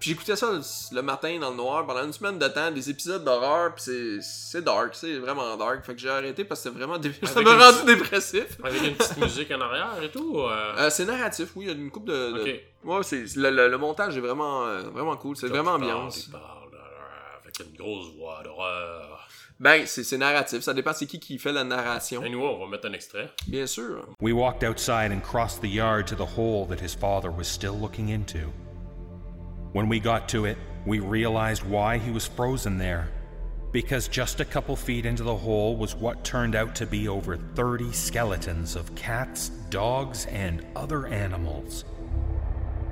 Puis 0.00 0.08
j'écoutais 0.12 0.34
ça 0.34 0.50
le, 0.50 0.62
le 0.96 1.02
matin 1.02 1.38
dans 1.38 1.50
le 1.50 1.56
noir 1.56 1.84
pendant 1.86 2.02
une 2.02 2.12
semaine 2.14 2.38
de 2.38 2.48
temps, 2.48 2.70
des 2.70 2.88
épisodes 2.88 3.22
d'horreur, 3.22 3.74
puis 3.74 3.84
c'est- 3.84 4.18
c'est 4.22 4.62
dark, 4.64 4.94
c'est 4.94 5.18
vraiment 5.18 5.54
dark. 5.58 5.84
Fait 5.84 5.92
que 5.94 6.00
j'ai 6.00 6.08
arrêté 6.08 6.42
parce 6.42 6.60
que 6.62 6.70
c'était 6.70 6.78
vraiment 6.82 6.96
dé- 6.98 7.12
ça 7.22 7.42
m'a 7.42 7.70
rendu 7.70 7.84
dépressif. 7.84 8.56
Avec 8.64 8.82
une 8.82 8.94
petite 8.94 9.18
musique 9.18 9.50
en 9.50 9.60
arrière 9.60 10.02
et 10.02 10.10
tout. 10.10 10.38
euh, 10.38 10.72
Euh, 10.78 10.88
c'est 10.90 11.04
narratif, 11.04 11.50
oui, 11.54 11.66
il 11.66 11.68
y 11.68 11.70
a 11.70 11.74
une 11.74 11.90
coupe 11.90 12.06
de. 12.06 12.32
de- 12.32 12.40
Ok. 12.40 12.60
Ouais, 12.84 13.02
c'est 13.02 13.36
le, 13.36 13.50
le- 13.50 13.68
le 13.68 13.76
montage 13.76 14.16
est 14.16 14.20
vraiment, 14.20 14.64
euh, 14.64 14.84
vraiment 14.88 15.16
cool, 15.18 15.36
c'est 15.36 15.48
vraiment 15.48 15.72
ambiance. 15.72 16.30
Parle, 17.62 17.68
euh, 17.68 17.70
une 17.70 17.76
grosse 17.76 18.16
voix 18.16 18.42
d'horreur. 18.42 19.28
Ben, 19.58 19.86
c'est 19.86 20.04
c'est 20.04 20.16
narratif, 20.16 20.60
ça 20.62 20.72
dépend 20.72 20.94
c'est 20.94 21.06
qui 21.06 21.20
qui 21.20 21.38
fait 21.38 21.52
la 21.52 21.64
narration. 21.64 22.24
Et 22.24 22.30
nous, 22.30 22.40
on 22.40 22.58
va 22.58 22.66
mettre 22.66 22.88
un 22.88 22.92
extrait. 22.94 23.30
Bien 23.46 23.66
sûr. 23.66 24.08
We 24.20 24.32
walked 24.32 24.64
outside 24.64 25.12
and 25.12 25.20
crossed 25.22 25.60
the 25.60 25.68
yard 25.68 26.06
to 26.06 26.16
the 26.16 26.24
hole 26.36 26.66
that 26.66 26.80
his 26.80 26.94
father 26.94 27.30
was 27.30 27.46
still 27.46 27.74
looking 27.78 28.08
into. 28.08 28.52
When 29.72 29.88
we 29.88 30.00
got 30.00 30.28
to 30.30 30.46
it, 30.46 30.56
we 30.86 30.98
realized 30.98 31.62
why 31.62 31.98
he 31.98 32.10
was 32.10 32.26
frozen 32.26 32.78
there. 32.78 33.08
Because 33.70 34.08
just 34.08 34.40
a 34.40 34.44
couple 34.44 34.74
feet 34.74 35.06
into 35.06 35.22
the 35.22 35.36
hole 35.36 35.76
was 35.76 35.94
what 35.94 36.24
turned 36.24 36.56
out 36.56 36.74
to 36.76 36.86
be 36.86 37.06
over 37.06 37.36
30 37.36 37.92
skeletons 37.92 38.74
of 38.74 38.92
cats, 38.96 39.50
dogs, 39.68 40.26
and 40.26 40.66
other 40.74 41.06
animals. 41.06 41.84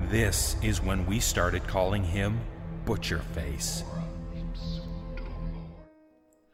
This 0.02 0.54
is 0.62 0.80
when 0.82 1.04
we 1.06 1.18
started 1.18 1.66
calling 1.66 2.04
him 2.04 2.38
Butcherface. 2.84 3.82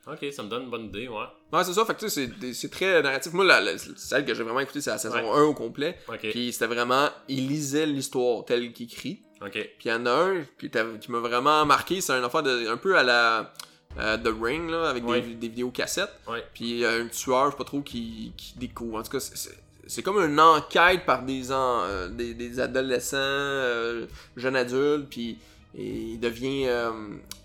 Ok, 0.07 0.27
ça 0.33 0.43
me 0.43 0.49
donne 0.49 0.65
une 0.65 0.71
bonne 0.71 0.85
idée, 0.87 1.09
ouais. 1.09 1.25
Ouais, 1.53 1.65
c'est 1.65 1.73
ça, 1.73 1.85
fait 1.87 1.95
que 1.95 2.01
tu 2.01 2.11
sais, 2.11 2.29
c'est- 2.53 2.69
très 2.69 3.01
narratif. 3.03 3.33
Moi, 3.33 3.45
la, 3.45 3.61
la- 3.61 3.79
celle 3.79 4.25
que 4.27 4.35
j'ai 4.35 4.43
vraiment 4.43 4.61
écoutée, 4.61 4.81
c'est 4.83 4.91
la 4.91 4.99
saison 4.99 5.15
Ouais. 5.17 5.39
1 5.41 5.43
au 5.45 5.55
complet. 5.55 5.97
Ok. 6.09 6.19
Puis 6.31 6.53
c'était 6.53 6.67
vraiment, 6.67 7.09
il 7.29 7.49
lisait 7.49 7.87
l'histoire 7.87 8.45
telle 8.45 8.73
qu'écrit. 8.73 9.23
Ok. 9.41 9.53
Puis 9.53 9.71
il 9.87 9.89
y 9.89 9.93
en 9.93 10.05
a 10.07 10.11
un 10.11 10.43
qui, 10.59 10.71
qui 11.01 11.11
m'a 11.11 11.19
vraiment 11.21 11.65
marqué, 11.65 12.01
c'est 12.01 12.13
un 12.13 12.23
affaire 12.23 12.43
de, 12.43 12.69
un 12.69 12.77
peu 12.77 12.97
à 12.99 13.03
la 13.03 13.53
euh, 13.99 14.19
The 14.19 14.29
Ring, 14.43 14.69
là, 14.71 14.91
avec 14.91 15.07
Ouais. 15.07 15.21
des, 15.23 15.35
des 15.35 15.49
vidéos 15.49 15.71
cassettes. 15.71 16.13
Ouais. 16.29 16.45
Puis 16.53 16.65
il 16.71 16.79
y 16.79 16.85
a 16.85 16.91
un 16.91 17.07
tueur, 17.07 17.47
je 17.47 17.51
sais 17.53 17.57
pas 17.57 17.65
trop, 17.65 17.81
qui, 17.81 18.33
qui 18.37 18.59
découvre. 18.59 18.99
En 18.99 19.03
tout 19.03 19.11
cas, 19.13 19.21
c'est- 19.21 20.03
comme 20.03 20.19
une 20.19 20.39
enquête 20.41 21.07
par 21.07 21.23
des, 21.23 21.51
en- 21.53 21.83
euh, 21.85 22.09
des, 22.09 22.35
des 22.35 22.59
adolescents, 22.61 23.17
euh, 23.19 24.07
jeunes 24.37 24.57
adultes, 24.57 25.09
puis 25.09 25.39
il 25.77 26.19
devient 26.19 26.65
euh, 26.67 26.91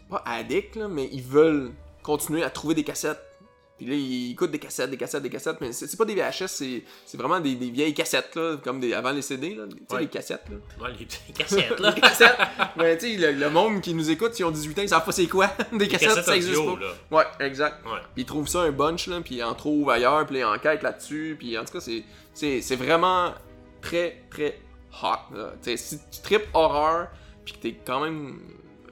pas 0.10 0.24
addict, 0.26 0.76
là, 0.76 0.88
mais 0.88 1.08
ils 1.12 1.22
veulent 1.24 1.72
continuer 2.04 2.44
à 2.44 2.50
trouver 2.50 2.76
des 2.76 2.84
cassettes. 2.84 3.22
Puis 3.78 3.88
là, 3.88 3.96
ils 3.96 4.32
écoutent 4.34 4.52
des 4.52 4.60
cassettes, 4.60 4.90
des 4.92 4.98
cassettes, 4.98 5.24
des 5.24 5.30
cassettes, 5.30 5.56
mais 5.62 5.72
c'est 5.72 5.96
pas 5.96 6.04
des 6.04 6.14
VHS, 6.14 6.48
c'est 7.06 7.18
vraiment 7.18 7.40
des, 7.40 7.56
des 7.56 7.70
vieilles 7.70 7.94
cassettes, 7.94 8.36
là, 8.36 8.58
comme 8.62 8.82
des, 8.82 8.94
avant 8.94 9.12
les 9.12 9.22
CD, 9.22 9.56
là, 9.56 9.64
tu 9.70 9.78
sais, 9.78 9.96
Ouais. 9.96 10.02
les 10.02 10.08
cassettes. 10.10 10.44
Là. 10.50 10.58
Ouais, 10.84 10.94
les 11.00 11.34
cassettes, 11.34 11.80
là. 11.80 11.92
Des 11.96 12.02
cassettes. 12.02 12.38
Mais 12.76 12.98
tu 12.98 13.18
sais, 13.18 13.32
le, 13.32 13.40
le 13.40 13.50
monde 13.50 13.80
qui 13.80 13.94
nous 13.94 14.10
écoute, 14.12 14.34
s'ils 14.34 14.44
ont 14.44 14.52
18 14.52 14.80
ans, 14.80 14.82
ils 14.82 14.90
savent 14.90 15.06
pas 15.06 15.14
c'est 15.14 15.28
quoi. 15.28 15.48
Des 15.72 15.88
cassettes, 15.88 16.10
cassettes 16.10 16.26
ça 16.26 16.36
existe 16.36 16.58
audio, 16.58 16.76
pas. 16.76 16.82
là. 16.82 16.92
Ouais, 17.40 17.46
exact. 17.48 17.86
Ouais. 17.86 18.00
Puis 18.14 18.24
ils 18.24 18.26
trouvent 18.26 18.50
ça 18.50 18.60
un 18.64 18.72
bunch, 18.74 19.08
là, 19.08 19.22
puis 19.22 19.36
ils 19.36 19.44
en 19.46 19.54
trouvent 19.56 19.90
ailleurs, 19.90 20.26
puis 20.26 20.40
ils 20.40 20.44
enquêtent 20.44 20.84
là-dessus, 20.84 21.38
puis 21.40 21.58
en 21.58 21.64
tout 21.64 21.80
cas, 21.80 21.86
c'est, 22.34 22.76
vraiment 22.76 23.34
très, 23.82 24.24
très 24.30 24.60
hot. 25.02 25.34
Là. 25.34 25.54
Tu 25.64 25.72
sais, 25.72 25.78
si 25.78 26.00
tu 26.12 26.22
tripes 26.22 26.50
horreur, 26.54 27.08
puis 27.46 27.54
que 27.54 27.60
t'es 27.60 27.78
quand 27.86 28.02
même 28.02 28.42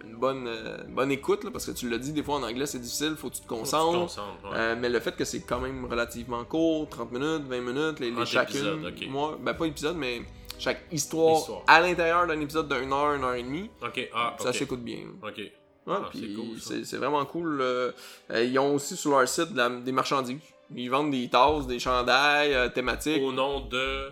une 0.09 0.15
bonne, 0.15 0.47
euh, 0.47 0.77
bonne 0.89 1.11
écoute, 1.11 1.43
là, 1.43 1.51
parce 1.51 1.65
que 1.65 1.71
tu 1.71 1.89
l'as 1.89 1.97
dit, 1.97 2.11
des 2.13 2.23
fois 2.23 2.35
en 2.35 2.43
anglais 2.43 2.65
c'est 2.65 2.79
difficile, 2.79 3.15
faut 3.17 3.29
que 3.29 3.35
tu 3.35 3.41
te 3.41 3.45
tu 3.45 3.49
concentres. 3.49 4.17
ouais. 4.45 4.49
Euh, 4.55 4.75
mais 4.77 4.89
le 4.89 4.99
fait 4.99 5.15
que 5.15 5.25
c'est 5.25 5.41
quand 5.41 5.59
même 5.59 5.85
relativement 5.85 6.43
court, 6.45 6.87
30 6.89 7.11
minutes, 7.11 7.43
20 7.47 7.61
minutes, 7.61 7.99
les, 7.99 8.11
les 8.11 8.25
chacune. 8.25 8.91
Moi, 9.09 9.37
ben 9.41 9.53
pas 9.53 9.65
épisode, 9.65 9.95
mais 9.97 10.21
chaque 10.59 10.81
histoire, 10.91 11.37
Histoire. 11.39 11.61
à 11.67 11.81
l'intérieur 11.81 12.25
d'un 12.27 12.39
épisode 12.39 12.67
d'une 12.67 12.91
heure, 12.91 13.13
une 13.13 13.23
heure 13.23 13.35
et 13.35 13.43
demie, 13.43 13.69
ah, 14.13 14.35
ça 14.39 14.53
s'écoute 14.53 14.81
bien. 14.83 14.99
Ok. 15.23 15.37
Ouais, 15.37 15.95
Ah, 16.03 16.09
c'est 16.13 16.33
cool, 16.33 16.99
vraiment 16.99 17.25
cool. 17.25 17.61
euh, 17.61 17.91
ils 18.43 18.57
ont 18.59 18.75
aussi 18.75 18.97
sur 18.97 19.11
leur 19.11 19.25
site 19.27 19.55
la- 19.55 19.69
des 19.69 19.91
marchandises. 19.93 20.39
Ils 20.75 20.89
vendent 20.89 21.11
des 21.11 21.29
tasses, 21.29 21.65
des 21.65 21.79
chandails 21.79 22.73
thématiques. 22.73 23.21
Au 23.23 23.31
nom 23.31 23.61
de. 23.67 24.09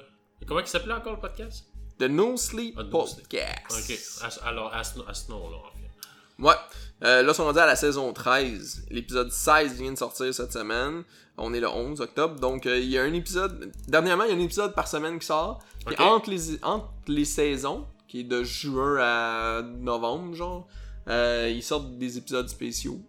Comment 0.48 0.62
il 0.62 0.68
s'appelait 0.68 0.94
encore 0.94 1.14
le 1.16 1.20
podcast? 1.20 1.66
De 2.00 2.08
No 2.08 2.38
Sleep 2.38 2.76
Ah. 2.80 2.84
Podcast. 2.90 4.24
Ok. 4.24 4.38
Alors, 4.46 4.74
à 4.74 4.84
ce, 4.86 5.00
à 5.08 5.14
ce 5.14 5.30
nom-là, 5.32 5.58
en 5.58 5.64
fait. 5.72 5.75
Ouais. 6.40 6.54
Euh, 7.04 7.22
là, 7.24 7.34
sont 7.34 7.44
rendus 7.46 7.60
à 7.60 7.66
la 7.66 7.76
saison 7.76 8.12
13. 8.14 8.86
L'épisode 8.90 9.32
16 9.32 9.74
vient 9.80 9.92
de 9.92 9.98
sortir 9.98 10.34
cette 10.34 10.52
semaine. 10.54 11.04
On 11.38 11.54
est 11.54 11.60
le 11.60 11.68
11 11.68 12.00
octobre. 12.02 12.40
Donc, 12.40 12.66
euh, 12.66 12.78
il 12.78 12.90
y 12.90 12.98
a 12.98 13.04
un 13.04 13.14
épisode. 13.14 13.72
Dernièrement, 13.88 14.24
il 14.24 14.30
y 14.32 14.34
a 14.34 14.36
un 14.36 14.40
épisode 14.40 14.74
par 14.74 14.88
semaine 14.88 15.20
qui 15.20 15.26
sort. 15.26 15.60
Puis 15.86 15.96
Ok. 15.96 16.02
entre, 16.02 16.30
les, 16.30 16.64
entre 16.64 16.90
les 17.08 17.26
saisons, 17.26 17.86
qui 18.08 18.22
est 18.22 18.24
de 18.24 18.44
juin 18.44 18.98
à 19.00 19.62
novembre, 19.62 20.34
genre, 20.36 20.68
euh, 21.10 21.52
ils 21.54 21.64
sortent 21.64 21.98
des 21.98 22.18
épisodes 22.18 22.48
spéciaux. 22.50 23.00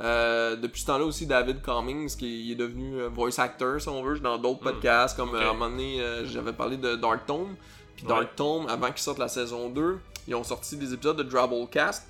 Euh, 0.00 0.54
depuis 0.56 0.80
ce 0.80 0.86
temps-là 0.86 1.04
aussi, 1.04 1.26
David 1.26 1.60
Cummings, 1.62 2.16
qui 2.16 2.52
est 2.52 2.54
devenu 2.54 3.02
voice 3.08 3.38
actor, 3.38 3.80
si 3.80 3.88
on 3.88 4.02
veut, 4.02 4.18
dans 4.20 4.38
d'autres 4.38 4.60
podcasts, 4.60 5.16
comme 5.16 5.30
Hmm. 5.30 5.34
Ok. 5.34 5.40
euh, 5.42 5.46
à 5.46 5.50
un 5.50 5.52
moment 5.54 5.70
donné, 5.70 6.00
euh, 6.00 6.24
j'avais 6.26 6.52
parlé 6.52 6.76
de 6.76 6.94
Dark 6.96 7.26
Tome. 7.26 7.56
Puis 7.96 8.04
Ouais. 8.06 8.10
Dark 8.10 8.36
Tome, 8.36 8.66
avant 8.68 8.88
qu'ils 8.88 8.98
sortent 8.98 9.18
la 9.18 9.28
saison 9.28 9.68
2, 9.70 9.98
ils 10.28 10.34
ont 10.34 10.44
sorti 10.44 10.76
des 10.76 10.94
épisodes 10.94 11.16
de 11.16 11.24
Drabblecast. 11.24 12.06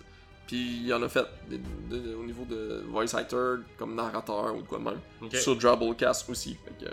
Puis 0.48 0.80
il 0.84 0.92
en 0.94 1.02
a 1.02 1.08
fait 1.08 1.24
des- 1.48 1.58
de- 1.58 2.14
au 2.16 2.24
niveau 2.24 2.44
de 2.44 2.82
voice 2.88 3.14
actor, 3.14 3.58
comme 3.78 3.94
narrateur 3.94 4.54
ou 4.56 4.62
de 4.62 4.66
quoi 4.66 4.78
de 4.78 4.84
même. 4.84 5.00
Ok. 5.22 5.36
Sur 5.36 5.54
Drabblecast 5.56 6.28
aussi. 6.28 6.56
Fait 6.64 6.84
que, 6.86 6.90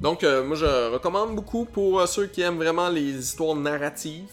Donc, 0.00 0.22
euh, 0.24 0.44
moi, 0.44 0.56
je 0.56 0.92
recommande 0.92 1.34
beaucoup 1.36 1.64
pour 1.64 2.00
euh, 2.00 2.06
ceux 2.06 2.26
qui 2.26 2.42
aiment 2.42 2.56
vraiment 2.58 2.88
les 2.88 3.12
histoires 3.18 3.54
narratives 3.56 4.30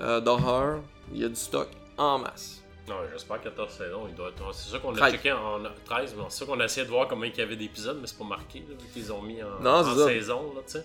euh, 0.00 0.20
d'horreur. 0.20 0.80
Il 1.12 1.20
y 1.20 1.24
a 1.24 1.28
du 1.28 1.34
stock 1.36 1.68
en 1.98 2.18
masse. 2.18 2.62
Non, 2.88 2.96
j'espère 3.12 3.40
14 3.40 3.70
saisons. 3.72 4.06
Il 4.08 4.14
doit 4.14 4.28
être... 4.30 4.54
C'est 4.54 4.70
sûr 4.70 4.80
qu'on 4.80 4.94
a 4.94 4.98
13. 4.98 5.12
checké 5.12 5.32
en 5.32 5.60
13, 5.84 6.14
mais 6.16 6.24
c'est 6.28 6.36
sûr 6.38 6.46
qu'on 6.46 6.58
a 6.60 6.64
essayé 6.64 6.86
de 6.86 6.90
voir 6.90 7.06
combien 7.08 7.28
il 7.30 7.36
y 7.38 7.42
avait 7.42 7.56
d'épisodes, 7.56 7.98
mais 8.00 8.06
c'est 8.06 8.18
pas 8.18 8.24
marqué 8.24 8.60
là, 8.60 8.74
vu 8.80 8.88
qu'ils 8.92 9.12
ont 9.12 9.22
mis 9.22 9.42
en, 9.42 9.60
Non, 9.60 9.70
en 9.86 10.06
saison. 10.06 10.52
Là, 10.54 10.62
tu 10.66 10.72
sais. 10.72 10.84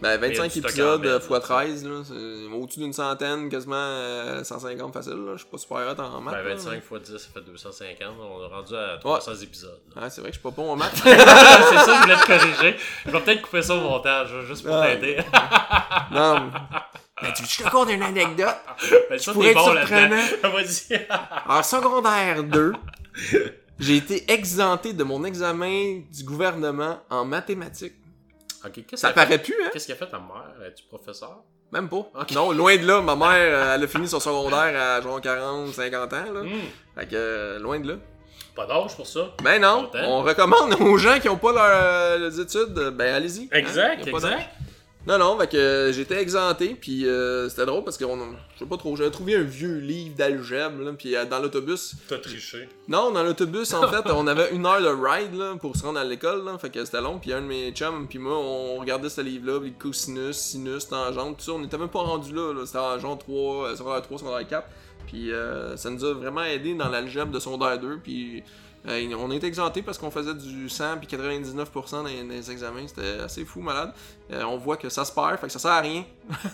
Ben, 0.00 0.10
Il 0.10 0.34
y 0.34 0.38
a 0.38 0.42
25 0.42 0.44
du 0.44 0.50
stock 0.60 0.64
épisodes 0.70 1.00
en 1.00 1.02
bête, 1.02 1.10
euh, 1.10 1.20
fois 1.20 1.38
là, 1.38 1.44
13, 1.44 1.86
là, 1.88 2.02
c'est 2.06 2.54
au-dessus 2.54 2.78
d'une 2.80 2.92
centaine, 2.92 3.48
quasiment 3.48 3.74
euh, 3.76 4.44
150 4.44 4.92
facile. 4.92 5.12
Là. 5.24 5.32
Je 5.32 5.38
suis 5.38 5.46
pas 5.48 5.58
super 5.58 5.76
hot 5.78 6.00
en 6.00 6.20
maths. 6.20 6.34
Ben, 6.34 6.42
là, 6.44 6.54
25 6.54 6.82
fois 6.84 6.98
10, 7.00 7.12
ça 7.18 7.28
fait 7.34 7.40
250. 7.40 8.14
On 8.20 8.44
est 8.44 8.46
rendu 8.54 8.74
à 8.76 8.98
300 8.98 9.32
épisodes. 9.42 9.80
Ouais, 9.96 10.08
c'est 10.10 10.20
vrai 10.20 10.30
que 10.30 10.36
je 10.36 10.40
suis 10.40 10.48
pas 10.48 10.50
bon 10.50 10.70
en 10.70 10.76
maths. 10.76 10.92
c'est 11.02 11.16
ça, 11.16 11.96
je 11.96 12.02
voulais 12.02 12.16
te 12.16 12.26
corriger. 12.26 12.76
Je 13.06 13.10
vais 13.10 13.20
peut-être 13.20 13.42
couper 13.42 13.62
ça 13.62 13.74
au 13.74 13.80
montage, 13.80 14.28
juste 14.46 14.64
pour 14.64 14.74
Ah. 14.76 14.86
t'aider. 14.86 15.16
non. 16.12 16.40
mais- 16.52 16.58
Ben, 17.20 17.32
tu 17.32 17.42
veux 17.42 17.48
que 17.48 17.52
je 17.54 17.62
te 17.64 17.68
compte 17.70 17.90
une 17.90 18.02
anecdote? 18.04 18.54
Ben, 19.10 19.18
ça, 19.18 19.32
pourrais 19.32 19.52
t'es 19.52 19.58
être 19.58 19.66
bon 19.66 19.72
là-dedans. 19.72 20.16
surprenant. 20.22 20.54
Vas-y. 20.54 21.08
En 21.48 21.62
secondaire 21.64 22.44
2, 22.44 22.72
j'ai 23.80 23.96
été 23.96 24.30
exempté 24.32 24.92
de 24.92 25.02
mon 25.02 25.24
examen 25.24 26.02
du 26.12 26.22
gouvernement 26.22 27.00
en 27.10 27.24
mathématiques. 27.24 27.94
Ça 28.96 29.12
paraît 29.12 29.38
plus, 29.38 29.54
hein? 29.64 29.70
Qu'est-ce 29.72 29.86
qu'a 29.88 29.94
fait 29.96 30.06
ta 30.06 30.18
mère? 30.18 30.66
Es-tu 30.66 30.84
professeur? 30.84 31.38
Même 31.72 31.88
pas. 31.88 32.10
Non, 32.34 32.52
loin 32.52 32.76
de 32.76 32.86
là. 32.86 33.00
Ma 33.02 33.14
mère, 33.14 33.28
euh, 33.30 33.74
elle 33.74 33.84
a 33.84 33.86
fini 33.86 34.08
son 34.08 34.20
secondaire 34.20 34.74
à 34.80 35.00
genre 35.02 35.20
40, 35.20 35.68
50 35.72 36.12
ans, 36.14 36.16
là. 36.32 36.42
Hmm, 36.42 36.48
Fait 36.96 37.06
que, 37.06 37.14
euh, 37.14 37.58
loin 37.58 37.78
de 37.78 37.88
là. 37.92 37.94
Pas 38.56 38.66
d'âge 38.66 38.96
pour 38.96 39.06
ça. 39.06 39.30
Ben 39.44 39.60
non, 39.60 39.88
on 39.94 40.22
recommande 40.22 40.74
aux 40.80 40.96
gens 40.98 41.20
qui 41.20 41.28
ont 41.28 41.36
pas 41.36 41.52
leurs 41.52 41.62
euh, 41.64 42.18
les 42.28 42.40
études, 42.40 42.72
ben 42.94 43.14
allez-y. 43.14 43.44
hein. 43.44 43.56
Exact, 43.56 44.06
exact. 44.06 44.48
Non, 45.08 45.16
non, 45.16 45.38
fait 45.38 45.46
que 45.46 45.56
euh, 45.56 45.90
j'étais 45.90 46.20
exempté, 46.20 46.76
puis 46.78 47.08
euh, 47.08 47.48
c'était 47.48 47.64
drôle 47.64 47.82
parce 47.82 47.96
que, 47.96 48.04
on, 48.04 48.18
je 48.54 48.58
sais 48.58 48.66
pas 48.66 48.76
trop, 48.76 48.94
j'avais 48.94 49.10
trouvé 49.10 49.36
un 49.36 49.42
vieux 49.42 49.78
livre 49.78 50.14
d'algèbre, 50.14 50.92
puis 50.98 51.16
euh, 51.16 51.24
dans 51.24 51.38
l'autobus, 51.38 51.94
T'as 52.06 52.18
triché. 52.18 52.68
non, 52.88 53.10
dans 53.10 53.22
l'autobus, 53.22 53.72
en 53.72 53.88
fait, 53.90 54.10
on 54.10 54.26
avait 54.26 54.50
une 54.54 54.66
heure 54.66 54.82
de 54.82 54.88
ride 54.88 55.32
là, 55.32 55.56
pour 55.58 55.74
se 55.76 55.82
rendre 55.82 55.98
à 55.98 56.04
l'école, 56.04 56.44
là, 56.44 56.58
fait 56.58 56.68
que 56.68 56.84
c'était 56.84 57.00
long, 57.00 57.18
puis 57.18 57.32
un 57.32 57.40
de 57.40 57.46
mes 57.46 57.70
chums, 57.72 58.06
puis 58.06 58.18
moi, 58.18 58.36
on 58.36 58.76
regardait 58.80 59.08
ce 59.08 59.22
livre-là, 59.22 59.60
puis 59.60 59.72
cosinus, 59.72 60.36
sinus, 60.36 60.88
tangente, 60.88 61.38
tout 61.38 61.44
ça, 61.44 61.52
on 61.52 61.64
était 61.64 61.78
même 61.78 61.88
pas 61.88 62.00
rendu 62.00 62.34
là, 62.34 62.52
là 62.52 62.66
c'était 62.66 62.76
en 62.76 62.98
genre 62.98 63.16
3, 63.16 63.68
euh, 63.68 63.76
secondaire 63.76 64.02
3, 64.02 64.18
secondaire 64.18 64.46
4, 64.46 64.68
puis 65.06 65.32
euh, 65.32 65.74
ça 65.78 65.88
nous 65.88 66.04
a 66.04 66.12
vraiment 66.12 66.44
aidé 66.44 66.74
dans 66.74 66.90
l'algèbre 66.90 67.32
de 67.32 67.38
secondaire 67.38 67.80
2, 67.80 68.00
puis 68.04 68.42
euh, 68.88 69.14
on 69.18 69.30
était 69.30 69.46
exempté 69.46 69.82
parce 69.82 69.98
qu'on 69.98 70.10
faisait 70.10 70.34
du 70.34 70.68
100 70.68 70.98
puis 70.98 71.06
99% 71.06 71.90
dans 71.90 72.02
les, 72.04 72.22
dans 72.22 72.28
les 72.28 72.50
examens, 72.50 72.86
c'était 72.86 73.22
assez 73.24 73.44
fou, 73.44 73.60
malade. 73.60 73.92
Euh, 74.32 74.42
on 74.44 74.56
voit 74.56 74.76
que 74.76 74.88
ça 74.88 75.04
se 75.04 75.12
perd, 75.12 75.38
fait 75.38 75.46
que 75.46 75.52
ça 75.52 75.58
sert 75.58 75.72
à 75.72 75.80
rien. 75.80 76.04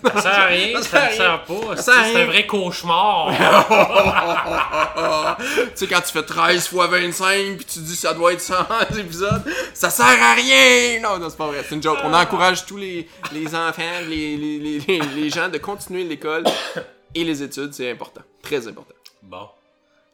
Ça 0.03 0.21
sert 0.21 0.39
à 0.39 0.45
rien, 0.45 0.77
Ça 0.81 0.89
sert 0.89 1.03
à 1.03 1.11
sert 1.11 1.43
pas. 1.43 1.75
Ça 1.77 1.83
sert 1.83 1.99
à 1.99 2.03
C'est 2.05 2.21
un 2.21 2.25
vrai 2.25 2.45
cauchemar. 2.45 3.29
tu 5.37 5.45
sais, 5.75 5.87
quand 5.87 6.01
tu 6.01 6.11
fais 6.11 6.23
13 6.23 6.67
fois 6.67 6.87
25 6.87 7.57
puis 7.57 7.65
tu 7.65 7.79
dis 7.79 7.95
ça 7.95 8.13
doit 8.13 8.33
être 8.33 8.41
100 8.41 8.55
épisodes, 8.97 9.43
ça 9.73 9.89
sert 9.89 10.05
à 10.05 10.33
rien! 10.33 10.99
Non, 11.01 11.19
non, 11.19 11.29
c'est 11.29 11.37
pas 11.37 11.47
vrai, 11.47 11.63
c'est 11.67 11.75
une 11.75 11.83
joke. 11.83 11.99
On 12.03 12.13
encourage 12.13 12.65
tous 12.65 12.77
les, 12.77 13.07
les 13.31 13.55
enfants, 13.55 13.81
les, 14.07 14.35
les, 14.35 14.79
les 14.79 15.29
gens 15.29 15.47
de 15.47 15.57
continuer 15.57 16.03
l'école 16.03 16.43
et 17.13 17.23
les 17.23 17.41
études, 17.41 17.73
c'est 17.73 17.89
important. 17.89 18.21
Très 18.41 18.67
important. 18.67 18.93
bon. 19.23 19.47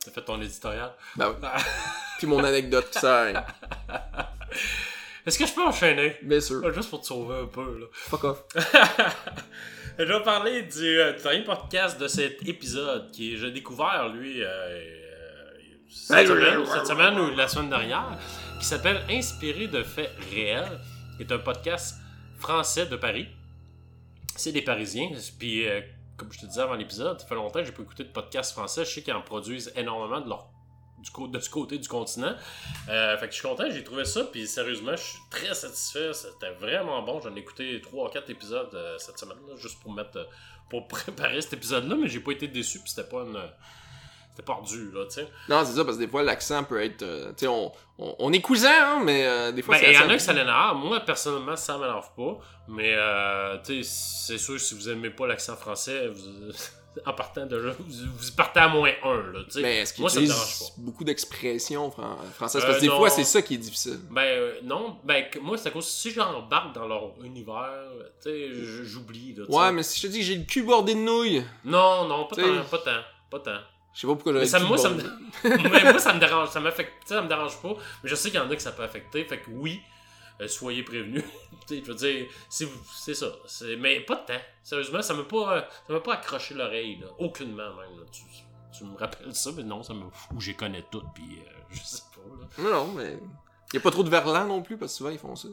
T'as 0.04 0.12
fait 0.12 0.22
ton 0.22 0.41
éditorial? 0.41 0.91
Ben 1.16 1.30
oui. 1.30 1.47
Puis 2.18 2.28
mon 2.28 2.43
anecdote 2.43 2.97
à 3.04 3.24
rien. 3.24 3.45
Est-ce 5.26 5.38
que 5.38 5.45
je 5.45 5.54
peux 5.54 5.64
enchaîner? 5.64 6.18
Bien 6.24 6.41
sûr. 6.41 6.74
Juste 6.74 6.89
pour 6.89 7.02
te 7.02 7.06
sauver 7.06 7.36
un 7.41 7.45
peu, 7.45 7.80
là. 7.80 7.86
Fuck 7.91 8.24
off. 8.24 8.43
Je 9.99 10.06
vais 10.06 10.24
parler 10.24 10.64
du, 10.64 10.99
euh, 10.99 11.14
dernier 11.22 11.43
podcast 11.43 11.99
de 11.99 12.08
cet 12.08 12.47
épisode 12.47 13.12
qui 13.12 13.38
j'ai 13.38 13.52
découvert 13.52 14.10
lui 14.10 14.41
euh, 14.41 14.47
euh, 14.47 15.52
cette, 15.89 16.28
semaine, 16.28 16.66
cette 16.66 16.88
semaine 16.88 17.20
ou 17.20 17.36
la 17.36 17.47
semaine 17.47 17.70
dernière, 17.70 18.18
qui 18.60 18.66
s'appelle 18.66 19.02
Inspiré 19.10 19.68
de 19.68 19.84
faits 19.84 20.12
réels, 20.32 20.80
qui 21.18 21.24
est 21.24 21.32
un 21.32 21.38
podcast 21.38 21.97
français 22.39 22.88
de 22.88 22.95
Paris. 22.95 23.28
C'est 24.36 24.54
des 24.54 24.64
Parisiens, 24.64 25.12
puis 25.38 25.68
euh, 25.68 25.82
comme 26.22 26.32
je 26.32 26.39
te 26.39 26.45
disais 26.45 26.61
avant 26.61 26.76
l'épisode, 26.76 27.19
ça 27.19 27.26
fait 27.26 27.34
longtemps 27.34 27.59
que 27.59 27.65
j'ai 27.65 27.72
pas 27.72 27.82
écouté 27.82 28.03
de 28.03 28.11
podcast 28.11 28.51
français. 28.51 28.86
Je 28.86 28.91
sais 28.91 29.01
qu'ils 29.01 29.13
en 29.13 29.24
produisent 29.24 29.74
énormément 29.76 30.22
de 30.22 30.30
leur 30.30 30.49
du 30.99 31.32
de 31.32 31.39
ce 31.39 31.49
côté 31.49 31.80
du 31.80 31.88
continent. 31.88 32.36
Euh, 32.88 33.17
fait 33.17 33.26
que 33.26 33.34
je 33.34 33.39
suis 33.39 33.47
content, 33.47 33.63
j'ai 33.72 33.84
trouvé 33.84 34.05
ça, 34.05 34.24
puis 34.26 34.47
sérieusement, 34.47 34.95
je 34.95 35.01
suis 35.01 35.19
très 35.32 35.55
satisfait. 35.55 36.13
C'était 36.13 36.51
vraiment 36.51 37.01
bon. 37.01 37.19
J'en 37.22 37.36
ai 37.36 37.39
écouté 37.39 37.82
3 37.82 38.07
ou 38.07 38.09
4 38.11 38.30
épisodes 38.30 38.69
euh, 38.76 38.99
cette 38.99 39.17
semaine, 39.17 39.39
là, 39.47 39.55
juste 39.55 39.82
pour 39.82 39.91
mettre 39.91 40.17
euh, 40.17 40.26
pour 40.69 40.88
préparer 40.88 41.41
cet 41.41 41.53
épisode-là, 41.53 41.95
mais 41.95 42.07
j'ai 42.07 42.19
pas 42.19 42.34
été 42.34 42.47
déçu, 42.47 42.80
puis 42.80 42.91
c'était 42.91 43.09
pas 43.09 43.24
une. 43.24 43.39
C'était 44.42 44.46
pas 44.46 44.54
ardu, 44.54 44.92
là, 44.92 45.06
tu 45.06 45.14
sais. 45.16 45.28
Non, 45.50 45.64
c'est 45.66 45.74
ça, 45.74 45.86
parce 45.86 45.98
que 45.98 46.02
des 46.04 46.08
fois, 46.10 46.24
l'accent 46.24 46.64
peut 46.64 46.82
être. 46.82 47.04
euh, 47.04 47.30
tu 47.30 47.39
sais, 47.46 47.48
on, 47.48 47.72
on, 47.98 48.16
on 48.20 48.34
est 48.34 48.42
cousins, 48.42 48.70
hein, 48.98 49.02
mais 49.04 49.26
euh, 49.26 49.52
des 49.52 49.62
fois, 49.62 49.76
Ben, 49.76 49.82
c'est 49.86 49.92
il 49.92 49.96
y 49.96 49.98
en 50.00 50.10
a 50.10 50.14
que 50.14 50.20
ça 50.22 50.34
l'énerve. 50.34 50.78
Moi, 50.78 51.00
personnellement, 51.02 51.56
ça 51.56 51.78
m'énerve 51.78 52.10
pas. 52.16 52.38
Mais, 52.68 52.94
euh, 52.96 53.58
tu 53.66 53.84
sais, 53.84 53.89
c'est 54.34 54.38
sûr, 54.38 54.60
si 54.60 54.74
vous 54.76 54.89
aimez 54.89 55.10
pas 55.10 55.28
l'accent 55.28 55.56
français, 55.56 56.08
vous, 56.08 56.22
en 57.06 57.14
partant 57.14 57.46
de 57.46 57.56
là, 57.56 57.72
vous, 57.80 57.86
vous 58.18 58.32
partez 58.36 58.60
à 58.60 58.68
moins 58.68 58.92
1, 59.04 59.10
là, 59.32 59.39
tu 59.46 59.52
sais. 59.52 59.62
Mais 59.62 59.78
est-ce 59.80 59.94
qu'il 59.94 60.02
Moi, 60.02 60.10
ça 60.10 60.20
me 60.20 60.26
utilise 60.26 60.38
dérange 60.42 60.60
pas. 60.60 60.66
beaucoup 60.78 61.04
d'expressions 61.04 61.89
fran- 61.92 62.18
françaises? 62.36 62.62
Euh, 62.64 62.66
Parce 62.68 62.78
que 62.78 62.82
des 62.82 62.88
non. 62.89 62.98
fois, 62.98 63.10
c'est 63.10 63.24
ça 63.24 63.42
qui 63.42 63.54
est 63.56 63.58
difficile. 63.58 64.00
Ben 64.10 64.54
non, 64.64 64.98
ben 65.04 65.26
moi 65.42 65.58
c'est 65.58 65.70
à 65.70 65.72
cause 65.72 65.88
si 65.88 66.12
j'embarque 66.12 66.74
dans 66.76 66.88
leur 66.88 67.14
univers, 67.24 67.88
tu 68.22 68.30
sais, 68.30 68.50
j'oublie 68.84 69.36
Ouais, 69.48 69.72
mais 69.72 69.84
si 69.84 70.00
je 70.02 70.08
te 70.08 70.12
dis 70.12 70.20
que 70.20 70.26
j'ai 70.26 70.36
le 70.36 70.44
cul 70.44 70.64
bordé 70.64 70.94
de 70.94 71.00
nouilles, 71.00 71.44
Non, 71.64 72.08
non, 72.08 72.26
pas 72.26 72.36
tant, 72.36 72.64
pas 72.70 72.78
tant, 72.80 73.02
pas 73.30 73.39
tant. 73.39 73.60
Je 73.94 74.00
sais 74.02 74.08
pas 74.08 74.14
pourquoi 74.14 74.32
j'aurais 74.34 74.46
Mais 74.46 74.50
ça, 74.50 74.60
moi, 74.60 74.78
ça 74.78 74.89
me, 74.89 75.02
mais 75.44 75.84
moi, 75.84 76.00
ça 76.00 76.14
me 76.14 76.20
dérange, 76.20 76.50
ça 76.50 76.60
m'affecte, 76.60 77.08
ça 77.08 77.22
me 77.22 77.28
dérange 77.28 77.62
pas. 77.62 77.74
Mais 78.04 78.10
je 78.10 78.16
sais 78.16 78.30
qu'il 78.32 78.39
y 78.39 78.44
en 78.44 78.50
a 78.50 78.56
que 78.56 78.62
ça 78.62 78.72
peut 78.72 78.84
affecter, 78.84 79.26
fait 79.26 79.42
que 79.42 79.50
oui, 79.52 79.82
euh, 80.39 80.48
soyez 80.48 80.84
prévenus. 80.84 81.24
Je 81.70 81.82
veux 81.84 81.96
dire, 81.96 82.28
si 82.50 82.66
vous- 82.66 82.82
c'est 82.94 83.14
ça, 83.14 83.28
c'est, 83.46 83.76
mais 83.78 84.00
pas 84.02 84.16
de 84.16 84.26
temps. 84.34 84.42
Sérieusement, 84.64 85.02
ça 85.02 85.14
m'a 85.14 85.24
pas, 85.24 85.58
euh, 85.58 85.62
ça 85.88 85.94
m'a 85.94 86.00
pas 86.02 86.14
accroché 86.16 86.54
l'oreille, 86.54 86.98
là. 87.00 87.08
aucunement 87.20 87.70
même. 87.76 88.00
Là. 88.00 88.06
Tu, 88.12 88.24
tu 88.78 88.84
me 88.86 88.98
rappelles 88.98 89.34
ça, 89.36 89.52
mais 89.56 89.64
non, 89.64 89.84
ça 89.84 89.94
me, 89.94 90.04
ou 90.36 90.39
j'ai 90.42 90.54
connais 90.56 90.84
tout, 90.92 91.04
puis 91.14 91.39
euh, 91.39 91.52
je 91.72 91.80
sais 91.82 92.02
pas 92.16 92.22
là. 92.39 92.48
Non, 92.70 92.88
non, 92.88 92.94
mais. 92.94 93.18
Y 93.74 93.78
a 93.78 93.80
pas 93.80 93.92
trop 93.92 94.04
de 94.04 94.10
verlan 94.10 94.46
non 94.46 94.62
plus, 94.62 94.78
parce 94.78 94.92
que 94.94 94.98
souvent 94.98 95.10
ils 95.12 95.20
font 95.20 95.36
ça. 95.36 95.48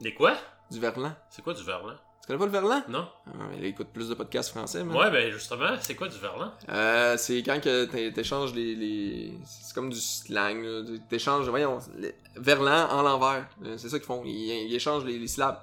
Des 0.00 0.14
quoi? 0.14 0.34
Du 0.70 0.80
verlan. 0.80 1.14
C'est 1.28 1.42
quoi 1.42 1.52
du 1.52 1.62
verlan? 1.62 1.94
Connais 2.32 2.38
pas 2.38 2.46
le 2.46 2.50
verlan? 2.52 2.82
Non. 2.88 3.08
Ah, 3.26 3.30
mais 3.50 3.60
là, 3.60 3.66
écoute 3.68 3.88
plus 3.92 4.08
de 4.08 4.14
podcasts 4.14 4.50
français, 4.50 4.82
man. 4.84 4.96
Ouais, 4.96 5.10
ben 5.10 5.30
justement, 5.32 5.70
c'est 5.80 5.94
quoi 5.94 6.08
du 6.08 6.18
verlan? 6.18 6.52
Euh, 6.68 7.16
c'est 7.18 7.38
quand 7.42 7.60
que 7.60 7.84
t'é- 7.86 8.12
t'échanges 8.12 8.54
les, 8.54 8.74
les... 8.74 9.32
C'est 9.44 9.74
comme 9.74 9.90
du 9.90 10.00
slang. 10.00 10.64
T'échanges, 11.08 11.48
voyons, 11.48 11.78
les... 11.96 12.14
verlan 12.36 12.88
en 12.90 13.02
l'envers. 13.02 13.46
Euh, 13.64 13.74
C'est 13.76 13.88
ça 13.88 13.98
qu'ils 13.98 14.06
font. 14.06 14.22
Ils, 14.24 14.68
ils 14.68 14.74
échangent 14.74 15.04
les, 15.04 15.18
les 15.18 15.26
syllabes. 15.28 15.58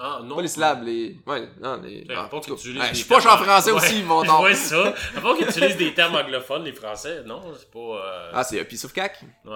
Ah 0.00 0.20
non. 0.22 0.36
Pas 0.36 0.42
les 0.42 0.48
syllabes, 0.48 0.84
les... 0.84 1.18
Ouais, 1.26 1.48
non, 1.60 1.80
les... 1.82 2.06
Ah, 2.10 2.28
Ouais, 2.32 2.40
Je 2.90 2.94
suis 2.94 3.04
pas 3.04 3.16
en 3.16 3.20
français 3.38 3.72
Ouais, 3.72 3.76
aussi, 3.78 4.02
mon 4.04 4.22
temps. 4.24 4.38
vois 4.38 4.54
ça. 4.54 4.94
À 5.16 5.20
part 5.20 5.36
qu'ils 5.36 5.48
utilisent 5.48 5.76
des 5.76 5.92
termes 5.92 6.14
anglophones, 6.14 6.62
les 6.62 6.72
français, 6.72 7.24
non, 7.26 7.42
c'est 7.58 7.68
pas. 7.70 7.78
euh, 7.80 8.30
Ah, 8.32 8.44
c'est 8.44 8.60
a 8.60 8.64
piece 8.64 8.84
of 8.84 8.92
cac. 8.92 9.20
Ouais. 9.44 9.52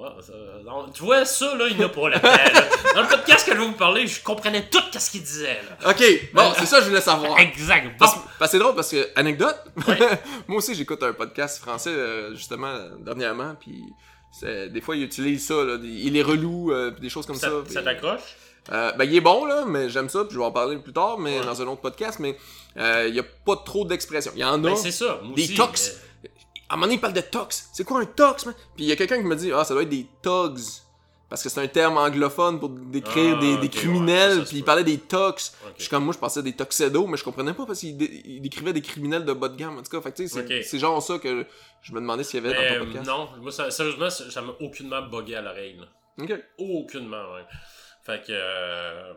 Ouais, 0.00 0.08
ça- 0.20 0.32
non, 0.64 0.88
tu 0.92 1.02
vois, 1.04 1.24
ça, 1.24 1.54
là, 1.54 1.66
il 1.70 1.76
n'y 1.76 1.84
a 1.84 1.88
pas 1.88 2.08
là. 2.08 2.18
Dans 2.94 3.02
le 3.02 3.08
podcast 3.08 3.46
que 3.46 3.54
je 3.54 3.60
vais 3.60 3.64
vous 3.66 3.72
parler, 3.72 4.06
je 4.06 4.20
comprenais 4.22 4.68
tout 4.68 4.80
ce 4.98 5.10
qu'il 5.10 5.22
disait. 5.22 5.60
Là. 5.82 5.90
Ok, 5.90 6.02
bon, 6.32 6.52
c'est 6.58 6.66
ça 6.66 6.78
que 6.78 6.84
je 6.84 6.88
voulais 6.88 7.00
savoir. 7.00 7.38
Exact. 7.38 7.84
Bon. 7.86 7.92
Parce, 7.98 8.14
parce 8.38 8.50
que 8.50 8.56
c'est 8.56 8.58
drôle 8.58 8.74
parce 8.74 8.90
que, 8.90 9.08
anecdote, 9.14 9.56
Ouais. 9.86 9.98
moi 10.48 10.58
aussi 10.58 10.74
j'écoute 10.74 11.02
un 11.04 11.12
podcast 11.12 11.58
français 11.60 11.90
euh, 11.90 12.34
justement 12.34 12.76
dernièrement, 12.98 13.54
puis 13.58 13.84
des 14.42 14.80
fois 14.80 14.96
il 14.96 15.04
utilise 15.04 15.46
ça, 15.46 15.54
là, 15.62 15.76
il 15.82 16.16
est 16.16 16.22
relou, 16.22 16.72
euh, 16.72 16.90
des 16.90 17.08
choses 17.08 17.24
comme 17.26 17.36
ça. 17.36 17.50
Ça, 17.68 17.82
t'accroche? 17.82 18.20
Euh, 18.72 18.92
ben 18.92 19.04
il 19.04 19.14
est 19.14 19.20
bon 19.20 19.44
là, 19.44 19.64
mais 19.66 19.90
j'aime 19.90 20.08
ça, 20.08 20.24
puis 20.24 20.34
je 20.34 20.38
vais 20.38 20.44
en 20.44 20.50
parler 20.50 20.76
plus 20.78 20.92
tard, 20.94 21.18
mais 21.18 21.38
dans 21.40 21.60
un 21.60 21.66
autre 21.66 21.82
podcast, 21.82 22.18
mais 22.18 22.36
euh, 22.78 23.06
il 23.08 23.14
y 23.14 23.20
a 23.20 23.22
pas 23.22 23.56
trop 23.64 23.84
d'expressions. 23.84 24.32
Il 24.34 24.40
y 24.40 24.44
en 24.44 24.54
a. 24.64 24.68
Ben, 24.70 24.76
c'est 24.76 24.90
ça. 24.90 25.20
Moi 25.22 25.34
des 25.36 25.44
aussi, 25.44 25.54
tox. 25.54 25.98
À 26.74 26.76
un 26.76 26.80
moment 26.80 26.86
donné, 26.86 26.94
il 26.96 27.00
parle 27.00 27.12
de 27.14 27.20
tox. 27.20 27.68
C'est 27.72 27.84
quoi 27.84 28.00
un 28.00 28.04
tox, 28.04 28.46
man? 28.46 28.54
Puis 28.74 28.84
il 28.84 28.88
y 28.88 28.92
a 28.92 28.96
quelqu'un 28.96 29.18
qui 29.18 29.24
me 29.24 29.36
dit, 29.36 29.52
ah, 29.52 29.64
ça 29.64 29.74
doit 29.74 29.84
être 29.84 29.88
des 29.88 30.06
thugs. 30.22 30.58
Parce 31.28 31.42
que 31.42 31.48
c'est 31.48 31.60
un 31.60 31.66
terme 31.66 31.96
anglophone 31.96 32.60
pour 32.60 32.68
décrire 32.68 33.36
Ah, 33.38 33.40
des, 33.40 33.54
ouais, 33.56 33.68
criminels. 33.68 34.42
se 34.44 34.48
puis 34.50 34.58
il 34.58 34.64
parlait 34.64 34.84
des 34.84 34.98
tox. 34.98 35.56
Je 35.76 35.82
suis 35.82 35.90
comme 35.90 36.04
moi, 36.04 36.12
je 36.12 36.18
pensais 36.18 36.42
des 36.42 36.52
toxedos, 36.52 37.06
mais 37.06 37.16
je 37.16 37.24
comprenais 37.24 37.54
pas 37.54 37.64
parce 37.66 37.80
qu'il 37.80 37.96
dé- 37.96 38.38
décrivait 38.40 38.72
des 38.72 38.82
criminels 38.82 39.24
de 39.24 39.32
bas 39.32 39.48
de 39.48 39.56
gamme. 39.56 39.78
En 39.78 39.82
tout 39.82 39.90
cas, 39.90 40.00
fait 40.02 40.12
que, 40.12 40.16
tu 40.18 40.28
sais, 40.28 40.62
c'est 40.62 40.78
genre 40.78 41.02
ça 41.02 41.18
que 41.18 41.46
je 41.82 41.92
me 41.92 42.00
demandais 42.00 42.22
s'il 42.24 42.42
y 42.42 42.46
avait 42.46 42.56
Mais, 42.56 42.68
dans 42.68 42.74
ton 42.74 42.80
euh, 42.82 42.84
podcast. 42.86 43.06
non, 43.06 43.28
moi, 43.40 43.52
ça- 43.52 43.70
sérieusement, 43.70 44.10
ça 44.10 44.42
m'a 44.42 44.52
aucunement 44.60 45.02
bugué 45.02 45.34
à 45.36 45.42
l'oreille. 45.42 45.76
là. 45.78 45.86
Ok. 46.24 46.40
Aucunement, 46.58 47.32
ouais. 47.34 47.44
Fait 48.04 48.20
que. 48.20 48.26
euh, 48.30 49.12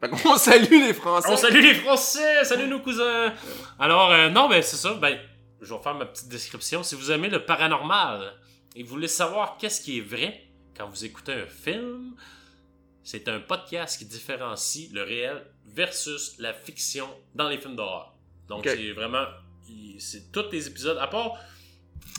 Fait 0.00 0.08
qu'on 0.08 0.36
salue 0.36 0.70
les 0.86 0.94
Français. 0.94 1.28
On 1.30 1.36
salue 1.36 1.60
les 1.62 1.74
Français! 1.74 2.42
Salut 2.44 2.66
nos 2.68 2.80
cousins! 2.80 3.32
Alors, 3.78 4.10
euh, 4.10 4.28
non, 4.30 4.48
ben 4.48 4.62
c'est 4.62 4.76
ça. 4.76 4.94
Ben, 4.94 5.18
je 5.64 5.74
vais 5.74 5.82
faire 5.82 5.94
ma 5.94 6.06
petite 6.06 6.28
description. 6.28 6.82
Si 6.82 6.94
vous 6.94 7.10
aimez 7.10 7.28
le 7.28 7.44
paranormal 7.44 8.34
et 8.76 8.82
vous 8.82 8.90
voulez 8.90 9.08
savoir 9.08 9.56
qu'est-ce 9.56 9.80
qui 9.80 9.98
est 9.98 10.02
vrai 10.02 10.44
quand 10.76 10.88
vous 10.88 11.04
écoutez 11.04 11.32
un 11.32 11.46
film, 11.46 12.14
c'est 13.02 13.28
un 13.28 13.40
podcast 13.40 13.98
qui 13.98 14.06
différencie 14.06 14.90
le 14.92 15.02
réel 15.02 15.44
versus 15.66 16.36
la 16.38 16.52
fiction 16.52 17.06
dans 17.34 17.48
les 17.48 17.58
films 17.58 17.76
d'horreur. 17.76 18.14
Donc, 18.48 18.64
c'est 18.64 18.92
vraiment. 18.92 19.24
C'est 19.98 20.32
tous 20.32 20.50
les 20.52 20.66
épisodes, 20.68 20.98
à 20.98 21.06
part, 21.06 21.38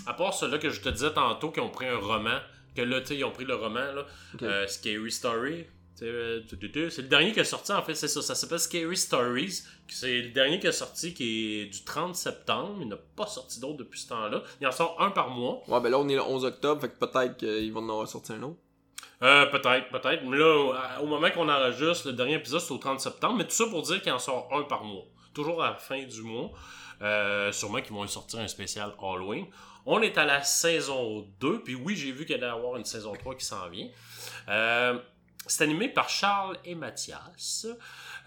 à 0.07 0.13
part 0.13 0.33
ceux-là 0.33 0.57
que 0.57 0.69
je 0.69 0.81
te 0.81 0.89
disais 0.89 1.13
tantôt, 1.13 1.51
qui 1.51 1.59
ont 1.59 1.69
pris 1.69 1.87
un 1.87 1.97
roman, 1.97 2.39
que 2.75 2.81
là, 2.81 3.01
tu 3.01 3.15
ils 3.15 3.23
ont 3.23 3.31
pris 3.31 3.45
le 3.45 3.55
roman, 3.55 3.91
là, 3.93 4.05
euh, 4.41 4.67
Scary 4.67 5.11
Story. 5.11 5.65
Euh, 6.01 6.41
C'est 6.89 7.01
le 7.01 7.07
dernier 7.07 7.31
qui 7.33 7.39
est 7.39 7.43
sorti, 7.45 7.71
en 7.71 7.81
fait, 7.83 7.95
c'est 7.95 8.07
ça. 8.07 8.21
Ça 8.21 8.35
s'appelle 8.35 8.59
Scary 8.59 8.97
Stories. 8.97 9.61
C'est 9.87 10.21
le 10.21 10.29
dernier 10.29 10.59
qui 10.59 10.67
est 10.67 10.71
sorti, 10.71 11.13
qui 11.13 11.59
est 11.61 11.65
du 11.67 11.83
30 11.83 12.15
septembre. 12.15 12.77
Il 12.81 12.87
n'a 12.87 12.97
pas 13.15 13.27
sorti 13.27 13.59
d'autres 13.59 13.77
depuis 13.77 13.99
ce 13.99 14.09
temps-là. 14.09 14.41
Il 14.61 14.67
en 14.67 14.71
sort 14.71 14.97
un 15.01 15.11
par 15.11 15.29
mois. 15.29 15.61
Ouais, 15.67 15.79
ben 15.79 15.89
là, 15.89 15.99
on 15.99 16.07
est 16.09 16.15
le 16.15 16.21
11 16.23 16.43
octobre, 16.45 16.81
fait 16.81 16.89
que 16.89 16.97
peut-être 17.05 17.37
qu'ils 17.37 17.71
vont 17.71 17.81
en 17.81 17.89
avoir 17.89 18.07
sorti 18.07 18.33
un 18.33 18.43
autre. 18.43 18.57
Euh, 19.23 19.45
peut-être, 19.45 19.89
peut-être. 19.89 20.23
Mais 20.25 20.37
là, 20.37 20.57
au- 20.99 21.03
au 21.03 21.07
moment 21.07 21.29
qu'on 21.31 21.47
enregistre, 21.47 22.07
le 22.07 22.13
dernier 22.13 22.33
épisode, 22.35 22.59
c'est 22.59 22.73
au 22.73 22.77
30 22.77 22.99
septembre. 22.99 23.35
Mais 23.37 23.45
tout 23.45 23.51
ça 23.51 23.65
pour 23.67 23.81
dire 23.81 24.01
qu'il 24.01 24.11
en 24.11 24.19
sort 24.19 24.49
un 24.51 24.63
par 24.63 24.83
mois. 24.83 25.05
Toujours 25.33 25.63
à 25.63 25.71
la 25.71 25.75
fin 25.77 26.03
du 26.03 26.21
mois. 26.21 26.51
Euh, 27.01 27.51
sûrement 27.51 27.81
qu'ils 27.81 27.93
vont 27.93 28.05
sortir 28.07 28.39
un 28.39 28.47
spécial 28.47 28.93
Halloween. 29.01 29.45
On 29.85 30.01
est 30.01 30.17
à 30.17 30.25
la 30.25 30.41
saison 30.43 31.27
2. 31.39 31.61
Puis 31.63 31.75
oui, 31.75 31.95
j'ai 31.95 32.11
vu 32.11 32.25
qu'il 32.25 32.35
allait 32.35 32.45
y 32.47 32.49
avoir 32.49 32.75
une 32.77 32.85
saison 32.85 33.13
3 33.13 33.35
qui 33.35 33.45
s'en 33.45 33.69
vient. 33.69 33.87
Euh, 34.49 34.97
c'est 35.47 35.63
animé 35.63 35.89
par 35.89 36.09
Charles 36.09 36.57
et 36.65 36.75
Mathias. 36.75 37.67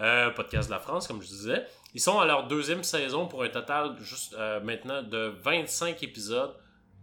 Euh, 0.00 0.30
podcast 0.30 0.68
de 0.68 0.74
la 0.74 0.80
France, 0.80 1.06
comme 1.08 1.20
je 1.22 1.26
disais. 1.28 1.66
Ils 1.94 2.00
sont 2.00 2.18
à 2.20 2.26
leur 2.26 2.46
deuxième 2.46 2.84
saison 2.84 3.26
pour 3.26 3.42
un 3.42 3.48
total 3.48 3.96
juste 4.00 4.34
euh, 4.34 4.60
maintenant 4.60 5.02
de 5.02 5.32
25 5.42 6.02
épisodes 6.02 6.54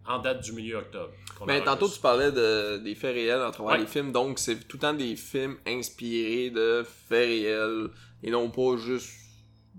en 0.08 0.20
date 0.20 0.42
du 0.44 0.54
milieu 0.54 0.78
octobre. 0.78 1.12
Mais 1.48 1.60
Ben, 1.60 1.66
tantôt, 1.66 1.90
tu 1.90 2.00
parlais 2.00 2.32
de, 2.32 2.78
des 2.78 2.94
faits 2.96 3.14
réels 3.16 3.42
à 3.42 3.52
travers 3.52 3.74
Ouais. 3.74 3.80
les 3.80 3.88
films, 3.88 4.12
donc 4.12 4.38
c'est 4.40 4.68
tout 4.68 4.78
le 4.78 4.82
temps 4.82 4.94
des 4.94 5.16
films 5.16 5.58
inspirés 5.68 6.52
de 6.52 6.86
faits 7.10 7.28
réels 7.28 7.90
et 8.24 8.30
non 8.30 8.50
pas 8.52 8.78
juste 8.78 9.10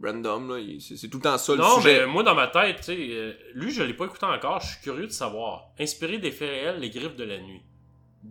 random. 0.03 0.61
C'est 0.81 1.09
tout 1.09 1.19
le 1.19 1.23
temps 1.23 1.39
ça 1.39 1.53
le 1.53 1.59
Non, 1.59 1.77
sujet. 1.77 2.01
mais 2.01 2.07
moi, 2.07 2.23
dans 2.23 2.35
ma 2.35 2.49
tête, 2.49 2.85
euh, 2.91 3.33
lui, 3.55 3.71
je 3.73 3.83
l'ai 3.83 3.95
pas 3.95 4.05
écouté 4.07 4.27
encore. 4.27 4.61
Je 4.61 4.73
suis 4.73 4.81
curieux 4.83 5.07
de 5.07 5.13
savoir. 5.13 5.69
Inspiré 5.79 6.19
des 6.19 6.33
faits 6.33 6.51
réels, 6.51 6.81
Les 6.81 6.91
Griffes 6.91 7.17
de 7.17 7.25
la 7.25 7.39
Nuit. 7.39 7.63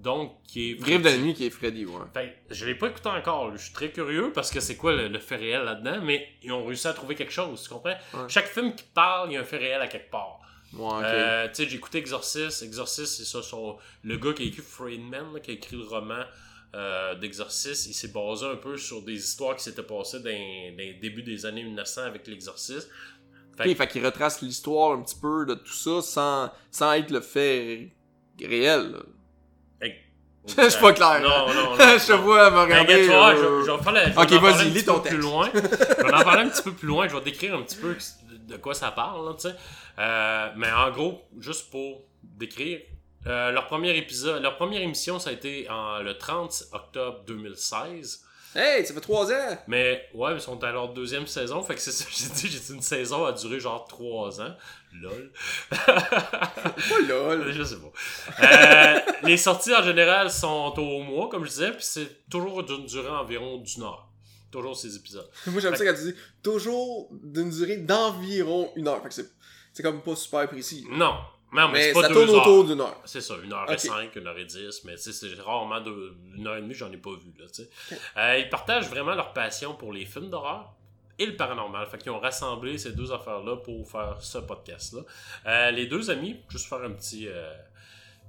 Donc, 0.02 0.42
qui 0.44 0.72
est. 0.72 0.76
Griffe 0.76 1.02
de 1.02 1.10
la 1.10 1.18
nuit 1.18 1.34
qui 1.34 1.46
est 1.46 1.50
Freddy, 1.50 1.86
ouais. 1.86 2.02
Fait 2.14 2.36
je 2.50 2.66
l'ai 2.66 2.76
pas 2.76 2.88
écouté 2.88 3.10
encore. 3.10 3.52
Je 3.56 3.64
suis 3.64 3.74
très 3.74 3.92
curieux 3.92 4.32
parce 4.34 4.52
que 4.52 4.60
c'est 4.60 4.76
quoi 4.76 4.94
le, 4.94 5.08
le 5.08 5.20
fait 5.20 5.36
réel 5.38 5.64
là-dedans, 5.64 6.02
mais 6.04 6.28
ils 6.44 6.52
ont 6.52 6.66
réussi 6.66 6.88
à 6.88 6.94
trouver 6.94 7.16
quelque 7.16 7.32
chose, 7.32 7.64
tu 7.64 7.70
comprends? 7.70 7.90
Ouais. 8.14 8.28
Chaque 8.28 8.48
film 8.48 8.76
qui 8.76 8.84
parle, 8.94 9.32
il 9.32 9.36
y 9.36 9.38
a 9.38 9.42
un 9.42 9.46
fait 9.46 9.58
réel 9.58 9.82
à 9.82 9.88
quelque 9.88 10.12
part. 10.12 10.40
Ouais. 10.74 11.02
Euh, 11.04 11.48
tu 11.48 11.56
sais, 11.64 11.70
j'ai 11.70 11.78
écouté 11.78 12.00
Exorcist. 12.00 12.64
Exorcist, 12.64 13.18
c'est 13.18 13.26
ça, 13.26 13.42
son, 13.42 13.78
le 14.04 14.18
gars 14.18 14.34
qui 14.34 14.44
a 14.44 14.46
écrit 14.46 14.62
Friedman, 14.62 15.34
là, 15.34 15.40
qui 15.40 15.52
a 15.52 15.54
écrit 15.54 15.78
le 15.78 15.84
roman 15.84 16.24
euh, 16.76 17.16
d'Exorcist. 17.16 17.88
Il 17.88 17.94
s'est 17.94 18.10
basé 18.10 18.46
un 18.46 18.58
peu 18.58 18.78
sur 18.78 19.02
des 19.02 19.14
histoires 19.16 19.56
qui 19.56 19.64
s'étaient 19.64 19.84
passées 19.84 20.20
dans, 20.20 20.26
dans 20.26 20.78
les 20.78 20.98
débuts 21.02 21.24
des 21.24 21.46
années 21.46 21.64
1900 21.64 22.02
avec 22.02 22.28
l'Exorcist. 22.28 22.90
Fait 23.58 23.70
Ok, 23.70 23.78
fait 23.78 23.88
qu'il 23.88 24.06
retrace 24.06 24.42
l'histoire 24.42 24.92
un 24.98 25.02
petit 25.02 25.18
peu 25.20 25.46
de 25.46 25.54
tout 25.54 25.72
ça 25.72 26.02
sans, 26.02 26.52
sans 26.72 26.92
être 26.94 27.12
le 27.12 27.22
fait 27.22 27.94
réel. 28.42 28.98
Je 30.58 30.70
suis 30.70 30.80
pas 30.82 30.94
clair. 30.94 31.22
Non, 31.22 31.48
non, 31.54 31.72
non. 31.78 31.78
je 31.78 32.06
te 32.08 32.12
vois 32.14 32.50
me 32.52 32.56
Ben, 32.56 32.62
regarder. 32.64 33.10
euh, 33.10 33.62
je, 33.62 33.66
je 33.66 33.72
vais 33.72 33.84
faire 33.84 33.92
la, 33.94 34.04
je 34.06 34.10
vais 34.12 34.22
Ok, 34.22 34.32
en 34.32 34.40
parler 34.40 34.40
vas-y, 34.40 34.62
un 34.62 34.64
lis 34.66 34.74
petit 34.74 34.86
ton 34.86 34.94
peu 34.96 35.02
plus 35.02 35.10
texte. 35.18 35.24
loin. 35.24 35.50
je 35.54 36.04
vais 36.04 36.14
en 36.14 36.24
parler 36.24 36.42
un 36.44 36.50
petit 36.50 36.62
peu 36.62 36.72
plus 36.74 36.88
loin. 36.88 37.08
Je 37.08 37.16
vais 37.16 37.22
décrire 37.22 37.56
un 37.56 37.62
petit 37.64 37.78
peu 37.78 37.96
de, 38.48 38.58
quoi 38.58 38.74
ça 38.76 38.92
parle, 38.92 39.36
tu 39.36 39.50
sais. 39.50 39.56
Euh, 40.00 40.50
mais 40.56 40.72
en 40.72 40.92
gros, 40.92 41.22
juste 41.40 41.72
pour 41.72 42.02
décrire, 42.24 42.80
euh, 43.28 43.52
leur 43.52 43.66
premier 43.68 43.98
épisode, 43.98 44.42
leur 44.44 44.56
première 44.58 44.82
émission, 44.82 45.18
ça 45.20 45.32
a 45.32 45.34
été 45.34 45.68
en, 45.70 46.00
le 46.00 46.16
30 46.18 46.64
octobre 46.74 47.22
2016. 47.28 48.22
Hey, 48.58 48.86
ça 48.86 48.94
fait 48.94 49.02
trois 49.02 49.30
ans! 49.32 49.58
Mais 49.68 50.08
ouais, 50.14 50.34
ils 50.34 50.40
sont 50.40 50.64
à 50.64 50.72
leur 50.72 50.90
deuxième 50.94 51.28
saison. 51.28 51.62
Fait 51.64 51.76
que 51.76 51.82
c'est 51.82 51.92
ça 51.92 52.06
que 52.06 52.12
j'ai 52.16 52.30
dit. 52.30 52.48
J'ai 52.54 52.60
dit 52.60 52.74
une 52.74 52.82
saison 52.82 53.26
a 53.26 53.34
duré 53.34 53.60
genre 53.60 53.86
trois 53.86 54.40
ans. 54.40 54.56
Lol. 55.02 55.32
Pas 55.70 57.00
lol. 57.08 57.52
Je 57.54 57.64
sais 57.64 57.78
pas. 57.78 57.92
Euh, 58.44 59.00
les 59.24 59.38
sorties 59.38 59.74
en 59.74 59.84
général 59.84 60.30
sont 60.32 60.74
au 60.78 61.02
mois, 61.02 61.30
comme 61.30 61.44
je 61.46 61.50
disais, 61.50 61.72
puis 61.72 61.84
c'est 61.84 62.30
toujours 62.30 62.64
d'une 62.64 62.86
durée 62.86 63.10
environ 63.10 63.58
d'une 63.58 63.84
heure. 63.84 64.08
Toujours 64.52 64.76
ces 64.76 64.96
épisodes. 64.96 65.30
Moi, 65.48 65.60
j'aime 65.60 65.76
ça 65.76 65.86
quand 65.86 65.94
tu 65.96 66.12
dis 66.12 66.16
toujours 66.42 67.10
d'une 67.12 67.50
durée 67.50 67.78
d'environ 67.78 68.72
une 68.76 68.88
heure. 68.88 69.02
Fait 69.04 69.10
que 69.10 69.30
c'est, 69.74 69.84
comme 69.84 70.02
pas 70.02 70.16
super 70.16 70.48
précis. 70.48 70.86
Non, 70.90 71.16
non 71.52 71.68
mais, 71.68 71.74
Mais 71.74 71.84
c'est 71.88 71.94
pas 71.94 72.02
ça 72.04 72.08
deux 72.10 72.14
tourne 72.14 72.30
heures. 72.30 72.42
autour 72.42 72.64
d'une 72.66 72.82
heure. 72.82 73.02
C'est 73.06 73.22
ça, 73.22 73.36
une 73.44 73.52
heure 73.52 73.70
et 73.72 73.78
cinq, 73.78 74.16
une 74.16 74.28
heure 74.28 74.38
et 74.38 74.46
dix, 74.46 74.84
mais 74.86 74.96
c'est 74.98 75.34
rarement 75.42 75.82
deux, 75.82 76.16
une 76.36 76.48
heure 76.48 76.58
et 76.58 76.62
demie, 76.62 76.74
j'en 76.74 76.92
ai 76.92 76.98
pas 76.98 77.12
vu, 77.12 77.34
là. 77.38 77.46
Euh, 78.18 78.38
ils 78.40 78.50
partagent 78.50 78.90
vraiment 78.90 79.16
leur 79.16 79.34
passion 79.34 79.74
pour 79.76 79.92
les 79.92 80.06
films 80.06 80.30
d'horreur 80.30 80.74
et 81.18 81.26
le 81.26 81.36
paranormal. 81.36 81.88
Fait 81.88 81.98
qu'ils 81.98 82.12
ont 82.12 82.20
rassemblé 82.20 82.78
ces 82.78 82.92
deux 82.92 83.12
affaires-là 83.12 83.58
pour 83.58 83.90
faire 83.90 84.18
ce 84.20 84.38
podcast-là. 84.40 85.02
Euh, 85.48 85.72
les 85.72 85.88
deux 85.88 86.10
amis, 86.10 86.38
juste 86.50 86.68
faire 86.68 86.84
un 86.84 86.92
petit... 86.92 87.28
euh, 87.28 87.54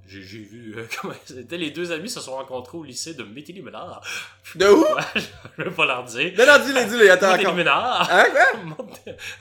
j'ai, 0.09 0.21
vu 0.21 0.75
euh, 0.77 0.87
comment 1.01 1.15
c'était. 1.25 1.59
Les 1.59 1.71
deux 1.71 1.91
amis 1.91 2.09
se 2.09 2.21
sont 2.21 2.37
rencontrés 2.37 2.79
au 2.79 2.85
lycée 2.85 3.15
de 3.15 3.25
Météliménard. 3.25 4.01
De 4.55 4.67
où? 4.67 4.85
Ouais, 4.97 5.23
je 5.59 5.65
vais 5.65 5.71
pas 5.71 5.87
leur 5.87 6.05
dire. 6.05 6.33
Non, 6.39 6.47
non, 6.47 6.65
dis-le, 6.65 6.85
dis-le, 6.89 7.11
attends 7.11 7.35
encore. 7.35 7.55
Hein, 7.59 8.25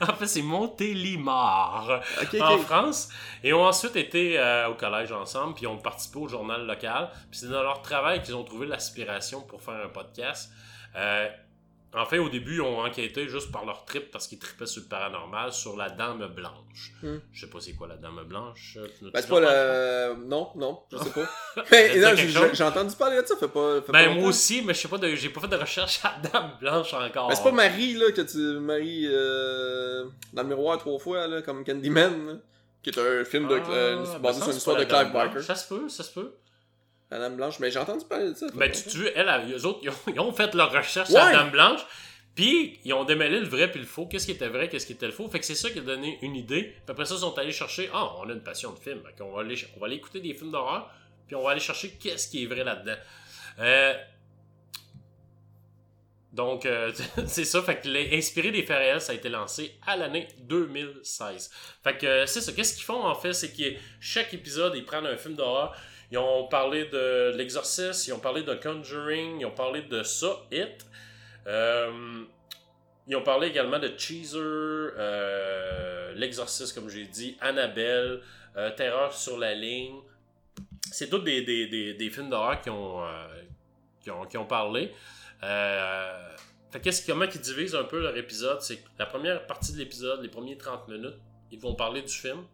En 0.00 0.14
fait, 0.14 0.26
c'est 0.26 0.42
Montélimar 0.42 2.02
en. 2.40 2.58
France. 2.58 3.08
Et 3.44 3.52
ont 3.52 3.64
ensuite 3.64 3.96
été 3.96 4.38
euh, 4.38 4.68
au 4.68 4.74
collège 4.74 5.12
ensemble, 5.12 5.54
puis 5.54 5.66
ont 5.66 5.78
participé 5.78 6.18
au 6.18 6.28
journal 6.28 6.66
local. 6.66 7.10
Puis 7.30 7.40
c'est 7.40 7.48
dans 7.48 7.62
leur 7.62 7.82
travail 7.82 8.22
qu'ils 8.22 8.34
ont 8.34 8.44
trouvé 8.44 8.66
l'aspiration 8.66 9.42
pour 9.42 9.62
faire 9.62 9.84
un 9.84 9.88
podcast. 9.88 10.50
Euh, 10.96 11.28
en 11.96 12.04
fait, 12.06 12.18
au 12.18 12.28
début, 12.28 12.56
ils 12.56 12.60
ont 12.60 12.80
enquêté 12.80 13.28
juste 13.28 13.50
par 13.50 13.64
leur 13.64 13.84
trip 13.84 14.10
parce 14.10 14.28
qu'ils 14.28 14.38
tripaient 14.38 14.66
sur 14.66 14.82
le 14.82 14.88
paranormal, 14.88 15.52
sur 15.52 15.76
la 15.76 15.88
Dame 15.90 16.26
Blanche. 16.34 16.92
Hmm. 17.02 17.16
Je 17.32 17.40
sais 17.40 17.50
pas 17.50 17.58
c'est 17.60 17.72
quoi 17.72 17.88
la 17.88 17.96
Dame 17.96 18.22
Blanche. 18.26 18.76
euh, 18.80 18.86
Ben, 19.12 19.20
c'est 19.22 19.28
pas 19.28 19.40
le. 19.40 20.26
Non, 20.26 20.50
non, 20.56 20.80
je 20.92 20.98
sais 20.98 21.10
pas. 21.10 21.28
Mais 21.70 21.98
non, 21.98 22.10
j'ai, 22.52 22.62
entendu 22.64 22.94
parler 22.96 23.20
de 23.22 23.26
ça, 23.26 23.36
fait 23.36 23.48
pas. 23.48 23.80
Fait 23.82 23.92
Ben 23.92 24.14
moi 24.20 24.28
aussi, 24.28 24.62
mais 24.62 24.74
je 24.74 24.80
sais 24.80 24.88
pas, 24.88 24.98
de- 24.98 25.14
j'ai 25.14 25.30
pas 25.30 25.40
fait 25.40 25.48
de 25.48 25.56
recherche 25.56 26.00
à 26.04 26.18
la 26.22 26.28
Dame 26.28 26.50
Blanche 26.60 26.92
encore. 26.94 27.28
Ben, 27.28 27.34
c'est 27.34 27.42
pas 27.44 27.52
Marie, 27.52 27.94
là, 27.94 28.12
que 28.12 28.20
tu 28.22 28.38
maries 28.60 29.06
euh, 29.08 30.04
dans 30.32 30.42
le 30.42 30.48
miroir 30.48 30.78
trois 30.78 30.98
fois, 30.98 31.26
là, 31.26 31.42
comme 31.42 31.64
Candyman, 31.64 32.26
là, 32.26 32.32
qui 32.82 32.90
est 32.90 32.98
un 32.98 33.24
film 33.24 33.48
de, 33.48 33.54
Ah, 33.64 33.70
euh, 33.70 34.04
ben, 34.14 34.18
basé 34.18 34.40
sur 34.40 34.50
une 34.50 34.56
histoire 34.56 34.76
de 34.76 34.82
la 34.82 34.86
Clive. 35.02 35.12
Barker. 35.12 35.40
Ça 35.42 35.54
se 35.54 35.66
peut, 35.72 35.88
ça 35.88 36.02
se 36.04 36.12
peut. 36.12 36.32
La 37.10 37.18
Dame 37.20 37.36
Blanche, 37.36 37.58
mais 37.60 37.70
j'ai 37.70 37.78
entendu 37.78 38.04
parler 38.04 38.30
de 38.30 38.34
ça. 38.34 38.46
Ben, 38.54 38.70
tu, 38.70 38.82
tu 38.88 38.98
veux, 38.98 39.12
elle, 39.16 39.28
elle- 39.28 39.52
eux 39.54 39.64
autres, 39.66 39.78
ils 39.82 39.90
ont, 39.90 39.94
ils 40.08 40.20
ont 40.20 40.32
fait 40.32 40.54
leur 40.54 40.72
recherche 40.72 41.10
Ouais. 41.10 41.16
à 41.20 41.26
la 41.32 41.38
Dame 41.38 41.50
Blanche, 41.50 41.80
puis 42.34 42.80
ils 42.84 42.92
ont 42.92 43.04
démêlé 43.04 43.38
le 43.40 43.46
vrai 43.46 43.70
puis 43.70 43.78
le 43.80 43.86
faux. 43.86 44.06
Qu'est-ce 44.06 44.26
qui 44.26 44.32
était 44.32 44.48
vrai, 44.48 44.68
qu'est-ce 44.68 44.86
qui 44.86 44.92
était 44.94 45.06
le 45.06 45.12
faux? 45.12 45.28
Fait 45.28 45.38
que 45.38 45.46
c'est 45.46 45.54
ça 45.54 45.70
qui 45.70 45.78
a 45.78 45.82
donné 45.82 46.18
une 46.22 46.34
idée. 46.34 46.62
Puis 46.64 46.82
après 46.88 47.04
ça, 47.06 47.14
ils 47.14 47.20
sont 47.20 47.38
allés 47.38 47.52
chercher, 47.52 47.88
ah, 47.94 48.12
on 48.18 48.28
a 48.28 48.32
une 48.32 48.42
passion 48.42 48.72
de 48.72 48.78
film. 48.80 49.00
Fait 49.04 49.14
qu'on 49.16 49.32
va 49.32 49.42
aller, 49.42 49.54
on 49.76 49.80
va 49.80 49.86
aller 49.86 49.96
écouter 49.96 50.20
des 50.20 50.34
films 50.34 50.50
d'horreur, 50.50 50.90
puis 51.28 51.36
on 51.36 51.42
va 51.44 51.52
aller 51.52 51.60
chercher 51.60 51.90
qu'est-ce 51.92 52.28
qui 52.28 52.42
est 52.42 52.46
vrai 52.46 52.64
là-dedans. 52.64 52.96
Euh, 53.60 53.94
donc, 56.32 56.66
euh, 56.66 56.92
c'est 57.26 57.44
ça. 57.44 57.62
Fait 57.62 57.80
que 57.80 57.88
les- 57.88 58.16
inspiré 58.16 58.50
des 58.50 58.62
faits 58.62 58.76
réels, 58.78 59.00
ça 59.00 59.12
a 59.12 59.14
été 59.14 59.28
lancé 59.28 59.78
à 59.86 59.96
l'année 59.96 60.28
2016. 60.40 61.50
Fait 61.82 61.96
que 61.96 62.06
euh, 62.06 62.26
c'est 62.26 62.40
ça. 62.40 62.52
Qu'est-ce 62.52 62.74
qu'ils 62.74 62.84
font 62.84 63.04
en 63.04 63.14
fait, 63.14 63.32
c'est 63.32 63.52
que 63.52 63.78
chaque 64.00 64.34
épisode, 64.34 64.74
ils 64.76 64.84
prennent 64.84 65.06
un 65.06 65.16
film 65.16 65.34
d'horreur. 65.34 65.74
Ils 66.10 66.18
ont 66.18 66.46
parlé 66.48 66.86
de 66.86 67.32
l'Exorciste, 67.36 68.06
ils 68.06 68.12
ont 68.12 68.18
parlé 68.18 68.42
de 68.42 68.54
Conjuring, 68.54 69.40
ils 69.40 69.46
ont 69.46 69.50
parlé 69.50 69.82
de 69.82 70.02
ça, 70.02 70.36
It. 70.52 70.86
Euh, 71.46 72.24
ils 73.08 73.14
ont 73.14 73.22
parlé 73.22 73.48
également 73.48 73.78
de 73.78 73.92
Cheezer, 73.96 74.40
euh, 74.42 76.12
l'Exorciste, 76.14 76.74
comme 76.74 76.88
j'ai 76.88 77.06
dit, 77.06 77.36
Annabelle, 77.40 78.20
euh, 78.56 78.70
Terreur 78.72 79.12
sur 79.12 79.38
la 79.38 79.54
ligne. 79.54 80.00
C'est 80.90 81.08
tous 81.08 81.20
des, 81.20 81.42
des, 81.42 81.94
des, 81.94 82.10
films 82.10 82.30
d'horreur 82.30 82.60
qui 82.60 82.70
ont, 82.70 83.04
euh, 83.04 83.08
qui 84.00 84.10
ont, 84.10 84.24
qui 84.26 84.36
ont 84.38 84.46
parlé. 84.46 84.92
Qu'est-ce, 86.82 87.06
comment 87.06 87.24
ils 87.24 87.40
divisent 87.40 87.76
un 87.76 87.84
peu 87.84 88.00
leur 88.00 88.16
épisode? 88.16 88.60
C'est 88.60 88.78
que 88.78 88.88
la 88.98 89.06
première 89.06 89.46
partie 89.46 89.72
de 89.72 89.78
l'épisode, 89.78 90.20
les 90.22 90.28
premiers 90.28 90.58
30 90.58 90.88
minutes, 90.88 91.16
ils 91.52 91.60
vont 91.60 91.74
parler 91.74 92.02
du 92.02 92.12
film. 92.12 92.44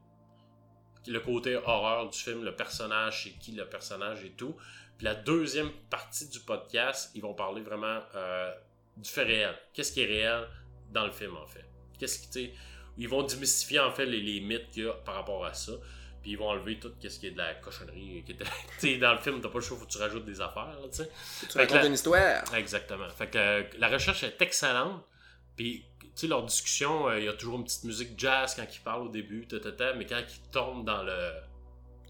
Le 1.07 1.21
côté 1.21 1.57
horreur 1.57 2.09
du 2.09 2.19
film, 2.19 2.45
le 2.45 2.55
personnage, 2.55 3.25
c'est 3.25 3.31
qui 3.39 3.53
le 3.53 3.67
personnage 3.69 4.25
et 4.25 4.31
tout. 4.31 4.57
Puis 4.99 5.05
la 5.05 5.15
deuxième 5.15 5.71
partie 5.91 6.29
du 6.29 6.41
podcast, 6.41 7.11
ils 7.15 7.23
vont 7.23 7.35
parler 7.35 7.63
vraiment 7.63 8.01
euh, 8.15 8.53
du 8.97 9.09
fait 9.11 9.25
réel. 9.25 9.55
Qu'est-ce 9.73 9.93
qui 9.93 10.03
est 10.03 10.07
réel 10.07 10.47
dans 10.91 11.05
le 11.07 11.13
film, 11.13 11.37
en 11.37 11.47
fait? 11.47 11.65
Qu'est-ce 11.99 12.21
qui, 12.21 12.31
tu 12.31 12.51
ils 12.99 13.09
vont 13.09 13.23
démystifier, 13.23 13.81
en 13.81 13.91
fait, 13.91 14.05
les, 14.05 14.21
les 14.21 14.41
mythes 14.41 14.71
qu'il 14.71 14.85
y 14.85 14.89
a 14.89 14.93
par 14.93 15.15
rapport 15.15 15.45
à 15.47 15.55
ça. 15.55 15.73
Puis 16.21 16.33
ils 16.33 16.39
vont 16.39 16.49
enlever 16.51 16.79
tout 16.79 16.93
ce 17.03 17.19
qui 17.19 17.27
est 17.27 17.31
de 17.33 17.39
la 17.39 17.55
cochonnerie. 17.55 18.23
Qui 18.25 18.37
sais, 18.79 18.99
dans 18.99 19.13
le 19.15 19.19
film, 19.19 19.41
t'as 19.41 19.49
pas 19.49 19.59
le 19.59 19.65
choix, 19.65 19.77
faut 19.79 19.87
que 19.87 19.91
tu 19.91 19.99
rajoutes 19.99 20.25
des 20.27 20.41
affaires, 20.41 20.79
là, 20.81 20.89
tu 20.93 21.59
racontes 21.59 21.75
la- 21.79 21.87
une 21.87 21.95
histoire. 21.95 22.55
Exactement. 22.55 23.09
Fait 23.11 23.29
que 23.29 23.39
euh, 23.39 23.63
la 23.79 23.89
recherche 23.89 24.23
est 24.25 24.41
excellente. 24.41 25.03
Puis, 25.57 25.85
sais, 26.15 26.27
leur 26.27 26.45
discussion, 26.45 27.09
euh, 27.09 27.19
il 27.19 27.25
y 27.25 27.29
a 27.29 27.33
toujours 27.33 27.57
une 27.57 27.65
petite 27.65 27.85
musique 27.85 28.19
jazz 28.19 28.55
quand 28.55 28.67
ils 28.75 28.81
parlent 28.81 29.03
au 29.03 29.09
début, 29.09 29.47
ta, 29.47 29.59
ta, 29.61 29.73
ta, 29.73 29.95
mais 29.95 30.07
quand 30.07 30.19
ils 30.21 30.51
tombent 30.51 30.85
dans 30.85 31.03
le, 31.03 31.33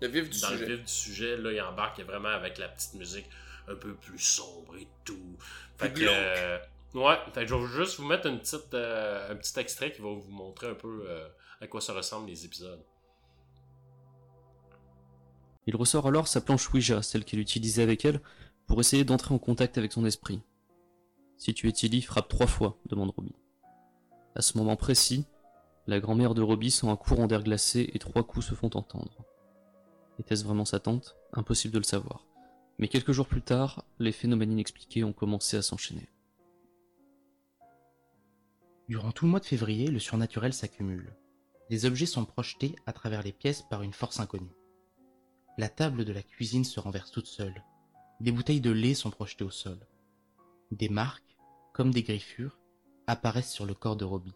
Le 0.00 0.09
vif 0.09 0.28
du 0.30 0.40
dans 0.40 0.48
sujet. 0.48 0.66
le 0.66 0.74
vif 0.76 0.84
du 0.84 0.92
sujet, 0.92 1.36
là, 1.36 1.53
ils 1.53 1.61
embarquent 1.61 2.00
vraiment 2.00 2.28
avec 2.30 2.59
la 2.59 2.68
petite 2.68 2.94
musique 2.94 3.26
un 3.68 3.76
peu 3.76 3.94
plus 3.94 4.18
sombre 4.18 4.76
et 4.76 4.88
tout. 5.05 5.36
Fait 5.78 5.90
Plus 5.92 6.05
que, 6.05 6.11
euh, 6.11 6.59
ouais, 6.94 7.16
fait 7.32 7.42
que 7.42 7.46
je 7.46 7.55
vais 7.55 7.66
juste 7.84 7.98
vous 8.00 8.07
mettre 8.07 8.26
une 8.26 8.40
petite, 8.40 8.74
euh, 8.74 9.30
un 9.32 9.36
petit 9.36 9.59
extrait 9.61 9.92
qui 9.92 10.00
va 10.03 10.09
vous 10.09 10.26
montrer 10.30 10.68
un 10.68 10.74
peu 10.74 11.05
euh, 11.09 11.28
à 11.61 11.66
quoi 11.68 11.80
ça 11.80 11.92
ressemble 11.94 12.28
les 12.28 12.44
épisodes. 12.44 12.82
Il 15.66 15.76
ressort 15.76 16.09
alors 16.09 16.26
sa 16.26 16.40
planche 16.40 16.72
Ouija, 16.72 17.03
celle 17.03 17.24
qu'il 17.24 17.38
utilisait 17.38 17.84
avec 17.84 18.05
elle, 18.05 18.20
pour 18.66 18.80
essayer 18.80 19.05
d'entrer 19.05 19.32
en 19.32 19.38
contact 19.38 19.78
avec 19.78 19.92
son 19.92 20.05
esprit. 20.05 20.42
Si 21.36 21.55
tu 21.55 21.68
es 21.68 21.72
Tilly, 21.72 22.03
frappe 22.03 22.28
trois 22.28 22.48
fois, 22.48 22.78
demande 22.86 23.11
Robbie. 23.11 23.34
À 24.35 24.41
ce 24.41 24.57
moment 24.57 24.76
précis, 24.76 25.26
la 25.87 26.01
grand-mère 26.01 26.35
de 26.35 26.41
Robbie 26.41 26.70
sent 26.70 26.89
un 26.89 26.97
courant 26.97 27.26
d'air 27.26 27.43
glacé 27.43 27.91
et 27.93 27.99
trois 27.99 28.22
coups 28.22 28.47
se 28.47 28.55
font 28.55 28.70
entendre. 28.74 29.24
Était-ce 30.18 30.45
vraiment 30.45 30.64
sa 30.64 30.80
tante? 30.80 31.16
Impossible 31.33 31.74
de 31.74 31.78
le 31.78 31.85
savoir. 31.85 32.26
Mais 32.78 32.89
quelques 32.89 33.12
jours 33.12 33.26
plus 33.26 33.43
tard, 33.43 33.85
les 33.99 34.12
phénomènes 34.12 34.53
inexpliqués 34.53 35.05
ont 35.05 35.12
commencé 35.12 35.57
à 35.57 35.62
s'enchaîner. 35.62 36.09
Durant 38.89 39.12
tout 39.12 39.26
le 39.26 39.30
mois 39.30 39.41
de 39.41 39.45
février, 39.45 39.89
le 39.89 39.99
surnaturel 39.99 40.55
s'accumule. 40.55 41.14
Des 41.68 41.85
objets 41.85 42.07
sont 42.07 42.24
projetés 42.24 42.74
à 42.87 42.93
travers 42.93 43.22
les 43.22 43.33
pièces 43.33 43.62
par 43.62 43.83
une 43.83 43.93
force 43.93 44.20
inconnue. 44.20 44.57
La 45.59 45.68
table 45.68 46.05
de 46.05 46.12
la 46.12 46.22
cuisine 46.22 46.64
se 46.64 46.80
renverse 46.80 47.11
toute 47.11 47.26
seule. 47.26 47.62
Des 48.20 48.33
bouteilles 48.33 48.61
de 48.61 48.70
lait 48.70 48.95
sont 48.95 49.11
projetées 49.11 49.45
au 49.45 49.51
sol. 49.51 49.78
Des 50.70 50.89
marques, 50.89 51.37
comme 51.74 51.91
des 51.91 52.03
griffures, 52.03 52.59
apparaissent 53.12 53.52
sur 53.52 53.66
le 53.66 53.74
corps 53.74 53.96
de 53.96 54.04
Robbie. 54.04 54.34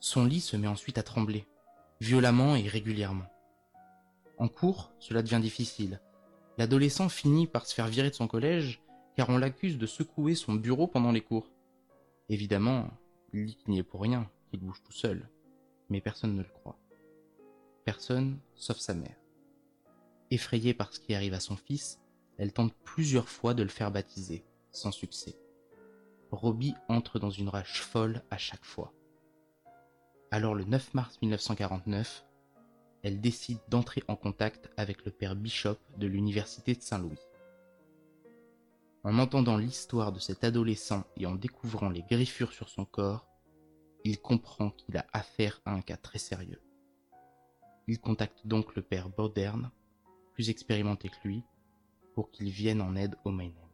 Son 0.00 0.24
lit 0.24 0.40
se 0.40 0.56
met 0.56 0.68
ensuite 0.68 0.98
à 0.98 1.02
trembler, 1.02 1.46
violemment 2.00 2.54
et 2.54 2.68
régulièrement. 2.68 3.26
En 4.36 4.48
cours, 4.48 4.92
cela 5.00 5.22
devient 5.22 5.40
difficile. 5.40 6.00
L'adolescent 6.58 7.08
finit 7.08 7.46
par 7.46 7.66
se 7.66 7.74
faire 7.74 7.88
virer 7.88 8.10
de 8.10 8.14
son 8.14 8.28
collège 8.28 8.82
car 9.16 9.30
on 9.30 9.38
l'accuse 9.38 9.78
de 9.78 9.86
secouer 9.86 10.34
son 10.34 10.54
bureau 10.54 10.86
pendant 10.86 11.10
les 11.10 11.22
cours. 11.22 11.50
Évidemment, 12.28 12.90
il 13.32 13.56
qu'il 13.56 13.72
n'y 13.72 13.78
est 13.78 13.82
pour 13.82 14.02
rien, 14.02 14.30
qu'il 14.50 14.60
bouge 14.60 14.82
tout 14.84 14.92
seul. 14.92 15.28
Mais 15.88 16.00
personne 16.00 16.36
ne 16.36 16.42
le 16.42 16.48
croit. 16.48 16.78
Personne, 17.84 18.38
sauf 18.54 18.76
sa 18.76 18.94
mère. 18.94 19.16
Effrayée 20.30 20.74
par 20.74 20.92
ce 20.92 21.00
qui 21.00 21.14
arrive 21.14 21.34
à 21.34 21.40
son 21.40 21.56
fils, 21.56 21.98
elle 22.36 22.52
tente 22.52 22.74
plusieurs 22.84 23.28
fois 23.28 23.54
de 23.54 23.62
le 23.62 23.70
faire 23.70 23.90
baptiser, 23.90 24.44
sans 24.70 24.92
succès. 24.92 25.38
Robbie 26.30 26.74
entre 26.88 27.18
dans 27.18 27.30
une 27.30 27.48
rage 27.48 27.82
folle 27.82 28.22
à 28.30 28.38
chaque 28.38 28.64
fois. 28.64 28.92
Alors 30.30 30.54
le 30.54 30.64
9 30.64 30.94
mars 30.94 31.18
1949, 31.22 32.26
elle 33.02 33.20
décide 33.20 33.58
d'entrer 33.68 34.02
en 34.08 34.16
contact 34.16 34.70
avec 34.76 35.04
le 35.04 35.10
père 35.10 35.36
Bishop 35.36 35.76
de 35.96 36.06
l'université 36.06 36.74
de 36.74 36.82
Saint-Louis. 36.82 37.18
En 39.04 39.18
entendant 39.18 39.56
l'histoire 39.56 40.12
de 40.12 40.18
cet 40.18 40.44
adolescent 40.44 41.04
et 41.16 41.26
en 41.26 41.34
découvrant 41.34 41.88
les 41.88 42.02
griffures 42.02 42.52
sur 42.52 42.68
son 42.68 42.84
corps, 42.84 43.26
il 44.04 44.20
comprend 44.20 44.70
qu'il 44.70 44.96
a 44.96 45.06
affaire 45.12 45.60
à 45.64 45.72
un 45.72 45.80
cas 45.80 45.96
très 45.96 46.18
sérieux. 46.18 46.60
Il 47.86 48.00
contacte 48.00 48.46
donc 48.46 48.74
le 48.74 48.82
père 48.82 49.08
Bodern, 49.08 49.70
plus 50.34 50.50
expérimenté 50.50 51.08
que 51.08 51.28
lui, 51.28 51.42
pour 52.14 52.30
qu'il 52.30 52.50
vienne 52.50 52.82
en 52.82 52.96
aide 52.96 53.16
au 53.24 53.30
Mayhem. 53.30 53.67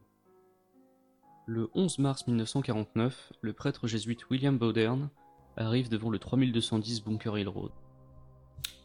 Le 1.47 1.69
11 1.75 1.99
mars 1.99 2.27
1949, 2.27 3.33
le 3.43 3.53
prêtre 3.53 3.87
jésuite 3.87 4.29
William 4.31 4.57
Bowdern 4.57 5.11
arrive 5.57 5.89
devant 5.89 6.11
le 6.11 6.19
3210 6.19 7.03
Bunker 7.05 7.39
Hill 7.39 7.49
Road. 7.49 7.71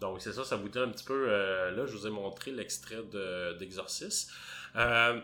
Donc, 0.02 0.22
c'est 0.22 0.34
ça, 0.34 0.44
ça 0.44 0.56
vous 0.58 0.70
donne 0.70 0.90
un 0.90 0.92
petit 0.92 1.06
peu. 1.06 1.26
euh, 1.30 1.72
là, 1.72 1.86
je 1.86 1.96
vous 1.96 2.08
ai 2.08 2.10
montré 2.10 2.52
l'extrait 2.52 2.98
de- 3.12 3.58
d'Exorcist. 3.58 4.32
Euh, 4.76 5.20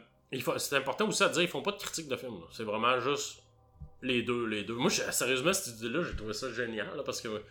c'est 0.57 0.75
important 0.77 1.07
aussi 1.07 1.23
à 1.23 1.29
dire, 1.29 1.41
ils 1.41 1.47
font 1.47 1.61
pas 1.61 1.71
de 1.71 1.77
critique 1.77 2.07
de 2.07 2.15
film. 2.15 2.35
C'est 2.51 2.63
vraiment 2.63 2.99
juste 2.99 3.41
les 4.01 4.23
deux, 4.23 4.45
les 4.45 4.63
deux. 4.63 4.75
Moi, 4.75 4.89
sérieusement, 4.89 5.53
cette 5.53 5.77
idée-là, 5.79 6.03
j'ai 6.03 6.15
trouvé 6.15 6.33
ça 6.33 6.51
génial 6.51 7.01
parce 7.05 7.21
que. 7.21 7.41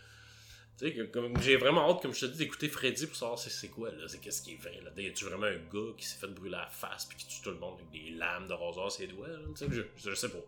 Tu 0.79 0.91
sais, 0.91 1.11
j'ai 1.41 1.57
vraiment 1.57 1.89
hâte, 1.89 2.03
comme 2.03 2.13
je 2.13 2.27
te 2.27 2.27
dis, 2.27 2.39
d'écouter 2.39 2.69
Freddy 2.69 3.07
pour 3.07 3.15
savoir 3.17 3.39
c'est 3.39 3.69
quoi, 3.69 3.93
là, 3.93 4.09
c'est 4.09 4.19
qu'est-ce 4.19 4.43
qui 4.43 4.55
est 4.55 4.57
vrai, 4.57 4.81
là. 4.83 4.91
Y 5.01 5.07
a-tu 5.07 5.25
vraiment 5.25 5.47
un 5.47 5.57
gars 5.57 5.93
qui 5.97 6.05
s'est 6.05 6.19
fait 6.19 6.27
brûler 6.27 6.51
la 6.51 6.67
face 6.67 7.05
puis 7.05 7.17
qui 7.17 7.27
tue 7.29 7.43
tout 7.43 7.51
le 7.51 7.59
monde 7.59 7.75
avec 7.75 7.91
des 7.91 8.11
lames 8.11 8.49
de 8.49 8.53
rasoir 8.55 8.91
ses 8.91 9.07
doigts, 9.07 9.29
là? 9.29 9.39
Tu 9.57 9.65
sais, 9.65 9.67
je, 9.71 9.83
je 9.97 10.15
sais 10.15 10.29
pas. 10.31 10.45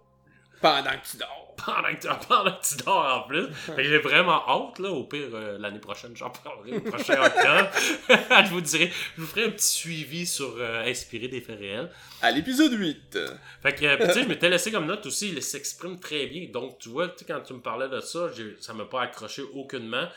Pendant 0.60 0.90
que 0.90 1.10
tu 1.10 1.16
dors. 1.16 1.54
Pendant 1.56 1.94
que 1.94 2.00
tu 2.00 2.08
pendant 2.28 2.52
que 2.52 2.66
tu 2.66 2.84
dors 2.84 3.18
en 3.18 3.28
plus. 3.28 3.52
Fait 3.52 3.76
que 3.76 3.84
j'ai 3.84 3.98
vraiment 3.98 4.42
hâte, 4.48 4.78
là. 4.78 4.90
Au 4.90 5.04
pire, 5.04 5.28
euh, 5.32 5.58
l'année 5.58 5.78
prochaine, 5.78 6.16
j'en 6.16 6.30
parlerai 6.30 6.76
au 6.76 6.80
prochain 6.80 7.20
octobre. 7.24 7.70
je 8.44 8.50
vous 8.50 8.60
dirai, 8.60 8.92
je 9.16 9.20
vous 9.20 9.26
ferai 9.26 9.44
un 9.44 9.50
petit 9.50 9.66
suivi 9.66 10.26
sur 10.26 10.54
euh, 10.58 10.84
inspiré 10.86 11.28
des 11.28 11.40
faits 11.40 11.58
réels. 11.58 11.90
À 12.22 12.30
l'épisode 12.30 12.72
8. 12.72 13.18
Fait 13.62 13.74
que, 13.74 13.84
euh, 13.84 14.06
tu 14.06 14.12
sais, 14.12 14.22
je 14.22 14.28
m'étais 14.28 14.48
laissé 14.48 14.70
comme 14.70 14.86
note 14.86 15.06
aussi, 15.06 15.30
il 15.30 15.42
s'exprime 15.42 15.98
très 15.98 16.26
bien. 16.26 16.48
Donc, 16.50 16.78
tu 16.78 16.88
vois, 16.88 17.08
tu 17.08 17.24
quand 17.24 17.40
tu 17.40 17.54
me 17.54 17.60
parlais 17.60 17.88
de 17.88 18.00
ça, 18.00 18.28
ça 18.60 18.72
m'a 18.74 18.84
pas 18.84 19.02
accroché 19.02 19.42
aucunement. 19.54 20.08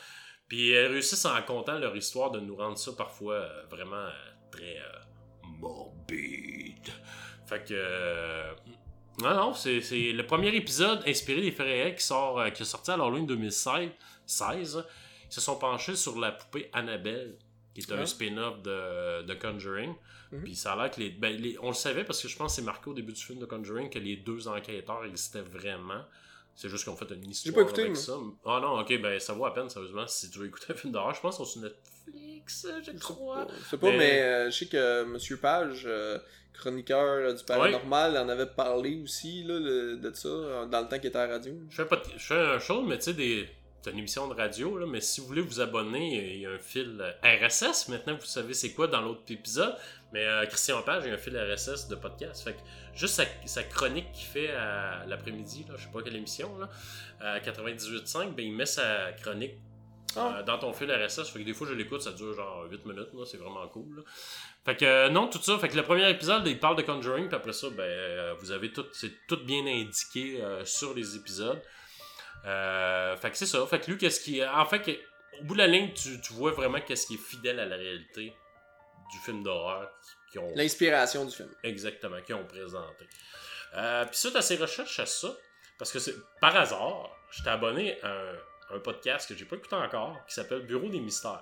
Puis, 0.49 0.69
ils 0.69 0.87
réussissent 0.87 1.25
en 1.25 1.41
comptant 1.43 1.77
leur 1.77 1.95
histoire 1.95 2.31
de 2.31 2.39
nous 2.39 2.55
rendre 2.55 2.77
ça 2.77 2.91
parfois 2.97 3.35
euh, 3.35 3.63
vraiment 3.69 3.95
euh, 3.95 4.11
très 4.51 4.79
euh, 4.79 4.99
morbide. 5.59 6.89
Fait 7.47 7.63
que. 7.63 8.55
Non, 9.21 9.33
non, 9.35 9.53
c'est 9.53 9.79
le 9.79 10.21
premier 10.25 10.55
épisode 10.55 11.01
inspiré 11.07 11.41
des 11.41 11.51
faits 11.51 11.65
réels 11.67 11.95
qui, 11.95 12.03
sort, 12.03 12.39
euh, 12.39 12.49
qui 12.49 12.63
est 12.63 12.65
sorti 12.65 12.91
à 12.91 12.97
l'Halloween 12.97 13.25
2016. 13.25 13.89
16. 14.25 14.83
Ils 15.29 15.33
se 15.33 15.41
sont 15.41 15.57
penchés 15.57 15.95
sur 15.95 16.19
la 16.19 16.31
poupée 16.31 16.69
Annabelle, 16.73 17.35
qui 17.73 17.81
est 17.81 17.91
un 17.91 17.99
Ah. 17.99 18.05
spin-off 18.05 18.61
de, 18.61 19.23
de 19.23 19.33
Conjuring. 19.33 19.93
Mhm. 20.31 20.43
Puis 20.43 20.55
ça 20.55 20.73
a 20.73 20.75
l'air 20.75 20.91
que 20.91 20.99
les, 20.99 21.09
ben, 21.09 21.35
les- 21.35 21.57
On 21.61 21.69
le 21.69 21.73
savait 21.73 22.03
parce 22.03 22.21
que 22.21 22.27
je 22.27 22.35
pense 22.37 22.51
que 22.53 22.55
c'est 22.57 22.65
marqué 22.65 22.89
au 22.89 22.93
début 22.93 23.13
du 23.13 23.21
film 23.21 23.39
de 23.39 23.45
Conjuring 23.45 23.89
que 23.89 23.97
les 23.99 24.15
deux 24.17 24.47
enquêteurs 24.47 25.03
existaient 25.05 25.41
vraiment. 25.41 26.01
C'est 26.55 26.67
juste 26.69 26.85
qu'on 26.85 26.95
fait 26.95 27.09
une 27.11 27.29
histoire 27.31 27.55
pas 27.55 27.61
écouté, 27.61 27.81
avec 27.83 27.95
ça. 27.97 28.13
Ah 28.45 28.59
non, 28.61 28.79
ok, 28.79 29.01
ben 29.01 29.17
ça 29.19 29.33
vaut 29.33 29.45
à 29.45 29.53
peine, 29.53 29.69
sérieusement, 29.69 30.05
si 30.07 30.29
tu 30.29 30.39
veux 30.39 30.47
écouter 30.47 30.73
un 30.73 30.75
film 30.75 30.91
d'horreur. 30.93 31.15
Je 31.15 31.21
pense 31.21 31.37
qu'ils 31.37 31.45
sont 31.45 31.51
sur 31.51 31.61
Netflix, 31.61 32.67
je 32.85 32.91
crois. 32.99 33.47
Je 33.63 33.69
sais 33.69 33.77
pas, 33.77 33.91
Mais- 33.91 33.97
mais 33.97 34.21
euh, 34.21 34.51
je 34.51 34.57
sais 34.57 34.65
que 34.67 35.03
Monsieur 35.05 35.37
Page, 35.37 35.83
euh, 35.85 36.19
chroniqueur 36.53 37.33
du 37.33 37.43
paranormal, 37.43 38.17
en 38.17 38.27
avait 38.29 38.45
parlé 38.45 38.99
aussi 39.01 39.43
là, 39.43 39.59
le- 39.59 39.97
de 39.97 40.13
ça 40.13 40.29
dans 40.69 40.81
le 40.81 40.87
temps 40.87 40.97
qu'il 40.99 41.07
était 41.07 41.17
à 41.17 41.27
la 41.27 41.33
radio. 41.33 41.53
Je 41.69 41.75
fais, 41.75 41.85
pas 41.85 42.01
je 42.17 42.23
fais 42.25 42.35
un 42.39 42.59
show, 42.59 42.81
mais 42.81 42.97
tu 42.97 43.05
sais, 43.05 43.13
des... 43.13 43.47
c'est 43.81 43.91
une 43.91 43.99
émission 43.99 44.27
de 44.27 44.33
radio, 44.33 44.77
là, 44.77 44.85
mais 44.85 44.99
si 45.01 45.21
vous 45.21 45.27
voulez 45.27 45.41
vous 45.41 45.61
abonner, 45.61 46.33
il 46.35 46.41
y 46.41 46.45
a 46.45 46.51
un 46.51 46.57
fil 46.59 47.01
RSS. 47.23 47.87
Maintenant, 47.89 48.15
vous 48.15 48.25
savez 48.25 48.53
c'est 48.53 48.73
quoi 48.73 48.87
dans 48.87 49.01
l'autre 49.01 49.21
épisode. 49.29 49.75
Mais 50.11 50.25
euh, 50.25 50.45
Christian 50.47 50.81
Page, 50.81 51.03
il 51.05 51.09
y 51.09 51.11
a 51.11 51.15
un 51.15 51.17
fil 51.17 51.37
RSS 51.37 51.87
de 51.87 51.95
podcast. 51.95 52.43
Fait 52.43 52.53
que 52.53 52.59
juste 52.95 53.13
sa, 53.13 53.25
sa 53.45 53.63
chronique 53.63 54.11
qu'il 54.11 54.25
fait 54.27 54.49
à 54.51 55.05
l'après-midi, 55.07 55.65
je 55.77 55.81
sais 55.83 55.89
pas 55.93 56.01
quelle 56.01 56.15
émission, 56.15 56.57
là, 56.57 56.67
à 57.21 57.39
98.5, 57.39 58.33
ben, 58.33 58.43
il 58.45 58.53
met 58.53 58.65
sa 58.65 59.11
chronique 59.21 59.53
Ah. 60.15 60.37
euh, 60.37 60.43
dans 60.43 60.57
ton 60.57 60.73
fil 60.73 60.91
RSS. 60.91 61.29
Fait 61.31 61.39
que 61.39 61.43
des 61.45 61.53
fois, 61.53 61.67
je 61.67 61.73
l'écoute, 61.73 62.01
ça 62.01 62.11
dure 62.11 62.33
genre 62.33 62.65
8 62.69 62.85
minutes, 62.85 63.09
là, 63.13 63.25
c'est 63.25 63.37
vraiment 63.37 63.67
cool. 63.67 63.97
là. 63.97 64.03
Fait 64.65 64.75
que 64.75 64.85
euh, 64.85 65.09
non, 65.09 65.27
tout 65.27 65.41
ça. 65.41 65.57
Fait 65.59 65.69
que 65.69 65.75
le 65.75 65.83
premier 65.83 66.09
épisode, 66.09 66.45
il 66.47 66.59
parle 66.59 66.75
de 66.77 66.81
Conjuring, 66.81 67.27
puis 67.27 67.35
après 67.35 67.53
ça, 67.53 67.69
ben, 67.69 67.83
euh, 67.83 68.33
vous 68.39 68.51
avez 68.51 68.71
tout, 68.73 68.85
c'est 68.93 69.27
tout 69.27 69.37
bien 69.43 69.65
indiqué 69.65 70.41
euh, 70.41 70.65
sur 70.65 70.93
les 70.93 71.15
épisodes. 71.15 71.61
Euh, 72.45 73.15
fait 73.17 73.31
que 73.31 73.37
c'est 73.37 73.45
ça. 73.45 73.65
Fait 73.67 73.79
que 73.79 73.91
lui, 73.91 73.97
qu'est-ce 73.97 74.21
qui. 74.21 74.43
En 74.45 74.65
fait, 74.65 74.99
au 75.39 75.43
bout 75.43 75.53
de 75.53 75.59
la 75.59 75.67
ligne, 75.67 75.91
tu, 75.93 76.19
tu 76.21 76.33
vois 76.33 76.51
vraiment 76.51 76.79
qu'est-ce 76.81 77.07
qui 77.07 77.15
est 77.15 77.17
fidèle 77.17 77.59
à 77.59 77.65
la 77.65 77.75
réalité 77.75 78.33
du 79.11 79.17
film 79.19 79.43
d'horreur 79.43 79.89
qu'ils 80.31 80.39
ont 80.41 80.51
L'inspiration 80.55 81.25
du 81.25 81.35
film. 81.35 81.49
exactement 81.63 82.21
qu'ils 82.21 82.35
ont 82.35 82.45
présenté. 82.45 83.05
Euh, 83.75 84.05
Puis 84.05 84.17
suite 84.17 84.35
à 84.35 84.41
ces 84.41 84.55
recherches 84.55 84.99
à 84.99 85.05
ça, 85.05 85.35
parce 85.77 85.91
que 85.91 85.99
c'est 85.99 86.15
par 86.39 86.55
hasard, 86.55 87.09
j'étais 87.31 87.49
abonné 87.49 88.01
à 88.03 88.09
un, 88.09 88.35
un 88.73 88.79
podcast 88.79 89.27
que 89.27 89.35
j'ai 89.35 89.45
pas 89.45 89.55
écouté 89.55 89.75
encore 89.75 90.17
qui 90.27 90.33
s'appelle 90.33 90.65
Bureau 90.65 90.87
des 90.89 90.99
mystères. 90.99 91.41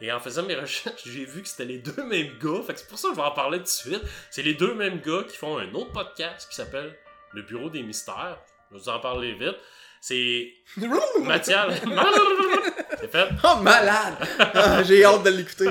Et 0.00 0.12
en 0.12 0.20
faisant 0.20 0.42
mes 0.42 0.54
recherches, 0.54 1.02
j'ai 1.06 1.24
vu 1.24 1.42
que 1.42 1.48
c'était 1.48 1.64
les 1.64 1.78
deux 1.78 2.04
mêmes 2.04 2.36
gars. 2.38 2.62
Fait 2.66 2.74
que 2.74 2.80
c'est 2.80 2.88
pour 2.88 2.98
ça 2.98 3.08
que 3.08 3.14
je 3.14 3.20
vais 3.20 3.26
en 3.26 3.30
parler 3.30 3.58
tout 3.58 3.64
de 3.64 3.68
suite. 3.68 4.02
C'est 4.30 4.42
les 4.42 4.54
deux 4.54 4.74
mêmes 4.74 5.00
gars 5.00 5.22
qui 5.28 5.36
font 5.36 5.58
un 5.58 5.72
autre 5.74 5.92
podcast 5.92 6.48
qui 6.48 6.56
s'appelle 6.56 6.98
Le 7.32 7.42
Bureau 7.42 7.70
des 7.70 7.82
mystères. 7.82 8.38
Je 8.70 8.76
vais 8.76 8.82
vous 8.82 8.88
en 8.88 9.00
parler 9.00 9.34
vite. 9.34 9.56
C'est 10.00 10.52
Mathias. 11.22 11.80
C'est 13.00 13.10
fait. 13.10 13.28
Oh, 13.42 13.56
malade! 13.60 14.14
Ah, 14.38 14.82
J'ai 14.82 15.04
hâte 15.04 15.22
de 15.24 15.30
l'écouter. 15.30 15.70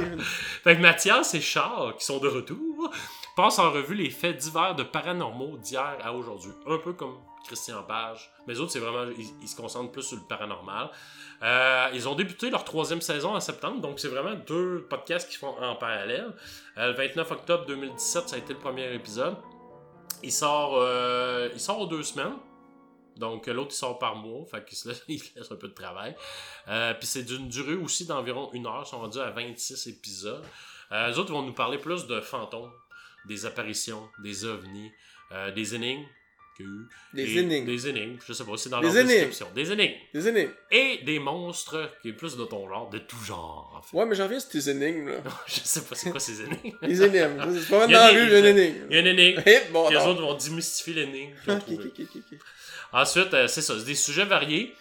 Fait 0.64 0.76
que 0.76 0.82
Mathias 0.82 1.34
et 1.34 1.42
Charles, 1.42 1.96
qui 1.98 2.06
sont 2.06 2.20
de 2.20 2.28
retour, 2.28 2.92
passent 3.36 3.60
en 3.60 3.72
revue 3.72 3.96
les 3.96 4.10
faits 4.10 4.38
divers 4.38 4.76
de 4.76 4.84
paranormaux 4.84 5.58
d'hier 5.58 5.98
à 6.04 6.14
aujourd'hui. 6.14 6.52
Un 6.68 6.78
peu 6.78 6.94
comme 6.94 7.18
Christian 7.44 7.84
Page. 7.84 8.32
Mais 8.48 8.60
autres, 8.60 8.72
c'est 8.72 8.80
vraiment. 8.80 9.12
Ils, 9.41 9.48
se 9.48 9.56
concentrent 9.56 9.91
plus 9.91 10.04
sur 10.04 10.18
le 10.18 10.24
paranormal. 10.24 10.89
Euh, 11.41 11.89
ils 11.94 12.08
ont 12.08 12.16
débuté 12.16 12.50
leur 12.50 12.64
troisième 12.64 13.02
saison 13.02 13.36
en 13.36 13.39
septembre, 13.39 13.82
donc 13.82 14.00
c'est 14.00 14.08
vraiment 14.08 14.36
deux 14.48 14.86
podcasts 14.89 15.30
qui 15.30 15.38
font 15.38 15.56
en 15.62 15.76
parallèle. 15.76 16.34
Euh, 16.78 16.88
le 16.88 16.94
29 16.94 17.32
octobre 17.32 17.66
2017, 17.66 18.30
ça 18.30 18.36
a 18.36 18.39
été 18.39 18.54
le 18.54 18.60
premier 18.60 18.94
épisode. 18.94 19.36
Il 20.24 20.32
sort, 20.32 20.76
euh, 20.78 21.50
il 21.54 21.60
sort 21.60 21.88
deux 21.88 22.04
semaines. 22.04 22.36
Donc 23.18 23.46
l'autre 23.46 23.72
il 23.72 23.76
sort 23.76 24.00
par 24.00 24.16
mois, 24.16 24.44
fait 24.46 24.66
qu'il 24.66 24.78
se 24.78 24.88
laisse, 24.88 25.04
un 25.52 25.56
peu 25.56 25.68
de 25.68 25.74
travail. 25.74 26.16
Puis 26.66 27.08
c'est 27.08 27.24
d'une 27.24 27.48
durée 27.48 27.76
aussi 27.76 28.06
d'environ 28.06 28.50
une 28.54 28.66
heure, 28.66 28.84
ils 28.86 28.89
sont 28.89 29.00
rendus 29.00 29.20
à 29.20 29.30
26 29.30 29.86
épisodes. 29.88 30.44
Les 30.89 31.18
autres 31.20 31.32
vont 31.32 31.44
nous 31.44 31.54
parler 31.54 31.78
plus 31.78 32.08
de 32.08 32.22
fantômes, 32.22 32.72
des 33.28 33.46
apparitions, 33.46 34.10
des 34.24 34.46
ovnis, 34.46 34.91
des 35.54 35.76
énigmes. 35.76 36.06
Qu'il 36.56 36.66
y 36.66 36.70
a 36.70 36.72
eu, 36.72 36.88
Des 37.14 37.38
énigmes. 37.39 37.66
Des 37.66 37.88
énigmes, 37.88 38.18
je 38.26 38.34
sais 38.34 38.43
pas, 38.43 38.51
c'est 38.58 38.70
dans 38.70 38.82
énigmes. 38.82 39.08
description. 39.08 39.47
Des 39.56 39.72
énigmes. 39.72 39.93
Des 40.14 40.28
énigmes. 40.28 40.51
Et 40.72 40.99
des 41.06 41.20
monstres, 41.20 41.91
qui 42.01 42.10
est 42.10 42.14
plus 42.14 42.38
de 42.38 42.45
ton 42.45 42.68
genre, 42.70 42.89
de 42.89 42.99
tout 42.99 43.24
genre, 43.24 43.74
en 43.78 43.82
fait. 43.82 43.95
Ouais, 43.97 44.06
mais 44.06 44.16
j'en 44.16 44.24
reviens 44.26 44.39
sur 44.39 44.49
tes 44.49 44.70
énigmes, 44.70 45.10
là. 45.10 45.18
je 45.47 45.60
sais 45.64 45.82
pas 45.82 45.95
c'est 45.95 46.12
quoi 46.12 46.20
ces 46.20 46.41
énigmes? 46.41 46.78
Les 46.82 47.01
énigmes. 47.04 47.39
C'est 47.62 47.70
pas 47.70 47.86
Il 47.86 47.93
dans 47.93 47.99
la 47.99 48.10
rue, 48.10 48.30
j'ai 48.30 48.39
une 48.39 48.45
énigme. 48.58 48.86
Il 48.89 48.93
y 48.95 48.97
a 48.97 48.99
une 49.01 49.08
énigme. 49.08 49.41
Eh, 49.45 49.60
bon, 49.72 49.88
Puis 49.88 49.95
les 49.97 50.01
non. 50.04 50.10
autres 50.10 50.22
vont 50.22 50.34
démystifier 50.36 50.93
l'énigme. 50.93 51.34
Ensuite, 52.91 53.34
euh, 53.34 53.47
c'est 53.47 53.62
ça, 53.62 53.78
c'est 53.78 53.86
des 53.86 53.95
sujets 53.95 54.26
variés. 54.26 54.74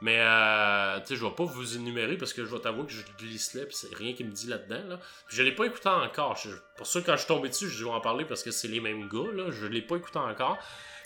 Mais, 0.00 0.16
euh, 0.20 1.00
tu 1.00 1.06
sais, 1.08 1.16
je 1.16 1.24
vais 1.24 1.32
pas 1.32 1.42
vous 1.44 1.76
énumérer 1.76 2.16
parce 2.16 2.32
que 2.32 2.44
je 2.44 2.54
vais 2.54 2.60
t'avouer 2.60 2.86
que 2.86 2.92
je 2.92 3.02
glisse 3.18 3.54
là, 3.54 3.64
puis 3.66 3.74
c'est 3.74 3.92
rien 3.96 4.12
qui 4.12 4.22
me 4.22 4.30
dit 4.30 4.46
là-dedans. 4.46 4.80
Là. 4.90 5.00
Puis 5.26 5.36
je 5.36 5.42
l'ai 5.42 5.50
pas 5.50 5.64
écouté 5.64 5.88
encore. 5.88 6.36
Je- 6.36 6.50
pour 6.76 6.86
ça, 6.86 7.00
quand 7.04 7.14
je 7.14 7.18
suis 7.18 7.26
tombé 7.26 7.48
dessus, 7.48 7.68
je 7.68 7.82
vais 7.84 7.90
en 7.90 8.00
parler 8.00 8.24
parce 8.24 8.44
que 8.44 8.52
c'est 8.52 8.68
les 8.68 8.78
mêmes 8.78 9.08
gars. 9.08 9.32
Là. 9.34 9.50
Je 9.50 9.66
l'ai 9.66 9.82
pas 9.82 9.96
écouté 9.96 10.20
encore. 10.20 10.56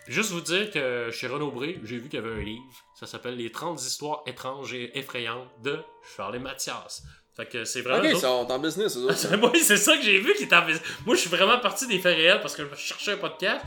Juste 0.09 0.30
vous 0.30 0.40
dire 0.40 0.70
que 0.70 1.11
chez 1.12 1.28
Renaud 1.28 1.50
Bré, 1.50 1.78
j'ai 1.84 1.98
vu 1.98 2.09
qu'il 2.09 2.18
y 2.18 2.22
avait 2.22 2.34
un 2.34 2.44
livre. 2.44 2.64
Ça 2.94 3.07
s'appelle 3.07 3.36
Les 3.36 3.50
30 3.50 3.80
histoires 3.80 4.22
étranges 4.26 4.74
et 4.74 4.98
effrayantes 4.98 5.48
de 5.62 5.78
Charles 6.16 6.36
et 6.36 6.40
Mathias. 6.40 7.03
Fait 7.36 7.46
que 7.46 7.64
c'est 7.64 7.80
vraiment. 7.80 8.09
Ok, 8.09 8.24
on 8.24 8.48
est 8.48 8.53
en 8.53 8.59
business, 8.59 8.96
eux 8.96 9.05
autres. 9.05 9.16
c'est 9.16 9.36
moi, 9.38 9.53
c'est 9.55 9.76
ça 9.76 9.96
que 9.96 10.03
j'ai 10.03 10.18
vu 10.18 10.34
qui 10.34 10.44
était 10.44 10.57
en 10.57 10.66
Moi, 11.07 11.14
je 11.14 11.20
suis 11.20 11.30
vraiment 11.30 11.59
parti 11.61 11.86
des 11.86 11.98
faits 11.98 12.16
réels 12.16 12.40
parce 12.40 12.55
que 12.55 12.68
je 12.68 12.76
cherchais 12.76 13.12
un 13.12 13.16
podcast. 13.16 13.64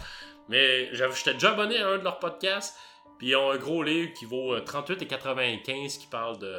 Mais 0.50 0.94
j'étais 0.94 1.34
déjà 1.34 1.52
abonné 1.52 1.78
à 1.80 1.88
un 1.88 1.98
de 1.98 2.04
leurs 2.04 2.20
podcasts. 2.20 2.76
Puis 3.18 3.30
ils 3.30 3.36
ont 3.36 3.50
un 3.50 3.58
gros 3.58 3.82
livre 3.82 4.14
qui 4.14 4.26
vaut 4.26 4.54
euh, 4.54 4.60
38 4.60 5.02
et 5.02 5.08
95 5.08 5.98
qui 5.98 6.08
parle 6.08 6.38
de. 6.38 6.54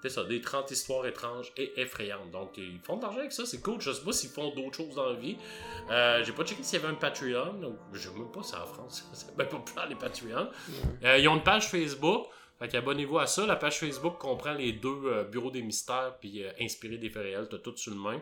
C'est 0.00 0.10
ça, 0.10 0.22
des 0.24 0.40
30 0.40 0.70
histoires 0.70 1.06
étranges 1.06 1.52
et 1.56 1.80
effrayantes. 1.80 2.30
Donc 2.30 2.56
ils 2.56 2.78
font 2.84 2.96
de 2.96 3.02
l'argent 3.02 3.18
avec 3.18 3.32
ça, 3.32 3.44
c'est 3.46 3.60
cool. 3.60 3.80
Je 3.80 3.90
sais 3.90 4.04
pas 4.04 4.12
s'ils 4.12 4.30
font 4.30 4.54
d'autres 4.54 4.76
choses 4.76 4.94
dans 4.94 5.06
la 5.08 5.14
vie. 5.14 5.36
Euh, 5.90 6.22
J'ai 6.24 6.32
pas 6.32 6.44
checké 6.44 6.62
s'il 6.62 6.80
y 6.80 6.84
avait 6.84 6.92
un 6.92 6.96
Patreon. 6.96 7.54
Donc, 7.54 7.76
je 7.92 8.08
sais 8.08 8.14
même 8.14 8.30
pas 8.30 8.42
si 8.42 8.50
c'est 8.50 8.56
en 8.56 8.66
France. 8.66 9.04
C'est 9.12 9.36
bien 9.36 9.46
populaire 9.46 9.88
les 9.88 9.96
Patreons. 9.96 10.48
Euh, 11.02 11.18
ils 11.18 11.28
ont 11.28 11.34
une 11.36 11.42
page 11.42 11.68
Facebook. 11.68 12.26
Fait 12.60 12.68
qu'abonnez-vous 12.68 13.18
à 13.18 13.26
ça. 13.26 13.46
La 13.46 13.56
page 13.56 13.78
Facebook 13.78 14.18
comprend 14.18 14.52
les 14.52 14.72
deux 14.72 15.00
euh, 15.04 15.24
bureaux 15.24 15.50
des 15.50 15.62
mystères 15.62 16.16
puis 16.20 16.44
euh, 16.44 16.50
inspiré 16.60 16.98
des 16.98 17.10
faits 17.10 17.22
réels. 17.22 17.48
T'as 17.50 17.58
tout 17.58 17.76
sur 17.76 17.92
le 17.92 18.00
même. 18.00 18.20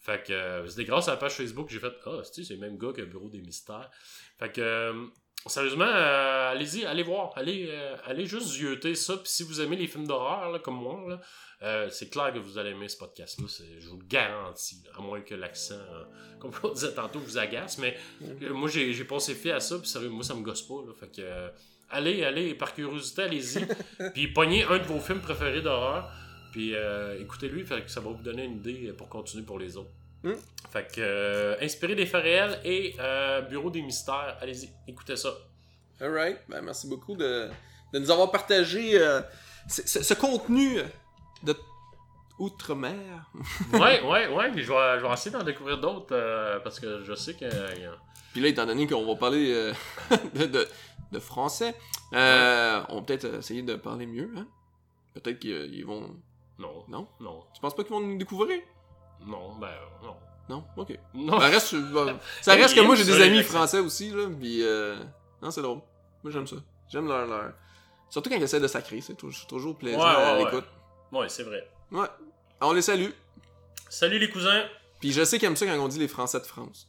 Fait 0.00 0.22
que 0.22 0.32
euh, 0.32 0.66
c'était 0.68 0.84
grâce 0.84 1.08
à 1.08 1.12
la 1.12 1.16
page 1.16 1.32
Facebook 1.32 1.66
que 1.68 1.72
j'ai 1.72 1.80
fait 1.80 1.94
Ah, 2.06 2.20
c'est 2.24 2.44
c'est 2.44 2.54
le 2.54 2.60
même 2.60 2.76
gars 2.76 2.92
que 2.92 3.00
le 3.00 3.06
bureau 3.06 3.28
des 3.30 3.40
mystères. 3.40 3.90
Fait 4.38 4.52
que 4.52 4.60
euh, 4.60 5.06
sérieusement, 5.46 5.84
euh, 5.84 6.52
allez-y, 6.52 6.84
allez 6.86 7.02
voir. 7.02 7.32
Allez, 7.36 7.68
euh, 7.70 7.96
allez 8.06 8.26
juste 8.26 8.48
zioter 8.48 8.94
ça. 8.94 9.16
Puis 9.16 9.30
si 9.30 9.42
vous 9.42 9.60
aimez 9.60 9.76
les 9.76 9.86
films 9.86 10.06
d'horreur, 10.06 10.60
comme 10.62 10.76
moi, 10.76 11.04
là, 11.08 11.20
euh, 11.62 11.88
c'est 11.90 12.08
clair 12.10 12.32
que 12.32 12.38
vous 12.38 12.56
allez 12.58 12.70
aimer 12.70 12.88
ce 12.88 12.96
podcast-là. 12.96 13.46
Je 13.78 13.88
vous 13.88 13.98
le 13.98 14.06
garantis. 14.06 14.82
là. 14.84 14.92
à 14.98 15.02
moins 15.02 15.20
que 15.20 15.34
l'accent, 15.34 15.80
comme 16.38 16.52
on 16.62 16.70
disait 16.70 16.94
tantôt, 16.94 17.18
vous 17.18 17.38
agace. 17.38 17.78
Mais 17.78 17.96
moi, 18.50 18.68
j'ai 18.68 19.04
passé 19.04 19.34
fait 19.34 19.52
à 19.52 19.60
ça. 19.60 19.78
Puis 19.78 19.88
sérieux, 19.88 20.08
moi, 20.08 20.24
ça 20.24 20.34
me 20.34 20.42
gosse 20.42 20.62
pas. 20.62 20.82
Là, 20.86 20.92
fait 20.98 21.10
que. 21.14 21.50
Allez, 21.90 22.24
allez, 22.24 22.54
par 22.54 22.74
curiosité, 22.74 23.22
allez-y. 23.22 23.66
puis 24.14 24.28
pognez 24.28 24.64
un 24.64 24.78
de 24.78 24.84
vos 24.84 24.98
films 24.98 25.20
préférés 25.20 25.62
d'horreur. 25.62 26.10
Puis 26.52 26.74
écoutez-lui, 27.20 27.66
fait 27.66 27.82
que 27.82 27.90
ça 27.90 28.00
va 28.00 28.10
vous 28.10 28.22
donner 28.22 28.44
une 28.44 28.56
idée 28.56 28.92
pour 28.96 29.08
continuer 29.08 29.44
pour 29.44 29.58
les 29.58 29.76
autres. 29.76 29.90
Mm. 30.24 30.32
Fait 30.72 30.88
que, 30.92 31.00
euh, 31.00 31.56
inspiré 31.60 31.94
des 31.94 32.06
faits 32.06 32.22
réels 32.24 32.58
et 32.64 32.96
euh, 32.98 33.42
Bureau 33.42 33.70
des 33.70 33.82
mystères, 33.82 34.36
allez-y, 34.40 34.70
écoutez 34.88 35.14
ça. 35.16 35.30
Alright, 36.00 36.38
ben 36.48 36.62
merci 36.62 36.88
beaucoup 36.88 37.14
de, 37.14 37.48
de 37.92 37.98
nous 38.00 38.10
avoir 38.10 38.30
partagé 38.32 38.98
euh, 39.00 39.20
ce, 39.68 40.14
contenu 40.14 40.78
de 41.44 41.54
Outre-mer. 42.40 43.30
ouais, 43.74 44.02
ouais, 44.02 44.26
ouais, 44.26 44.50
puis 44.50 44.64
je 44.64 44.72
vais, 44.72 44.98
je 44.98 45.06
vais 45.06 45.12
essayer 45.12 45.30
d'en 45.30 45.44
découvrir 45.44 45.78
d'autres 45.78 46.08
euh, 46.16 46.58
parce 46.60 46.80
que 46.80 47.04
je 47.04 47.14
sais 47.14 47.34
que. 47.34 47.44
y 47.44 47.84
a- 47.84 47.96
Puis 48.32 48.40
là, 48.40 48.48
étant 48.48 48.66
donné 48.66 48.88
qu'on 48.88 49.06
va 49.06 49.14
parler 49.14 49.72
de, 50.34 50.46
de- 50.46 50.68
de 51.12 51.18
français, 51.20 51.76
on 52.10 52.16
va 52.16 53.02
peut-être 53.06 53.26
essayer 53.38 53.62
de 53.62 53.76
parler 53.76 54.06
mieux, 54.06 54.32
hein? 54.36 54.48
Peut-être 55.14 55.38
qu'ils 55.38 55.86
vont... 55.86 56.16
Non, 56.58 56.84
Non? 56.88 57.06
non, 57.20 57.44
Tu 57.54 57.60
penses 57.60 57.76
pas 57.76 57.84
qu'ils 57.84 57.92
vont 57.92 58.00
nous 58.00 58.18
découvrir? 58.18 58.60
Non, 59.26 59.54
ben 59.56 59.70
non. 60.02 60.16
Non? 60.48 60.64
Ok. 60.76 60.98
Non, 61.14 61.40
Ça 61.40 61.46
reste, 61.46 61.74
ça 62.42 62.54
reste 62.54 62.74
que 62.74 62.80
moi, 62.80 62.94
j'ai 62.96 63.04
des 63.04 63.20
amis 63.20 63.42
français 63.42 63.78
aussi, 63.78 64.10
là, 64.10 64.28
puis... 64.28 64.62
Euh... 64.62 64.96
Non, 65.40 65.50
c'est 65.50 65.62
drôle. 65.62 65.80
Moi, 66.22 66.30
j'aime 66.32 66.46
ça. 66.46 66.56
J'aime 66.88 67.08
leur, 67.08 67.26
leur... 67.26 67.52
Surtout 68.10 68.28
quand 68.30 68.36
ils 68.36 68.42
essaient 68.42 68.60
de 68.60 68.66
sacrer, 68.68 69.00
c'est 69.00 69.16
toujours, 69.16 69.76
plaisant 69.76 69.98
Ouais, 69.98 70.04
ouais, 70.04 70.22
à 70.22 70.38
l'écoute. 70.38 70.64
ouais, 71.12 71.28
c'est 71.28 71.42
vrai. 71.44 71.68
Ouais. 71.90 72.06
On 72.60 72.72
les 72.72 72.82
salue. 72.82 73.10
Salut 73.88 74.18
les 74.18 74.30
cousins! 74.30 74.64
Puis 75.00 75.12
je 75.12 75.24
sais 75.24 75.38
qu'ils 75.38 75.46
aiment 75.46 75.56
ça 75.56 75.66
quand 75.66 75.78
on 75.78 75.88
dit 75.88 75.98
les 75.98 76.08
Français 76.08 76.40
de 76.40 76.44
France. 76.44 76.88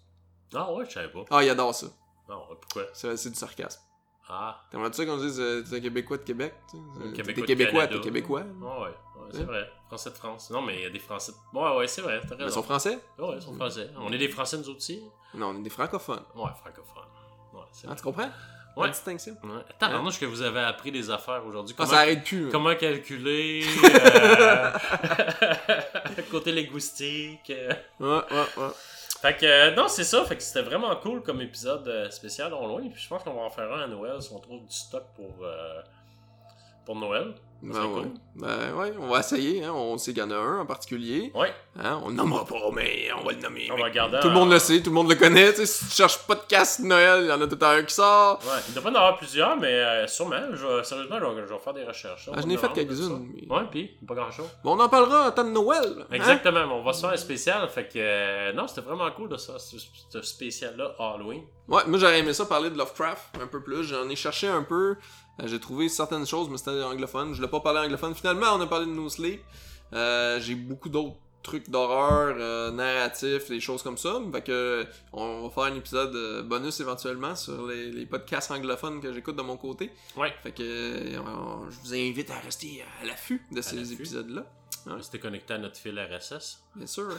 Ah 0.54 0.72
ouais, 0.74 0.86
je 0.88 0.92
savais 0.92 1.10
pas. 1.10 1.26
Ah, 1.30 1.44
ils 1.44 1.50
adorent 1.50 1.76
ça. 1.76 1.88
Non, 2.30 2.42
pourquoi? 2.62 2.84
C'est 2.94 3.16
c'est 3.18 3.30
du 3.30 3.36
sarcasme. 3.36 3.82
Ah, 4.28 4.60
T'aimerais-tu 4.72 4.98
ça 4.98 5.06
qu'on 5.06 5.18
dise 5.18 5.40
euh, 5.40 5.64
t'es 5.70 5.76
un 5.78 5.80
Québécois 5.82 6.18
de 6.18 6.24
Québec? 6.24 6.56
tu 6.72 6.78
sais? 6.78 6.84
Euh, 7.00 7.12
Québécois 7.12 7.34
T'es 7.46 7.56
Québécois, 7.56 7.88
t'es 7.88 8.00
Québécois. 8.00 8.42
ouais, 8.42 8.48
ouais, 8.68 8.80
ouais, 8.88 8.94
c'est 9.32 9.42
Hein? 9.42 9.46
vrai. 9.46 9.70
Français 9.88 10.10
de 10.10 10.16
France. 10.16 10.50
Non, 10.50 10.62
mais 10.64 10.76
il 10.78 10.82
y 10.82 10.86
a 10.86 10.90
des 10.90 10.98
Français. 11.00 11.32
de- 11.32 11.60
Ouais, 11.60 11.78
ouais, 11.78 11.88
c'est 11.88 12.02
vrai, 12.02 12.20
t'as 12.28 12.36
ils 12.44 12.52
sont 12.52 12.64
français? 12.64 12.98
Ouais, 13.20 13.36
ils 13.36 13.42
sont 13.42 13.54
français. 13.54 13.90
On 13.98 14.12
est 14.12 14.18
des 14.18 14.28
Français 14.30 14.58
nous 14.58 14.70
aussi? 14.70 15.04
Non, 15.36 15.50
on 15.50 15.60
est 15.60 15.64
des 15.64 15.70
francophones. 15.70 16.24
Ouais, 16.36 16.50
francophones. 16.60 17.04
Ouais, 17.54 17.62
c'est 17.72 17.86
Hein, 17.86 17.90
vrai. 17.90 17.98
tu 17.98 18.04
comprends? 18.04 18.30
Ouais. 18.78 18.88
La 18.88 18.90
distinction. 18.90 19.38
Ouais. 19.44 19.62
Attends, 19.70 20.12
que 20.20 20.26
vous 20.26 20.42
avez 20.42 20.60
appris 20.62 20.92
des 20.92 21.10
affaires 21.10 21.46
aujourd'hui? 21.46 21.74
Ah, 21.78 21.84
Comment, 21.84 21.90
ça 21.92 22.00
arrête 22.00 22.24
plus. 22.26 22.48
hein. 22.48 22.50
comment 22.52 22.76
calculer, 22.76 23.64
euh, 23.84 24.72
côté 26.32 26.52
linguistique. 26.52 27.50
euh? 27.52 27.72
Ouais, 28.00 28.08
ouais, 28.36 28.46
ouais. 28.58 28.70
Fait 29.26 29.38
que, 29.38 29.46
euh, 29.48 29.74
non, 29.74 29.88
c'est 29.88 30.04
ça. 30.04 30.24
Fait 30.24 30.36
que 30.36 30.44
c'était 30.44 30.62
vraiment 30.62 30.96
cool 30.98 31.24
comme 31.24 31.42
épisode 31.42 31.88
euh, 31.88 32.12
spécial 32.12 32.54
en 32.54 32.68
loin. 32.68 32.88
Puis 32.88 33.02
je 33.02 33.10
pense 33.10 33.24
qu'on 33.24 33.34
va 33.34 33.42
en 33.42 33.50
faire 33.50 33.74
un 33.74 33.82
à 33.82 33.88
Noël 33.88 34.22
si 34.22 34.32
on 34.32 34.40
trouve 34.40 34.62
du 34.64 34.72
stock 34.72 35.04
pour, 35.16 35.44
euh, 35.44 35.82
pour 36.86 36.96
Noël. 36.96 37.34
Ben 37.62 37.74
serait 37.74 37.86
ouais. 37.88 37.94
cool. 38.04 38.12
Ben 38.36 38.74
ouais, 38.76 38.94
on 39.00 39.08
va 39.08 39.20
essayer. 39.22 39.64
Hein. 39.64 39.72
On 39.74 39.98
sait 39.98 40.12
qu'il 40.14 40.22
y 40.22 40.26
en 40.26 40.30
a 40.32 40.36
un 40.36 40.60
en 40.60 40.66
particulier. 40.66 41.32
Ouais, 41.34 41.54
Hein. 41.78 42.00
On 42.06 42.10
le 42.10 42.16
nommera 42.16 42.46
pas, 42.46 42.56
mais 42.74 43.10
on 43.20 43.24
va 43.26 43.32
le 43.34 43.40
nommer. 43.42 43.68
on 43.72 43.78
va. 43.78 44.20
Tout 44.20 44.28
le 44.28 44.34
monde 44.34 44.52
le 44.52 44.60
sait, 44.60 44.82
tout 44.82 44.90
le 44.92 44.94
monde 44.96 45.10
le 45.10 45.16
connaît. 45.16 45.52
tu 45.52 45.58
sais, 45.58 45.66
si 45.66 45.86
tu 45.88 45.92
cherches 45.92 46.20
podcast 46.28 46.80
Noël, 46.82 47.24
il 47.24 47.28
y 47.30 47.32
en 47.32 47.42
a 47.42 47.48
tout 47.48 47.58
un 47.66 47.84
qui 47.84 47.94
sort. 47.94 48.40
Ouais, 48.44 48.62
il 48.70 48.74
pas 48.82 48.90
en 48.90 48.96
avoir 48.96 49.18
plusieurs, 49.18 49.58
mais 49.58 49.74
euh, 49.74 50.08
sûrement. 50.08 50.36
Je 50.54 50.66
vais- 50.66 50.84
sérieusement, 50.84 51.18
je 51.20 51.26
vais, 51.26 51.48
je 51.48 51.54
vais 51.54 51.60
faire 51.60 51.74
des 51.74 51.84
recherches. 51.84 52.30
Ah, 52.34 52.40
je 52.42 52.46
n'ai 52.48 52.58
fait 52.58 52.72
quelques-unes. 52.72 53.28
mais- 53.34 53.54
Ouais, 53.54 53.64
puis 53.72 53.92
pas 54.08 54.16
grand 54.16 54.32
chose. 54.32 54.48
Bon, 54.64 54.78
on 54.78 54.80
en 54.80 54.90
parlera 54.90 55.28
en 55.28 55.32
temps 55.32 55.44
de 55.44 55.50
Noël. 55.50 55.96
hein. 56.02 56.06
Exactement, 56.14 56.68
mais 56.68 56.74
on 56.74 56.84
va 56.84 56.94
se 56.94 57.02
faire 57.02 57.10
un 57.12 57.18
spécial. 57.18 57.68
Fait 57.70 57.86
que, 57.88 57.94
euh, 57.98 58.54
non, 58.54 58.68
c'était 58.68 58.82
vraiment 58.82 59.10
cool 59.12 59.30
de 59.30 59.38
ça, 59.38 59.58
ce, 59.60 59.78
ce 60.10 60.22
spécial-là, 60.22 60.94
Halloween. 61.00 61.44
Ouais, 61.68 61.82
moi 61.88 61.98
j'aurais 61.98 62.20
aimé 62.20 62.34
ça 62.34 62.46
parler 62.46 62.70
de 62.70 62.78
Lovecraft 62.78 63.38
un 63.42 63.48
peu 63.48 63.62
plus. 63.62 63.84
J'en 63.84 64.08
ai 64.10 64.16
cherché 64.16 64.48
un 64.48 64.64
peu. 64.64 64.96
Euh, 65.42 65.48
J'ai 65.48 65.60
trouvé 65.60 65.90
certaines 65.90 66.26
choses, 66.28 66.48
mais 66.50 66.58
c'était 66.58 66.82
anglophone. 66.84 67.32
Je 67.32 67.38
voulais 67.38 67.48
pas 67.50 67.60
parler 67.60 67.80
anglophone. 67.80 68.14
Finalement, 68.16 68.48
on 68.54 68.62
a 68.62 68.68
parlé 68.68 68.86
de 68.86 68.92
No 68.92 69.10
Sleep. 69.10 69.42
Euh, 69.94 70.40
J'ai 70.40 70.56
beaucoup 70.56 70.90
d'autres 70.90 71.16
trucs 71.44 71.70
d'horreur, 71.70 72.36
euh, 72.40 72.72
narratifs, 72.72 73.50
des 73.50 73.60
choses 73.60 73.84
comme 73.84 73.98
ça. 73.98 74.20
Fait 74.32 74.42
que 74.44 74.86
on 75.14 75.44
va 75.44 75.50
faire 75.52 75.64
un 75.72 75.76
épisode 75.76 76.48
bonus 76.48 76.80
éventuellement 76.80 77.36
sur 77.36 77.68
les, 77.68 77.92
les 77.92 78.06
podcasts 78.08 78.50
anglophones 78.52 79.00
que 79.00 79.14
j'écoute 79.14 79.36
de 79.36 79.42
mon 79.44 79.58
côté. 79.58 79.92
Ouais. 80.18 80.34
Fait 80.42 80.52
que 80.52 81.18
on- 81.20 81.70
je 81.70 81.78
vous 81.84 81.94
invite 81.94 82.32
à 82.32 82.40
rester 82.40 82.84
à 83.02 83.06
l'affût 83.06 83.44
de 83.52 83.62
ces 83.62 83.76
l'affût. 83.76 83.92
Épisodes-là. 84.86 85.04
C'était 85.04 85.20
connecté 85.20 85.54
à 85.54 85.58
notre 85.58 85.78
fil 85.78 86.00
RSS. 86.00 86.60
Bien 86.76 86.88
sûr. 86.88 87.10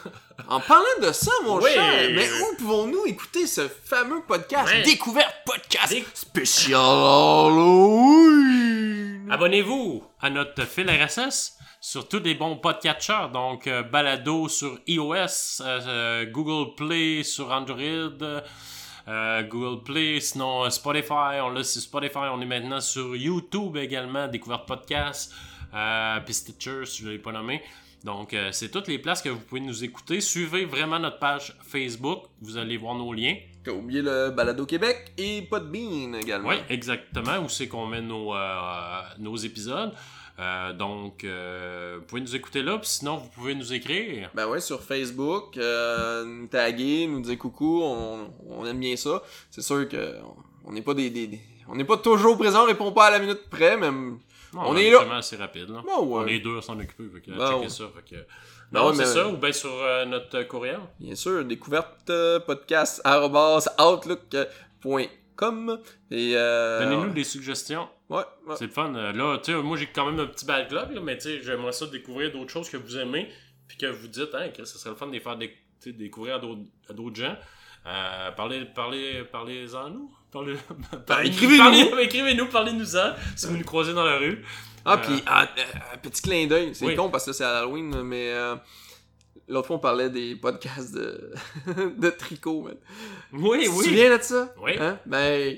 en 0.49 0.61
parlant 0.61 0.85
de 1.03 1.13
ça, 1.13 1.31
mon 1.45 1.59
Oui. 1.61 1.71
cher, 1.73 2.11
mais 2.15 2.29
où 2.31 2.57
pouvons-nous 2.59 3.07
écouter 3.07 3.47
ce 3.47 3.69
fameux 3.69 4.23
podcast 4.27 4.67
Ouais. 4.73 4.83
Découverte 4.83 5.35
Podcast 5.45 5.93
Dé- 5.93 6.05
spécial 6.15 6.81
Halloween? 7.97 9.29
Abonnez-vous 9.31 10.05
à 10.21 10.31
notre 10.31 10.63
fil 10.67 10.89
RSS 10.91 11.55
sur 11.81 12.09
tous 12.09 12.21
les 12.21 12.35
bons 12.35 12.57
podcatchers, 12.57 13.29
donc 13.33 13.67
euh, 13.67 13.83
Balado 13.83 14.49
sur 14.49 14.79
iOS, 14.87 15.61
euh, 15.61 15.81
euh, 15.87 16.25
Google 16.27 16.75
Play 16.75 17.23
sur 17.23 17.51
Android, 17.53 18.41
euh, 19.09 19.43
Google 19.43 19.83
Play, 19.85 20.21
sinon 20.21 20.69
Spotify, 20.71 21.41
on 21.43 21.51
l'a 21.51 21.63
sur 21.65 21.81
Spotify, 21.83 22.19
on 22.33 22.41
est 22.41 22.45
maintenant 22.47 22.81
sur 22.81 23.15
YouTube 23.17 23.77
également, 23.77 24.27
Découverte 24.29 24.67
Podcast, 24.67 25.33
euh, 25.75 26.21
puis 26.25 26.35
Stitcher, 26.35 26.85
si 26.85 27.03
je 27.03 27.07
ne 27.09 27.13
l'ai 27.13 27.19
pas 27.19 27.33
nommé. 27.33 27.63
Donc, 28.05 28.35
euh, 28.35 28.51
c'est 28.53 28.71
toutes 28.71 28.87
les 28.89 28.99
places 28.99 29.21
que 29.23 29.29
vous 29.31 29.41
pouvez 29.41 29.61
nous 29.61 29.83
écouter. 29.83 30.21
Suivez 30.21 30.65
vraiment 30.65 30.99
notre 30.99 31.19
page 31.19 31.57
Facebook. 31.67 32.25
Vous 32.41 32.57
allez 32.57 32.77
voir 32.77 32.95
nos 32.95 33.13
liens. 33.13 33.35
T'as 33.65 33.73
oublié 33.73 34.01
le 34.01 34.31
Balado 34.31 34.65
Québec 34.65 35.13
et 35.19 35.43
Podbean 35.43 36.15
également. 36.15 36.51
Oui, 36.51 36.57
exactement. 36.69 37.39
Où 37.39 37.49
c'est 37.49 37.67
qu'on 37.67 37.87
met 37.87 38.01
nos, 38.03 38.33
euh, 38.35 39.01
nos 39.19 39.35
épisodes. 39.37 39.93
Euh, 40.39 40.73
donc, 40.75 41.25
euh, 41.25 41.97
vous 41.99 42.05
pouvez 42.05 42.21
nous 42.21 42.37
écouter 42.37 42.63
là. 42.63 42.79
Puis 42.79 42.89
sinon, 42.91 43.17
vous 43.17 43.29
pouvez 43.31 43.55
nous 43.57 43.73
écrire. 43.73 44.31
Ben 44.35 44.47
ouais, 44.47 44.61
sur 44.61 44.83
Facebook, 44.83 45.57
euh, 45.57 46.25
nous 46.25 46.47
taguer, 46.47 47.07
nous 47.09 47.21
dire 47.23 47.39
coucou, 47.39 47.81
on, 47.83 48.31
on 48.51 48.67
aime 48.67 48.79
bien 48.79 48.95
ça. 48.97 49.23
C'est 49.51 49.63
sûr 49.63 49.89
que 49.89 50.15
on 50.65 50.73
n'est 50.73 50.83
pas 50.83 50.95
des, 50.95 51.11
des- 51.11 51.27
des- 51.27 51.41
on 51.69 51.75
n'est 51.75 51.85
pas 51.85 51.97
toujours 51.97 52.37
présent, 52.39 52.63
on 52.63 52.67
répond 52.67 52.93
pas 52.93 53.07
à 53.07 53.11
la 53.13 53.19
minute 53.19 53.49
près, 53.51 53.77
mais 53.77 53.89
On 54.55 54.77
est 54.77 54.91
là. 54.91 55.17
assez 55.17 55.37
rapide. 55.37 55.69
Là. 55.71 55.81
Ouais. 55.81 55.95
On 56.25 56.27
est 56.27 56.41
deux 56.41 56.59
à 56.59 56.63
s'en 56.63 56.79
occuper. 56.79 57.05
Fait 57.13 57.21
que, 57.21 57.31
checker 57.33 57.55
ouais. 57.55 57.69
ça. 57.69 57.85
Fait 57.95 58.15
que... 58.17 58.21
Non, 58.73 58.89
ouais, 58.89 58.95
c'est 58.95 59.03
mais- 59.03 59.07
ça. 59.07 59.29
Ou 59.29 59.37
bien 59.37 59.53
sur 59.53 59.71
euh, 59.73 60.05
notre 60.05 60.43
courriel? 60.45 60.81
bien 60.99 61.15
sûr, 61.15 61.45
découverte 61.45 62.11
euh, 62.11 62.41
podcast 62.41 63.01
outlook.com 64.85 65.79
et 66.11 66.33
euh, 66.37 66.83
Donnez-nous 66.85 67.13
des 67.13 67.25
suggestions. 67.25 67.89
ouais, 68.09 68.23
ouais. 68.47 68.57
C'est 68.57 68.67
le 68.67 68.71
fun. 68.73 68.91
Là, 68.91 69.39
tu 69.39 69.53
sais, 69.53 69.63
moi, 69.63 69.77
j'ai 69.77 69.87
quand 69.87 70.07
même 70.11 70.19
un 70.21 70.27
petit 70.27 70.45
backlog, 70.47 70.93
là, 70.93 71.01
mais 71.01 71.17
tu 71.19 71.25
sais, 71.25 71.43
j'aimerais 71.43 71.73
ça 71.73 71.87
découvrir 71.87 72.33
d'autres 72.33 72.51
choses 72.51 72.71
que 72.71 72.77
vous 72.77 72.97
aimez, 72.99 73.29
puis 73.69 73.77
que 73.79 73.87
vous 73.87 74.09
dites, 74.09 74.35
hein, 74.35 74.49
que 74.49 74.65
ce 74.65 74.79
serait 74.79 74.91
le 74.91 74.97
fun 74.97 75.07
de 75.09 75.13
les 75.13 75.21
faire 75.21 75.37
découvrir 75.87 76.37
à 76.37 76.93
d'autres 76.93 77.17
gens. 77.17 77.37
Euh, 77.87 78.31
parlez, 78.33 78.65
parlez, 78.75 79.23
parlez-en 79.31 79.91
nous. 79.91 80.11
Parlez, 80.33 80.57
parlez- 81.07 81.29
écrivez-nous. 81.29 81.63
parlez- 81.91 82.03
Écrivez-nous, 82.05 82.47
parlez-nous-en, 82.47 83.13
si 83.37 83.47
vous 83.47 83.57
nous 83.57 83.65
croisez 83.65 83.95
dans 83.95 84.05
la 84.05 84.19
rue. 84.19 84.45
Ah, 84.85 84.95
Euh, 84.95 84.97
puis 84.99 85.23
ah, 85.27 85.47
euh, 85.59 85.97
petit 86.03 86.23
clin 86.23 86.47
d'œil, 86.47 86.75
c'est 86.75 86.85
Oui. 86.87 86.95
con 86.97 87.09
parce 87.11 87.25
que 87.27 87.33
c'est 87.33 87.45
Halloween, 87.45 88.03
mais 88.03 88.31
euh, 88.33 88.55
l'autre 89.49 89.67
fois 89.69 89.77
on 89.77 89.81
parlait 89.81 90.11
des 90.11 90.37
podcasts 90.37 90.95
de, 90.95 91.33
de 91.97 92.11
tricot, 92.11 92.63
man. 92.63 92.77
Oui, 93.33 93.61
Tu 93.63 93.67
te 93.67 93.71
oui. 93.77 93.85
souviens 93.85 94.17
de 94.17 94.23
ça? 94.23 94.53
Oui. 94.61 94.73
Hein? 94.79 94.99
Ben, 95.07 95.57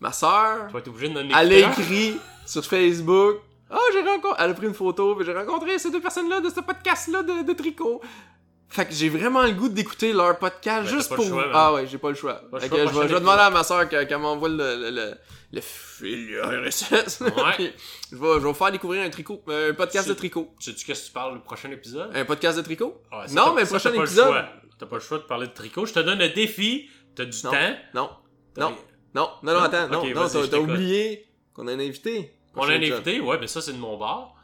ma 0.00 0.12
soeur, 0.12 0.66
Tu 0.68 0.72
vas 0.72 0.78
être 0.78 0.88
obligé 0.88 1.08
de 1.08 1.14
donner 1.14 1.32
elle 1.36 1.52
a 1.52 1.58
écrit 1.70 2.16
sur 2.46 2.64
Facebook. 2.64 3.36
Ah, 3.70 3.78
j'ai 3.92 4.02
rencontré. 4.02 4.42
Elle 4.44 4.50
a 4.50 4.54
pris 4.54 4.66
une 4.66 4.74
photo, 4.74 5.14
puis 5.16 5.24
j'ai 5.24 5.32
rencontré 5.32 5.78
ces 5.78 5.90
deux 5.90 6.00
personnes-là 6.00 6.40
de 6.40 6.50
ce 6.50 6.60
podcast-là 6.60 7.22
de, 7.22 7.42
de 7.46 7.52
tricot. 7.52 8.00
Fait 8.72 8.86
que 8.86 8.92
j'ai 8.94 9.08
vraiment 9.10 9.42
le 9.42 9.52
goût 9.52 9.68
d'écouter 9.68 10.12
leur 10.14 10.38
podcast 10.38 10.84
Ben, 10.90 10.96
juste 10.96 11.14
pour. 11.14 11.24
choix, 11.26 11.46
ah 11.52 11.74
ouais, 11.74 11.86
j'ai 11.86 11.98
pas 11.98 12.08
le 12.08 12.14
choix. 12.14 12.40
Pas 12.50 12.58
Fait 12.60 12.68
choix, 12.68 12.78
que 12.78 12.82
je 12.84 12.86
vais, 12.88 12.92
prochain 12.92 13.08
je 13.08 13.14
vais 13.14 13.20
demander 13.20 13.42
à 13.42 13.50
ma 13.50 13.62
soeur 13.64 13.88
qu'elle 13.88 14.18
m'envoie 14.18 14.48
le, 14.48 14.56
le, 14.56 14.90
le, 14.90 15.14
le 15.52 15.60
fil 15.60 16.40
RSS. 16.40 17.20
Ouais. 17.20 17.30
Puis 17.56 17.70
je 18.10 18.16
vais, 18.16 18.26
je 18.26 18.38
vais 18.38 18.38
vous 18.40 18.54
faire 18.54 18.72
découvrir 18.72 19.02
un 19.02 19.10
tricot, 19.10 19.42
un 19.48 19.74
podcast 19.74 20.08
de 20.08 20.14
tricot. 20.14 20.54
Sais-tu 20.58 20.86
qu'est-ce 20.86 21.02
que 21.02 21.06
tu 21.08 21.12
parles 21.12 21.34
le 21.34 21.40
prochain 21.40 21.70
épisode? 21.70 22.10
Un 22.14 22.24
podcast 22.24 22.56
de 22.56 22.62
tricot? 22.62 23.02
Ah, 23.10 23.28
ça, 23.28 23.34
non, 23.34 23.52
mais 23.54 23.64
ça, 23.66 23.70
prochain 23.78 23.90
pas 23.90 23.96
le 23.96 24.02
épisode. 24.04 24.26
choix. 24.28 24.48
T'as 24.78 24.86
pas 24.86 24.96
le 24.96 25.02
choix 25.02 25.18
de 25.18 25.24
parler 25.24 25.46
de 25.48 25.52
tricot. 25.52 25.84
Je 25.86 25.92
te 25.92 26.00
donne 26.00 26.22
un 26.22 26.28
défi. 26.30 26.88
T'as 27.14 27.26
du 27.26 27.36
Non. 27.44 27.50
temps. 27.50 27.56
Non, 27.94 28.10
non, 28.56 28.70
non, 29.14 29.28
non, 29.42 29.52
non, 29.52 29.60
attends, 29.60 29.88
non, 29.88 30.02
non, 30.14 30.28
t'as 30.50 30.58
oublié 30.58 31.26
qu'on 31.52 31.68
a 31.68 31.72
un 31.72 31.78
invité. 31.78 32.32
On 32.54 32.62
a 32.62 32.64
un 32.64 32.66
Prochain 32.68 32.80
épisode. 32.80 33.00
invité, 33.06 33.20
ouais, 33.20 33.38
mais 33.38 33.46
ça, 33.48 33.60
c'est 33.60 33.72
de 33.74 33.78
mon 33.78 33.98
bar. 33.98 34.34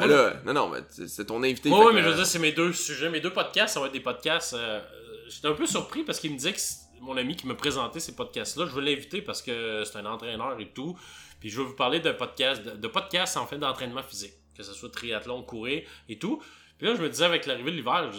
Ben 0.00 0.06
là, 0.06 0.34
non, 0.44 0.52
non, 0.52 0.68
mais 0.68 0.78
c'est 1.08 1.24
ton 1.26 1.42
invité. 1.42 1.68
Fait 1.70 1.74
ouais, 1.74 1.92
mais 1.92 2.00
je 2.02 2.06
veux 2.08 2.12
euh, 2.12 2.16
dire, 2.16 2.26
c'est 2.26 2.38
mes 2.38 2.52
deux 2.52 2.72
sujets. 2.72 3.08
Mes 3.08 3.20
deux 3.20 3.32
podcasts, 3.32 3.74
ça 3.74 3.80
va 3.80 3.86
être 3.86 3.92
des 3.92 4.00
podcasts. 4.00 4.54
euh, 4.54 4.80
J'étais 5.28 5.48
un 5.48 5.54
peu 5.54 5.66
surpris 5.66 6.04
parce 6.04 6.20
qu'il 6.20 6.30
me 6.32 6.36
disait 6.36 6.52
que 6.52 6.58
mon 7.00 7.16
ami 7.16 7.34
qui 7.36 7.46
me 7.46 7.56
présentait 7.56 8.00
ces 8.00 8.14
podcasts-là. 8.14 8.66
Je 8.66 8.72
veux 8.72 8.80
l'inviter 8.82 9.22
parce 9.22 9.42
que 9.42 9.82
c'est 9.84 9.98
un 9.98 10.06
entraîneur 10.06 10.58
et 10.60 10.68
tout. 10.72 10.96
Puis 11.40 11.50
je 11.50 11.58
veux 11.58 11.64
vous 11.64 11.74
parler 11.74 12.00
d'un 12.00 12.14
podcast, 12.14 12.62
de, 12.62 12.70
de 12.70 12.88
podcasts 12.88 13.36
en 13.36 13.46
fait 13.46 13.58
d'entraînement 13.58 14.02
physique. 14.02 14.34
Que 14.56 14.62
ce 14.62 14.72
soit 14.72 14.90
triathlon, 14.90 15.42
courir 15.42 15.82
et 16.08 16.18
tout. 16.18 16.42
Puis 16.78 16.86
là, 16.86 16.94
je 16.94 17.02
me 17.02 17.08
disais 17.08 17.24
avec 17.24 17.46
l'arrivée 17.46 17.70
de 17.72 17.76
l'hiver, 17.76 18.10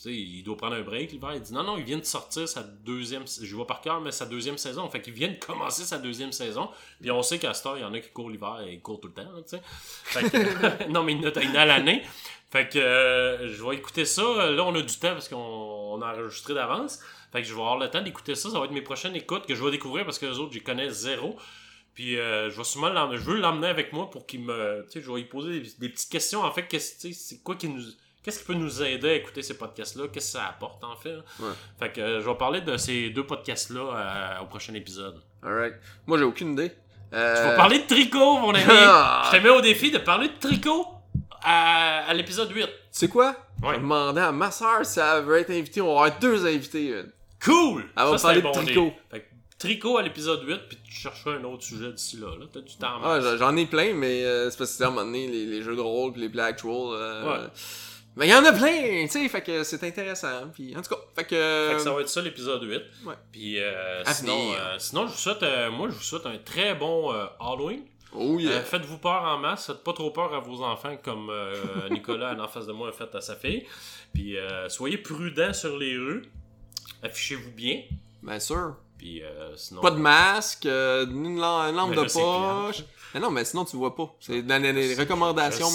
sais, 0.00 0.12
il 0.14 0.42
doit 0.42 0.56
prendre 0.56 0.74
un 0.76 0.82
break 0.82 1.12
l'hiver. 1.12 1.32
Il 1.34 1.40
dit 1.42 1.52
non, 1.52 1.62
non, 1.62 1.76
il 1.76 1.84
vient 1.84 1.98
de 1.98 2.04
sortir 2.04 2.48
sa 2.48 2.62
deuxième, 2.62 3.24
je 3.26 3.54
vois 3.54 3.66
par 3.66 3.80
cœur, 3.80 4.00
mais 4.00 4.10
sa 4.12 4.26
deuxième 4.26 4.58
saison. 4.58 4.88
Fait 4.88 5.00
qu'il 5.00 5.12
vient 5.12 5.28
de 5.28 5.36
commencer 5.44 5.84
sa 5.84 5.98
deuxième 5.98 6.32
saison. 6.32 6.70
Puis 7.00 7.10
on 7.10 7.22
sait 7.22 7.38
qu'à 7.38 7.54
ce 7.54 7.62
temps, 7.62 7.76
il 7.76 7.82
y 7.82 7.84
en 7.84 7.92
a 7.94 8.00
qui 8.00 8.10
courent 8.10 8.30
l'hiver 8.30 8.60
et 8.66 8.74
ils 8.74 8.80
courent 8.80 9.00
tout 9.00 9.08
le 9.08 9.14
temps, 9.14 9.30
là, 9.32 9.42
tu 9.42 9.56
sais. 9.56 9.62
Fait 9.64 10.30
que, 10.30 10.88
non, 10.90 11.02
mais 11.02 11.12
il 11.12 11.22
y 11.22 11.26
en 11.26 11.54
a- 11.56 11.60
à 11.60 11.64
l'année. 11.64 12.02
Fait 12.50 12.68
que 12.68 12.78
euh, 12.78 13.52
je 13.52 13.62
vais 13.62 13.76
écouter 13.76 14.04
ça. 14.06 14.22
Là, 14.50 14.64
on 14.64 14.74
a 14.74 14.80
du 14.80 14.94
temps 14.98 15.12
parce 15.12 15.28
qu'on 15.28 15.36
on 15.36 16.00
a 16.00 16.14
enregistré 16.14 16.54
d'avance. 16.54 16.98
Fait 17.30 17.42
que 17.42 17.46
je 17.48 17.52
vais 17.52 17.60
avoir 17.60 17.76
le 17.78 17.90
temps 17.90 18.00
d'écouter 18.02 18.34
ça. 18.34 18.48
Ça 18.48 18.58
va 18.58 18.64
être 18.64 18.70
mes 18.70 18.80
prochaines 18.80 19.14
écoutes 19.14 19.44
que 19.46 19.54
je 19.54 19.62
vais 19.62 19.70
découvrir 19.70 20.06
parce 20.06 20.18
que 20.18 20.24
les 20.24 20.38
autres, 20.38 20.52
j'y 20.52 20.62
connais 20.62 20.88
zéro. 20.88 21.36
Puis 21.94 22.16
euh, 22.18 22.48
je 22.48 22.56
vais 22.56 22.64
sûrement 22.64 22.88
l'emmener. 22.88 23.18
Je 23.18 23.22
veux 23.24 23.36
l'emmener 23.36 23.66
avec 23.66 23.92
moi 23.92 24.08
pour 24.10 24.24
qu'il 24.24 24.40
me. 24.44 24.82
Tu 24.86 24.92
sais, 24.92 25.02
je 25.04 25.10
vais 25.12 25.18
lui 25.18 25.24
poser 25.26 25.60
des, 25.60 25.68
des 25.78 25.88
petites 25.90 26.10
questions. 26.10 26.42
En 26.42 26.50
fait, 26.52 26.66
qu'est-ce 26.68 26.94
tu 26.94 27.12
sais, 27.12 27.12
c'est 27.12 27.42
quoi 27.42 27.56
qui 27.56 27.68
nous. 27.68 27.82
Qu'est-ce 28.28 28.40
qui 28.40 28.44
peut 28.44 28.52
nous 28.52 28.82
aider 28.82 29.08
à 29.08 29.14
écouter 29.14 29.42
ces 29.42 29.56
podcasts-là? 29.56 30.04
Qu'est-ce 30.12 30.34
que 30.34 30.38
ça 30.38 30.48
apporte, 30.48 30.84
en 30.84 30.94
fait? 30.96 31.14
Ouais. 31.40 31.48
Fait 31.80 31.90
que 31.90 31.98
euh, 32.02 32.20
je 32.20 32.28
vais 32.28 32.34
parler 32.34 32.60
de 32.60 32.76
ces 32.76 33.08
deux 33.08 33.24
podcasts-là 33.24 33.80
euh, 33.80 34.42
au 34.42 34.44
prochain 34.44 34.74
épisode. 34.74 35.22
Alright. 35.42 35.72
Moi, 36.06 36.18
j'ai 36.18 36.24
aucune 36.24 36.52
idée. 36.52 36.72
Euh... 37.14 37.34
Je 37.42 37.48
vais 37.48 37.56
parler 37.56 37.78
de 37.78 37.86
tricot, 37.86 38.36
mon 38.36 38.52
ami! 38.54 38.64
Ah! 38.68 39.30
je 39.32 39.38
te 39.38 39.42
mets 39.42 39.48
au 39.48 39.62
défi 39.62 39.90
de 39.90 39.96
parler 39.96 40.28
de 40.28 40.34
tricot 40.38 40.86
à, 41.42 42.04
à 42.06 42.12
l'épisode 42.12 42.50
8. 42.50 42.64
Tu 42.66 42.70
sais 42.90 43.08
quoi? 43.08 43.34
Ouais. 43.62 43.76
Je 43.76 43.80
demander 43.80 44.20
à 44.20 44.30
ma 44.30 44.50
soeur 44.50 44.84
si 44.84 45.00
elle 45.00 45.24
veut 45.24 45.38
être 45.38 45.50
invitée. 45.50 45.80
On 45.80 45.86
va 45.94 46.04
avoir 46.04 46.18
deux 46.20 46.44
invités. 46.44 47.00
Cool! 47.42 47.86
Elle 47.96 48.04
va 48.04 48.18
parler 48.18 48.42
c'est 48.42 48.60
de 48.60 48.66
tricot. 48.66 48.92
Fait 49.10 49.20
que 49.20 49.26
tricot 49.58 49.96
à 49.96 50.02
l'épisode 50.02 50.42
8, 50.46 50.60
puis 50.68 50.78
tu 50.84 50.92
chercheras 50.92 51.36
un 51.36 51.44
autre 51.44 51.62
sujet 51.62 51.90
d'ici 51.92 52.18
là. 52.18 52.26
là. 52.38 52.44
T'as 52.52 52.60
du 52.60 52.76
temps. 52.76 53.00
Ah, 53.02 53.20
j'en- 53.38 53.56
ai 53.56 53.64
plein, 53.64 53.94
mais 53.94 54.22
c'est 54.50 54.58
parce 54.58 54.76
que 54.76 54.84
à 54.84 54.88
un 54.88 54.90
moment 54.90 55.06
donné, 55.06 55.28
les, 55.28 55.46
les 55.46 55.62
jeux 55.62 55.76
de 55.76 55.80
rôle 55.80 56.12
les 56.16 56.28
play 56.28 56.42
actual. 56.42 56.72
Ouais. 57.26 57.46
Mais 58.18 58.26
il 58.26 58.30
y 58.30 58.34
en 58.34 58.44
a 58.44 58.52
plein, 58.52 59.04
tu 59.04 59.10
sais, 59.10 59.28
fait 59.28 59.42
que 59.42 59.62
c'est 59.62 59.84
intéressant. 59.84 60.48
Puis 60.52 60.76
en 60.76 60.82
tout 60.82 60.92
cas, 60.92 61.00
fait 61.14 61.24
que. 61.24 61.68
Fait 61.70 61.76
que 61.76 61.82
ça 61.82 61.92
va 61.92 62.00
être 62.00 62.08
ça 62.08 62.20
l'épisode 62.20 62.64
8. 62.64 62.82
Ouais. 63.04 63.14
Puis 63.30 63.60
euh, 63.60 64.02
sinon, 64.06 64.54
euh, 64.54 64.76
sinon, 64.78 65.06
je 65.06 65.12
vous 65.12 65.18
souhaite, 65.18 65.42
euh, 65.44 65.70
moi, 65.70 65.88
je 65.88 65.94
vous 65.94 66.02
souhaite 66.02 66.26
un 66.26 66.36
très 66.38 66.74
bon 66.74 67.14
Halloween. 67.38 67.84
Oh 68.12 68.40
yeah. 68.40 68.60
Faites-vous 68.62 68.98
peur 68.98 69.22
en 69.22 69.38
masse, 69.38 69.66
faites 69.66 69.84
pas 69.84 69.92
trop 69.92 70.10
peur 70.10 70.34
à 70.34 70.40
vos 70.40 70.62
enfants 70.62 70.96
comme 71.00 71.30
Nicolas 71.90 72.34
en 72.42 72.48
face 72.48 72.66
de 72.66 72.72
moi 72.72 72.88
a 72.88 72.92
fait 72.92 73.14
à 73.14 73.20
sa 73.20 73.36
fille. 73.36 73.64
Puis 74.12 74.36
soyez 74.66 74.98
prudents 74.98 75.52
sur 75.52 75.78
les 75.78 75.96
rues. 75.96 76.24
Affichez-vous 77.04 77.52
bien. 77.52 77.82
Bien 78.20 78.40
sûr. 78.40 78.74
Puis 78.98 79.22
euh, 79.22 79.56
sinon. 79.56 79.80
Pas 79.80 79.92
de 79.92 79.98
masque, 79.98 80.66
euh, 80.66 81.06
une, 81.06 81.38
lam- 81.38 81.70
une 81.70 81.76
lampe 81.76 81.94
de 81.94 82.02
poche. 82.02 82.84
Mais 83.14 83.20
non, 83.20 83.30
mais 83.30 83.44
sinon 83.44 83.64
tu 83.64 83.76
vois 83.76 83.94
pas. 83.94 84.14
C'est 84.20 84.42
dans 84.42 84.60
les, 84.60 84.94
recommandations. 84.94 85.68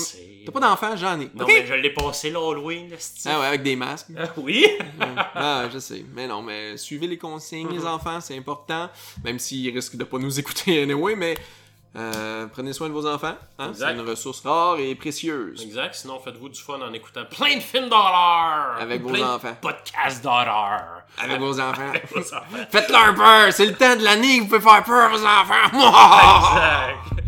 T'as 0.46 0.52
pas 0.52 0.60
d'enfant, 0.60 0.96
j'en 0.96 1.20
ai. 1.20 1.30
Non, 1.34 1.46
mais 1.48 1.66
je 1.66 1.74
l'ai 1.74 1.90
passé 1.92 2.30
l'Halloween. 2.30 2.90
Ah 3.26 3.40
ouais, 3.40 3.46
avec 3.48 3.64
des 3.64 3.76
masques. 3.76 4.08
Ah 4.18 4.28
oui? 4.38 4.68
ah, 5.34 5.68
je 5.74 5.80
sais. 5.80 6.06
Mais 6.14 6.28
non, 6.28 6.42
mais 6.44 6.78
suivez 6.78 7.08
les 7.08 7.18
consignes, 7.18 7.70
les 7.72 7.86
enfants, 7.86 8.22
c'est 8.22 8.38
important. 8.38 8.90
Même 9.24 9.40
s'ils 9.40 9.74
risquent 9.74 9.96
de 9.96 10.04
pas 10.04 10.20
nous 10.20 10.40
écouter 10.40 10.84
anyway, 10.84 11.16
mais 11.16 11.36
euh, 11.96 12.48
prenez 12.48 12.74
soin 12.74 12.88
de 12.88 12.94
vos 12.94 13.06
enfants. 13.08 13.36
Hein? 13.60 13.72
C'est 13.74 13.92
une 13.92 14.02
ressource 14.02 14.42
rare 14.42 14.78
et 14.80 14.96
précieuse. 14.96 15.62
Exact, 15.64 15.94
sinon 15.94 16.20
faites-vous 16.20 16.50
du 16.50 16.60
fun 16.60 16.82
en 16.82 16.92
écoutant 16.92 17.26
plein 17.26 17.56
de 17.56 17.62
films 17.62 17.90
d'horreur. 17.90 18.78
Avec 18.80 19.02
vos 19.04 19.10
plein 19.10 19.20
de 19.20 19.24
enfants. 19.24 19.56
podcasts 19.62 20.24
d'horreur. 20.24 21.04
Avec 21.22 21.40
vos 21.40 21.60
enfants. 21.60 21.90
Avec 21.90 22.12
vos 22.12 22.20
enfants. 22.20 22.66
Faites-leur 22.72 23.14
peur! 23.14 23.54
C'est 23.54 23.68
le 23.68 23.76
temps 23.76 23.96
de 23.96 24.04
l'année 24.04 24.38
que 24.38 24.44
vous 24.44 24.48
pouvez 24.50 24.62
faire 24.62 24.84
peur 24.84 25.06
à 25.06 25.10
vos 25.10 25.24
enfants! 25.24 25.70
Exact. 27.14 27.23